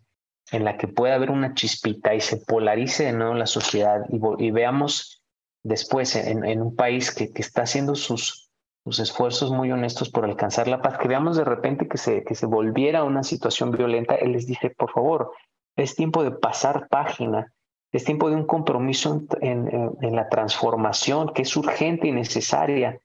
en 0.52 0.64
la 0.64 0.78
que 0.78 0.88
puede 0.88 1.14
haber 1.14 1.30
una 1.30 1.54
chispita 1.54 2.16
y 2.16 2.22
se 2.22 2.38
polarice 2.38 3.06
de 3.06 3.14
nuevo 3.14 3.34
la 3.34 3.46
sociedad 3.46 4.06
y, 4.10 4.20
y 4.46 4.52
veamos 4.52 5.24
después 5.62 6.16
en, 6.16 6.46
en, 6.46 6.62
un 6.62 6.76
país 6.76 7.14
que, 7.14 7.32
que 7.34 7.42
está 7.42 7.64
haciendo 7.64 7.96
sus, 7.96 8.49
esfuerzos 8.98 9.52
muy 9.52 9.72
honestos 9.72 10.10
por 10.10 10.26
alcanzar 10.26 10.68
la 10.68 10.82
paz, 10.82 10.98
que 10.98 11.08
veamos 11.08 11.38
de 11.38 11.44
repente 11.44 11.88
que 11.88 12.00
se, 12.00 12.24
que 12.24 12.34
se 12.34 12.48
volviera 12.48 13.04
una 13.04 13.22
situación 13.22 13.70
violenta, 13.70 14.16
él 14.16 14.32
les 14.32 14.48
dice, 14.48 14.72
por 14.72 14.90
favor, 14.92 15.32
es 15.76 15.96
tiempo 15.96 16.24
de 16.24 16.32
pasar 16.32 16.88
página, 16.88 17.54
es 17.92 18.04
tiempo 18.04 18.30
de 18.30 18.36
un 18.36 18.48
compromiso 18.48 19.22
en, 19.42 19.68
en, 19.68 19.92
en 20.02 20.16
la 20.16 20.30
transformación 20.30 21.34
que 21.34 21.44
es 21.44 21.56
urgente 21.56 22.08
y 22.08 22.12
necesaria 22.12 23.00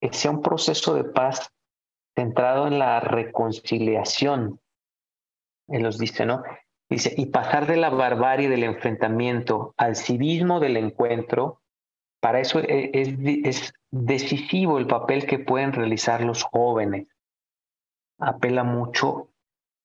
que 0.00 0.12
sea 0.12 0.30
un 0.30 0.42
proceso 0.42 0.94
de 0.94 1.04
paz 1.04 1.50
centrado 2.14 2.66
en 2.66 2.78
la 2.78 3.00
reconciliación. 3.00 4.60
Él 5.68 5.82
los 5.82 5.98
dice, 5.98 6.26
¿no? 6.26 6.42
Dice, 6.88 7.14
y 7.16 7.26
pasar 7.26 7.66
de 7.66 7.76
la 7.76 7.90
barbarie 7.90 8.48
del 8.48 8.64
enfrentamiento 8.64 9.74
al 9.76 9.94
civismo 9.94 10.58
del 10.58 10.76
encuentro, 10.76 11.60
para 12.20 12.40
eso 12.40 12.60
e, 12.60 12.90
es, 12.92 13.72
decisivo 13.90 14.78
el 14.78 14.86
papel 14.86 15.26
que 15.26 15.38
pueden 15.38 15.72
realizar 15.72 16.22
los 16.22 16.42
jóvenes. 16.42 17.08
Apela 18.18 18.64
mucho 18.64 19.28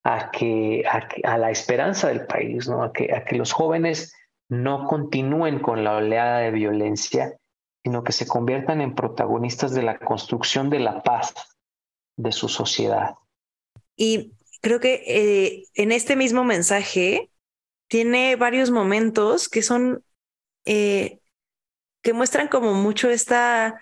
a 0.03 0.29
que, 0.31 0.83
a, 0.87 1.07
a, 1.23 1.37
la 1.37 1.51
esperanza 1.51 2.09
del 2.09 2.27
país, 2.27 2.67
¿no? 2.67 2.83
a, 2.83 2.93
que, 2.93 3.13
a 3.13 3.23
que 3.25 3.35
los 3.35 3.53
jóvenes 3.53 4.13
no 4.49 4.85
continúen 4.85 5.59
con 5.59 5.83
la 5.83 5.95
oleada 5.95 6.39
de 6.39 6.51
violencia 6.51 7.35
sino 7.85 8.03
que 8.03 8.13
se 8.13 8.25
conviertan 8.25 8.81
en 8.81 8.95
protagonistas 8.95 9.75
de 9.75 9.83
la 9.83 9.99
construcción 9.99 10.71
de 10.71 10.79
la 10.79 11.03
paz 11.03 11.35
de 12.17 12.31
su 12.31 12.49
sociedad. 12.49 13.13
Y 13.95 14.33
creo 14.59 14.79
que 14.79 15.03
eh, 15.05 15.65
en 15.75 15.91
este 15.91 16.15
mismo 16.15 16.43
mensaje 16.43 17.29
tiene 17.87 18.37
varios 18.37 18.71
momentos 18.71 19.47
que 19.47 19.61
son, 19.61 20.03
eh, 20.65 21.19
que 22.05 22.13
muestran 22.13 22.47
como 22.47 22.75
mucho 22.75 23.09
esta, 23.09 23.81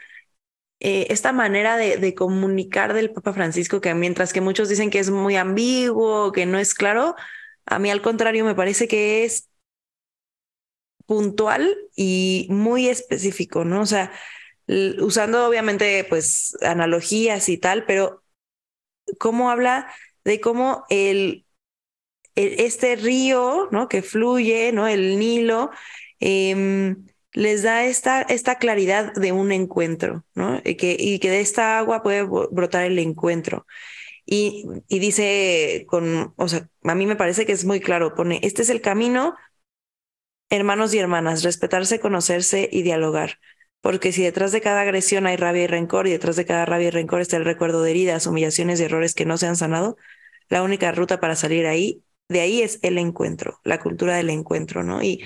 eh, 0.79 1.07
esta 1.09 1.33
manera 1.33 1.75
de, 1.75 2.15
comunicar 2.15 2.93
del 2.93 3.11
Papa 3.11 3.33
Francisco, 3.33 3.81
que 3.81 3.93
mientras 3.95 4.31
que 4.31 4.39
muchos 4.39 4.69
dicen 4.69 4.89
que 4.89 4.99
es 4.99 5.09
muy 5.11 5.35
ambiguo, 5.35 6.31
que 6.31 6.45
no 6.45 6.57
es 6.57 6.73
claro, 6.73 7.15
a 7.65 7.79
mí 7.79 7.91
al 7.91 8.01
contrario 8.01 8.45
me 8.45 8.55
parece 8.55 8.87
que 8.87 9.25
es 9.25 9.49
puntual 11.05 11.75
y 11.97 12.47
muy 12.49 12.87
específico, 12.87 13.65
¿no? 13.65 13.81
O 13.81 13.85
sea, 13.85 14.13
usando 15.01 15.45
obviamente 15.45 16.05
pues 16.05 16.55
analogías 16.61 17.49
y 17.49 17.57
tal, 17.57 17.85
pero 17.85 18.23
cómo 19.19 19.51
habla 19.51 19.91
de 20.23 20.39
cómo 20.39 20.85
el, 20.89 21.45
el 22.35 22.53
este 22.61 22.95
río, 22.95 23.67
¿no? 23.71 23.89
Que 23.89 24.01
fluye, 24.01 24.71
¿no? 24.71 24.87
El 24.87 25.19
Nilo, 25.19 25.71
eh, 26.21 26.95
les 27.33 27.63
da 27.63 27.85
esta, 27.85 28.21
esta 28.21 28.57
claridad 28.57 29.13
de 29.13 29.31
un 29.31 29.51
encuentro, 29.51 30.25
¿no? 30.35 30.61
Y 30.63 30.75
que, 30.75 30.95
y 30.99 31.19
que 31.19 31.31
de 31.31 31.41
esta 31.41 31.79
agua 31.79 32.03
puede 32.03 32.23
brotar 32.23 32.85
el 32.85 32.99
encuentro. 32.99 33.65
Y, 34.25 34.65
y 34.87 34.99
dice 34.99 35.85
con, 35.87 36.33
o 36.37 36.47
sea, 36.47 36.69
a 36.83 36.95
mí 36.95 37.05
me 37.05 37.15
parece 37.17 37.45
que 37.45 37.51
es 37.51 37.65
muy 37.65 37.81
claro, 37.81 38.15
pone, 38.15 38.39
este 38.43 38.61
es 38.61 38.69
el 38.69 38.81
camino 38.81 39.35
Hermanos 40.53 40.93
y 40.93 40.99
hermanas, 40.99 41.41
respetarse, 41.43 41.99
conocerse 41.99 42.69
y 42.71 42.83
dialogar. 42.83 43.39
Porque 43.81 44.11
si 44.11 44.21
detrás 44.23 44.51
de 44.51 44.61
cada 44.61 44.81
agresión 44.81 45.25
hay 45.25 45.35
rabia 45.35 45.63
y 45.63 45.67
rencor 45.67 46.05
y 46.05 46.11
detrás 46.11 46.35
de 46.35 46.45
cada 46.45 46.63
rabia 46.65 46.89
y 46.89 46.91
rencor 46.91 47.21
está 47.21 47.37
el 47.37 47.45
recuerdo 47.45 47.81
de 47.81 47.89
heridas, 47.89 48.27
humillaciones 48.27 48.79
y 48.79 48.83
errores 48.83 49.15
que 49.15 49.25
no 49.25 49.37
se 49.37 49.47
han 49.47 49.55
sanado, 49.55 49.97
la 50.49 50.61
única 50.61 50.91
ruta 50.91 51.19
para 51.19 51.35
salir 51.35 51.65
ahí, 51.65 52.03
de 52.29 52.41
ahí 52.41 52.61
es 52.61 52.77
el 52.83 52.99
encuentro, 52.99 53.59
la 53.63 53.79
cultura 53.79 54.15
del 54.15 54.29
encuentro, 54.29 54.83
¿no? 54.83 55.01
Y 55.01 55.23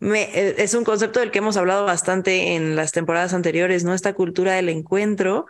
eh, 0.00 0.54
es 0.58 0.74
un 0.74 0.84
concepto 0.84 1.20
del 1.20 1.30
que 1.30 1.38
hemos 1.38 1.56
hablado 1.56 1.84
bastante 1.84 2.54
en 2.54 2.76
las 2.76 2.92
temporadas 2.92 3.34
anteriores, 3.34 3.84
¿no? 3.84 3.94
Esta 3.94 4.14
cultura 4.14 4.54
del 4.54 4.68
encuentro 4.68 5.46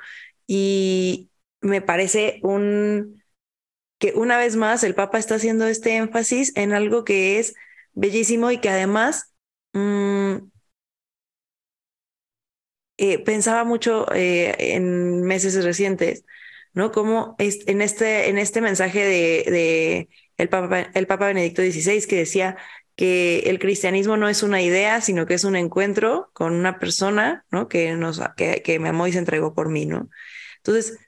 y 0.46 1.30
me 1.60 1.80
parece 1.80 2.40
un 2.42 3.22
que 3.98 4.12
una 4.16 4.38
vez 4.38 4.56
más 4.56 4.82
el 4.82 4.94
Papa 4.94 5.18
está 5.18 5.36
haciendo 5.36 5.66
este 5.66 5.96
énfasis 5.96 6.52
en 6.56 6.72
algo 6.72 7.04
que 7.04 7.38
es 7.38 7.54
bellísimo 7.92 8.50
y 8.50 8.58
que 8.58 8.70
además 8.70 9.34
mm, 9.74 10.36
eh, 12.96 13.18
pensaba 13.20 13.64
mucho 13.64 14.06
eh, 14.14 14.54
en 14.74 15.22
meses 15.22 15.62
recientes, 15.64 16.24
¿no? 16.72 16.92
Como 16.92 17.36
en 17.38 17.82
este, 17.82 18.28
en 18.30 18.38
este 18.38 18.60
mensaje 18.60 19.00
de, 19.04 19.50
de 19.50 20.08
el, 20.38 20.48
Papa, 20.48 20.90
el 20.94 21.06
Papa 21.06 21.26
Benedicto 21.26 21.62
XVI 21.62 22.06
que 22.06 22.16
decía 22.16 22.56
que 23.00 23.38
el 23.46 23.58
cristianismo 23.58 24.18
no 24.18 24.28
es 24.28 24.42
una 24.42 24.60
idea, 24.60 25.00
sino 25.00 25.24
que 25.24 25.32
es 25.32 25.44
un 25.44 25.56
encuentro 25.56 26.28
con 26.34 26.52
una 26.52 26.78
persona, 26.78 27.46
¿no? 27.50 27.66
Que, 27.66 27.94
nos, 27.94 28.20
que, 28.36 28.60
que 28.60 28.78
me 28.78 28.90
amó 28.90 29.06
y 29.06 29.12
se 29.12 29.18
entregó 29.18 29.54
por 29.54 29.70
mí, 29.70 29.86
¿no? 29.86 30.10
Entonces, 30.58 30.98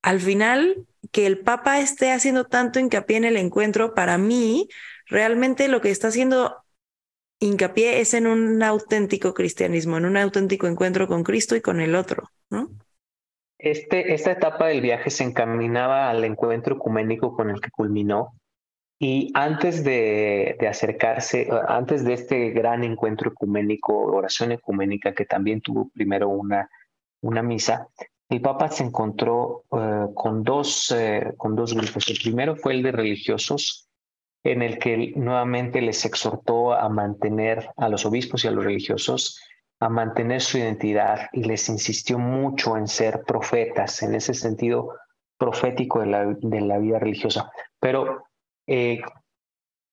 al 0.00 0.22
final, 0.22 0.86
que 1.12 1.26
el 1.26 1.40
Papa 1.40 1.78
esté 1.78 2.10
haciendo 2.10 2.46
tanto 2.46 2.80
hincapié 2.80 3.18
en 3.18 3.26
el 3.26 3.36
encuentro, 3.36 3.92
para 3.92 4.16
mí, 4.16 4.70
realmente 5.04 5.68
lo 5.68 5.82
que 5.82 5.90
está 5.90 6.08
haciendo 6.08 6.56
hincapié 7.38 8.00
es 8.00 8.14
en 8.14 8.28
un 8.28 8.62
auténtico 8.62 9.34
cristianismo, 9.34 9.98
en 9.98 10.06
un 10.06 10.16
auténtico 10.16 10.66
encuentro 10.66 11.06
con 11.06 11.22
Cristo 11.22 11.54
y 11.54 11.60
con 11.60 11.82
el 11.82 11.96
otro, 11.96 12.30
¿no? 12.48 12.70
Este, 13.58 14.14
esta 14.14 14.32
etapa 14.32 14.68
del 14.68 14.80
viaje 14.80 15.10
se 15.10 15.24
encaminaba 15.24 16.08
al 16.08 16.24
encuentro 16.24 16.76
ecuménico 16.76 17.36
con 17.36 17.50
el 17.50 17.60
que 17.60 17.70
culminó 17.70 18.32
y 18.98 19.30
antes 19.34 19.84
de, 19.84 20.56
de, 20.58 20.68
acercarse, 20.68 21.48
antes 21.68 22.04
de 22.04 22.14
este 22.14 22.50
gran 22.50 22.82
encuentro 22.82 23.30
ecuménico, 23.30 23.94
oración 23.94 24.52
ecuménica, 24.52 25.14
que 25.14 25.26
también 25.26 25.60
tuvo 25.60 25.90
primero 25.90 26.28
una, 26.28 26.70
una 27.20 27.42
misa, 27.42 27.88
el 28.28 28.40
Papa 28.40 28.68
se 28.68 28.84
encontró 28.84 29.64
uh, 29.68 30.12
con, 30.14 30.42
dos, 30.42 30.90
uh, 30.90 31.36
con 31.36 31.54
dos 31.54 31.74
grupos. 31.74 32.08
El 32.08 32.18
primero 32.22 32.56
fue 32.56 32.74
el 32.74 32.82
de 32.82 32.92
religiosos, 32.92 33.88
en 34.42 34.62
el 34.62 34.78
que 34.78 35.12
nuevamente 35.14 35.80
les 35.80 36.04
exhortó 36.04 36.72
a 36.72 36.88
mantener 36.88 37.68
a 37.76 37.88
los 37.88 38.06
obispos 38.06 38.44
y 38.44 38.48
a 38.48 38.52
los 38.52 38.64
religiosos 38.64 39.40
a 39.78 39.88
mantener 39.90 40.40
su 40.40 40.56
identidad 40.56 41.28
y 41.32 41.44
les 41.44 41.68
insistió 41.68 42.18
mucho 42.18 42.76
en 42.78 42.88
ser 42.88 43.22
profetas, 43.26 44.02
en 44.02 44.14
ese 44.14 44.32
sentido 44.32 44.94
profético 45.36 46.00
de 46.00 46.06
la, 46.06 46.24
de 46.24 46.60
la 46.62 46.78
vida 46.78 46.98
religiosa. 46.98 47.50
Pero 47.78 48.25
eh, 48.66 49.00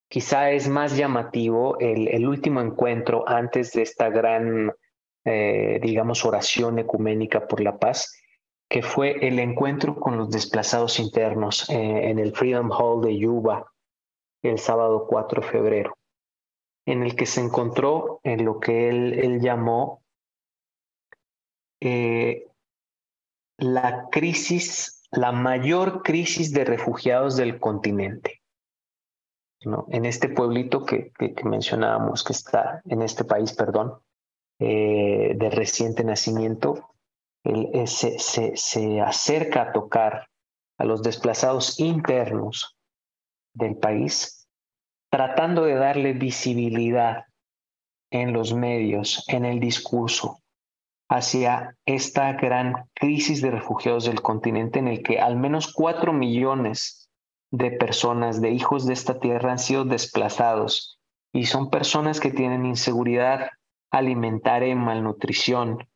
quizá 0.09 0.51
es 0.51 0.67
más 0.67 0.97
llamativo 0.97 1.77
el, 1.79 2.27
último 2.27 2.61
encuentro 2.61 3.27
antes 3.27 3.71
de 3.73 3.83
esta 3.83 4.09
gran, 4.09 4.71
eh, 5.25 5.79
digamos, 5.81 6.25
oración 6.25 6.79
ecuménica 6.79 7.47
por 7.47 7.61
la 7.61 7.77
paz, 7.77 8.19
que 8.69 8.81
fue 8.81 9.27
el 9.27 9.39
encuentro 9.39 9.95
con 9.95 10.17
los 10.17 10.29
desplazados 10.29 10.99
internos 10.99 11.69
eh, 11.69 12.09
en 12.09 12.19
el 12.19 12.33
Freedom 12.33 12.71
Hall 12.71 13.01
de 13.01 13.17
Yuba 13.17 13.71
el 14.41 14.59
sábado 14.59 15.05
4 15.07 15.41
de 15.41 15.47
febrero, 15.47 15.97
en 16.85 17.03
el 17.03 17.15
que 17.15 17.25
se 17.25 17.39
encontró 17.39 18.19
en 18.23 18.43
lo 18.43 18.59
que 18.59 18.89
él, 18.89 19.39
llamó 19.39 20.03
la 23.57 24.07
crisis, 24.11 25.07
la 25.11 25.31
mayor 25.31 26.03
crisis 26.03 26.53
de 26.53 26.65
refugiados 26.65 27.37
del 27.37 27.59
continente. 27.59 28.42
En 29.89 30.05
este 30.05 30.29
pueblito 30.29 30.85
que, 30.85 31.11
que, 31.11 31.43
mencionábamos, 31.43 32.23
que 32.23 32.33
está 32.33 32.81
en 32.85 33.01
este 33.01 33.23
país, 33.23 33.53
perdón, 33.53 33.99
eh, 34.59 35.33
de 35.35 35.49
reciente 35.49 36.03
nacimiento, 36.03 36.95
eh, 37.43 37.87
se, 37.87 38.19
se, 38.19 38.55
se 38.55 39.01
acerca 39.01 39.63
a 39.63 39.71
tocar 39.71 40.27
a 40.77 40.85
los 40.85 41.03
desplazados 41.03 41.79
internos 41.79 42.77
del 43.53 43.77
país, 43.77 44.47
tratando 45.11 45.65
de 45.65 45.75
darle 45.75 46.13
visibilidad 46.13 47.25
en 48.11 48.33
los 48.33 48.53
medios, 48.53 49.25
en 49.27 49.45
el 49.45 49.59
discurso, 49.59 50.39
hacia 51.09 51.77
esta 51.85 52.33
gran 52.33 52.89
crisis 52.93 53.41
de 53.41 53.51
refugiados 53.51 54.05
del 54.05 54.21
continente 54.21 54.79
en 54.79 54.87
el 54.87 55.03
que 55.03 55.19
al 55.19 55.35
menos 55.35 55.71
cuatro 55.71 56.13
millones 56.13 57.02
de 57.53 57.69
personas, 57.69 58.41
de 58.41 58.49
hijos 58.49 58.87
de 58.87 58.93
esta 58.93 59.19
tierra 59.19 59.51
han 59.51 59.59
sido 59.59 59.85
desplazados 59.85 60.97
y 61.31 61.45
son 61.45 61.69
personas 61.69 62.19
que 62.19 62.31
tienen 62.31 62.65
inseguridad 62.65 63.51
alimentaria 63.91 64.69
y 64.69 64.75
malnutrición, 64.75 65.87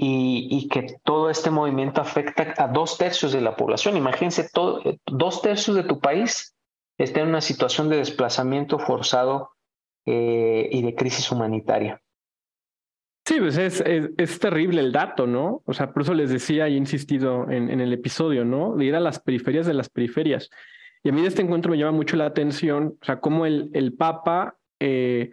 y, 0.00 0.48
y, 0.50 0.68
que 0.68 0.96
todo 1.02 1.28
este 1.28 1.50
movimiento 1.50 2.00
afecta 2.00 2.54
a 2.56 2.68
dos 2.68 2.98
tercios 2.98 3.32
de 3.32 3.40
la 3.40 3.56
población. 3.56 3.96
Imagínense, 3.96 4.48
todo, 4.48 4.80
dos 5.06 5.42
tercios 5.42 5.76
de 5.76 5.82
tu 5.82 5.98
país 5.98 6.54
está 6.98 7.20
en 7.20 7.28
una 7.28 7.40
situación 7.40 7.88
de 7.88 7.96
desplazamiento 7.96 8.78
forzado 8.78 9.50
eh, 10.06 10.68
y 10.70 10.82
de 10.82 10.94
crisis 10.94 11.32
humanitaria. 11.32 12.00
Sí, 13.28 13.36
pues 13.40 13.58
es, 13.58 13.82
es, 13.82 14.08
es, 14.16 14.38
terrible 14.38 14.80
el 14.80 14.90
dato, 14.90 15.26
¿no? 15.26 15.60
O 15.66 15.74
sea, 15.74 15.92
por 15.92 16.00
eso 16.00 16.14
les 16.14 16.30
decía 16.30 16.66
y 16.66 16.74
he 16.74 16.76
insistido 16.78 17.44
en, 17.50 17.68
en, 17.68 17.82
el 17.82 17.92
episodio, 17.92 18.42
¿no? 18.46 18.74
De 18.74 18.86
ir 18.86 18.94
a 18.94 19.00
las 19.00 19.20
periferias 19.20 19.66
de 19.66 19.74
las 19.74 19.90
periferias. 19.90 20.48
Y 21.02 21.10
a 21.10 21.12
mí 21.12 21.20
de 21.20 21.28
este 21.28 21.42
encuentro 21.42 21.70
me 21.70 21.76
llama 21.76 21.92
mucho 21.92 22.16
la 22.16 22.24
atención, 22.24 22.96
o 22.98 23.04
sea, 23.04 23.20
cómo 23.20 23.44
el, 23.44 23.68
el 23.74 23.92
Papa 23.92 24.56
eh, 24.80 25.30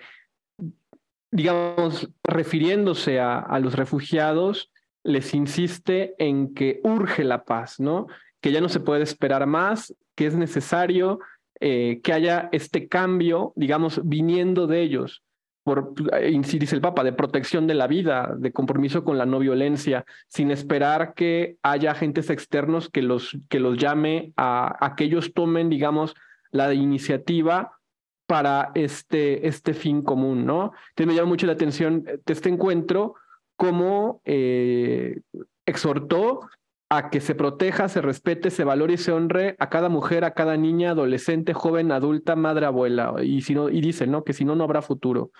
digamos, 1.31 2.09
refiriéndose 2.21 3.21
a, 3.21 3.39
a, 3.39 3.61
los 3.61 3.75
refugiados, 3.75 4.73
les 5.05 5.33
insiste 5.33 6.15
en 6.17 6.53
que 6.53 6.81
urge 6.83 7.23
la 7.23 7.45
paz, 7.45 7.79
¿no? 7.79 8.07
Que 8.41 8.51
ya 8.51 8.59
no 8.59 8.67
se 8.67 8.81
puede 8.81 9.03
esperar 9.03 9.47
más, 9.47 9.95
que 10.15 10.27
es 10.27 10.35
necesario 10.35 11.21
eh, 11.61 12.01
que 12.03 12.11
haya 12.11 12.49
este 12.51 12.89
cambio, 12.89 13.53
digamos, 13.55 14.01
viniendo 14.03 14.67
de 14.67 14.81
ellos, 14.81 15.23
por, 15.65 15.93
dice 15.95 16.75
el 16.75 16.81
Papa, 16.81 17.03
de 17.03 17.11
protección 17.11 17.65
de 17.65 17.73
la 17.73 17.87
vida, 17.87 18.35
de 18.37 18.51
compromiso 18.51 19.03
con 19.03 19.17
la 19.17 19.25
no 19.25 19.39
violencia, 19.39 20.05
sin 20.27 20.51
esperar 20.51 21.15
que 21.15 21.57
haya 21.63 21.89
agentes 21.89 22.29
externos 22.29 22.87
que 22.87 23.01
los, 23.01 23.35
que 23.49 23.59
los 23.59 23.75
llame 23.75 24.31
a, 24.37 24.93
que 24.95 25.05
ellos 25.05 25.33
tomen, 25.33 25.69
digamos, 25.69 26.13
la 26.51 26.71
iniciativa 26.75 27.79
para 28.27 28.69
este, 28.75 29.47
este 29.47 29.73
fin 29.73 30.03
común, 30.03 30.45
¿no? 30.45 30.71
Entonces 30.89 31.07
me 31.07 31.15
llama 31.15 31.29
mucho 31.29 31.47
la 31.47 31.53
atención 31.53 32.03
de 32.03 32.21
este 32.27 32.49
encuentro, 32.49 33.15
cómo 33.55 34.21
eh, 34.23 35.21
exhortó 35.65 36.41
a 36.89 37.09
que 37.09 37.19
se 37.19 37.33
proteja, 37.33 37.89
se 37.89 38.01
respete, 38.01 38.51
se 38.51 38.63
valore 38.63 38.93
y 38.93 38.97
se 38.97 39.11
honre 39.11 39.55
a 39.59 39.69
cada 39.69 39.89
mujer, 39.89 40.23
a 40.23 40.33
cada 40.33 40.55
niña, 40.55 40.91
adolescente, 40.91 41.53
joven, 41.53 41.91
adulta, 41.91 42.35
madre, 42.35 42.67
abuela, 42.67 43.15
y, 43.23 43.41
si 43.41 43.55
no, 43.55 43.69
y 43.69 43.81
dice, 43.81 44.05
¿no? 44.05 44.23
Que 44.23 44.33
si 44.33 44.45
no, 44.45 44.55
no 44.55 44.63
habrá 44.63 44.81
futuro. 44.81 45.31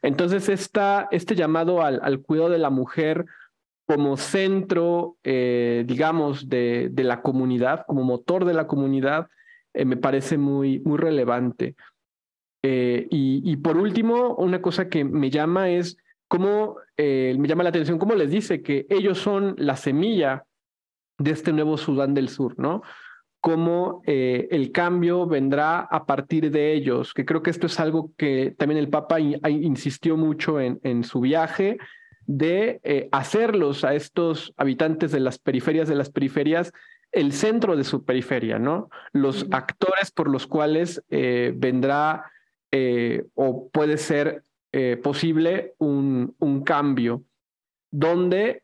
Entonces, 0.00 0.48
esta, 0.48 1.08
este 1.10 1.34
llamado 1.34 1.82
al, 1.82 2.00
al 2.02 2.20
cuidado 2.20 2.50
de 2.50 2.58
la 2.58 2.70
mujer 2.70 3.24
como 3.86 4.16
centro, 4.16 5.16
eh, 5.24 5.84
digamos, 5.86 6.48
de, 6.48 6.88
de, 6.92 7.04
la 7.04 7.20
comunidad, 7.20 7.84
como 7.86 8.04
motor 8.04 8.44
de 8.44 8.54
la 8.54 8.66
comunidad, 8.66 9.28
eh, 9.74 9.84
me 9.84 9.96
parece 9.96 10.38
muy, 10.38 10.80
muy 10.80 10.98
relevante. 10.98 11.74
Eh, 12.62 13.08
y, 13.10 13.42
y, 13.44 13.56
por 13.56 13.76
último, 13.76 14.36
una 14.36 14.62
cosa 14.62 14.88
que 14.88 15.04
me 15.04 15.30
llama 15.30 15.68
es 15.68 15.96
cómo, 16.28 16.76
me 16.96 17.48
llama 17.48 17.64
la 17.64 17.70
atención, 17.70 17.98
cómo 17.98 18.14
les 18.14 18.30
dice 18.30 18.62
que 18.62 18.86
ellos 18.88 19.18
son 19.18 19.54
la 19.58 19.76
semilla 19.76 20.44
de 21.18 21.30
este 21.30 21.52
nuevo 21.52 21.76
Sudán 21.76 22.14
del 22.14 22.28
Sur, 22.28 22.58
¿no? 22.58 22.82
Cómo 23.40 24.02
eh, 24.06 24.48
el 24.50 24.70
cambio 24.70 25.26
vendrá 25.26 25.80
a 25.80 26.06
partir 26.06 26.50
de 26.50 26.72
ellos, 26.72 27.12
que 27.12 27.24
creo 27.24 27.42
que 27.42 27.50
esto 27.50 27.66
es 27.66 27.80
algo 27.80 28.12
que 28.16 28.54
también 28.56 28.78
el 28.78 28.88
Papa 28.88 29.18
insistió 29.20 30.16
mucho 30.16 30.60
en, 30.60 30.78
en 30.84 31.02
su 31.02 31.20
viaje, 31.20 31.78
de 32.26 32.80
eh, 32.84 33.08
hacerlos 33.12 33.84
a 33.84 33.94
estos 33.94 34.52
habitantes 34.56 35.12
de 35.12 35.20
las 35.20 35.38
periferias 35.38 35.88
de 35.88 35.94
las 35.94 36.10
periferias 36.10 36.72
el 37.10 37.32
centro 37.32 37.76
de 37.76 37.84
su 37.84 38.04
periferia, 38.04 38.58
¿no? 38.58 38.88
Los 39.12 39.46
actores 39.50 40.10
por 40.10 40.30
los 40.30 40.46
cuales 40.46 41.02
eh, 41.10 41.52
vendrá 41.54 42.32
eh, 42.70 43.24
o 43.34 43.68
puede 43.68 43.98
ser 43.98 44.44
posible 45.02 45.74
un, 45.76 46.34
un, 46.38 46.64
cambio 46.64 47.24
donde 47.90 48.62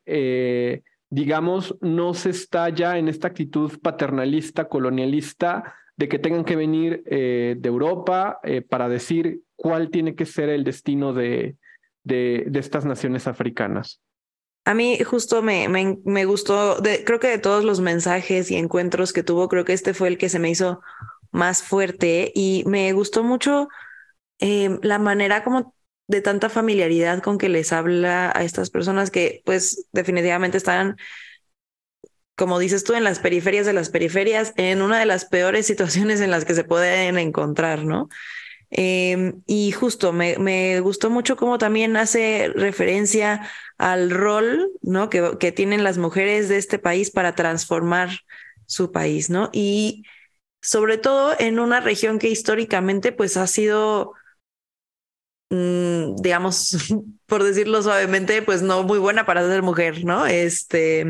digamos, 1.11 1.77
no 1.81 2.15
se 2.15 2.31
está 2.31 2.69
ya 2.69 2.99
en 2.99 3.09
esta 3.09 3.29
actitud 3.29 3.79
paternalista, 3.81 4.69
colonialista, 4.69 5.75
de 5.97 6.09
que 6.09 6.19
tengan 6.19 6.45
que 6.45 6.57
venir 6.57 7.03
eh, 7.07 7.57
de 7.59 7.69
Europa 7.69 8.39
eh, 8.45 8.63
para 8.63 8.89
decir 8.89 9.43
cuál 9.57 9.91
tiene 9.91 10.15
que 10.15 10.27
ser 10.27 10.49
el 10.49 10.63
destino 10.63 11.13
de, 11.13 11.57
de, 12.05 12.51
estas 12.55 12.85
naciones 12.85 13.27
africanas. 13.27 14.01
A 14.65 14.75
mí 14.75 14.99
justo 15.03 15.43
me, 15.43 15.69
me, 15.69 15.99
me 16.05 16.25
gustó, 16.25 16.77
creo 17.05 17.19
que 17.19 17.29
de 17.29 17.39
todos 17.39 17.65
los 17.65 17.81
mensajes 17.81 18.51
y 18.51 18.57
encuentros 18.57 19.13
que 19.13 19.23
tuvo, 19.23 19.49
creo 19.49 19.65
que 19.65 19.73
este 19.73 19.95
fue 19.95 20.09
el 20.09 20.19
que 20.19 20.29
se 20.29 20.39
me 20.39 20.51
hizo 20.51 20.81
más 21.31 21.63
fuerte 21.63 22.31
y 22.35 22.63
me 22.67 22.93
gustó 22.93 23.25
mucho 23.25 23.69
eh, 24.41 24.79
la 24.83 24.99
manera 24.99 25.43
como 25.43 25.75
de 26.09 26.23
tanta 26.23 26.49
familiaridad 26.49 27.23
con 27.23 27.39
que 27.39 27.49
les 27.49 27.73
habla 27.73 28.33
a 28.35 28.43
estas 28.43 28.71
personas 28.71 29.11
que 29.11 29.43
pues 29.45 29.87
definitivamente 29.93 30.57
están, 30.57 30.97
como 32.35 32.59
dices 32.59 32.83
tú, 32.83 32.95
en 32.95 33.05
las 33.05 33.19
periferias 33.21 33.67
de 33.67 33.75
las 33.75 33.91
periferias, 33.91 34.55
en 34.57 34.83
una 34.83 34.99
de 34.99 35.07
las 35.07 35.27
peores 35.27 35.67
situaciones 35.69 36.21
en 36.21 36.31
las 36.31 36.45
que 36.45 36.55
se 36.55 36.65
pueden 36.65 37.19
encontrar, 37.19 37.85
¿no? 37.85 38.09
Eh, 38.71 39.33
y 39.47 39.73
justo 39.73 40.13
me, 40.13 40.37
me, 40.39 40.81
gustó 40.81 41.09
mucho 41.09 41.37
cómo 41.37 41.57
también 41.57 41.97
hace 41.97 42.53
referencia 42.55 43.49
al 43.79 44.11
rol 44.11 44.71
¿no? 44.83 45.09
que, 45.09 45.39
que 45.41 45.53
tienen 45.53 45.85
las 45.85 45.97
mujeres 45.97 46.51
de 46.51 46.59
este 46.59 46.79
país 46.79 47.11
para 47.11 47.35
transformar 47.35 48.11
su 48.67 48.93
país, 48.93 49.31
¿no? 49.31 49.49
Y 49.55 50.05
sobre 50.61 50.99
todo 50.99 51.35
en 51.39 51.61
una 51.61 51.81
región 51.81 52.19
que 52.19 52.29
históricamente 52.29 53.11
pues 53.11 53.39
ha 53.39 53.47
sido 53.47 54.13
digamos, 56.17 56.77
por 57.27 57.43
decirlo 57.43 57.83
suavemente, 57.83 58.43
pues 58.43 58.63
no 58.63 58.83
muy 58.83 58.99
buena 58.99 59.27
para 59.27 59.47
ser 59.47 59.63
mujer, 59.63 60.05
¿no? 60.05 60.27
Este, 60.27 61.07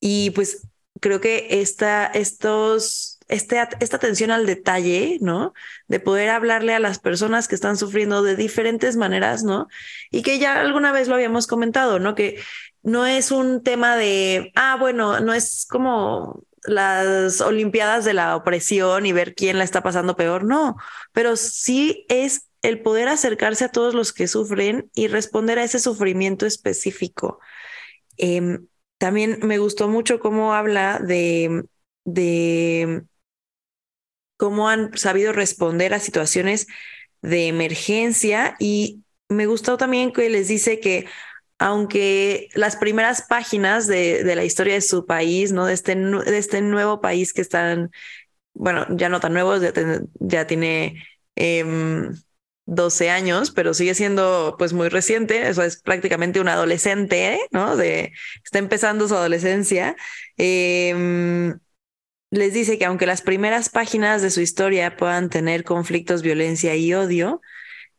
y 0.00 0.30
pues 0.30 0.66
creo 1.00 1.20
que 1.20 1.46
esta, 1.50 2.06
estos, 2.06 3.18
este, 3.28 3.60
esta 3.80 3.96
atención 3.96 4.30
al 4.30 4.46
detalle, 4.46 5.18
¿no? 5.20 5.52
De 5.86 6.00
poder 6.00 6.30
hablarle 6.30 6.74
a 6.74 6.80
las 6.80 6.98
personas 6.98 7.48
que 7.48 7.54
están 7.54 7.76
sufriendo 7.76 8.22
de 8.22 8.36
diferentes 8.36 8.96
maneras, 8.96 9.44
¿no? 9.44 9.68
Y 10.10 10.22
que 10.22 10.38
ya 10.38 10.60
alguna 10.60 10.92
vez 10.92 11.08
lo 11.08 11.14
habíamos 11.14 11.46
comentado, 11.46 11.98
¿no? 11.98 12.14
Que 12.14 12.40
no 12.82 13.06
es 13.06 13.30
un 13.30 13.62
tema 13.62 13.96
de, 13.96 14.52
ah, 14.54 14.76
bueno, 14.78 15.20
no 15.20 15.34
es 15.34 15.66
como 15.68 16.44
las 16.64 17.40
Olimpiadas 17.40 18.04
de 18.04 18.14
la 18.14 18.36
opresión 18.36 19.06
y 19.06 19.12
ver 19.12 19.34
quién 19.34 19.58
la 19.58 19.64
está 19.64 19.82
pasando 19.82 20.16
peor, 20.16 20.44
no, 20.44 20.76
pero 21.12 21.36
sí 21.36 22.04
es 22.08 22.47
el 22.62 22.82
poder 22.82 23.08
acercarse 23.08 23.64
a 23.64 23.70
todos 23.70 23.94
los 23.94 24.12
que 24.12 24.28
sufren 24.28 24.90
y 24.94 25.08
responder 25.08 25.58
a 25.58 25.64
ese 25.64 25.78
sufrimiento 25.78 26.46
específico. 26.46 27.40
Em, 28.16 28.66
también 28.98 29.38
me 29.42 29.58
gustó 29.58 29.88
mucho 29.88 30.20
cómo 30.20 30.54
habla 30.54 30.98
de, 30.98 31.64
de 32.04 33.04
cómo 34.36 34.68
han 34.68 34.96
sabido 34.96 35.32
responder 35.32 35.94
a 35.94 36.00
situaciones 36.00 36.66
de 37.22 37.48
emergencia 37.48 38.56
y 38.58 39.02
me 39.28 39.46
gustó 39.46 39.76
también 39.76 40.12
que 40.12 40.30
les 40.30 40.48
dice 40.48 40.80
que 40.80 41.06
aunque 41.58 42.48
las 42.54 42.76
primeras 42.76 43.22
páginas 43.22 43.86
de, 43.88 44.22
de 44.24 44.36
la 44.36 44.44
historia 44.44 44.74
de 44.74 44.80
su 44.80 45.06
país, 45.06 45.52
¿no? 45.52 45.66
De 45.66 45.74
este, 45.74 45.96
de 45.96 46.38
este 46.38 46.62
nuevo 46.62 47.00
país 47.00 47.32
que 47.32 47.40
están, 47.40 47.90
bueno, 48.54 48.86
ya 48.90 49.08
no 49.08 49.20
tan 49.20 49.32
nuevo, 49.32 49.56
ya, 50.20 50.46
tiene 50.46 51.02
eh, 51.36 51.64
12 52.68 53.08
años, 53.08 53.50
pero 53.50 53.72
sigue 53.72 53.94
siendo 53.94 54.54
pues 54.58 54.74
muy 54.74 54.90
reciente, 54.90 55.48
eso 55.48 55.62
es 55.62 55.80
prácticamente 55.80 56.38
un 56.38 56.48
adolescente, 56.48 57.40
¿no? 57.50 57.76
De, 57.76 58.12
está 58.44 58.58
empezando 58.58 59.08
su 59.08 59.14
adolescencia. 59.14 59.96
Em, 60.36 61.58
les 62.30 62.52
dice 62.52 62.78
que 62.78 62.84
aunque 62.84 63.06
las 63.06 63.22
primeras 63.22 63.70
páginas 63.70 64.20
de 64.20 64.30
su 64.30 64.42
historia 64.42 64.98
puedan 64.98 65.30
tener 65.30 65.64
conflictos, 65.64 66.20
violencia 66.20 66.76
y 66.76 66.92
odio, 66.92 67.40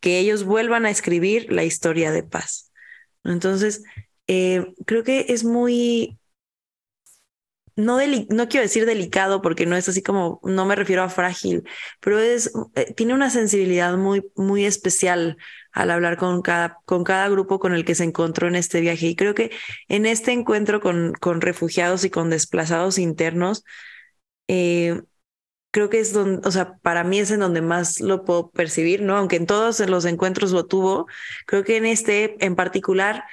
que 0.02 0.20
ellos 0.20 0.44
vuelvan 0.44 0.86
a 0.86 0.92
escribir 0.92 1.52
la 1.52 1.64
historia 1.64 2.12
de 2.12 2.22
paz. 2.22 2.72
Entonces, 3.24 3.84
eh, 4.28 4.68
creo 4.86 5.04
que 5.04 5.26
es 5.30 5.44
muy 5.44 6.19
no, 7.80 7.98
no 8.30 8.50
quiero 8.50 8.64
decir 8.64 8.86
delicado 8.86 9.42
porque 9.42 9.66
no 9.66 9.76
es 9.76 9.88
así 9.90 10.04
como, 10.04 10.40
no 10.44 10.66
me 10.66 10.76
refiero 10.76 11.04
a 11.04 11.10
frágil, 11.10 11.64
pero 12.02 12.20
es, 12.20 12.52
eh, 12.76 12.94
tiene 12.94 13.14
una 13.14 13.30
sensibilidad 13.30 13.98
muy, 13.98 14.24
muy 14.36 14.66
especial 14.66 15.38
al 15.72 15.92
hablar 15.92 16.18
con 16.18 16.42
cada, 16.42 16.78
con 16.86 17.04
cada 17.04 17.30
grupo 17.30 17.60
con 17.60 17.74
el 17.74 17.86
que 17.86 17.96
se 17.96 18.04
encontró 18.04 18.48
en 18.48 18.56
este 18.56 18.82
viaje. 18.82 19.08
Y 19.08 19.16
creo 19.16 19.34
que 19.36 19.52
en 19.88 20.06
este 20.06 20.32
encuentro 20.32 20.82
con, 20.82 21.14
con 21.14 21.42
refugiados 21.42 22.04
y 22.04 22.10
con 22.10 22.30
desplazados 22.30 23.00
internos, 23.00 23.64
eh, 24.48 25.02
creo 25.72 25.90
que 25.90 26.00
es 26.00 26.14
donde, 26.14 26.48
o 26.48 26.52
sea, 26.52 26.78
para 26.80 27.04
mí 27.04 27.20
es 27.20 27.32
en 27.32 27.40
donde 27.40 27.62
más 27.62 28.00
lo 28.02 28.26
puedo 28.26 28.50
percibir, 28.52 29.02
¿no? 29.02 29.18
Aunque 29.18 29.38
en 29.38 29.46
todos 29.46 29.80
los 29.88 30.06
encuentros 30.06 30.52
lo 30.52 30.66
tuvo, 30.66 31.08
creo 31.46 31.64
que 31.64 31.78
en 31.78 31.86
este 31.86 32.44
en 32.46 32.56
particular, 32.56 33.24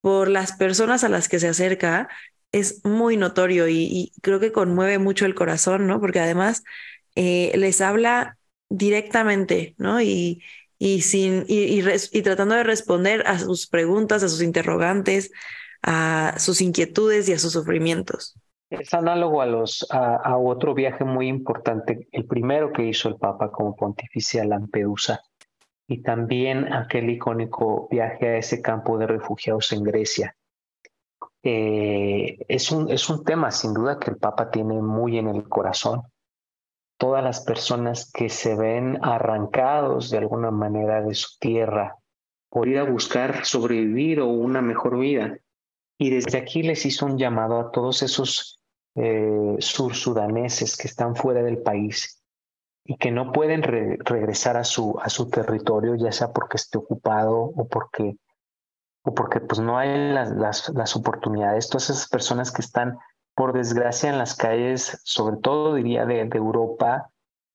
por 0.00 0.28
las 0.28 0.52
personas 0.52 1.04
a 1.04 1.08
las 1.08 1.28
que 1.28 1.40
se 1.40 1.48
acerca, 1.48 2.08
es 2.52 2.84
muy 2.84 3.16
notorio 3.16 3.68
y, 3.68 4.12
creo 4.22 4.40
que 4.40 4.52
conmueve 4.52 4.98
mucho 4.98 5.26
el 5.26 5.34
corazón, 5.34 5.86
¿no? 5.86 6.00
Porque 6.00 6.20
además 6.20 6.64
eh, 7.14 7.52
les 7.56 7.80
habla 7.80 8.38
directamente, 8.68 9.74
¿no? 9.78 10.00
Y, 10.00 10.42
y, 10.78 11.02
sin, 11.02 11.44
y, 11.48 11.82
tratando 12.22 12.54
de 12.54 12.64
responder 12.64 13.26
a 13.26 13.38
sus 13.38 13.66
preguntas, 13.66 14.22
a 14.22 14.28
sus 14.28 14.42
interrogantes, 14.42 15.30
a 15.82 16.34
sus 16.38 16.60
inquietudes 16.60 17.28
y 17.28 17.32
a 17.32 17.38
sus 17.38 17.52
sufrimientos. 17.52 18.34
Es 18.68 18.92
análogo 18.94 19.42
a, 19.42 19.46
los, 19.46 19.86
a, 19.90 20.36
otro 20.36 20.74
viaje 20.74 21.04
muy 21.04 21.28
importante, 21.28 22.08
el 22.10 22.26
primero 22.26 22.72
que 22.72 22.84
hizo 22.84 23.08
el 23.08 23.16
Papa 23.16 23.52
como 23.52 23.76
pontificia 23.76 24.42
a 24.42 24.46
Lampedusa, 24.46 25.22
y 25.86 26.02
también 26.02 26.72
aquel 26.72 27.08
icónico 27.08 27.86
viaje 27.88 28.26
a 28.26 28.36
ese 28.38 28.60
campo 28.60 28.98
de 28.98 29.06
refugiados 29.06 29.72
en 29.72 29.84
Grecia, 29.84 30.36
eh, 31.48 32.44
es, 32.48 32.72
un, 32.72 32.90
es 32.90 33.08
un 33.08 33.22
tema 33.22 33.52
sin 33.52 33.72
duda 33.72 34.00
que 34.00 34.10
el 34.10 34.16
Papa 34.16 34.50
tiene 34.50 34.82
muy 34.82 35.16
en 35.16 35.28
el 35.28 35.48
corazón. 35.48 36.02
Todas 36.98 37.22
las 37.22 37.40
personas 37.42 38.10
que 38.10 38.28
se 38.28 38.56
ven 38.56 38.98
arrancados 39.00 40.10
de 40.10 40.18
alguna 40.18 40.50
manera 40.50 41.02
de 41.02 41.14
su 41.14 41.38
tierra 41.38 41.98
por 42.50 42.66
ir 42.66 42.78
a 42.78 42.90
buscar 42.90 43.44
sobrevivir 43.44 44.20
o 44.20 44.26
una 44.26 44.60
mejor 44.60 44.98
vida. 44.98 45.38
Y 45.98 46.10
desde 46.10 46.36
aquí 46.36 46.64
les 46.64 46.84
hizo 46.84 47.06
un 47.06 47.16
llamado 47.16 47.60
a 47.60 47.70
todos 47.70 48.02
esos 48.02 48.60
eh, 48.96 49.54
sursudaneses 49.60 50.76
que 50.76 50.88
están 50.88 51.14
fuera 51.14 51.44
del 51.44 51.58
país 51.58 52.24
y 52.84 52.96
que 52.96 53.12
no 53.12 53.30
pueden 53.30 53.62
regresar 53.62 54.56
a 54.56 54.64
su, 54.64 54.98
a 55.00 55.10
su 55.10 55.30
territorio, 55.30 55.94
ya 55.94 56.10
sea 56.10 56.32
porque 56.32 56.56
esté 56.56 56.78
ocupado 56.78 57.36
o 57.38 57.68
porque 57.68 58.16
o 59.06 59.14
porque 59.14 59.40
pues 59.40 59.60
no 59.60 59.78
hay 59.78 60.12
las, 60.12 60.68
las, 60.74 60.96
oportunidades. 60.96 61.68
Todas 61.68 61.90
esas 61.90 62.08
personas 62.08 62.50
que 62.50 62.60
están, 62.60 62.98
por 63.36 63.52
desgracia, 63.52 64.10
en 64.10 64.18
las 64.18 64.34
calles, 64.34 65.00
sobre 65.04 65.36
todo 65.36 65.74
diría 65.74 66.04
de, 66.06 66.22
Europa, 66.22 67.10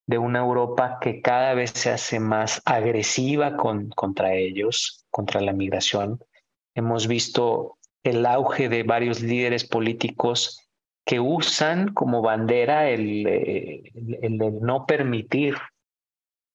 de 0.08 0.18
una 0.18 0.40
Europa 0.40 1.00
que 1.02 1.22
cada 1.22 1.54
vez 1.54 1.72
se 1.72 1.92
hace 1.92 2.22
más 2.22 2.62
agresiva 2.64 3.58
con, 3.58 3.90
contra 3.90 4.34
ellos, 4.34 5.06
contra 5.12 5.42
la 5.42 5.52
migración. 5.52 6.24
Hemos 6.74 7.08
visto 7.08 7.78
el 8.02 8.26
auge 8.26 8.70
de 8.70 8.84
varios 8.84 9.22
líderes 9.22 9.68
políticos 9.68 10.70
que 11.06 11.20
usan 11.20 11.94
como 11.94 12.22
bandera 12.22 12.90
el, 12.90 13.28
eh, 13.28 13.92
el, 13.94 14.42
el 14.42 14.62
no 14.62 14.86
permitir 14.86 15.56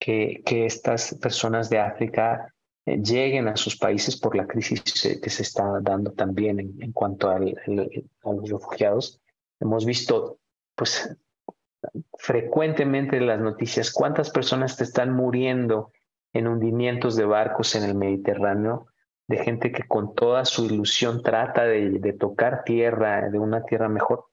que, 0.00 0.42
que, 0.46 0.64
estas 0.64 1.14
personas 1.20 1.68
de 1.68 1.80
África 1.80 2.54
lleguen 2.86 3.48
a 3.48 3.56
sus 3.56 3.76
países 3.76 4.16
por 4.16 4.36
la 4.36 4.46
crisis 4.46 4.82
que 5.20 5.30
se 5.30 5.42
está 5.42 5.80
dando 5.80 6.12
también 6.12 6.60
en, 6.60 6.92
cuanto 6.92 7.28
a 7.28 7.38
los 7.40 8.48
refugiados. 8.48 9.20
Hemos 9.60 9.84
visto, 9.84 10.38
pues, 10.76 11.16
frecuentemente 12.18 13.16
en 13.16 13.26
las 13.26 13.40
noticias 13.40 13.90
cuántas 13.90 14.30
personas 14.30 14.76
te 14.76 14.84
están 14.84 15.12
muriendo 15.12 15.92
en 16.32 16.46
hundimientos 16.46 17.16
de 17.16 17.24
barcos 17.24 17.74
en 17.74 17.84
el 17.84 17.94
Mediterráneo, 17.94 18.86
de 19.28 19.38
gente 19.38 19.72
que 19.72 19.82
con 19.82 20.14
toda 20.14 20.44
su 20.44 20.66
ilusión 20.66 21.22
trata 21.22 21.64
de 21.64 22.12
tocar 22.12 22.62
tierra, 22.62 23.28
de 23.28 23.38
una 23.38 23.64
tierra 23.64 23.88
mejor. 23.88 24.26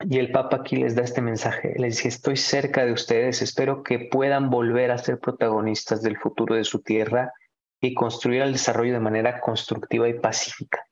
Y 0.00 0.18
el 0.18 0.32
Papa 0.32 0.56
aquí 0.56 0.76
les 0.76 0.94
da 0.94 1.02
este 1.02 1.22
mensaje, 1.22 1.74
les 1.78 1.96
dice, 1.96 2.08
estoy 2.08 2.36
cerca 2.36 2.84
de 2.84 2.92
ustedes, 2.92 3.42
espero 3.42 3.82
que 3.82 4.00
puedan 4.00 4.50
volver 4.50 4.90
a 4.90 4.98
ser 4.98 5.18
protagonistas 5.18 6.02
del 6.02 6.18
futuro 6.18 6.56
de 6.56 6.64
su 6.64 6.82
tierra 6.82 7.32
y 7.80 7.94
construir 7.94 8.42
el 8.42 8.52
desarrollo 8.52 8.92
de 8.92 9.00
manera 9.00 9.40
constructiva 9.40 10.08
y 10.08 10.14
pacífica. 10.14 10.84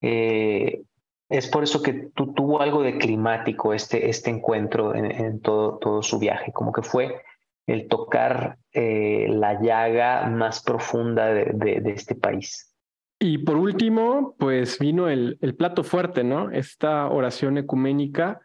Eh, 0.00 0.82
es 1.28 1.48
por 1.48 1.62
eso 1.62 1.82
que 1.82 2.10
tuvo 2.14 2.62
algo 2.62 2.82
de 2.82 2.96
climático 2.96 3.74
este, 3.74 4.08
este 4.08 4.30
encuentro 4.30 4.94
en, 4.94 5.40
todo, 5.40 5.78
todo 5.78 6.02
su 6.02 6.18
viaje, 6.18 6.52
como 6.52 6.72
que 6.72 6.82
fue 6.82 7.22
el 7.66 7.86
tocar 7.86 8.56
eh, 8.72 9.26
la 9.28 9.60
llaga 9.60 10.26
más 10.30 10.62
profunda 10.62 11.26
de, 11.26 11.52
de, 11.52 11.90
este 11.90 12.14
país. 12.14 12.74
Y 13.20 13.38
por 13.38 13.56
último, 13.56 14.36
pues 14.38 14.78
vino 14.78 15.08
el, 15.08 15.38
plato 15.56 15.82
fuerte, 15.82 16.22
¿no? 16.22 16.50
Esta 16.52 17.08
oración 17.08 17.58
ecuménica, 17.58 18.40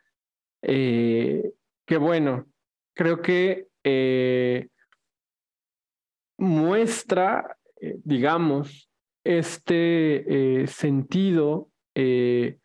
eh, 0.63 1.51
que 1.85 1.97
bueno, 1.97 2.47
creo 2.95 3.21
que 3.21 3.67
eh, 3.83 4.69
muestra, 6.39 7.55
eh, 7.79 7.99
digamos, 8.03 8.89
este 9.23 10.65
sentido 10.67 11.69
de 11.95 12.59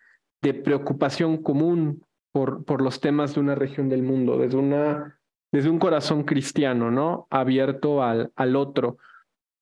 preocupación 0.65 1.41
común 1.43 2.05
por, 2.33 2.65
por 2.65 2.83
los 2.83 3.01
temas 3.01 3.35
de 3.35 3.41
una 3.41 3.55
región 3.55 3.89
del 3.89 4.03
mundo, 4.03 4.39
desde, 4.39 4.57
una, 4.57 5.21
desde 5.53 5.71
un 5.71 5.79
corazón 5.79 6.25
cristiano, 6.25 6.91
¿no? 6.91 7.29
Abierto 7.31 8.03
al, 8.03 8.33
al 8.35 8.57
otro 8.57 8.97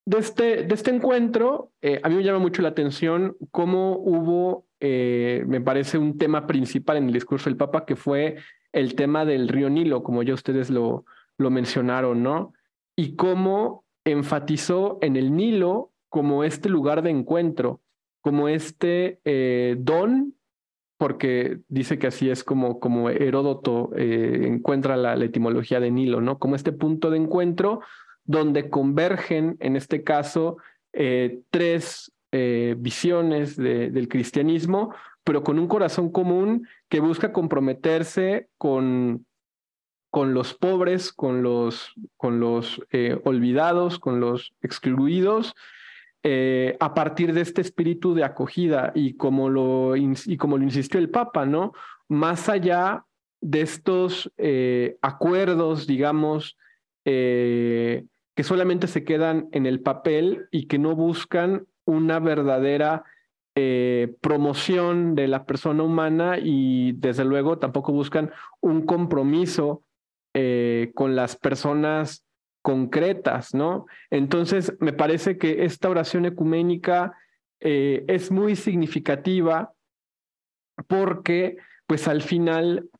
de 0.07 0.19
este, 0.19 0.63
de 0.63 0.75
este 0.75 0.93
encuentro, 0.93 1.73
eh, 1.83 2.01
a 2.03 2.09
mí 2.09 2.15
me 2.15 2.23
llama 2.23 2.39
mucho 2.39 2.63
la 2.63 2.69
atención 2.69 3.37
cómo 3.51 3.97
hubo, 3.99 4.67
eh, 4.79 5.45
me 5.49 5.61
parece, 5.61 5.99
un 5.99 6.17
tema 6.17 6.47
principal 6.47 6.97
en 6.97 7.09
el 7.09 7.13
discurso 7.13 7.51
del 7.51 7.57
Papa, 7.57 7.85
que 7.85 7.97
fue 7.97 8.37
el 8.73 8.95
tema 8.95 9.25
del 9.25 9.49
río 9.49 9.69
Nilo, 9.69 10.05
como 10.05 10.23
ya 10.23 10.33
ustedes 10.33 10.71
lo, 10.71 11.05
lo 11.39 11.51
mencionaron, 11.51 12.23
¿no? 12.23 12.53
Y 12.95 13.17
cómo 13.17 13.85
enfatizó 14.05 14.99
en 15.03 15.17
el 15.17 15.35
Nilo 15.35 15.91
como 16.09 16.45
este 16.45 16.69
lugar 16.69 17.03
de 17.03 17.11
encuentro, 17.11 17.81
como 18.21 18.49
este 18.49 19.19
eh, 19.25 19.75
don, 19.77 20.35
porque 20.99 21.59
dice 21.67 21.99
que 21.99 22.07
así 22.07 22.31
es 22.31 22.45
como, 22.45 22.79
como 22.79 23.11
Heródoto 23.11 23.91
encuentra 23.97 24.97
la, 24.97 25.15
la 25.17 25.25
etimología 25.27 25.81
de 25.81 25.91
Nilo, 25.91 26.21
¿no? 26.21 26.39
Como 26.39 26.55
este 26.55 26.73
punto 26.73 27.11
de 27.11 27.19
encuentro 27.19 27.81
donde 28.27 28.69
convergen, 28.69 29.57
en 29.61 29.77
este 29.77 30.03
caso, 30.03 30.59
eh, 30.93 31.41
tres 31.51 32.13
eh, 32.33 32.75
visiones 32.79 33.57
del 33.57 34.09
cristianismo, 34.09 34.95
pero 35.25 35.43
con 35.43 35.59
un 35.59 35.69
corazón 35.69 36.11
común 36.11 36.67
que 36.89 37.01
busca 37.01 37.33
comprometerse 37.33 38.49
con, 38.59 39.27
con 40.11 40.35
los 40.35 40.55
pobres, 40.55 41.13
con 41.13 41.43
los, 41.43 41.93
con 42.17 42.41
los 42.41 42.83
eh, 42.91 43.19
olvidados, 43.25 43.99
con 43.99 44.21
los 44.21 44.53
excluidos, 44.63 45.55
a 46.81 46.93
partir 46.93 47.33
de 47.33 47.43
este 47.43 47.61
espíritu 47.61 48.13
de 48.13 48.25
acogida 48.25 48.91
y 48.97 49.15
como 49.15 49.49
lo, 49.49 49.95
y 49.95 50.37
como 50.37 50.59
lo 50.59 50.65
insistió 50.65 50.99
el 50.99 51.09
Papa, 51.09 51.47
¿no? 51.47 51.73
Más 52.09 52.49
allá 52.49 53.05
de 53.41 53.61
estos 53.61 54.33
acuerdos, 55.03 55.87
digamos, 55.87 56.57
que 58.37 58.45
solamente 58.45 58.87
se 58.87 59.03
quedan 59.03 59.49
en 59.53 59.65
el 59.67 59.81
papel 59.81 60.47
y 60.51 60.67
que 60.67 60.79
no 60.79 60.95
buscan 60.95 61.67
una 61.87 62.21
verdadera 62.21 63.05
eh, 63.55 64.15
promoción 64.21 65.15
de 65.15 65.27
la 65.27 65.47
persona 65.47 65.83
humana 65.83 66.37
y 66.39 66.93
desde 66.93 67.25
luego 67.25 67.59
tampoco 67.59 67.93
buscan 67.93 68.31
un 68.61 68.85
compromiso 68.85 69.83
eh, 70.35 70.93
con 70.95 71.17
las 71.17 71.37
personas 71.37 72.27
concretas, 72.61 73.55
¿no? 73.55 73.87
Entonces, 74.11 74.77
me 74.81 74.93
parece 74.93 75.39
que 75.39 75.65
esta 75.65 75.89
oración 75.89 76.27
ecuménica 76.27 77.17
eh, 77.61 78.05
es 78.07 78.31
muy 78.31 78.55
significativa 78.55 79.73
porque, 80.87 81.57
pues 81.87 82.07
al 82.07 82.21
final, 82.21 82.91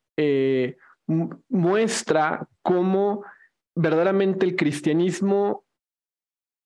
muestra 1.49 2.49
cómo 2.63 3.23
verdaderamente 3.77 4.47
el 4.47 4.57
cristianismo, 4.57 5.65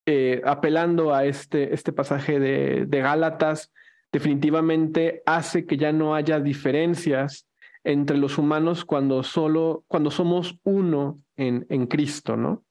eh, 0.07 0.41
apelando 0.45 1.13
a 1.13 1.27
este, 1.27 1.75
este 1.75 1.93
pasaje 1.93 2.41
de, 2.41 2.87
de, 2.87 3.01
Gálatas, 3.01 3.73
definitivamente 4.13 5.23
hace 5.27 5.67
que 5.67 5.77
ya 5.77 5.93
no 5.93 6.15
haya 6.15 6.41
diferencias 6.41 7.47
entre 7.85 8.17
los 8.17 8.39
humanos 8.39 8.85
cuando 8.85 9.23
solo, 9.23 9.85
cuando 9.89 10.11
somos 10.11 10.59
uno 10.65 11.19
en, 11.37 11.67
en 11.69 11.87
Cristo, 11.87 12.37
¿no? 12.37 12.65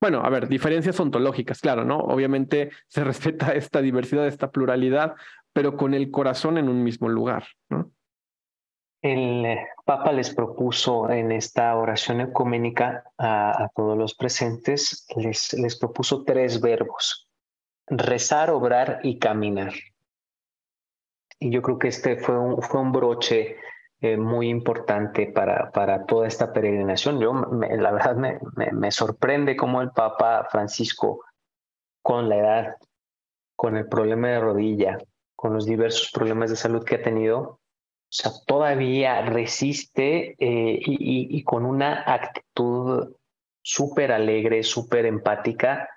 Bueno, 0.00 0.22
a 0.24 0.30
ver, 0.30 0.48
diferencias 0.48 0.98
ontológicas, 0.98 1.60
claro, 1.60 1.84
¿no? 1.84 1.98
Obviamente 1.98 2.70
se 2.86 3.04
respeta 3.04 3.52
esta 3.54 3.82
diversidad, 3.82 4.26
esta 4.26 4.50
pluralidad, 4.50 5.14
pero 5.52 5.76
con 5.76 5.94
el 5.94 6.10
corazón 6.10 6.58
en 6.58 6.68
un 6.68 6.82
mismo 6.82 7.08
lugar, 7.08 7.44
¿no? 7.68 7.90
El 9.02 9.46
eh, 9.46 9.68
Papa 9.84 10.12
les 10.12 10.34
propuso 10.34 11.08
en 11.10 11.32
esta 11.32 11.74
oración 11.76 12.20
ecuménica 12.20 13.04
a, 13.16 13.68
todos 13.74 13.96
los 13.96 14.14
presentes, 14.14 15.06
les, 15.16 15.54
les, 15.54 15.78
propuso 15.78 16.22
tres 16.24 16.60
verbos, 16.60 17.28
rezar, 17.86 18.50
obrar 18.50 19.00
y 19.02 19.18
caminar. 19.18 19.72
Y 21.38 21.50
yo 21.50 21.62
creo 21.62 21.78
que 21.78 21.88
este 21.88 22.16
fue 22.16 22.38
un, 22.38 22.60
fue 22.60 22.80
un 22.80 22.92
broche 22.92 23.56
eh, 24.02 24.18
muy 24.18 24.50
importante 24.50 25.28
para, 25.28 25.70
para 25.70 26.04
toda 26.04 26.28
esta 26.28 26.52
peregrinación. 26.52 27.20
Yo, 27.20 27.32
la 27.32 27.92
verdad, 27.92 28.16
me, 28.16 28.38
me, 28.56 28.70
me 28.72 28.90
sorprende 28.90 29.56
cómo 29.56 29.80
el 29.80 29.92
Papa 29.92 30.46
Francisco, 30.50 31.24
con 32.02 32.28
la 32.28 32.36
edad, 32.36 32.76
con 33.56 33.78
el 33.78 33.88
problema 33.88 34.28
de 34.28 34.40
rodilla, 34.40 34.98
con 35.34 35.54
los 35.54 35.64
diversos 35.64 36.10
problemas 36.12 36.50
de 36.50 36.56
salud 36.56 36.84
que 36.84 36.96
ha 36.96 37.02
tenido, 37.02 37.59
o 38.10 38.12
sea, 38.12 38.32
todavía 38.44 39.22
resiste 39.22 40.34
eh, 40.40 40.80
y, 40.84 41.44
con 41.44 41.64
una 41.64 42.02
actitud 42.12 43.14
súper 43.62 44.10
alegre, 44.10 44.64
súper 44.64 45.06
empática, 45.06 45.88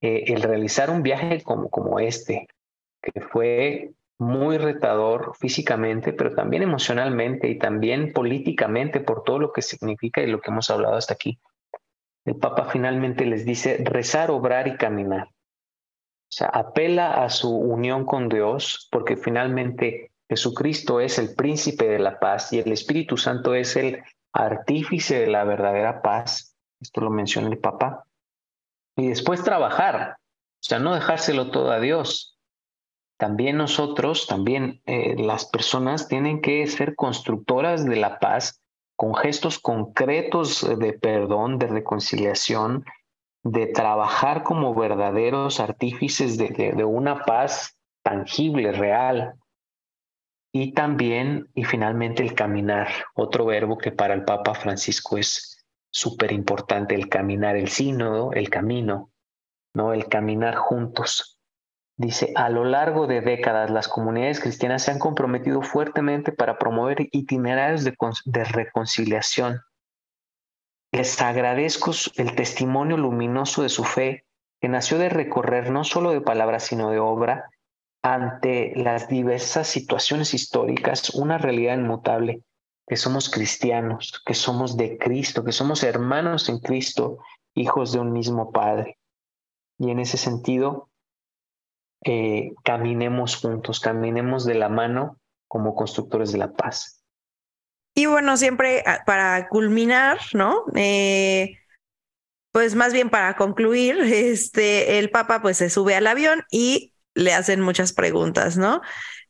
eh, 0.00 0.24
el 0.28 0.40
realizar 0.40 0.88
un 0.88 1.02
viaje 1.02 1.42
como, 1.42 1.68
como 1.68 2.00
este, 2.00 2.48
que 3.02 3.20
fue 3.20 3.90
muy 4.18 4.56
retador 4.56 5.36
físicamente, 5.38 6.14
pero 6.14 6.34
también 6.34 6.62
emocionalmente 6.62 7.50
y 7.50 7.58
también 7.58 8.14
políticamente 8.14 9.00
por 9.00 9.22
todo 9.22 9.38
lo 9.38 9.52
que 9.52 9.60
significa 9.60 10.22
y 10.22 10.28
lo 10.28 10.40
que 10.40 10.50
hemos 10.50 10.70
hablado 10.70 10.96
hasta 10.96 11.12
aquí. 11.12 11.38
El 12.24 12.36
Papa 12.36 12.70
finalmente 12.70 13.26
les 13.26 13.44
dice 13.44 13.84
rezar, 13.84 14.30
obrar 14.30 14.66
y 14.66 14.78
caminar. 14.78 15.28
O 15.28 16.32
sea, 16.32 16.48
apela 16.48 17.22
a 17.22 17.28
su 17.28 17.54
unión 17.54 18.06
con 18.06 18.30
Dios 18.30 18.88
porque 18.90 19.18
finalmente 19.18 20.10
Jesucristo 20.30 21.00
es 21.00 21.18
el 21.18 21.34
príncipe 21.34 21.88
de 21.88 21.98
la 21.98 22.20
paz 22.20 22.52
y 22.52 22.60
el 22.60 22.70
Espíritu 22.70 23.16
Santo 23.16 23.52
es 23.52 23.74
el 23.74 24.00
artífice 24.32 25.18
de 25.18 25.26
la 25.26 25.42
verdadera 25.42 26.02
paz. 26.02 26.54
Esto 26.80 27.00
lo 27.00 27.10
menciona 27.10 27.48
el 27.48 27.58
Papa. 27.58 28.04
Y 28.96 29.08
después 29.08 29.42
trabajar, 29.42 30.18
o 30.20 30.62
sea, 30.62 30.78
no 30.78 30.94
dejárselo 30.94 31.50
todo 31.50 31.72
a 31.72 31.80
Dios. 31.80 32.38
También 33.18 33.56
nosotros, 33.56 34.28
también 34.28 34.80
eh, 34.86 35.16
las 35.18 35.46
personas 35.46 36.06
tienen 36.06 36.40
que 36.40 36.64
ser 36.68 36.94
constructoras 36.94 37.84
de 37.84 37.96
la 37.96 38.20
paz 38.20 38.62
con 38.94 39.16
gestos 39.16 39.58
concretos 39.58 40.64
de 40.78 40.92
perdón, 40.92 41.58
de 41.58 41.66
reconciliación, 41.66 42.84
de 43.42 43.66
trabajar 43.66 44.44
como 44.44 44.76
verdaderos 44.76 45.58
artífices 45.58 46.38
de 46.38 46.84
una 46.84 47.24
paz 47.24 47.76
tangible, 48.04 48.70
real, 48.70 49.39
y 50.52 50.72
también, 50.72 51.48
y 51.54 51.64
finalmente, 51.64 52.22
el 52.22 52.34
caminar, 52.34 52.88
otro 53.14 53.46
verbo 53.46 53.78
que 53.78 53.92
para 53.92 54.14
el 54.14 54.24
Papa 54.24 54.54
Francisco 54.54 55.16
es 55.16 55.64
súper 55.90 56.32
importante, 56.32 56.94
el 56.94 57.08
caminar, 57.08 57.56
el 57.56 57.68
sínodo, 57.68 58.32
el 58.32 58.50
camino, 58.50 59.10
¿no? 59.74 59.92
El 59.92 60.08
caminar 60.08 60.56
juntos. 60.56 61.38
Dice, 61.96 62.32
a 62.34 62.48
lo 62.48 62.64
largo 62.64 63.06
de 63.06 63.20
décadas 63.20 63.70
las 63.70 63.86
comunidades 63.86 64.40
cristianas 64.40 64.82
se 64.82 64.90
han 64.90 64.98
comprometido 64.98 65.62
fuertemente 65.62 66.32
para 66.32 66.58
promover 66.58 67.08
itinerarios 67.12 67.84
de, 67.84 67.94
de 68.24 68.44
reconciliación. 68.44 69.60
Les 70.92 71.20
agradezco 71.20 71.92
el 72.16 72.34
testimonio 72.34 72.96
luminoso 72.96 73.62
de 73.62 73.68
su 73.68 73.84
fe, 73.84 74.24
que 74.60 74.68
nació 74.68 74.98
de 74.98 75.10
recorrer 75.10 75.70
no 75.70 75.84
solo 75.84 76.10
de 76.10 76.20
palabras, 76.20 76.64
sino 76.64 76.90
de 76.90 76.98
obra, 76.98 77.50
ante 78.02 78.72
las 78.76 79.08
diversas 79.08 79.68
situaciones 79.68 80.34
históricas 80.34 81.10
una 81.10 81.38
realidad 81.38 81.76
inmutable, 81.76 82.42
que 82.86 82.96
somos 82.96 83.30
cristianos, 83.30 84.22
que 84.24 84.34
somos 84.34 84.76
de 84.76 84.98
Cristo, 84.98 85.44
que 85.44 85.52
somos 85.52 85.82
hermanos 85.82 86.48
en 86.48 86.58
Cristo, 86.58 87.18
hijos 87.54 87.92
de 87.92 88.00
un 88.00 88.12
mismo 88.12 88.52
Padre. 88.52 88.98
Y 89.78 89.90
en 89.90 90.00
ese 90.00 90.16
sentido, 90.16 90.90
eh, 92.04 92.52
caminemos 92.64 93.36
juntos, 93.36 93.80
caminemos 93.80 94.44
de 94.44 94.54
la 94.54 94.68
mano 94.68 95.18
como 95.46 95.74
constructores 95.74 96.32
de 96.32 96.38
la 96.38 96.52
paz. 96.52 97.04
Y 97.94 98.06
bueno, 98.06 98.36
siempre 98.36 98.82
ah, 98.86 99.02
para 99.04 99.48
culminar, 99.48 100.18
¿no? 100.32 100.64
Eh, 100.74 101.58
pues 102.52 102.74
más 102.74 102.92
bien 102.92 103.10
para 103.10 103.36
concluir, 103.36 104.00
este, 104.00 104.98
el 104.98 105.10
Papa 105.10 105.42
pues 105.42 105.58
se 105.58 105.70
sube 105.70 105.94
al 105.94 106.06
avión 106.06 106.42
y 106.50 106.94
le 107.14 107.32
hacen 107.34 107.60
muchas 107.60 107.92
preguntas, 107.92 108.56
¿no? 108.56 108.80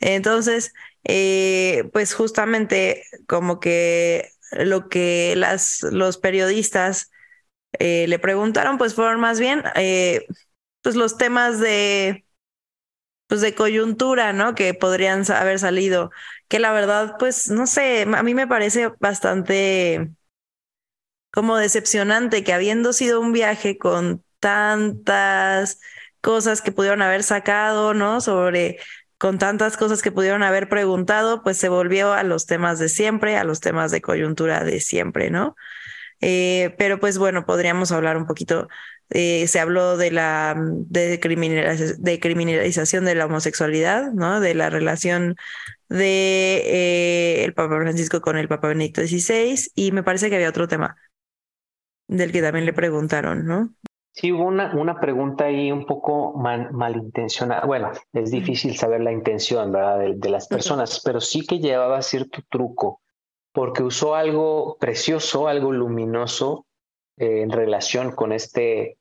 Entonces, 0.01 0.73
eh, 1.05 1.89
pues 1.93 2.15
justamente 2.15 3.05
como 3.27 3.61
que 3.61 4.31
lo 4.52 4.89
que 4.89 5.35
las, 5.36 5.82
los 5.82 6.19
periodistas 6.19 7.11
eh, 7.78 8.07
le 8.09 8.19
preguntaron, 8.19 8.78
pues 8.78 8.94
fueron 8.94 9.20
más 9.20 9.40
bien, 9.40 9.62
eh, 9.77 10.27
pues 10.82 10.97
los 10.97 11.19
temas 11.19 11.61
de, 11.61 12.24
pues 13.27 13.40
de 13.40 13.55
coyuntura, 13.55 14.32
¿no? 14.32 14.55
Que 14.55 14.74
podrían 14.74 15.31
haber 15.32 15.59
salido, 15.59 16.11
que 16.48 16.59
la 16.59 16.73
verdad, 16.73 17.16
pues, 17.19 17.48
no 17.51 17.66
sé, 17.66 18.02
a 18.02 18.23
mí 18.23 18.35
me 18.35 18.47
parece 18.48 18.90
bastante 19.01 20.11
como 21.31 21.57
decepcionante 21.57 22.44
que 22.44 22.52
habiendo 22.52 22.93
sido 22.93 23.20
un 23.20 23.32
viaje 23.32 23.78
con 23.78 24.24
tantas 24.40 25.81
cosas 26.20 26.62
que 26.62 26.72
pudieron 26.72 27.02
haber 27.02 27.22
sacado, 27.22 27.94
¿no? 27.94 28.20
Sobre, 28.20 28.78
con 29.18 29.38
tantas 29.38 29.76
cosas 29.76 30.02
que 30.02 30.12
pudieron 30.12 30.42
haber 30.42 30.68
preguntado, 30.68 31.42
pues 31.42 31.56
se 31.59 31.68
volvió 31.68 32.12
a 32.12 32.22
los 32.22 32.47
temas 32.47 32.78
de 32.78 32.88
siempre, 32.88 33.36
a 33.36 33.44
los 33.44 33.60
temas 33.60 33.90
de 33.90 34.01
coyuntura 34.01 34.64
de 34.64 34.80
siempre, 34.80 35.30
¿no? 35.30 35.56
Eh, 36.20 36.74
pero 36.78 37.01
pues 37.01 37.18
bueno, 37.18 37.47
podríamos 37.47 37.92
hablar 37.92 38.16
un 38.16 38.26
poquito, 38.26 38.68
eh, 39.10 39.47
se 39.48 39.60
habló 39.60 39.97
de 39.97 40.10
la 40.10 40.55
de, 40.59 41.18
de, 41.98 42.20
criminalización 42.20 43.05
de 43.05 43.14
la 43.14 43.26
homosexualidad, 43.26 44.12
¿no? 44.12 44.40
De 44.40 44.55
la 44.55 44.70
relación 44.70 45.36
de 45.88 46.62
eh, 47.44 47.52
Papa 47.56 47.76
Francisco 47.80 48.20
con 48.20 48.36
el 48.36 48.48
Papa 48.48 48.68
Benedicto 48.68 49.02
XVI 49.02 49.70
y 49.74 49.92
me 49.92 50.02
parece 50.02 50.30
que 50.30 50.36
había 50.36 50.51
otro 50.51 50.68
tema 50.68 50.97
del 52.09 52.32
que 52.32 52.42
también 52.42 52.66
le 52.66 52.72
preguntaron, 52.72 53.47
¿no? 53.47 53.74
Sí, 54.12 54.32
hubo 54.32 54.45
una, 54.45 54.74
una 54.74 54.99
pregunta 54.99 55.45
ahí 55.45 55.70
un 55.70 55.87
poco 55.87 56.35
malintencionada. 56.35 57.65
Bueno, 57.65 57.93
es 58.12 58.31
difícil 58.31 58.77
saber 58.77 59.03
la 59.03 59.12
intención 59.12 59.70
¿verdad? 59.70 60.01
De, 60.15 60.28
las 60.28 60.49
personas, 60.49 61.01
pero 61.05 61.20
sí 61.20 61.47
que 61.47 61.61
llevaba 61.61 62.03
cierto 62.03 62.41
truco, 62.51 63.01
porque 63.53 63.82
usó 63.85 64.16
algo 64.16 64.77
precioso, 64.81 65.47
algo 65.47 65.73
luminoso 65.73 66.66
eh, 67.16 67.43
en 67.43 67.51
relación 67.51 68.11
con 68.11 68.32
este, 68.32 68.99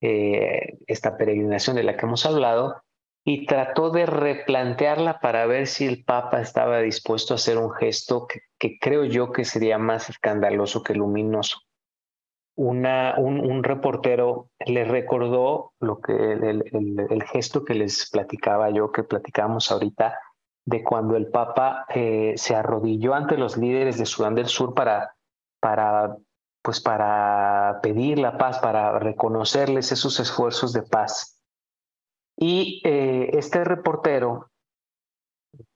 eh, 0.00 0.78
esta 0.86 1.16
peregrinación 1.16 1.76
de 1.76 1.84
la 1.84 1.96
que 1.96 2.06
hemos 2.06 2.26
hablado, 2.26 2.82
y 3.24 3.46
trató 3.46 3.90
de 3.90 4.06
replantearla 4.06 5.20
para 5.20 5.46
ver 5.46 5.68
si 5.68 5.86
el 5.86 6.02
Papa 6.04 6.40
estaba 6.40 6.80
dispuesto 6.80 7.34
a 7.34 7.36
hacer 7.36 7.56
un 7.56 7.70
gesto 7.70 8.26
que 8.58 8.78
creo 8.80 9.04
yo 9.04 9.30
que 9.30 9.44
sería 9.44 9.78
más 9.78 10.10
escandaloso 10.10 10.82
que 10.82 10.94
luminoso 10.94 11.60
una, 12.54 13.14
un, 13.18 13.62
reportero 13.64 14.50
le 14.66 14.84
recordó 14.84 15.72
lo 15.80 16.00
que 16.00 16.12
el, 16.12 17.22
gesto 17.30 17.64
que 17.64 17.74
les 17.74 18.10
platicaba 18.10 18.70
yo, 18.70 18.92
que 18.92 19.02
platicábamos 19.02 19.70
ahorita, 19.70 20.18
de 20.64 20.84
cuando 20.84 21.16
el 21.16 21.28
Papa 21.28 21.86
eh, 21.88 22.34
se 22.36 22.54
arrodilló 22.54 23.14
ante 23.14 23.36
los 23.36 23.56
líderes 23.56 23.98
de 23.98 24.06
Sudán 24.06 24.34
del 24.34 24.46
Sur 24.46 24.74
para, 24.74 25.14
para, 25.60 26.16
pues 26.62 26.80
para 26.80 27.80
pedir 27.82 28.18
la 28.18 28.36
paz, 28.38 28.58
para 28.58 28.98
reconocerles 28.98 29.90
esos 29.90 30.20
esfuerzos 30.20 30.72
de 30.72 30.82
paz. 30.82 31.40
Y 32.36 32.80
eh, 32.84 33.30
este 33.32 33.64
reportero 33.64 34.50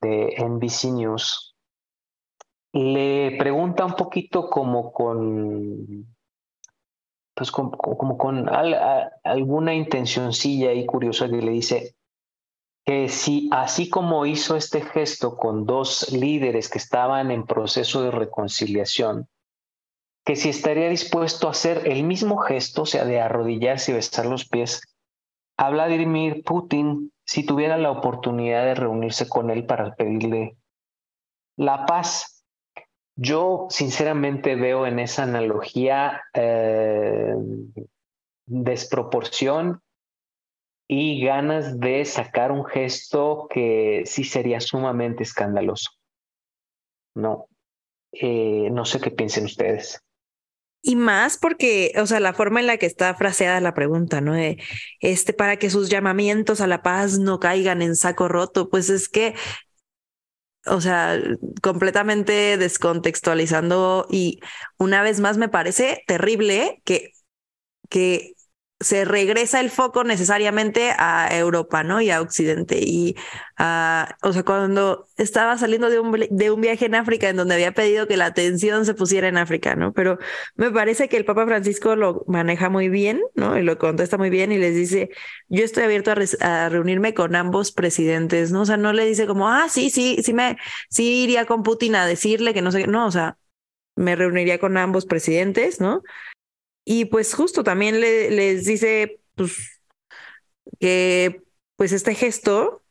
de 0.00 0.36
NBC 0.38 0.92
News 0.92 1.56
le 2.72 3.36
pregunta 3.38 3.84
un 3.84 3.94
poquito 3.94 4.48
como 4.50 4.92
con 4.92 6.15
pues 7.36 7.50
como, 7.50 8.16
con 8.16 8.48
alguna 9.22 9.74
intencioncilla 9.74 10.72
y 10.72 10.86
curiosa 10.86 11.28
que 11.28 11.42
le 11.42 11.52
dice 11.52 11.94
que 12.86 13.10
si 13.10 13.50
así 13.52 13.90
como 13.90 14.24
hizo 14.24 14.56
este 14.56 14.80
gesto 14.80 15.36
con 15.36 15.66
dos 15.66 16.10
líderes 16.12 16.70
que 16.70 16.78
estaban 16.78 17.30
en 17.30 17.44
proceso 17.44 18.02
de 18.02 18.10
reconciliación, 18.10 19.28
que 20.24 20.34
si 20.34 20.48
estaría 20.48 20.88
dispuesto 20.88 21.46
a 21.46 21.50
hacer 21.50 21.82
el 21.86 22.04
mismo 22.04 22.38
gesto, 22.38 22.82
o 22.82 22.86
sea, 22.86 23.04
de 23.04 23.20
arrodillarse 23.20 23.92
y 23.92 23.94
besar 23.96 24.24
los 24.24 24.48
pies, 24.48 24.80
a 25.58 25.68
Vladimir 25.68 26.42
Putin 26.42 27.12
si 27.26 27.44
tuviera 27.44 27.76
la 27.76 27.90
oportunidad 27.90 28.64
de 28.64 28.76
reunirse 28.76 29.28
con 29.28 29.50
él 29.50 29.66
para 29.66 29.94
pedirle 29.94 30.56
la 31.56 31.84
paz. 31.84 32.35
Yo 33.16 33.66
sinceramente 33.70 34.56
veo 34.56 34.86
en 34.86 34.98
esa 34.98 35.22
analogía 35.22 36.22
eh, 36.34 37.34
desproporción 38.44 39.80
y 40.86 41.24
ganas 41.24 41.80
de 41.80 42.04
sacar 42.04 42.52
un 42.52 42.64
gesto 42.64 43.48
que 43.50 44.02
sí 44.06 44.22
sería 44.22 44.60
sumamente 44.60 45.22
escandaloso. 45.22 45.90
No, 47.14 47.48
eh, 48.12 48.68
no 48.70 48.84
sé 48.84 49.00
qué 49.00 49.10
piensen 49.10 49.46
ustedes. 49.46 50.00
Y 50.82 50.94
más 50.94 51.36
porque, 51.38 51.92
o 52.00 52.06
sea, 52.06 52.20
la 52.20 52.32
forma 52.32 52.60
en 52.60 52.68
la 52.68 52.76
que 52.76 52.86
está 52.86 53.12
fraseada 53.14 53.60
la 53.60 53.74
pregunta, 53.74 54.20
¿no? 54.20 54.36
este, 55.00 55.32
para 55.32 55.56
que 55.56 55.68
sus 55.68 55.88
llamamientos 55.88 56.60
a 56.60 56.68
la 56.68 56.82
paz 56.82 57.18
no 57.18 57.40
caigan 57.40 57.82
en 57.82 57.96
saco 57.96 58.28
roto, 58.28 58.68
pues 58.70 58.88
es 58.88 59.08
que 59.08 59.34
o 60.66 60.80
sea, 60.80 61.18
completamente 61.62 62.56
descontextualizando 62.58 64.06
y 64.10 64.40
una 64.78 65.02
vez 65.02 65.20
más 65.20 65.38
me 65.38 65.48
parece 65.48 66.02
terrible 66.06 66.80
que, 66.84 67.12
que 67.90 68.35
se 68.78 69.06
regresa 69.06 69.60
el 69.60 69.70
foco 69.70 70.04
necesariamente 70.04 70.92
a 70.98 71.28
Europa, 71.34 71.82
¿no? 71.82 72.02
Y 72.02 72.10
a 72.10 72.20
Occidente. 72.20 72.78
Y, 72.80 73.16
a, 73.56 74.16
o 74.22 74.34
sea, 74.34 74.42
cuando 74.42 75.08
estaba 75.16 75.56
saliendo 75.56 75.88
de 75.88 75.98
un, 75.98 76.26
de 76.30 76.50
un 76.50 76.60
viaje 76.60 76.84
en 76.84 76.94
África 76.94 77.28
en 77.28 77.36
donde 77.36 77.54
había 77.54 77.72
pedido 77.72 78.06
que 78.06 78.18
la 78.18 78.26
atención 78.26 78.84
se 78.84 78.92
pusiera 78.92 79.28
en 79.28 79.38
África, 79.38 79.76
¿no? 79.76 79.94
Pero 79.94 80.18
me 80.56 80.70
parece 80.70 81.08
que 81.08 81.16
el 81.16 81.24
Papa 81.24 81.46
Francisco 81.46 81.96
lo 81.96 82.24
maneja 82.26 82.68
muy 82.68 82.90
bien, 82.90 83.22
¿no? 83.34 83.58
Y 83.58 83.62
lo 83.62 83.78
contesta 83.78 84.18
muy 84.18 84.28
bien 84.28 84.52
y 84.52 84.58
les 84.58 84.74
dice, 84.74 85.08
yo 85.48 85.64
estoy 85.64 85.84
abierto 85.84 86.12
a, 86.40 86.68
reunirme 86.68 87.14
con 87.14 87.34
ambos 87.34 87.72
presidentes, 87.72 88.52
¿no? 88.52 88.62
O 88.62 88.66
sea, 88.66 88.76
no 88.76 88.92
le 88.92 89.06
dice 89.06 89.26
como, 89.26 89.48
ah, 89.48 89.68
sí, 89.70 89.88
sí, 89.88 90.18
sí 90.22 90.34
me, 90.34 90.58
sí 90.90 91.22
iría 91.22 91.46
con 91.46 91.62
Putin 91.62 91.96
a 91.96 92.06
decirle 92.06 92.52
que 92.52 92.62
no 92.62 92.72
sé, 92.72 92.86
no, 92.86 93.06
o 93.06 93.10
sea, 93.10 93.38
me 93.96 94.16
reuniría 94.16 94.58
con 94.58 94.76
ambos 94.76 95.06
presidentes, 95.06 95.80
¿no? 95.80 96.02
Y 96.86 97.06
pues 97.06 97.34
justo 97.34 97.64
también 97.64 98.00
le, 98.00 98.30
les 98.30 98.64
dice 98.64 99.20
pues, 99.34 99.82
que 100.80 101.42
pues 101.76 101.92
este 101.92 102.14
gesto 102.14 102.82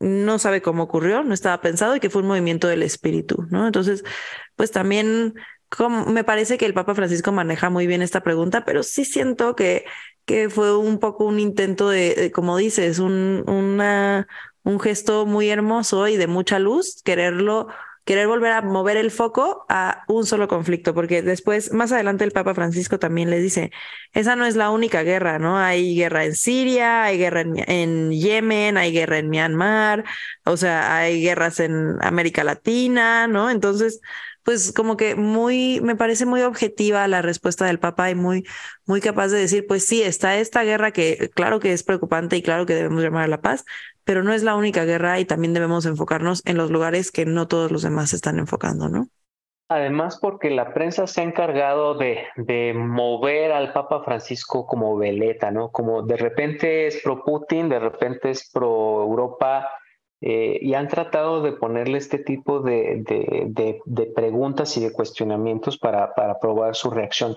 no 0.00 0.38
sabe 0.38 0.62
cómo 0.62 0.84
ocurrió, 0.84 1.24
no 1.24 1.34
estaba 1.34 1.60
pensado 1.60 1.96
y 1.96 2.00
que 2.00 2.10
fue 2.10 2.22
un 2.22 2.28
movimiento 2.28 2.68
del 2.68 2.82
espíritu, 2.82 3.46
¿no? 3.50 3.66
Entonces, 3.66 4.04
pues 4.54 4.70
también 4.70 5.34
me 6.06 6.24
parece 6.24 6.58
que 6.58 6.66
el 6.66 6.74
Papa 6.74 6.94
Francisco 6.94 7.32
maneja 7.32 7.70
muy 7.70 7.86
bien 7.86 8.02
esta 8.02 8.22
pregunta, 8.22 8.64
pero 8.64 8.82
sí 8.82 9.04
siento 9.04 9.56
que, 9.56 9.84
que 10.24 10.50
fue 10.50 10.76
un 10.76 10.98
poco 10.98 11.24
un 11.24 11.40
intento 11.40 11.88
de, 11.88 12.30
como 12.34 12.56
dices, 12.56 12.98
un, 13.00 13.44
una, 13.48 14.28
un 14.62 14.78
gesto 14.80 15.26
muy 15.26 15.48
hermoso 15.50 16.06
y 16.08 16.16
de 16.16 16.26
mucha 16.26 16.58
luz, 16.58 17.02
quererlo 17.02 17.68
querer 18.08 18.26
volver 18.26 18.52
a 18.52 18.62
mover 18.62 18.96
el 18.96 19.10
foco 19.10 19.66
a 19.68 20.04
un 20.08 20.24
solo 20.24 20.48
conflicto, 20.48 20.94
porque 20.94 21.20
después, 21.20 21.74
más 21.74 21.92
adelante, 21.92 22.24
el 22.24 22.32
Papa 22.32 22.54
Francisco 22.54 22.98
también 22.98 23.28
le 23.28 23.38
dice, 23.38 23.70
esa 24.14 24.34
no 24.34 24.46
es 24.46 24.56
la 24.56 24.70
única 24.70 25.02
guerra, 25.02 25.38
¿no? 25.38 25.58
Hay 25.58 25.94
guerra 25.94 26.24
en 26.24 26.34
Siria, 26.34 27.04
hay 27.04 27.18
guerra 27.18 27.42
en, 27.42 28.10
Yemen, 28.10 28.78
hay 28.78 28.92
guerra 28.92 29.18
en 29.18 29.28
Myanmar, 29.28 30.04
o 30.46 30.56
sea, 30.56 30.96
hay 30.96 31.20
guerras 31.20 31.60
en 31.60 31.98
América 32.00 32.44
Latina, 32.44 33.26
¿no? 33.26 33.50
Entonces, 33.50 34.00
pues 34.42 34.72
como 34.72 34.96
que 34.96 35.14
muy, 35.14 35.82
me 35.82 35.94
parece 35.94 36.24
muy 36.24 36.40
objetiva 36.40 37.06
la 37.08 37.20
respuesta 37.20 37.66
del 37.66 37.78
Papa 37.78 38.10
y 38.10 38.14
muy, 38.14 38.46
muy 38.86 39.02
capaz 39.02 39.28
de 39.28 39.38
decir, 39.38 39.66
pues 39.66 39.84
sí, 39.84 40.02
está 40.02 40.38
esta 40.38 40.62
guerra 40.62 40.92
que 40.92 41.28
claro 41.34 41.60
que 41.60 41.74
es 41.74 41.82
preocupante 41.82 42.38
y 42.38 42.42
claro 42.42 42.64
que 42.64 42.74
debemos 42.74 43.02
llamar 43.02 43.24
a 43.24 43.28
la 43.28 43.42
paz, 43.42 43.66
pero 44.08 44.22
no 44.22 44.32
es 44.32 44.42
la 44.42 44.56
única 44.56 44.86
guerra 44.86 45.20
y 45.20 45.26
también 45.26 45.52
debemos 45.52 45.84
enfocarnos 45.84 46.40
en 46.46 46.56
los 46.56 46.70
lugares 46.70 47.12
que 47.12 47.26
no 47.26 47.46
todos 47.46 47.70
los 47.70 47.82
demás 47.82 48.14
están 48.14 48.38
enfocando, 48.38 48.88
¿no? 48.88 49.08
Además, 49.68 50.18
porque 50.18 50.48
la 50.48 50.72
prensa 50.72 51.06
se 51.06 51.20
ha 51.20 51.24
encargado 51.24 51.92
de, 51.92 52.24
de 52.36 52.72
mover 52.72 53.52
al 53.52 53.74
Papa 53.74 54.02
Francisco 54.02 54.66
como 54.66 54.96
veleta, 54.96 55.50
¿no? 55.50 55.70
Como 55.70 56.04
de 56.04 56.16
repente 56.16 56.86
es 56.86 57.02
pro 57.02 57.22
Putin, 57.22 57.68
de 57.68 57.80
repente 57.80 58.30
es 58.30 58.50
pro 58.50 59.02
Europa, 59.02 59.68
eh, 60.22 60.58
y 60.62 60.72
han 60.72 60.88
tratado 60.88 61.42
de 61.42 61.52
ponerle 61.52 61.98
este 61.98 62.18
tipo 62.18 62.60
de, 62.60 63.04
de, 63.04 63.78
de, 63.84 64.06
preguntas 64.06 64.74
y 64.78 64.80
de 64.82 64.90
cuestionamientos 64.90 65.76
para, 65.76 66.14
para 66.14 66.40
probar 66.40 66.76
su 66.76 66.88
reacción. 66.88 67.36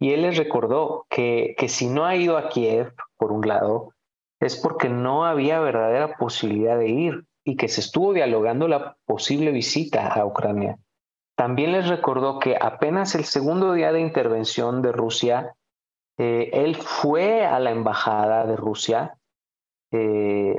Y 0.00 0.14
él 0.14 0.22
les 0.22 0.36
recordó 0.36 1.06
que, 1.08 1.54
que 1.56 1.68
si 1.68 1.86
no 1.86 2.06
ha 2.06 2.16
ido 2.16 2.36
a 2.36 2.48
Kiev, 2.48 2.92
por 3.16 3.30
un 3.30 3.46
lado, 3.46 3.92
es 4.40 4.56
porque 4.56 4.88
no 4.88 5.24
había 5.24 5.60
verdadera 5.60 6.16
posibilidad 6.16 6.78
de 6.78 6.88
ir 6.88 7.24
y 7.44 7.56
que 7.56 7.68
se 7.68 7.80
estuvo 7.80 8.12
dialogando 8.12 8.68
la 8.68 8.96
posible 9.04 9.50
visita 9.50 10.06
a 10.08 10.24
Ucrania. 10.24 10.78
También 11.34 11.72
les 11.72 11.88
recordó 11.88 12.38
que 12.38 12.56
apenas 12.60 13.14
el 13.14 13.24
segundo 13.24 13.72
día 13.72 13.92
de 13.92 14.00
intervención 14.00 14.82
de 14.82 14.92
Rusia, 14.92 15.54
eh, 16.18 16.50
él 16.52 16.76
fue 16.76 17.46
a 17.46 17.60
la 17.60 17.70
embajada 17.70 18.44
de 18.44 18.56
Rusia 18.56 19.16
eh, 19.92 20.56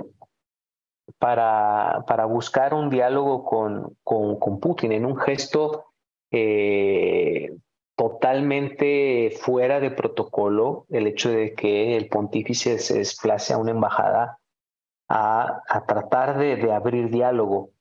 para, 1.18 2.06
para, 2.07 2.26
buscar 2.26 2.73
un 2.73 2.89
diálogo 2.89 3.43
con, 3.43 3.97
con, 4.03 4.60
Putin 4.60 4.93
en 4.93 5.06
un 5.06 5.18
gesto 5.18 5.91
eh, 6.31 7.53
totalmente 7.99 9.30
fuera 9.41 9.81
de 9.81 9.91
protocolo 9.91 10.85
el 10.89 11.05
hecho 11.05 11.31
de 11.31 11.53
que 11.53 11.97
el 11.97 12.07
pontífice 12.07 12.80
se 12.80 12.97
desplace 12.97 13.51
a 13.51 13.57
una 13.57 13.71
embajada 13.71 14.39
a, 15.09 15.63
tratar 15.85 16.38
de, 16.38 16.71
abrir 16.71 17.09
diálogo, 17.09 17.71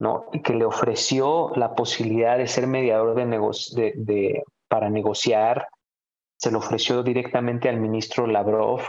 ¿no? 0.00 0.24
Y 0.32 0.42
que 0.42 0.54
le 0.54 0.64
ofreció 0.64 1.52
la 1.54 1.76
posibilidad 1.76 2.38
de 2.38 2.48
ser 2.48 2.66
mediador 2.66 3.14
para 4.66 4.90
negociar, 4.90 5.68
se 6.36 6.50
lo 6.50 6.58
ofreció 6.58 7.04
directamente 7.04 7.68
al 7.68 7.76
ministro 7.76 8.26
Lavrov, 8.26 8.80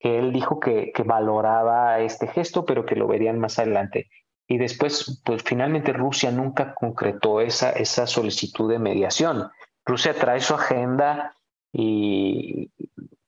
que 0.00 0.18
él 0.18 0.32
dijo 0.32 0.58
que, 0.58 0.92
valoraba 1.04 2.00
este 2.00 2.26
gesto, 2.26 2.64
pero 2.64 2.84
que 2.84 2.96
lo 2.96 3.06
verían 3.06 3.38
más 3.38 3.60
adelante. 3.60 4.08
Y 4.48 4.58
después, 4.58 5.22
pues 5.24 5.44
finalmente 5.44 5.92
Rusia 5.92 6.32
nunca 6.32 6.74
concretó 6.74 7.40
esa 7.40 8.08
solicitud 8.08 8.68
de 8.68 8.80
mediación. 8.80 9.48
Rusia 9.84 10.14
trae 10.14 10.40
su 10.40 10.54
agenda 10.54 11.34
y, 11.72 12.70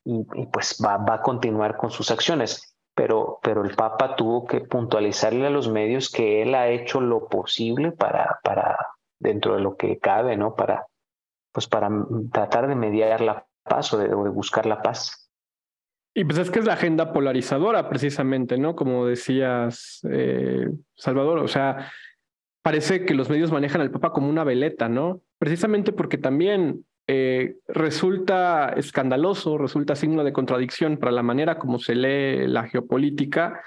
y, 0.05 0.47
pues 0.53 0.79
va, 0.85 0.97
va, 0.99 1.15
a 1.15 1.23
continuar 1.23 1.77
con 1.77 1.91
sus 1.91 2.11
acciones. 2.11 2.77
Pero, 2.95 3.39
pero 3.43 3.65
el 3.65 3.75
Papa 3.75 4.17
tuvo 4.17 4.45
que 4.47 4.61
puntualizarle 4.61 5.47
a 5.47 5.51
los 5.51 5.71
medios 5.71 6.11
que 6.11 6.43
él 6.43 6.55
ha 6.55 6.69
hecho 6.69 7.01
lo 7.01 7.27
posible 7.29 7.93
para, 7.93 8.39
para 8.45 8.77
dentro 9.19 9.55
de 9.55 9.63
lo 9.63 9.77
que 9.77 9.99
cabe, 9.99 10.37
¿no? 10.37 10.55
Para, 10.55 10.87
pues 11.53 11.67
para 11.67 11.89
tratar 12.33 12.69
de 12.69 12.75
mediar 12.75 13.21
la 13.21 13.47
paz 13.63 13.93
o 13.95 13.99
de, 13.99 14.09
buscar 14.09 14.67
la 14.67 14.83
paz. 14.83 15.31
Y 16.15 16.25
pues 16.25 16.39
es 16.39 16.51
que 16.51 16.59
es 16.59 16.67
la 16.67 16.75
agenda 16.75 17.13
polarizadora 17.13 17.89
precisamente, 17.89 18.59
¿no? 18.59 18.77
Como 18.77 19.07
decías, 19.07 20.07
eh, 20.11 20.69
Salvador, 20.95 21.39
o 21.39 21.49
sea, 21.49 21.91
parece 22.63 23.05
que 23.05 23.15
los 23.15 23.29
medios 23.29 23.53
manejan 23.53 23.81
al 23.81 23.91
Papa 23.91 24.13
como 24.13 24.29
una 24.29 24.45
veleta, 24.45 24.89
¿no? 24.89 25.21
Precisamente 25.39 25.93
porque 25.93 26.19
también 26.19 26.85
eh, 27.09 27.57
resulta 27.67 28.71
escandaloso, 28.71 29.59
resulta 29.59 29.97
signo 29.97 30.23
de 30.23 30.33
contradicción 30.33 30.97
para 30.97 31.13
la 31.13 31.23
manera 31.23 31.59
como 31.59 31.79
se 31.79 31.97
lee 31.97 32.47
la 32.47 32.69
geopolítica 32.69 33.61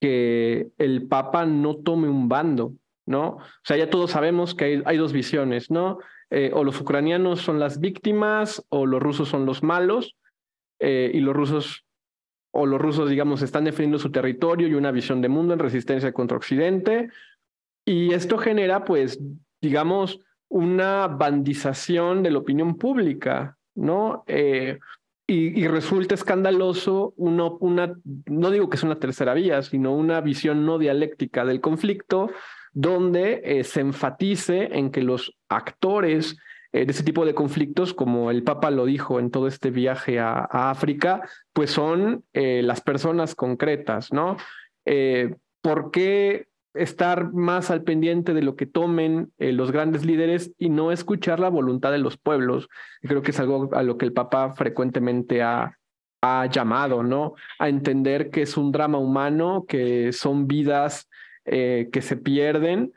que 0.00 0.68
el 0.78 1.06
Papa 1.06 1.44
no 1.44 1.76
tome 1.76 2.08
un 2.08 2.28
bando, 2.28 2.72
¿no? 3.06 3.36
O 3.36 3.64
sea, 3.64 3.76
ya 3.76 3.90
todos 3.90 4.12
sabemos 4.12 4.54
que 4.54 4.82
hay, 4.84 4.96
dos 4.96 5.12
visiones, 5.12 5.70
¿no? 5.70 5.98
Eh, 6.30 6.50
o 6.54 6.64
los 6.64 6.80
ucranianos 6.80 7.42
son 7.42 7.60
las 7.60 7.80
víctimas 7.80 8.64
o 8.70 8.86
los 8.86 9.02
rusos 9.02 9.28
son 9.28 9.44
los 9.44 9.62
malos 9.62 10.16
eh, 10.78 11.10
y 11.12 11.20
los 11.20 11.36
rusos 11.36 11.84
o 12.52 12.66
los 12.66 12.80
rusos, 12.80 13.10
digamos, 13.10 13.42
están 13.42 13.64
defendiendo 13.64 13.98
su 13.98 14.10
territorio 14.10 14.66
y 14.66 14.74
una 14.74 14.90
visión 14.90 15.20
de 15.20 15.28
mundo 15.28 15.52
en 15.52 15.60
resistencia 15.60 16.12
contra 16.12 16.36
Occidente. 16.36 17.10
Y 17.84 18.12
esto 18.12 18.38
genera, 18.38 18.84
pues, 18.84 19.20
digamos, 19.60 20.20
una 20.50 21.06
bandización 21.06 22.22
de 22.22 22.32
la 22.32 22.38
opinión 22.38 22.76
pública, 22.76 23.56
¿no? 23.74 24.24
Eh, 24.26 24.78
y, 25.26 25.68
resulta 25.68 26.16
escandaloso 26.16 27.14
uno, 27.16 27.56
una, 27.60 27.94
no 28.26 28.50
digo 28.50 28.68
que 28.68 28.76
es 28.76 28.82
una 28.82 28.98
tercera 28.98 29.32
vía, 29.32 29.62
sino 29.62 29.94
una 29.94 30.20
visión 30.20 30.66
no 30.66 30.76
dialéctica 30.76 31.44
del 31.44 31.60
conflicto, 31.60 32.32
donde 32.72 33.40
eh, 33.44 33.62
se 33.62 33.80
enfatice 33.80 34.76
en 34.76 34.90
que 34.90 35.02
los 35.02 35.36
actores 35.48 36.36
eh, 36.72 36.84
de 36.84 36.90
ese 36.90 37.04
tipo 37.04 37.24
de 37.24 37.34
conflictos, 37.34 37.94
como 37.94 38.32
el 38.32 38.42
Papa 38.42 38.72
lo 38.72 38.86
dijo 38.86 39.20
en 39.20 39.30
todo 39.30 39.46
este 39.46 39.70
viaje 39.70 40.18
a, 40.18 40.48
África, 40.50 41.22
pues 41.52 41.70
son 41.70 42.24
las 42.32 42.80
personas 42.80 43.36
concretas, 43.36 44.12
¿no? 44.12 44.36
¿Por 45.62 45.90
qué 45.92 46.49
estar 46.74 47.32
más 47.32 47.70
al 47.70 47.82
pendiente 47.82 48.34
de 48.34 48.42
lo 48.42 48.56
que 48.56 48.66
tomen 48.66 49.32
eh, 49.38 49.52
los 49.52 49.72
grandes 49.72 50.04
líderes 50.04 50.52
y 50.58 50.68
no 50.68 50.92
escuchar 50.92 51.40
la 51.40 51.48
voluntad 51.48 51.90
de 51.92 51.98
los 51.98 52.16
pueblos. 52.16 52.68
creo 53.02 53.22
que 53.22 53.32
es 53.32 53.40
algo 53.40 53.70
a 53.72 53.82
lo 53.82 53.98
que 53.98 54.06
el 54.06 54.12
Papa 54.12 54.52
frecuentemente 54.52 55.42
ha, 55.42 55.76
llamado, 56.52 57.02
¿no? 57.02 57.32
A 57.58 57.70
entender 57.70 58.28
que 58.28 58.42
es 58.42 58.58
un 58.58 58.72
drama 58.72 58.98
humano, 58.98 59.64
que 59.66 60.12
son 60.12 60.46
vidas 60.46 61.08
eh, 61.46 61.88
que 61.90 62.02
se 62.02 62.18
pierden 62.18 62.92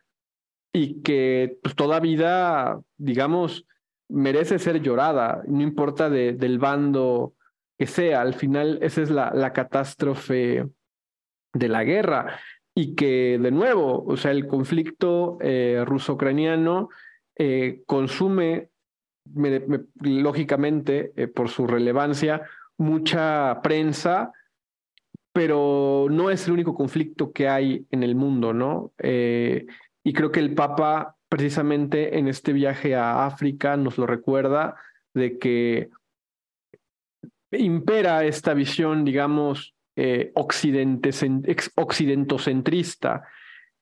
y 0.74 1.02
que 1.04 1.58
pues, 1.64 1.74
toda 1.74 2.02
vida, 2.02 2.82
digamos, 2.98 3.66
merece 4.10 4.60
ser 4.60 4.82
llorada, 4.82 5.42
no 5.48 5.62
importa 5.62 6.10
del 6.10 6.60
bando 6.60 7.34
que 7.80 7.88
sea. 7.88 8.20
Al 8.20 8.34
final, 8.34 8.80
esa 8.82 9.02
es 9.02 9.10
la, 9.10 9.32
la 9.34 9.54
catástrofe 9.54 10.68
de 11.54 11.68
la 11.70 11.86
guerra 11.86 12.42
y 12.76 12.96
que 12.96 13.38
de 13.40 13.52
nuevo, 13.52 14.04
o 14.06 14.18
sea, 14.18 14.32
el 14.32 14.48
conflicto 14.48 15.38
eh, 15.42 15.84
ruso-ucraniano 15.86 16.90
eh, 17.38 17.84
consume, 17.86 18.70
lógicamente, 20.02 21.14
eh, 21.16 21.28
por 21.28 21.50
su 21.50 21.68
relevancia, 21.68 22.42
mucha 22.78 23.62
prensa, 23.62 24.32
pero 25.32 26.08
no 26.10 26.30
es 26.30 26.48
el 26.48 26.54
único 26.54 26.76
conflicto 26.76 27.32
que 27.32 27.48
hay 27.48 27.86
en 27.92 28.04
el 28.04 28.16
mundo, 28.16 28.54
¿no? 28.54 28.92
y 30.06 30.12
creo 30.12 30.32
que 30.32 30.42
el 30.42 30.54
Papa, 30.54 31.16
precisamente 31.30 32.20
en 32.20 32.28
este 32.28 32.52
viaje 32.52 32.94
a 32.94 33.26
África, 33.26 33.78
nos 33.78 33.98
lo 33.98 34.06
recuerda 34.06 34.76
de 35.14 35.40
que 35.40 35.90
impera 37.52 38.26
esta 38.26 38.54
visión, 38.54 39.06
digamos, 39.06 39.74
eh, 39.96 40.32
occidentocentrista 41.76 43.24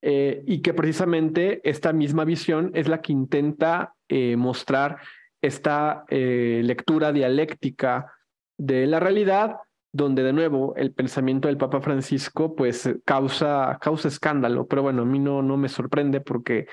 eh, 0.02 0.44
y 0.46 0.62
que 0.62 0.74
precisamente 0.74 1.62
esta 1.64 1.94
misma 1.94 2.26
visión 2.26 2.72
es 2.74 2.90
la 2.90 3.02
que 3.02 3.14
intenta 3.14 3.94
eh, 4.10 4.36
mostrar 4.36 4.98
esta 5.42 6.04
lectura 6.10 7.12
dialéctica 7.12 8.14
de 8.60 8.86
la 8.86 9.00
realidad, 9.00 9.56
donde 9.92 10.22
de 10.22 10.34
nuevo 10.34 10.76
el 10.76 10.94
pensamiento 10.94 11.48
del 11.48 11.58
Papa 11.58 11.82
Francisco 11.82 12.56
pues 12.56 12.88
causa, 13.06 13.80
causa 13.82 14.08
escándalo, 14.08 14.68
pero 14.68 14.84
bueno, 14.84 15.02
a 15.02 15.06
mí 15.06 15.18
no, 15.18 15.42
no 15.42 15.58
me 15.58 15.68
sorprende 15.68 16.22
porque 16.22 16.68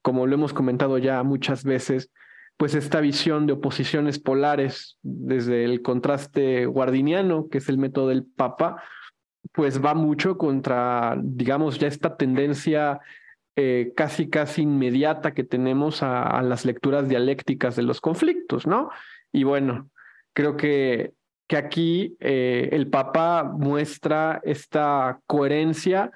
como 0.00 0.26
lo 0.26 0.36
hemos 0.36 0.54
comentado 0.54 0.96
ya 0.96 1.22
muchas 1.22 1.64
veces, 1.64 2.10
pues 2.56 2.74
esta 2.74 3.00
visión 3.00 3.46
de 3.46 3.54
oposiciones 3.54 4.18
polares 4.18 4.98
desde 5.02 5.64
el 5.64 5.82
contraste 5.82 6.66
guardiniano, 6.66 7.48
que 7.48 7.58
es 7.58 7.68
el 7.68 7.78
método 7.78 8.08
del 8.08 8.24
Papa, 8.24 8.82
pues 9.52 9.84
va 9.84 9.94
mucho 9.94 10.38
contra, 10.38 11.16
digamos, 11.20 11.78
ya 11.78 11.88
esta 11.88 12.16
tendencia 12.16 13.00
eh, 13.56 13.92
casi, 13.96 14.28
casi 14.28 14.62
inmediata 14.62 15.34
que 15.34 15.44
tenemos 15.44 16.02
a, 16.02 16.42
las 16.42 16.64
lecturas 16.64 17.08
dialécticas 17.08 17.76
de 17.76 17.82
los 17.82 18.00
conflictos, 18.00 18.66
¿no? 18.66 18.90
Y 19.32 19.44
bueno, 19.44 19.90
creo 20.32 20.56
que, 20.56 21.12
que 21.48 21.56
aquí 21.56 22.16
eh, 22.20 22.68
el 22.72 22.88
Papa 22.88 23.44
muestra 23.44 24.40
esta 24.44 25.20
coherencia 25.26 26.10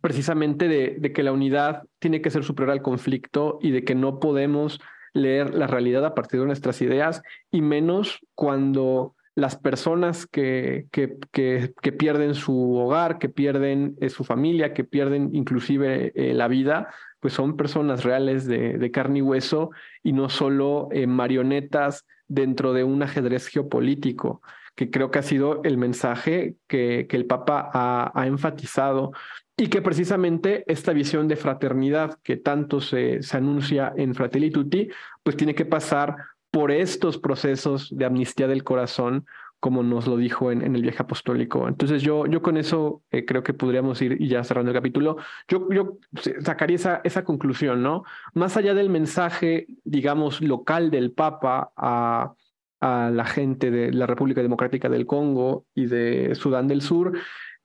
precisamente 0.00 0.68
de, 0.68 0.96
de 0.98 1.12
que 1.12 1.22
la 1.22 1.32
unidad 1.32 1.82
tiene 1.98 2.22
que 2.22 2.30
ser 2.30 2.44
superior 2.44 2.72
al 2.72 2.82
conflicto 2.82 3.58
y 3.60 3.72
de 3.72 3.84
que 3.84 3.94
no 3.94 4.20
podemos 4.20 4.80
leer 5.12 5.54
la 5.54 5.66
realidad 5.66 6.04
a 6.04 6.14
partir 6.14 6.40
de 6.40 6.46
nuestras 6.46 6.80
ideas 6.82 7.22
y 7.50 7.60
menos 7.62 8.20
cuando 8.34 9.14
las 9.34 9.56
personas 9.56 10.26
que, 10.26 10.86
que, 10.90 11.16
que, 11.30 11.92
pierden 11.92 12.34
su 12.34 12.74
hogar, 12.76 13.18
que 13.18 13.30
pierden 13.30 13.96
eh, 14.00 14.10
su 14.10 14.24
familia, 14.24 14.74
que 14.74 14.84
pierden 14.84 15.30
inclusive 15.32 16.12
eh, 16.14 16.34
la 16.34 16.48
vida, 16.48 16.92
pues 17.18 17.32
son 17.32 17.56
personas 17.56 18.04
reales 18.04 18.46
de, 18.46 18.76
de 18.76 18.90
carne 18.90 19.20
y 19.20 19.22
hueso 19.22 19.70
y 20.02 20.12
no 20.12 20.28
solo 20.28 20.88
eh, 20.92 21.06
marionetas 21.06 22.04
dentro 22.28 22.72
de 22.74 22.84
un 22.84 23.02
ajedrez 23.02 23.46
geopolítico, 23.46 24.42
que 24.74 24.90
creo 24.90 25.10
que 25.10 25.20
ha 25.20 25.22
sido 25.22 25.62
el 25.64 25.78
mensaje 25.78 26.56
que, 26.66 27.06
que 27.08 27.16
el 27.16 27.26
Papa 27.26 27.70
ha, 27.72 28.12
ha 28.14 28.26
enfatizado 28.26 29.12
y 29.56 29.68
que 29.68 29.82
precisamente 29.82 30.64
esta 30.66 30.92
visión 30.92 31.28
de 31.28 31.36
fraternidad 31.36 32.18
que 32.22 32.36
tanto 32.36 32.80
se, 32.80 33.22
se 33.22 33.36
anuncia 33.36 33.92
en 33.96 34.14
Fratelli 34.14 34.50
Tutti, 34.50 34.88
pues 35.22 35.36
tiene 35.36 35.54
que 35.54 35.66
pasar 35.66 36.16
por 36.50 36.70
estos 36.70 37.18
procesos 37.18 37.88
de 37.96 38.04
amnistía 38.04 38.46
del 38.46 38.64
corazón, 38.64 39.26
como 39.60 39.82
nos 39.82 40.06
lo 40.08 40.16
dijo 40.16 40.50
en, 40.50 40.62
en 40.62 40.74
el 40.74 40.82
viaje 40.82 41.02
apostólico. 41.02 41.68
Entonces 41.68 42.02
yo, 42.02 42.26
yo 42.26 42.42
con 42.42 42.56
eso 42.56 43.02
eh, 43.10 43.24
creo 43.24 43.42
que 43.42 43.54
podríamos 43.54 44.02
ir 44.02 44.18
ya 44.18 44.42
cerrando 44.42 44.70
el 44.70 44.76
capítulo. 44.76 45.18
Yo, 45.46 45.68
yo 45.70 45.98
sacaría 46.40 46.76
esa, 46.76 47.00
esa 47.04 47.24
conclusión, 47.24 47.82
¿no? 47.82 48.02
Más 48.34 48.56
allá 48.56 48.74
del 48.74 48.90
mensaje, 48.90 49.66
digamos, 49.84 50.40
local 50.40 50.90
del 50.90 51.12
Papa 51.12 51.72
a, 51.76 52.34
a 52.80 53.10
la 53.12 53.24
gente 53.24 53.70
de 53.70 53.92
la 53.92 54.06
República 54.06 54.42
Democrática 54.42 54.88
del 54.88 55.06
Congo 55.06 55.66
y 55.74 55.86
de 55.86 56.34
Sudán 56.34 56.66
del 56.66 56.82
Sur, 56.82 57.12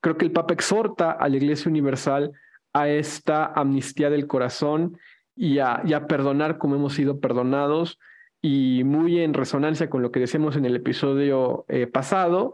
Creo 0.02 0.18
que 0.18 0.26
el 0.26 0.32
Papa 0.32 0.54
exhorta 0.54 1.12
a 1.12 1.28
la 1.30 1.38
Iglesia 1.38 1.70
Universal 1.70 2.32
a 2.74 2.90
esta 2.90 3.46
amnistía 3.46 4.10
del 4.10 4.28
corazón 4.28 4.98
y 5.36 5.60
a, 5.60 5.84
perdonar 6.08 6.58
como 6.58 6.76
hemos 6.76 6.94
sido 6.94 7.20
perdonados 7.20 8.00
y 8.42 8.84
muy 8.84 9.20
en 9.20 9.34
resonancia 9.34 9.90
con 9.90 10.02
lo 10.02 10.12
que 10.12 10.20
decíamos 10.20 10.56
en 10.56 10.66
el 10.66 10.76
episodio 10.76 11.66
eh, 11.68 11.88
pasado, 11.88 12.54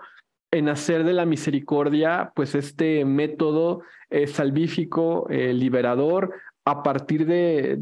en 0.51 0.69
hacer 0.69 1.03
de 1.03 1.13
la 1.13 1.25
misericordia 1.25 2.31
pues 2.35 2.55
este 2.55 3.05
método 3.05 3.81
eh, 4.09 4.27
salvífico, 4.27 5.27
eh, 5.29 5.53
liberador, 5.53 6.33
a 6.65 6.83
partir 6.83 7.25
de, 7.25 7.77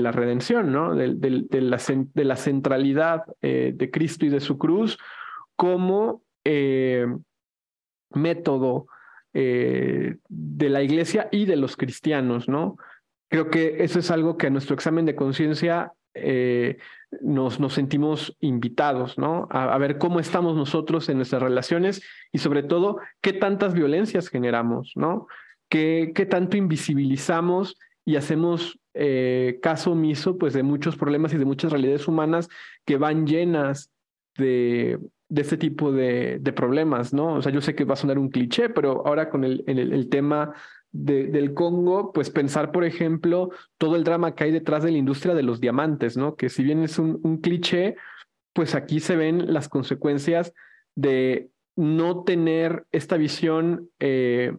la 0.00 0.10
redención, 0.10 0.72
¿no? 0.72 0.96
de 0.96 2.24
la 2.24 2.36
centralidad 2.36 3.22
de 3.40 3.90
Cristo 3.92 4.26
y 4.26 4.28
de 4.28 4.40
su 4.40 4.58
cruz 4.58 4.98
como 5.54 6.22
método 8.10 8.86
eh, 9.34 10.16
de 10.28 10.68
la 10.68 10.82
iglesia 10.82 11.28
y 11.30 11.44
de 11.44 11.56
los 11.56 11.76
cristianos, 11.76 12.48
¿no? 12.48 12.76
Creo 13.28 13.50
que 13.50 13.84
eso 13.84 13.98
es 13.98 14.10
algo 14.10 14.36
que 14.36 14.46
a 14.46 14.50
nuestro 14.50 14.74
examen 14.74 15.04
de 15.04 15.16
conciencia 15.16 15.92
eh, 16.14 16.78
nos, 17.20 17.60
nos 17.60 17.74
sentimos 17.74 18.36
invitados, 18.40 19.18
¿no? 19.18 19.46
A, 19.50 19.76
ver 19.78 19.98
cómo 19.98 20.20
estamos 20.20 20.56
nosotros 20.56 21.08
en 21.08 21.18
nuestras 21.18 21.42
relaciones 21.42 22.02
y 22.32 22.38
sobre 22.38 22.62
todo 22.62 22.98
qué 23.20 23.32
tantas 23.32 23.74
violencias 23.74 24.28
generamos, 24.28 24.92
¿no? 24.94 25.26
Qué, 25.68 26.12
qué 26.14 26.24
tanto 26.24 26.56
invisibilizamos 26.56 27.76
y 28.06 28.16
hacemos 28.16 28.78
eh, 28.94 29.58
caso 29.60 29.92
omiso 29.92 30.38
pues 30.38 30.54
de 30.54 30.62
muchos 30.62 30.96
problemas 30.96 31.34
y 31.34 31.36
de 31.36 31.44
muchas 31.44 31.72
realidades 31.72 32.08
humanas 32.08 32.48
que 32.86 32.96
van 32.96 33.26
llenas 33.26 33.90
de, 34.38 34.98
de 35.28 35.42
este 35.42 35.56
tipo 35.56 35.92
de, 35.92 36.38
de, 36.40 36.52
problemas, 36.52 37.12
¿no? 37.12 37.34
O 37.34 37.42
sea, 37.42 37.52
yo 37.52 37.60
sé 37.60 37.74
que 37.74 37.84
va 37.84 37.94
a 37.94 37.96
sonar 37.96 38.18
un 38.18 38.28
cliché, 38.28 38.68
pero 38.68 39.06
ahora 39.06 39.28
con 39.28 39.44
el, 39.44 39.64
el, 39.66 40.08
tema 40.08 40.54
del 40.92 41.52
Congo, 41.52 42.12
pues 42.12 42.30
pensar, 42.30 42.70
por 42.70 42.84
ejemplo, 42.84 43.50
todo 43.76 43.96
el 43.96 44.04
drama 44.04 44.34
que 44.34 44.44
hay 44.44 44.52
detrás 44.52 44.84
de 44.84 44.92
la 44.92 44.98
industria 44.98 45.34
de 45.34 45.42
los 45.42 45.60
diamantes, 45.60 46.16
¿no? 46.16 46.36
Que 46.36 46.48
si 46.48 46.62
bien 46.62 46.82
es 46.82 46.98
un, 46.98 47.20
un 47.22 47.38
cliché, 47.38 47.96
pues 48.52 48.74
aquí 48.74 49.00
se 49.00 49.16
ven 49.16 49.52
las 49.52 49.68
consecuencias 49.68 50.52
de 50.94 51.50
no 51.76 52.24
tener 52.24 52.86
esta 52.92 53.16
visión 53.16 53.90
eh, 54.00 54.56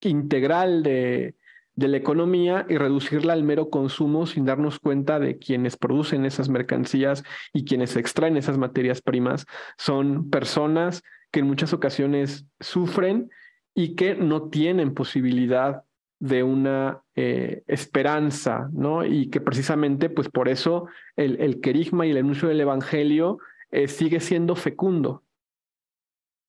integral 0.00 0.82
de, 0.82 1.34
de 1.78 1.86
la 1.86 1.96
economía 1.96 2.66
y 2.68 2.76
reducirla 2.76 3.34
al 3.34 3.44
mero 3.44 3.70
consumo 3.70 4.26
sin 4.26 4.44
darnos 4.44 4.80
cuenta 4.80 5.20
de 5.20 5.38
quienes 5.38 5.76
producen 5.76 6.24
esas 6.24 6.48
mercancías 6.48 7.22
y 7.52 7.64
quienes 7.64 7.94
extraen 7.94 8.36
esas 8.36 8.58
materias 8.58 9.00
primas 9.00 9.46
son 9.76 10.28
personas 10.28 11.04
que 11.30 11.38
en 11.38 11.46
muchas 11.46 11.72
ocasiones 11.72 12.46
sufren 12.58 13.30
y 13.76 13.94
que 13.94 14.16
no 14.16 14.48
tienen 14.48 14.92
posibilidad 14.92 15.84
de 16.18 16.42
una 16.42 17.02
eh, 17.14 17.62
esperanza, 17.68 18.68
¿no? 18.72 19.04
Y 19.04 19.30
que 19.30 19.40
precisamente, 19.40 20.10
pues 20.10 20.28
por 20.28 20.48
eso 20.48 20.88
el, 21.14 21.40
el 21.40 21.60
querigma 21.60 22.08
y 22.08 22.10
el 22.10 22.16
anuncio 22.16 22.48
del 22.48 22.60
Evangelio 22.60 23.38
eh, 23.70 23.86
sigue 23.86 24.18
siendo 24.18 24.56
fecundo 24.56 25.22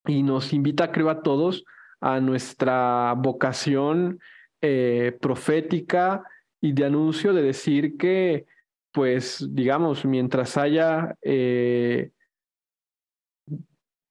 y 0.07 0.23
nos 0.23 0.53
invita, 0.53 0.91
creo, 0.91 1.11
a 1.11 1.21
todos 1.21 1.65
a 2.01 2.19
nuestra 2.19 3.13
vocación 3.15 4.19
eh, 4.61 5.17
profética 5.21 6.23
y 6.61 6.73
de 6.73 6.85
anuncio 6.85 7.33
de 7.33 7.41
decir 7.41 7.97
que, 7.97 8.45
pues, 8.91 9.47
digamos, 9.49 10.05
mientras 10.05 10.57
haya 10.57 11.15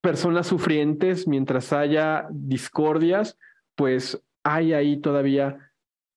personas 0.01 0.47
sufrientes, 0.47 1.27
mientras 1.27 1.73
haya 1.73 2.27
discordias, 2.31 3.39
pues 3.75 4.23
hay 4.43 4.73
ahí 4.73 5.01
todavía 5.01 5.73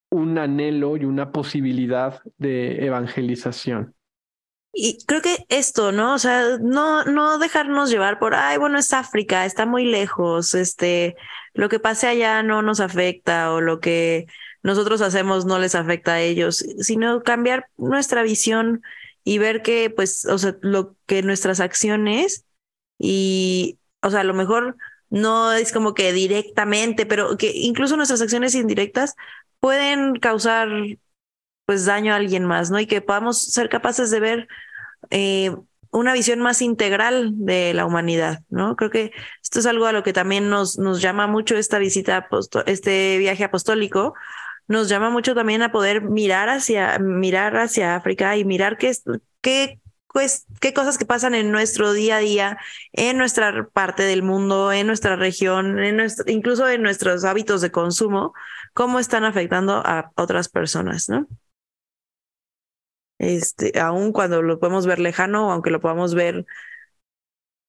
un 0.09 0.37
anhelo 0.37 0.97
y 0.97 1.05
una 1.05 1.31
posibilidad 1.31 2.21
de 2.37 2.85
evangelización. 2.85 3.95
Y 4.73 5.03
creo 5.05 5.21
que 5.21 5.45
esto, 5.49 5.91
¿no? 5.91 6.13
O 6.13 6.19
sea, 6.19 6.57
no, 6.61 7.03
no 7.03 7.37
dejarnos 7.39 7.89
llevar 7.89 8.19
por, 8.19 8.35
ay, 8.35 8.57
bueno, 8.57 8.79
es 8.79 8.93
África, 8.93 9.45
está 9.45 9.65
muy 9.65 9.85
lejos, 9.85 10.53
este, 10.53 11.17
lo 11.53 11.67
que 11.67 11.79
pase 11.79 12.07
allá 12.07 12.41
no 12.41 12.61
nos 12.61 12.79
afecta 12.79 13.51
o 13.51 13.59
lo 13.59 13.81
que 13.81 14.27
nosotros 14.63 15.01
hacemos 15.01 15.45
no 15.45 15.59
les 15.59 15.75
afecta 15.75 16.13
a 16.13 16.21
ellos, 16.21 16.57
sino 16.79 17.21
cambiar 17.23 17.67
nuestra 17.77 18.23
visión 18.23 18.81
y 19.23 19.39
ver 19.39 19.61
que, 19.61 19.89
pues, 19.89 20.25
o 20.25 20.37
sea, 20.37 20.55
lo 20.61 20.95
que 21.05 21.21
nuestras 21.21 21.59
acciones 21.59 22.45
y, 22.97 23.79
o 24.01 24.09
sea, 24.09 24.21
a 24.21 24.23
lo 24.23 24.33
mejor 24.33 24.77
no 25.09 25.51
es 25.51 25.73
como 25.73 25.93
que 25.93 26.13
directamente, 26.13 27.05
pero 27.05 27.37
que 27.37 27.51
incluso 27.53 27.97
nuestras 27.97 28.21
acciones 28.21 28.55
indirectas 28.55 29.15
pueden 29.59 30.15
causar 30.15 30.69
pues 31.71 31.85
daño 31.85 32.11
a 32.11 32.17
alguien 32.17 32.43
más, 32.43 32.69
¿no? 32.69 32.81
Y 32.81 32.85
que 32.85 32.99
podamos 32.99 33.43
ser 33.43 33.69
capaces 33.69 34.11
de 34.11 34.19
ver 34.19 34.49
eh, 35.09 35.55
una 35.89 36.11
visión 36.11 36.41
más 36.41 36.61
integral 36.61 37.31
de 37.33 37.73
la 37.73 37.85
humanidad, 37.85 38.41
¿no? 38.49 38.75
Creo 38.75 38.89
que 38.89 39.13
esto 39.41 39.59
es 39.59 39.65
algo 39.65 39.85
a 39.85 39.93
lo 39.93 40.03
que 40.03 40.11
también 40.11 40.49
nos, 40.49 40.77
nos 40.77 41.01
llama 41.01 41.27
mucho 41.27 41.55
esta 41.55 41.79
visita, 41.79 42.27
este 42.65 43.17
viaje 43.19 43.45
apostólico, 43.45 44.15
nos 44.67 44.89
llama 44.89 45.11
mucho 45.11 45.33
también 45.33 45.61
a 45.61 45.71
poder 45.71 46.01
mirar 46.01 46.49
hacia, 46.49 46.99
mirar 46.99 47.55
hacia 47.55 47.95
África 47.95 48.35
y 48.35 48.43
mirar 48.43 48.77
qué, 48.77 48.91
qué 49.39 49.79
pues, 50.11 50.45
qué 50.59 50.73
cosas 50.73 50.97
que 50.97 51.05
pasan 51.05 51.35
en 51.35 51.53
nuestro 51.53 51.93
día 51.93 52.17
a 52.17 52.19
día, 52.19 52.57
en 52.91 53.17
nuestra 53.17 53.69
parte 53.71 54.03
del 54.03 54.23
mundo, 54.23 54.73
en 54.73 54.87
nuestra 54.87 55.15
región, 55.15 55.79
en 55.79 55.95
nuestro, 55.95 56.29
incluso 56.29 56.67
en 56.67 56.81
nuestros 56.81 57.23
hábitos 57.23 57.61
de 57.61 57.71
consumo, 57.71 58.33
cómo 58.73 58.99
están 58.99 59.23
afectando 59.23 59.81
a 59.85 60.11
otras 60.15 60.49
personas, 60.49 61.07
¿no? 61.07 61.27
Este, 63.21 63.79
aun 63.79 64.13
cuando 64.13 64.41
lo 64.41 64.59
podemos 64.59 64.87
ver 64.87 64.97
lejano, 64.97 65.51
aunque 65.51 65.69
lo 65.69 65.79
podamos 65.79 66.15
ver, 66.15 66.47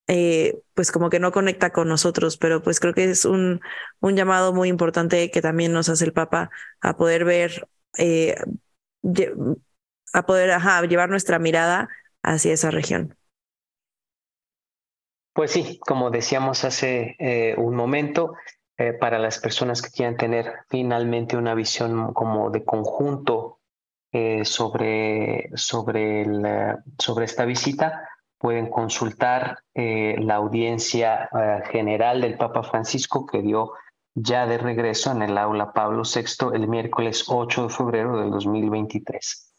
eh, 0.07 0.59
pues 0.73 0.91
como 0.91 1.11
que 1.11 1.21
no 1.21 1.31
conecta 1.31 1.73
con 1.73 1.89
nosotros, 1.89 2.39
pero 2.39 2.63
pues 2.63 2.81
creo 2.81 2.95
que 2.95 3.05
es 3.05 3.27
un, 3.27 3.61
un 4.01 4.17
llamado 4.17 4.55
muy 4.55 4.71
importante 4.71 5.31
que 5.31 5.43
también 5.43 5.75
nos 5.75 5.91
hace 5.91 6.07
el 6.07 6.15
Papa 6.15 6.51
a 6.81 6.97
poder 6.97 7.27
ver, 7.27 7.69
eh, 7.99 8.35
a 10.15 10.25
poder 10.25 10.59
llevar 10.89 11.11
nuestra 11.11 11.39
mirada 11.39 11.91
hacia 12.23 12.55
esa 12.55 12.71
región. 12.71 13.15
Pues 15.35 15.51
sí, 15.51 15.79
como 15.81 16.11
decíamos 16.11 16.65
hace 16.65 17.15
eh, 17.19 17.55
un 17.59 17.77
momento, 17.77 18.35
para 18.99 19.21
las 19.21 19.39
personas 19.39 19.81
que 19.81 19.91
quieran 19.91 20.17
tener 20.17 20.55
finalmente 20.69 21.37
una 21.37 21.55
visión 21.55 22.13
como 22.15 22.51
de 22.51 22.65
conjunto 22.65 23.61
eh, 24.13 24.45
sobre, 24.45 25.51
sobre, 25.55 26.27
sobre 26.99 27.25
esta 27.25 27.45
visita, 27.45 28.09
pueden 28.39 28.71
consultar 28.71 29.59
la 29.75 30.35
audiencia 30.35 31.31
general 31.71 32.21
del 32.21 32.37
Papa 32.37 32.65
Francisco 32.65 33.25
que 33.25 33.41
dio 33.41 33.73
ya 34.15 34.47
de 34.47 34.59
regreso 34.59 35.13
en 35.13 35.23
el 35.23 35.39
aula 35.39 35.73
Pablo 35.73 36.03
VI 36.03 36.53
el 36.53 36.67
miércoles 36.67 37.25
8 37.29 37.63
de 37.63 37.69
febrero 37.69 38.19
del 38.19 38.33
2023 38.33 39.53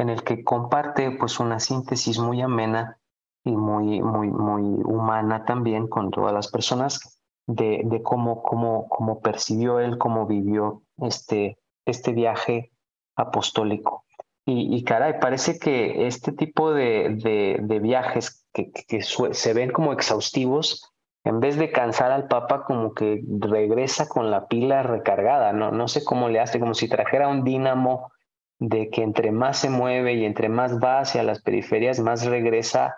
en 0.00 0.08
el 0.08 0.24
que 0.24 0.42
comparte 0.42 1.10
pues 1.12 1.38
una 1.40 1.60
síntesis 1.60 2.18
muy 2.18 2.40
amena 2.40 2.98
y 3.44 3.52
muy, 3.52 4.00
muy, 4.00 4.28
muy 4.28 4.62
humana 4.84 5.44
también 5.44 5.88
con 5.88 6.10
todas 6.10 6.32
las 6.32 6.48
personas 6.48 7.20
de, 7.46 7.82
de 7.84 8.02
cómo, 8.02 8.42
cómo, 8.42 8.88
cómo 8.88 9.20
percibió 9.20 9.78
él, 9.78 9.98
cómo 9.98 10.26
vivió 10.26 10.82
este, 10.98 11.58
este 11.84 12.12
viaje 12.12 12.72
apostólico. 13.20 14.04
Y, 14.46 14.74
y 14.74 14.84
caray, 14.84 15.20
parece 15.20 15.58
que 15.58 16.06
este 16.06 16.32
tipo 16.32 16.72
de, 16.72 17.58
de, 17.60 17.78
viajes 17.78 18.46
que, 18.52 18.70
que, 18.72 19.02
se 19.02 19.54
ven 19.54 19.70
como 19.70 19.92
exhaustivos, 19.92 20.92
en 21.24 21.40
vez 21.40 21.56
de 21.56 21.70
cansar 21.70 22.10
al 22.10 22.26
Papa, 22.26 22.64
como 22.64 22.94
que 22.94 23.22
regresa 23.38 24.08
con 24.08 24.30
la 24.30 24.48
pila 24.48 24.82
recargada, 24.82 25.52
¿no? 25.52 25.70
No 25.70 25.86
sé 25.88 26.02
cómo 26.02 26.28
le 26.28 26.40
hace, 26.40 26.58
como 26.58 26.74
si 26.74 26.88
trajera 26.88 27.28
un 27.28 27.44
dínamo 27.44 28.10
de 28.58 28.90
que 28.90 29.02
entre 29.02 29.30
más 29.30 29.58
se 29.58 29.70
mueve 29.70 30.14
y 30.14 30.24
entre 30.24 30.48
más 30.48 30.78
va 30.82 31.00
hacia 31.00 31.22
las 31.22 31.42
periferias, 31.42 32.00
más 32.00 32.24
regresa 32.24 32.96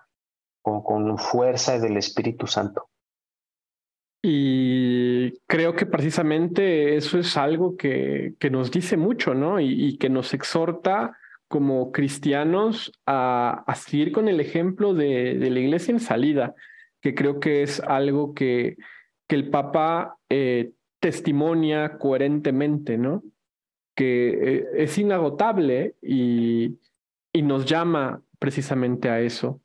con, 0.63 0.83
con 0.83 1.19
fuerza 1.19 1.79
del 1.79 1.97
Espíritu 1.97 2.47
Santo. 2.47 2.89
Y 4.25 4.92
creo 5.47 5.75
que 5.75 5.87
precisamente 5.87 6.97
eso 6.97 7.19
es 7.19 7.37
algo 7.37 7.77
que, 7.77 8.35
que 8.39 8.51
nos 8.51 8.71
dice 8.71 8.97
mucho, 8.97 9.35
¿no? 9.35 9.61
Y, 9.61 9.99
que 9.99 10.09
nos 10.09 10.35
exhorta 10.35 11.17
como 11.49 11.93
cristianos 11.93 12.93
a, 13.07 13.65
a 13.67 13.75
seguir 13.75 14.13
con 14.13 14.29
el 14.29 14.41
ejemplo 14.41 14.95
de, 14.95 15.39
de, 15.39 15.51
la 15.51 15.61
iglesia 15.61 15.93
en 15.93 16.01
salida, 16.01 16.55
que 17.01 17.15
creo 17.15 17.41
que 17.41 17.63
es 17.63 17.81
algo 17.81 18.33
que, 18.35 18.77
que 19.29 19.37
el 19.37 19.51
Papa 19.51 20.17
eh, 20.31 20.73
testimonia 21.01 21.99
coherentemente, 21.99 22.97
¿no? 22.97 23.23
que 23.95 24.57
eh, 24.57 24.65
es 24.77 24.97
inagotable 24.99 25.97
y, 26.01 26.79
y, 27.33 27.43
nos 27.43 27.67
llama 27.67 28.23
precisamente 28.39 29.09
a 29.09 29.21
eso. 29.21 29.61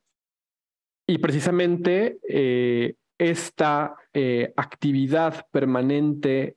Y 1.06 1.18
precisamente 1.18 2.18
eh, 2.28 2.94
esta 3.18 3.96
eh, 4.14 4.52
actividad 4.56 5.46
permanente, 5.50 6.56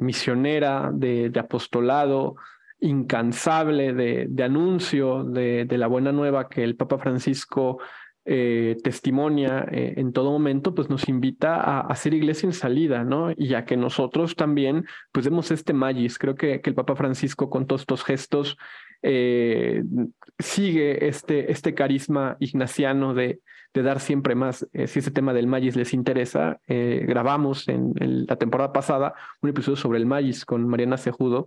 misionera, 0.00 0.90
de, 0.92 1.32
apostolado, 1.38 2.36
incansable, 2.80 3.94
de, 3.94 4.42
anuncio 4.42 5.24
de, 5.24 5.66
la 5.70 5.86
buena 5.86 6.12
nueva 6.12 6.48
que 6.48 6.64
el 6.64 6.76
Papa 6.76 6.98
Francisco 6.98 7.78
eh, 8.26 8.78
testimonia 8.82 9.66
eh, 9.70 9.94
en 9.98 10.14
todo 10.14 10.30
momento, 10.30 10.74
pues 10.74 10.88
nos 10.88 11.10
invita 11.10 11.56
a, 11.56 11.80
hacer 11.80 12.14
iglesia 12.14 12.46
en 12.46 12.54
salida, 12.54 13.04
¿no? 13.04 13.30
Y 13.36 13.52
a 13.52 13.66
que 13.66 13.76
nosotros 13.76 14.34
también, 14.34 14.86
pues 15.12 15.26
demos 15.26 15.50
este 15.50 15.74
magis. 15.74 16.18
Creo 16.18 16.34
que, 16.34 16.62
que 16.62 16.70
el 16.70 16.76
Papa 16.76 16.96
Francisco 16.96 17.50
con 17.50 17.66
todos 17.66 17.82
estos 17.82 18.02
gestos 18.02 18.56
sigue 19.02 21.08
este, 21.08 21.52
este 21.52 21.74
carisma 21.74 22.36
ignaciano 22.40 23.14
de, 23.14 23.40
de 23.74 23.82
dar 23.82 24.00
siempre 24.00 24.34
más, 24.34 24.66
si 24.72 24.98
ese 24.98 25.10
tema 25.10 25.34
del 25.34 25.46
Magis 25.46 25.76
les 25.76 25.92
interesa. 25.92 26.60
grabamos 26.66 27.68
en, 27.68 27.94
la 28.26 28.36
temporada 28.36 28.72
pasada 28.72 29.14
un 29.42 29.50
episodio 29.50 29.76
sobre 29.76 29.98
el 29.98 30.06
Magis 30.06 30.44
con 30.44 30.66
Mariana 30.66 30.96
Cejudo, 30.96 31.46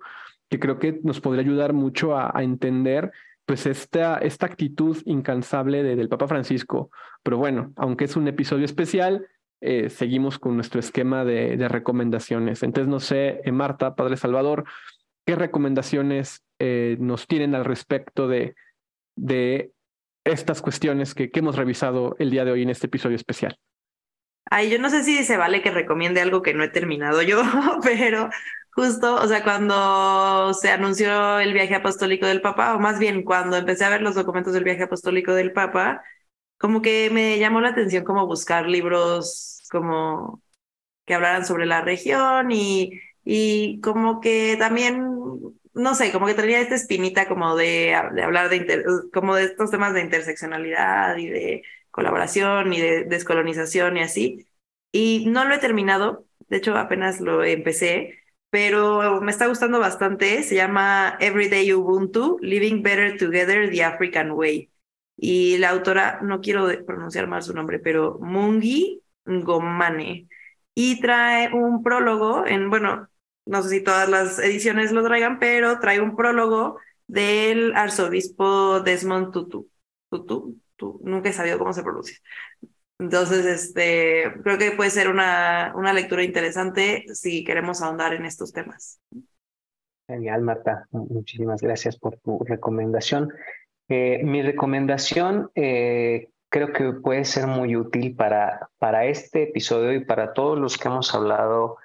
que 0.50 0.60
creo 0.60 0.80
que 0.80 1.00
nos 1.04 1.20
podría 1.20 1.44
ayudar 1.44 1.74
mucho 1.74 2.18
a, 2.18 2.32
entender 2.42 3.12
pues 3.46 3.66
esta, 3.66 4.18
esta 4.18 4.46
actitud 4.46 4.98
incansable 5.06 5.84
de, 5.84 5.96
del 5.96 6.10
Papa 6.10 6.28
Francisco. 6.28 6.90
Pero 7.24 7.38
bueno, 7.38 7.74
aunque 7.76 8.06
es 8.06 8.16
un 8.16 8.28
episodio 8.28 8.66
especial, 8.66 9.28
eh, 9.62 9.90
seguimos 9.90 10.38
con 10.38 10.56
nuestro 10.56 10.80
esquema 10.80 11.26
de, 11.26 11.58
de, 11.58 11.68
recomendaciones. 11.68 12.62
Entonces, 12.62 12.90
no 12.90 13.00
sé, 13.00 13.42
eh, 13.44 13.52
Marta, 13.52 13.96
Padre 13.96 14.18
Salvador, 14.18 14.66
¿qué 15.26 15.36
recomendaciones 15.36 16.44
eh, 16.60 16.98
nos 17.00 17.28
tienen 17.28 17.56
al 17.56 17.66
respecto 17.66 18.28
de, 18.28 18.56
de 19.16 19.72
estas 20.24 20.62
cuestiones 20.62 21.14
que, 21.14 21.30
que 21.30 21.40
hemos 21.40 21.56
revisado 21.56 22.16
el 22.20 22.32
día 22.32 22.46
de 22.46 22.52
hoy 22.52 22.64
en 22.64 22.70
este 22.70 22.88
episodio 22.88 23.16
especial? 23.16 23.58
Ay, 24.50 24.70
yo 24.70 24.80
no 24.80 24.90
sé 24.90 25.04
si 25.04 25.24
se 25.24 25.38
vale 25.38 25.62
que 25.62 25.72
recomiende 25.72 26.22
algo 26.22 26.42
que 26.42 26.54
no 26.54 26.64
he 26.64 26.70
terminado 26.70 27.22
yo, 27.22 27.42
pero 27.84 28.30
justo, 28.72 29.16
o 29.16 29.28
sea, 29.28 29.44
cuando 29.44 30.54
se 30.54 30.72
anunció 30.72 31.40
el 31.40 31.54
viaje 31.54 31.76
apostólico 31.76 32.26
del 32.28 32.42
Papa, 32.42 32.76
o 32.76 32.80
más 32.80 33.00
bien 33.00 33.24
cuando 33.24 33.58
empecé 33.58 33.86
a 33.86 33.90
ver 33.90 34.02
los 34.02 34.16
documentos 34.16 34.54
del 34.54 34.64
viaje 34.64 34.84
apostólico 34.84 35.34
del 35.34 35.52
Papa, 35.52 36.04
como 36.58 36.82
que 36.82 37.10
me 37.12 37.40
llamó 37.40 37.62
la 37.62 37.70
atención 37.70 38.04
como 38.04 38.26
buscar 38.28 38.68
libros 38.68 39.64
como 39.70 40.42
que 41.06 41.14
hablaran 41.16 41.46
sobre 41.46 41.66
la 41.66 41.82
región 41.82 42.52
y, 42.52 43.00
y 43.26 43.82
como 43.82 44.22
que 44.22 44.56
también, 44.60 45.04
no 45.78 45.96
sé, 45.96 46.12
como 46.12 46.26
que 46.28 46.34
tenía 46.34 46.60
esta 46.62 46.76
espinita 46.76 47.28
como 47.28 47.56
de, 47.56 47.96
de 48.14 48.24
hablar 48.24 48.50
de, 48.50 48.84
como 49.14 49.36
de 49.36 49.46
estos 49.46 49.72
temas 49.72 49.94
de 49.94 50.02
interseccionalidad 50.02 51.18
y 51.18 51.28
de 51.28 51.64
colaboración 51.92 52.74
y 52.74 52.82
de 52.82 53.04
descolonización 53.06 53.98
y 53.98 54.02
así. 54.02 54.48
Y 54.92 55.26
no 55.28 55.46
lo 55.46 55.56
he 55.56 55.60
terminado, 55.60 56.26
de 56.50 56.58
hecho 56.58 56.76
apenas 56.78 57.22
lo 57.22 57.44
empecé, 57.44 58.20
pero 58.50 59.22
me 59.22 59.32
está 59.32 59.48
gustando 59.48 59.80
bastante. 59.80 60.44
Se 60.44 60.56
llama 60.56 61.18
Everyday 61.20 61.74
Ubuntu, 61.74 62.38
Living 62.42 62.82
Better 62.82 63.18
Together 63.18 63.70
the 63.70 63.84
African 63.84 64.32
Way. 64.32 64.72
Y 65.18 65.58
la 65.58 65.70
autora, 65.70 66.20
no 66.22 66.42
quiero 66.42 66.68
pronunciar 66.86 67.28
mal 67.28 67.42
su 67.44 67.54
nombre, 67.54 67.80
pero 67.80 68.20
Mungi 68.20 69.04
Ngomane. 69.26 70.28
Y 70.76 71.02
trae 71.02 71.54
un 71.54 71.84
prólogo 71.84 72.46
en, 72.46 72.70
bueno, 72.70 73.10
no 73.48 73.64
sé 73.64 73.70
si 73.70 73.84
todas 73.84 74.10
las 74.10 74.40
ediciones 74.40 74.92
lo 74.92 75.04
traigan, 75.04 75.40
pero 75.40 75.80
trae 75.80 76.02
un 76.02 76.16
prólogo 76.16 76.80
del 77.08 77.76
arzobispo 77.76 78.82
Desmond 78.82 79.32
Tutu. 79.32 79.70
Tutu, 80.10 81.02
nunca 81.04 81.30
he 81.30 81.34
sabido 81.34 81.58
cómo 81.58 81.74
se 81.74 81.84
pronuncia. 81.84 82.18
Entonces, 83.00 83.46
este, 83.46 84.34
creo 84.44 84.58
que 84.58 84.72
puede 84.72 84.90
ser 84.90 85.08
una, 85.10 85.74
una 85.76 85.94
lectura 85.94 86.24
interesante 86.24 87.06
si 87.14 87.44
queremos 87.44 87.82
ahondar 87.82 88.14
en 88.14 88.26
estos 88.26 88.52
temas. 88.52 89.00
Genial, 90.08 90.42
Marta. 90.42 90.88
Muchísimas 90.92 91.62
gracias 91.62 91.98
por 91.98 92.18
tu 92.18 92.40
recomendación. 92.46 93.32
Eh, 93.90 94.22
mi 94.24 94.42
recomendación 94.42 95.52
eh, 95.54 96.30
creo 96.50 96.74
que 96.74 96.94
puede 96.94 97.26
ser 97.26 97.48
muy 97.48 97.76
útil 97.76 98.16
para, 98.16 98.70
para 98.80 99.06
este 99.06 99.44
episodio 99.44 99.94
y 99.94 100.06
para 100.06 100.34
todos 100.34 100.58
los 100.58 100.78
que 100.78 100.88
hemos 100.88 101.14
hablado 101.14 101.78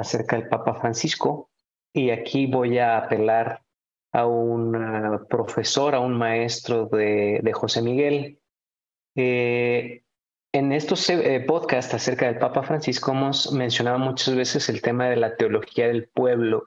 acerca 0.00 0.36
del 0.36 0.48
Papa 0.48 0.74
Francisco. 0.74 1.50
Y 1.92 2.10
aquí 2.10 2.46
voy 2.46 2.78
a 2.78 2.98
apelar 2.98 3.62
a 4.12 4.26
un 4.26 4.74
eh, 4.74 5.18
profesor, 5.28 5.94
a 5.94 6.00
un 6.00 6.16
maestro 6.16 6.86
de, 6.86 7.50
José 7.52 7.82
Miguel. 7.82 8.40
Eh, 9.16 10.02
en 10.52 10.72
estos 10.72 11.08
eh, 11.10 11.44
podcasts 11.46 11.94
acerca 11.94 12.26
del 12.26 12.38
Papa 12.38 12.62
Francisco 12.62 13.12
hemos 13.12 13.52
mencionado 13.52 13.98
muchas 13.98 14.34
veces 14.34 14.68
el 14.68 14.82
tema 14.82 15.08
de 15.08 15.16
la 15.16 15.36
teología 15.36 15.86
del 15.86 16.08
pueblo 16.08 16.66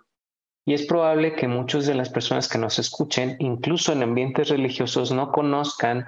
y 0.66 0.74
es 0.74 0.86
probable 0.86 1.36
que 1.36 1.50
muchas 1.50 1.86
de 1.86 1.94
las 1.94 2.10
personas 2.10 2.48
que 2.48 2.58
nos 2.58 2.80
escuchen, 2.80 3.36
incluso 3.40 3.92
en 3.92 4.04
ambientes 4.04 4.48
religiosos, 4.48 5.12
no 5.12 5.34
conozcan 5.34 6.06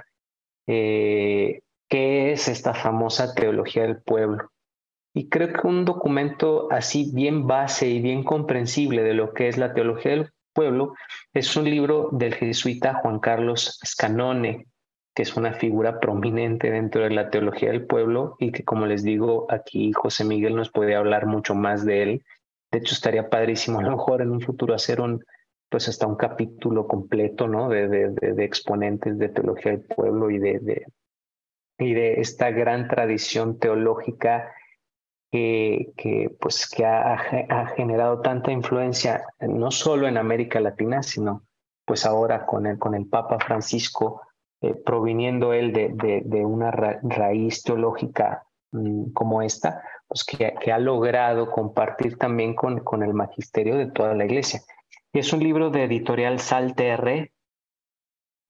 qué 0.66 1.62
es 1.90 2.48
esta 2.48 2.74
famosa 2.74 3.36
teología 3.36 3.84
del 3.84 4.02
pueblo. 4.02 4.50
Y 5.18 5.30
creo 5.30 5.54
que 5.54 5.66
un 5.66 5.86
documento 5.86 6.68
así 6.70 7.10
bien 7.14 7.48
base 7.48 7.88
y 7.88 8.02
bien 8.02 8.22
comprensible 8.26 9.02
de 9.02 9.14
lo 9.14 9.34
que 9.34 9.48
es 9.48 9.58
la 9.58 9.74
teología 9.74 10.12
del 10.12 10.30
pueblo 10.52 10.94
es 11.34 11.56
un 11.56 11.64
libro 11.64 12.10
del 12.12 12.34
jesuita 12.34 12.96
Juan 12.96 13.20
Carlos 13.20 13.80
Scanone, 13.86 14.68
que 15.16 15.24
es 15.24 15.38
una 15.38 15.54
figura 15.54 16.02
prominente 16.02 16.70
dentro 16.70 17.04
de 17.04 17.12
la 17.12 17.30
teología 17.30 17.72
del 17.72 17.86
pueblo 17.86 18.36
y 18.40 18.52
que, 18.52 18.66
como 18.66 18.88
les 18.88 19.04
digo, 19.04 19.48
aquí 19.50 19.94
José 19.94 20.26
Miguel 20.26 20.58
nos 20.58 20.70
puede 20.70 20.96
hablar 20.96 21.28
mucho 21.28 21.56
más 21.56 21.86
de 21.86 22.04
él. 22.04 22.24
De 22.70 22.80
hecho, 22.80 22.94
estaría 22.94 23.30
padrísimo 23.30 23.80
a 23.80 23.84
lo 23.84 23.92
mejor 23.92 24.22
en 24.22 24.32
un 24.32 24.42
futuro 24.42 24.74
hacer 24.74 25.00
un, 25.00 25.24
pues 25.70 25.88
hasta 25.88 26.08
un 26.08 26.18
capítulo 26.18 26.88
completo, 26.88 27.48
¿no? 27.48 27.70
De, 27.70 27.88
de, 27.88 28.44
exponentes 28.44 29.18
de 29.18 29.30
teología 29.30 29.72
del 29.72 29.86
pueblo 29.86 30.30
y 30.30 30.40
de, 30.40 30.86
y 31.80 31.94
de 31.94 32.20
esta 32.20 32.52
gran 32.52 32.90
tradición 32.90 33.60
teológica 33.60 34.52
que, 35.32 36.36
pues, 36.40 36.70
que 36.70 36.86
ha, 36.86 37.14
ha, 37.14 37.68
generado 37.76 38.22
tanta 38.22 38.52
influencia, 38.52 39.26
no 39.40 39.72
solo 39.72 40.08
en 40.08 40.18
América 40.18 40.60
Latina, 40.60 41.04
sino 41.04 41.44
pues 41.86 42.06
ahora 42.06 42.46
con 42.46 42.66
el, 42.66 42.80
con 42.80 42.96
el 42.96 43.08
Papa 43.08 43.38
Francisco, 43.40 44.22
eh, 44.62 44.74
proviniendo 44.74 45.54
él 45.54 45.74
de, 45.74 45.92
de, 46.26 46.46
una 46.46 46.72
raíz 46.72 47.62
teológica 47.64 48.44
mm, 48.72 49.12
como 49.12 49.42
esta, 49.42 49.84
pues 50.08 50.24
que, 50.24 50.56
que, 50.60 50.72
ha 50.72 50.80
logrado 50.80 51.52
compartir 51.52 52.18
también 52.18 52.56
con, 52.56 52.80
con 52.80 53.04
el 53.04 53.14
magisterio 53.14 53.78
de 53.78 53.92
toda 53.92 54.16
la 54.16 54.26
iglesia. 54.26 54.62
Es 55.14 55.34
un 55.34 55.42
libro 55.42 55.70
de 55.70 55.84
editorial 55.84 56.40
Salter 56.40 57.08
eh, 57.08 57.32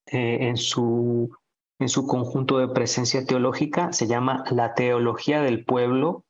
en, 0.07 0.57
su, 0.57 1.35
en 1.79 1.89
su 1.89 2.07
conjunto 2.07 2.59
de 2.59 2.67
presencia 2.67 3.25
teológica, 3.25 3.91
se 3.91 4.07
llama 4.07 4.43
La 4.51 4.73
Teología 4.73 5.41
del 5.41 5.65
Pueblo, 5.65 6.24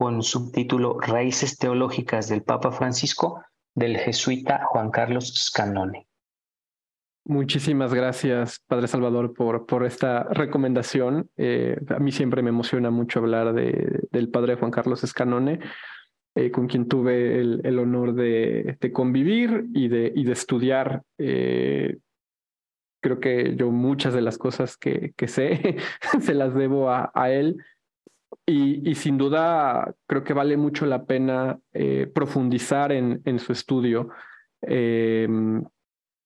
con 0.00 0.22
subtítulo 0.22 0.98
Raíces 0.98 1.58
Teológicas 1.58 2.26
del 2.26 2.42
Papa 2.42 2.72
Francisco, 2.72 3.44
del 3.74 3.98
jesuita 3.98 4.64
Juan 4.64 4.90
Carlos 4.90 5.30
Scanone. 5.36 6.06
Muchísimas 7.26 7.92
gracias, 7.92 8.60
Padre 8.66 8.88
Salvador, 8.88 9.34
por, 9.34 9.66
por 9.66 9.84
esta 9.84 10.22
recomendación. 10.22 11.28
Eh, 11.36 11.76
a 11.90 11.98
mí 11.98 12.12
siempre 12.12 12.40
me 12.40 12.48
emociona 12.48 12.90
mucho 12.90 13.18
hablar 13.18 13.52
de, 13.52 14.00
del 14.10 14.30
Padre 14.30 14.54
Juan 14.54 14.70
Carlos 14.70 15.04
Escanone, 15.04 15.60
eh, 16.34 16.50
con 16.50 16.66
quien 16.66 16.88
tuve 16.88 17.38
el, 17.38 17.78
honor 17.78 18.14
de, 18.14 18.78
de, 18.80 18.92
convivir 18.92 19.66
y 19.74 19.88
de, 19.88 20.10
y 20.16 20.24
de 20.24 20.32
estudiar. 20.32 21.02
Eh, 21.18 21.98
creo 23.02 23.20
que 23.20 23.54
yo 23.54 23.70
muchas 23.70 24.14
de 24.14 24.22
las 24.22 24.38
cosas 24.38 24.78
que, 24.78 25.12
que 25.14 25.28
sé 25.28 25.76
se 26.22 26.32
las 26.32 26.54
debo 26.54 26.88
a, 26.88 27.12
a 27.12 27.30
él. 27.30 27.58
Y, 28.50 28.94
sin 28.94 29.16
duda 29.18 29.94
creo 30.06 30.24
que 30.24 30.32
vale 30.32 30.56
mucho 30.56 30.86
la 30.86 31.04
pena 31.04 31.58
profundizar 32.14 32.92
en, 32.92 33.38
su 33.38 33.52
estudio. 33.52 34.10
Eh, 34.62 35.28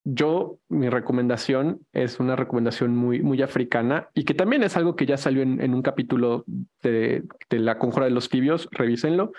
yo, 0.06 0.58
mi 0.68 0.90
recomendación 0.90 1.80
es 1.94 2.20
una 2.20 2.36
recomendación 2.36 2.94
muy, 2.94 3.22
muy 3.22 3.40
africana 3.40 4.10
y 4.12 4.24
que 4.24 4.34
también 4.34 4.62
es 4.62 4.76
algo 4.76 4.96
que 4.96 5.06
ya 5.06 5.16
salió 5.16 5.42
en, 5.42 5.74
un 5.74 5.80
capítulo 5.80 6.44
de, 6.82 7.24
La 7.48 7.78
Conjura 7.78 8.04
de 8.04 8.10
los 8.10 8.28
Tibios, 8.28 8.68
revísenlo, 8.70 9.32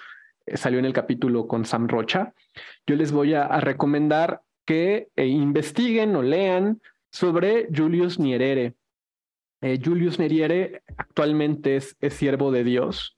eh, 0.48 0.58
salió 0.58 0.80
en 0.80 0.86
el 0.86 0.94
capítulo 0.94 1.46
con 1.48 1.66
Sam 1.66 1.88
Rocha. 1.88 2.34
Yo 2.88 2.96
les 2.96 3.12
voy 3.12 3.36
a, 3.36 3.46
a 3.46 3.60
recomendar 3.60 4.42
que 4.66 5.10
eh, 5.16 5.28
investiguen 5.28 6.16
o 6.16 6.24
lean 6.24 6.82
sobre 7.12 7.68
Julius 7.74 8.20
Nyerere. 8.20 8.74
Eh, 9.66 9.80
Julius 9.84 10.20
Nyerere 10.20 10.84
actualmente 10.96 11.76
es, 11.78 11.98
es 12.00 12.14
siervo 12.14 12.52
de 12.52 12.64
Dios. 12.64 13.18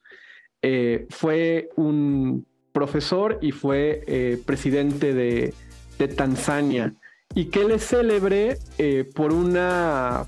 Eh, 0.61 1.05
fue 1.09 1.69
un 1.75 2.47
profesor 2.71 3.37
y 3.41 3.51
fue 3.51 4.39
presidente 4.45 5.13
de, 5.13 5.53
Tanzania 6.15 6.93
y 7.33 7.45
que 7.45 7.61
él 7.61 7.71
es 7.71 7.87
célebre 7.87 8.57
eh, 8.77 9.09
por 9.15 9.33
una, 9.33 10.25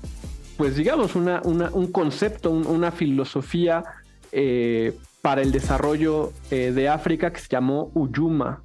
pues 0.56 0.76
digamos, 0.76 1.14
una, 1.14 1.40
una 1.44 1.70
un 1.70 1.90
concepto, 1.92 2.50
un, 2.50 2.66
una 2.66 2.90
filosofía 2.90 3.84
eh, 4.32 4.92
para 5.22 5.42
el 5.42 5.52
desarrollo 5.52 6.32
eh, 6.50 6.72
de 6.72 6.88
África 6.88 7.32
que 7.32 7.40
se 7.40 7.48
llamó 7.48 7.90
Uyuma. 7.94 8.62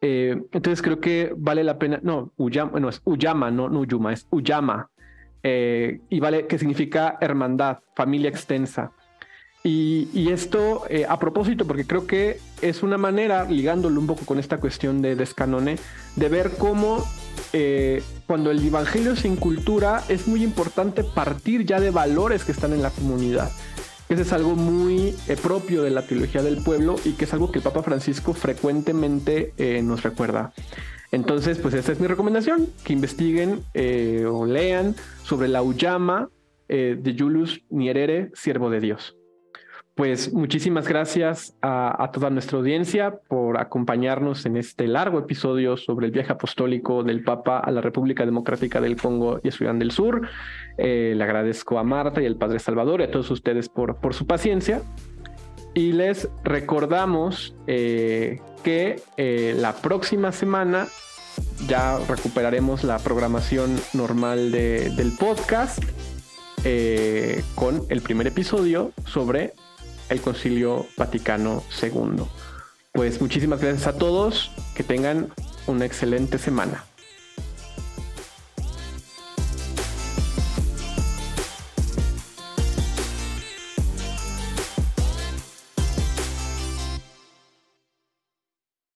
Eh, 0.00 0.42
entonces 0.52 0.82
creo 0.82 1.00
que 1.00 1.32
vale 1.36 1.64
la 1.64 1.78
pena, 1.78 2.00
no, 2.02 2.32
Uyama, 2.36 2.78
no 2.80 2.88
es 2.88 3.00
Uyama, 3.04 3.50
no, 3.50 3.68
no 3.68 3.80
Uyuma, 3.80 4.12
es 4.12 4.26
Uyama. 4.30 4.90
Y 5.44 6.20
vale, 6.20 6.46
que 6.46 6.58
significa 6.58 7.18
hermandad, 7.20 7.78
familia 7.94 8.30
extensa. 8.30 8.92
Y, 9.62 10.08
y 10.12 10.30
esto 10.30 10.84
a 11.08 11.18
propósito, 11.18 11.66
porque 11.66 11.86
creo 11.86 12.06
que 12.06 12.38
es 12.62 12.82
una 12.82 12.98
manera, 12.98 13.44
ligándolo 13.44 14.00
un 14.00 14.06
poco 14.06 14.24
con 14.24 14.38
esta 14.38 14.58
cuestión 14.58 15.02
de 15.02 15.16
descanone, 15.16 15.76
de 16.16 16.28
ver 16.28 16.52
cómo 16.58 17.04
eh, 17.56 18.02
cuando 18.26 18.50
el 18.50 18.66
Evangelio 18.66 19.14
se 19.14 19.28
incultura, 19.28 20.02
es 20.08 20.26
muy 20.26 20.42
importante 20.42 21.04
partir 21.04 21.64
ya 21.64 21.78
de 21.78 21.90
valores 21.90 22.44
que 22.44 22.50
están 22.50 22.72
en 22.72 22.82
la 22.82 22.90
comunidad. 22.90 23.52
Ese 24.08 24.22
es 24.22 24.32
algo 24.32 24.56
muy 24.56 25.14
eh, 25.28 25.36
propio 25.40 25.84
de 25.84 25.90
la 25.90 26.04
teología 26.04 26.42
del 26.42 26.62
pueblo 26.64 26.96
y 27.04 27.12
que 27.12 27.26
es 27.26 27.32
algo 27.32 27.52
que 27.52 27.60
el 27.60 27.62
Papa 27.62 27.84
Francisco 27.84 28.34
frecuentemente 28.34 29.54
eh, 29.56 29.82
nos 29.82 30.02
recuerda. 30.02 30.52
Entonces, 31.14 31.58
pues 31.58 31.74
esa 31.74 31.92
es 31.92 32.00
mi 32.00 32.06
recomendación, 32.06 32.66
que 32.84 32.92
investiguen 32.92 33.62
o 34.26 34.46
lean 34.46 34.94
sobre 35.22 35.48
la 35.48 35.62
Ullama 35.62 36.28
de 36.68 37.16
Julius 37.16 37.60
Nyerere, 37.70 38.30
siervo 38.34 38.68
de 38.68 38.80
Dios. 38.80 39.16
Pues 39.94 40.32
muchísimas 40.32 40.88
gracias 40.88 41.56
a, 41.62 42.10
toda 42.12 42.28
nuestra 42.28 42.58
audiencia 42.58 43.20
por 43.28 43.60
acompañarnos 43.60 44.44
en 44.44 44.56
este 44.56 44.88
largo 44.88 45.20
episodio 45.20 45.76
sobre 45.76 46.06
el 46.06 46.12
viaje 46.12 46.32
apostólico 46.32 47.04
del 47.04 47.22
Papa 47.22 47.60
a 47.60 47.70
la 47.70 47.80
República 47.80 48.26
Democrática 48.26 48.80
del 48.80 48.96
Congo 48.96 49.38
y 49.44 49.48
a 49.48 49.52
Sudán 49.52 49.78
del 49.78 49.92
Sur. 49.92 50.28
Eh, 50.78 51.14
le 51.16 51.22
agradezco 51.22 51.78
a 51.78 51.84
Marta 51.84 52.20
y 52.20 52.26
al 52.26 52.34
Padre 52.34 52.58
Salvador 52.58 53.02
y 53.02 53.04
a 53.04 53.10
todos 53.12 53.30
ustedes 53.30 53.68
por, 53.68 54.00
por 54.00 54.14
su 54.14 54.26
paciencia. 54.26 54.82
Y 55.74 55.92
les 55.92 56.28
recordamos 56.42 57.54
eh, 57.68 58.40
que 58.64 59.00
eh, 59.16 59.54
la 59.56 59.74
próxima 59.74 60.32
semana 60.32 60.88
ya 61.66 61.98
recuperaremos 62.08 62.84
la 62.84 62.98
programación 62.98 63.80
normal 63.92 64.50
del 64.50 65.12
podcast 65.18 65.82
con 67.54 67.84
el 67.88 68.00
primer 68.00 68.26
episodio 68.26 68.92
sobre 69.06 69.52
el 70.08 70.20
Concilio 70.20 70.86
Vaticano 70.96 71.62
II. 71.82 72.24
Pues 72.92 73.20
muchísimas 73.20 73.60
gracias 73.60 73.86
a 73.86 73.98
todos, 73.98 74.50
que 74.74 74.82
tengan 74.84 75.32
una 75.66 75.84
excelente 75.84 76.38
semana. 76.38 76.84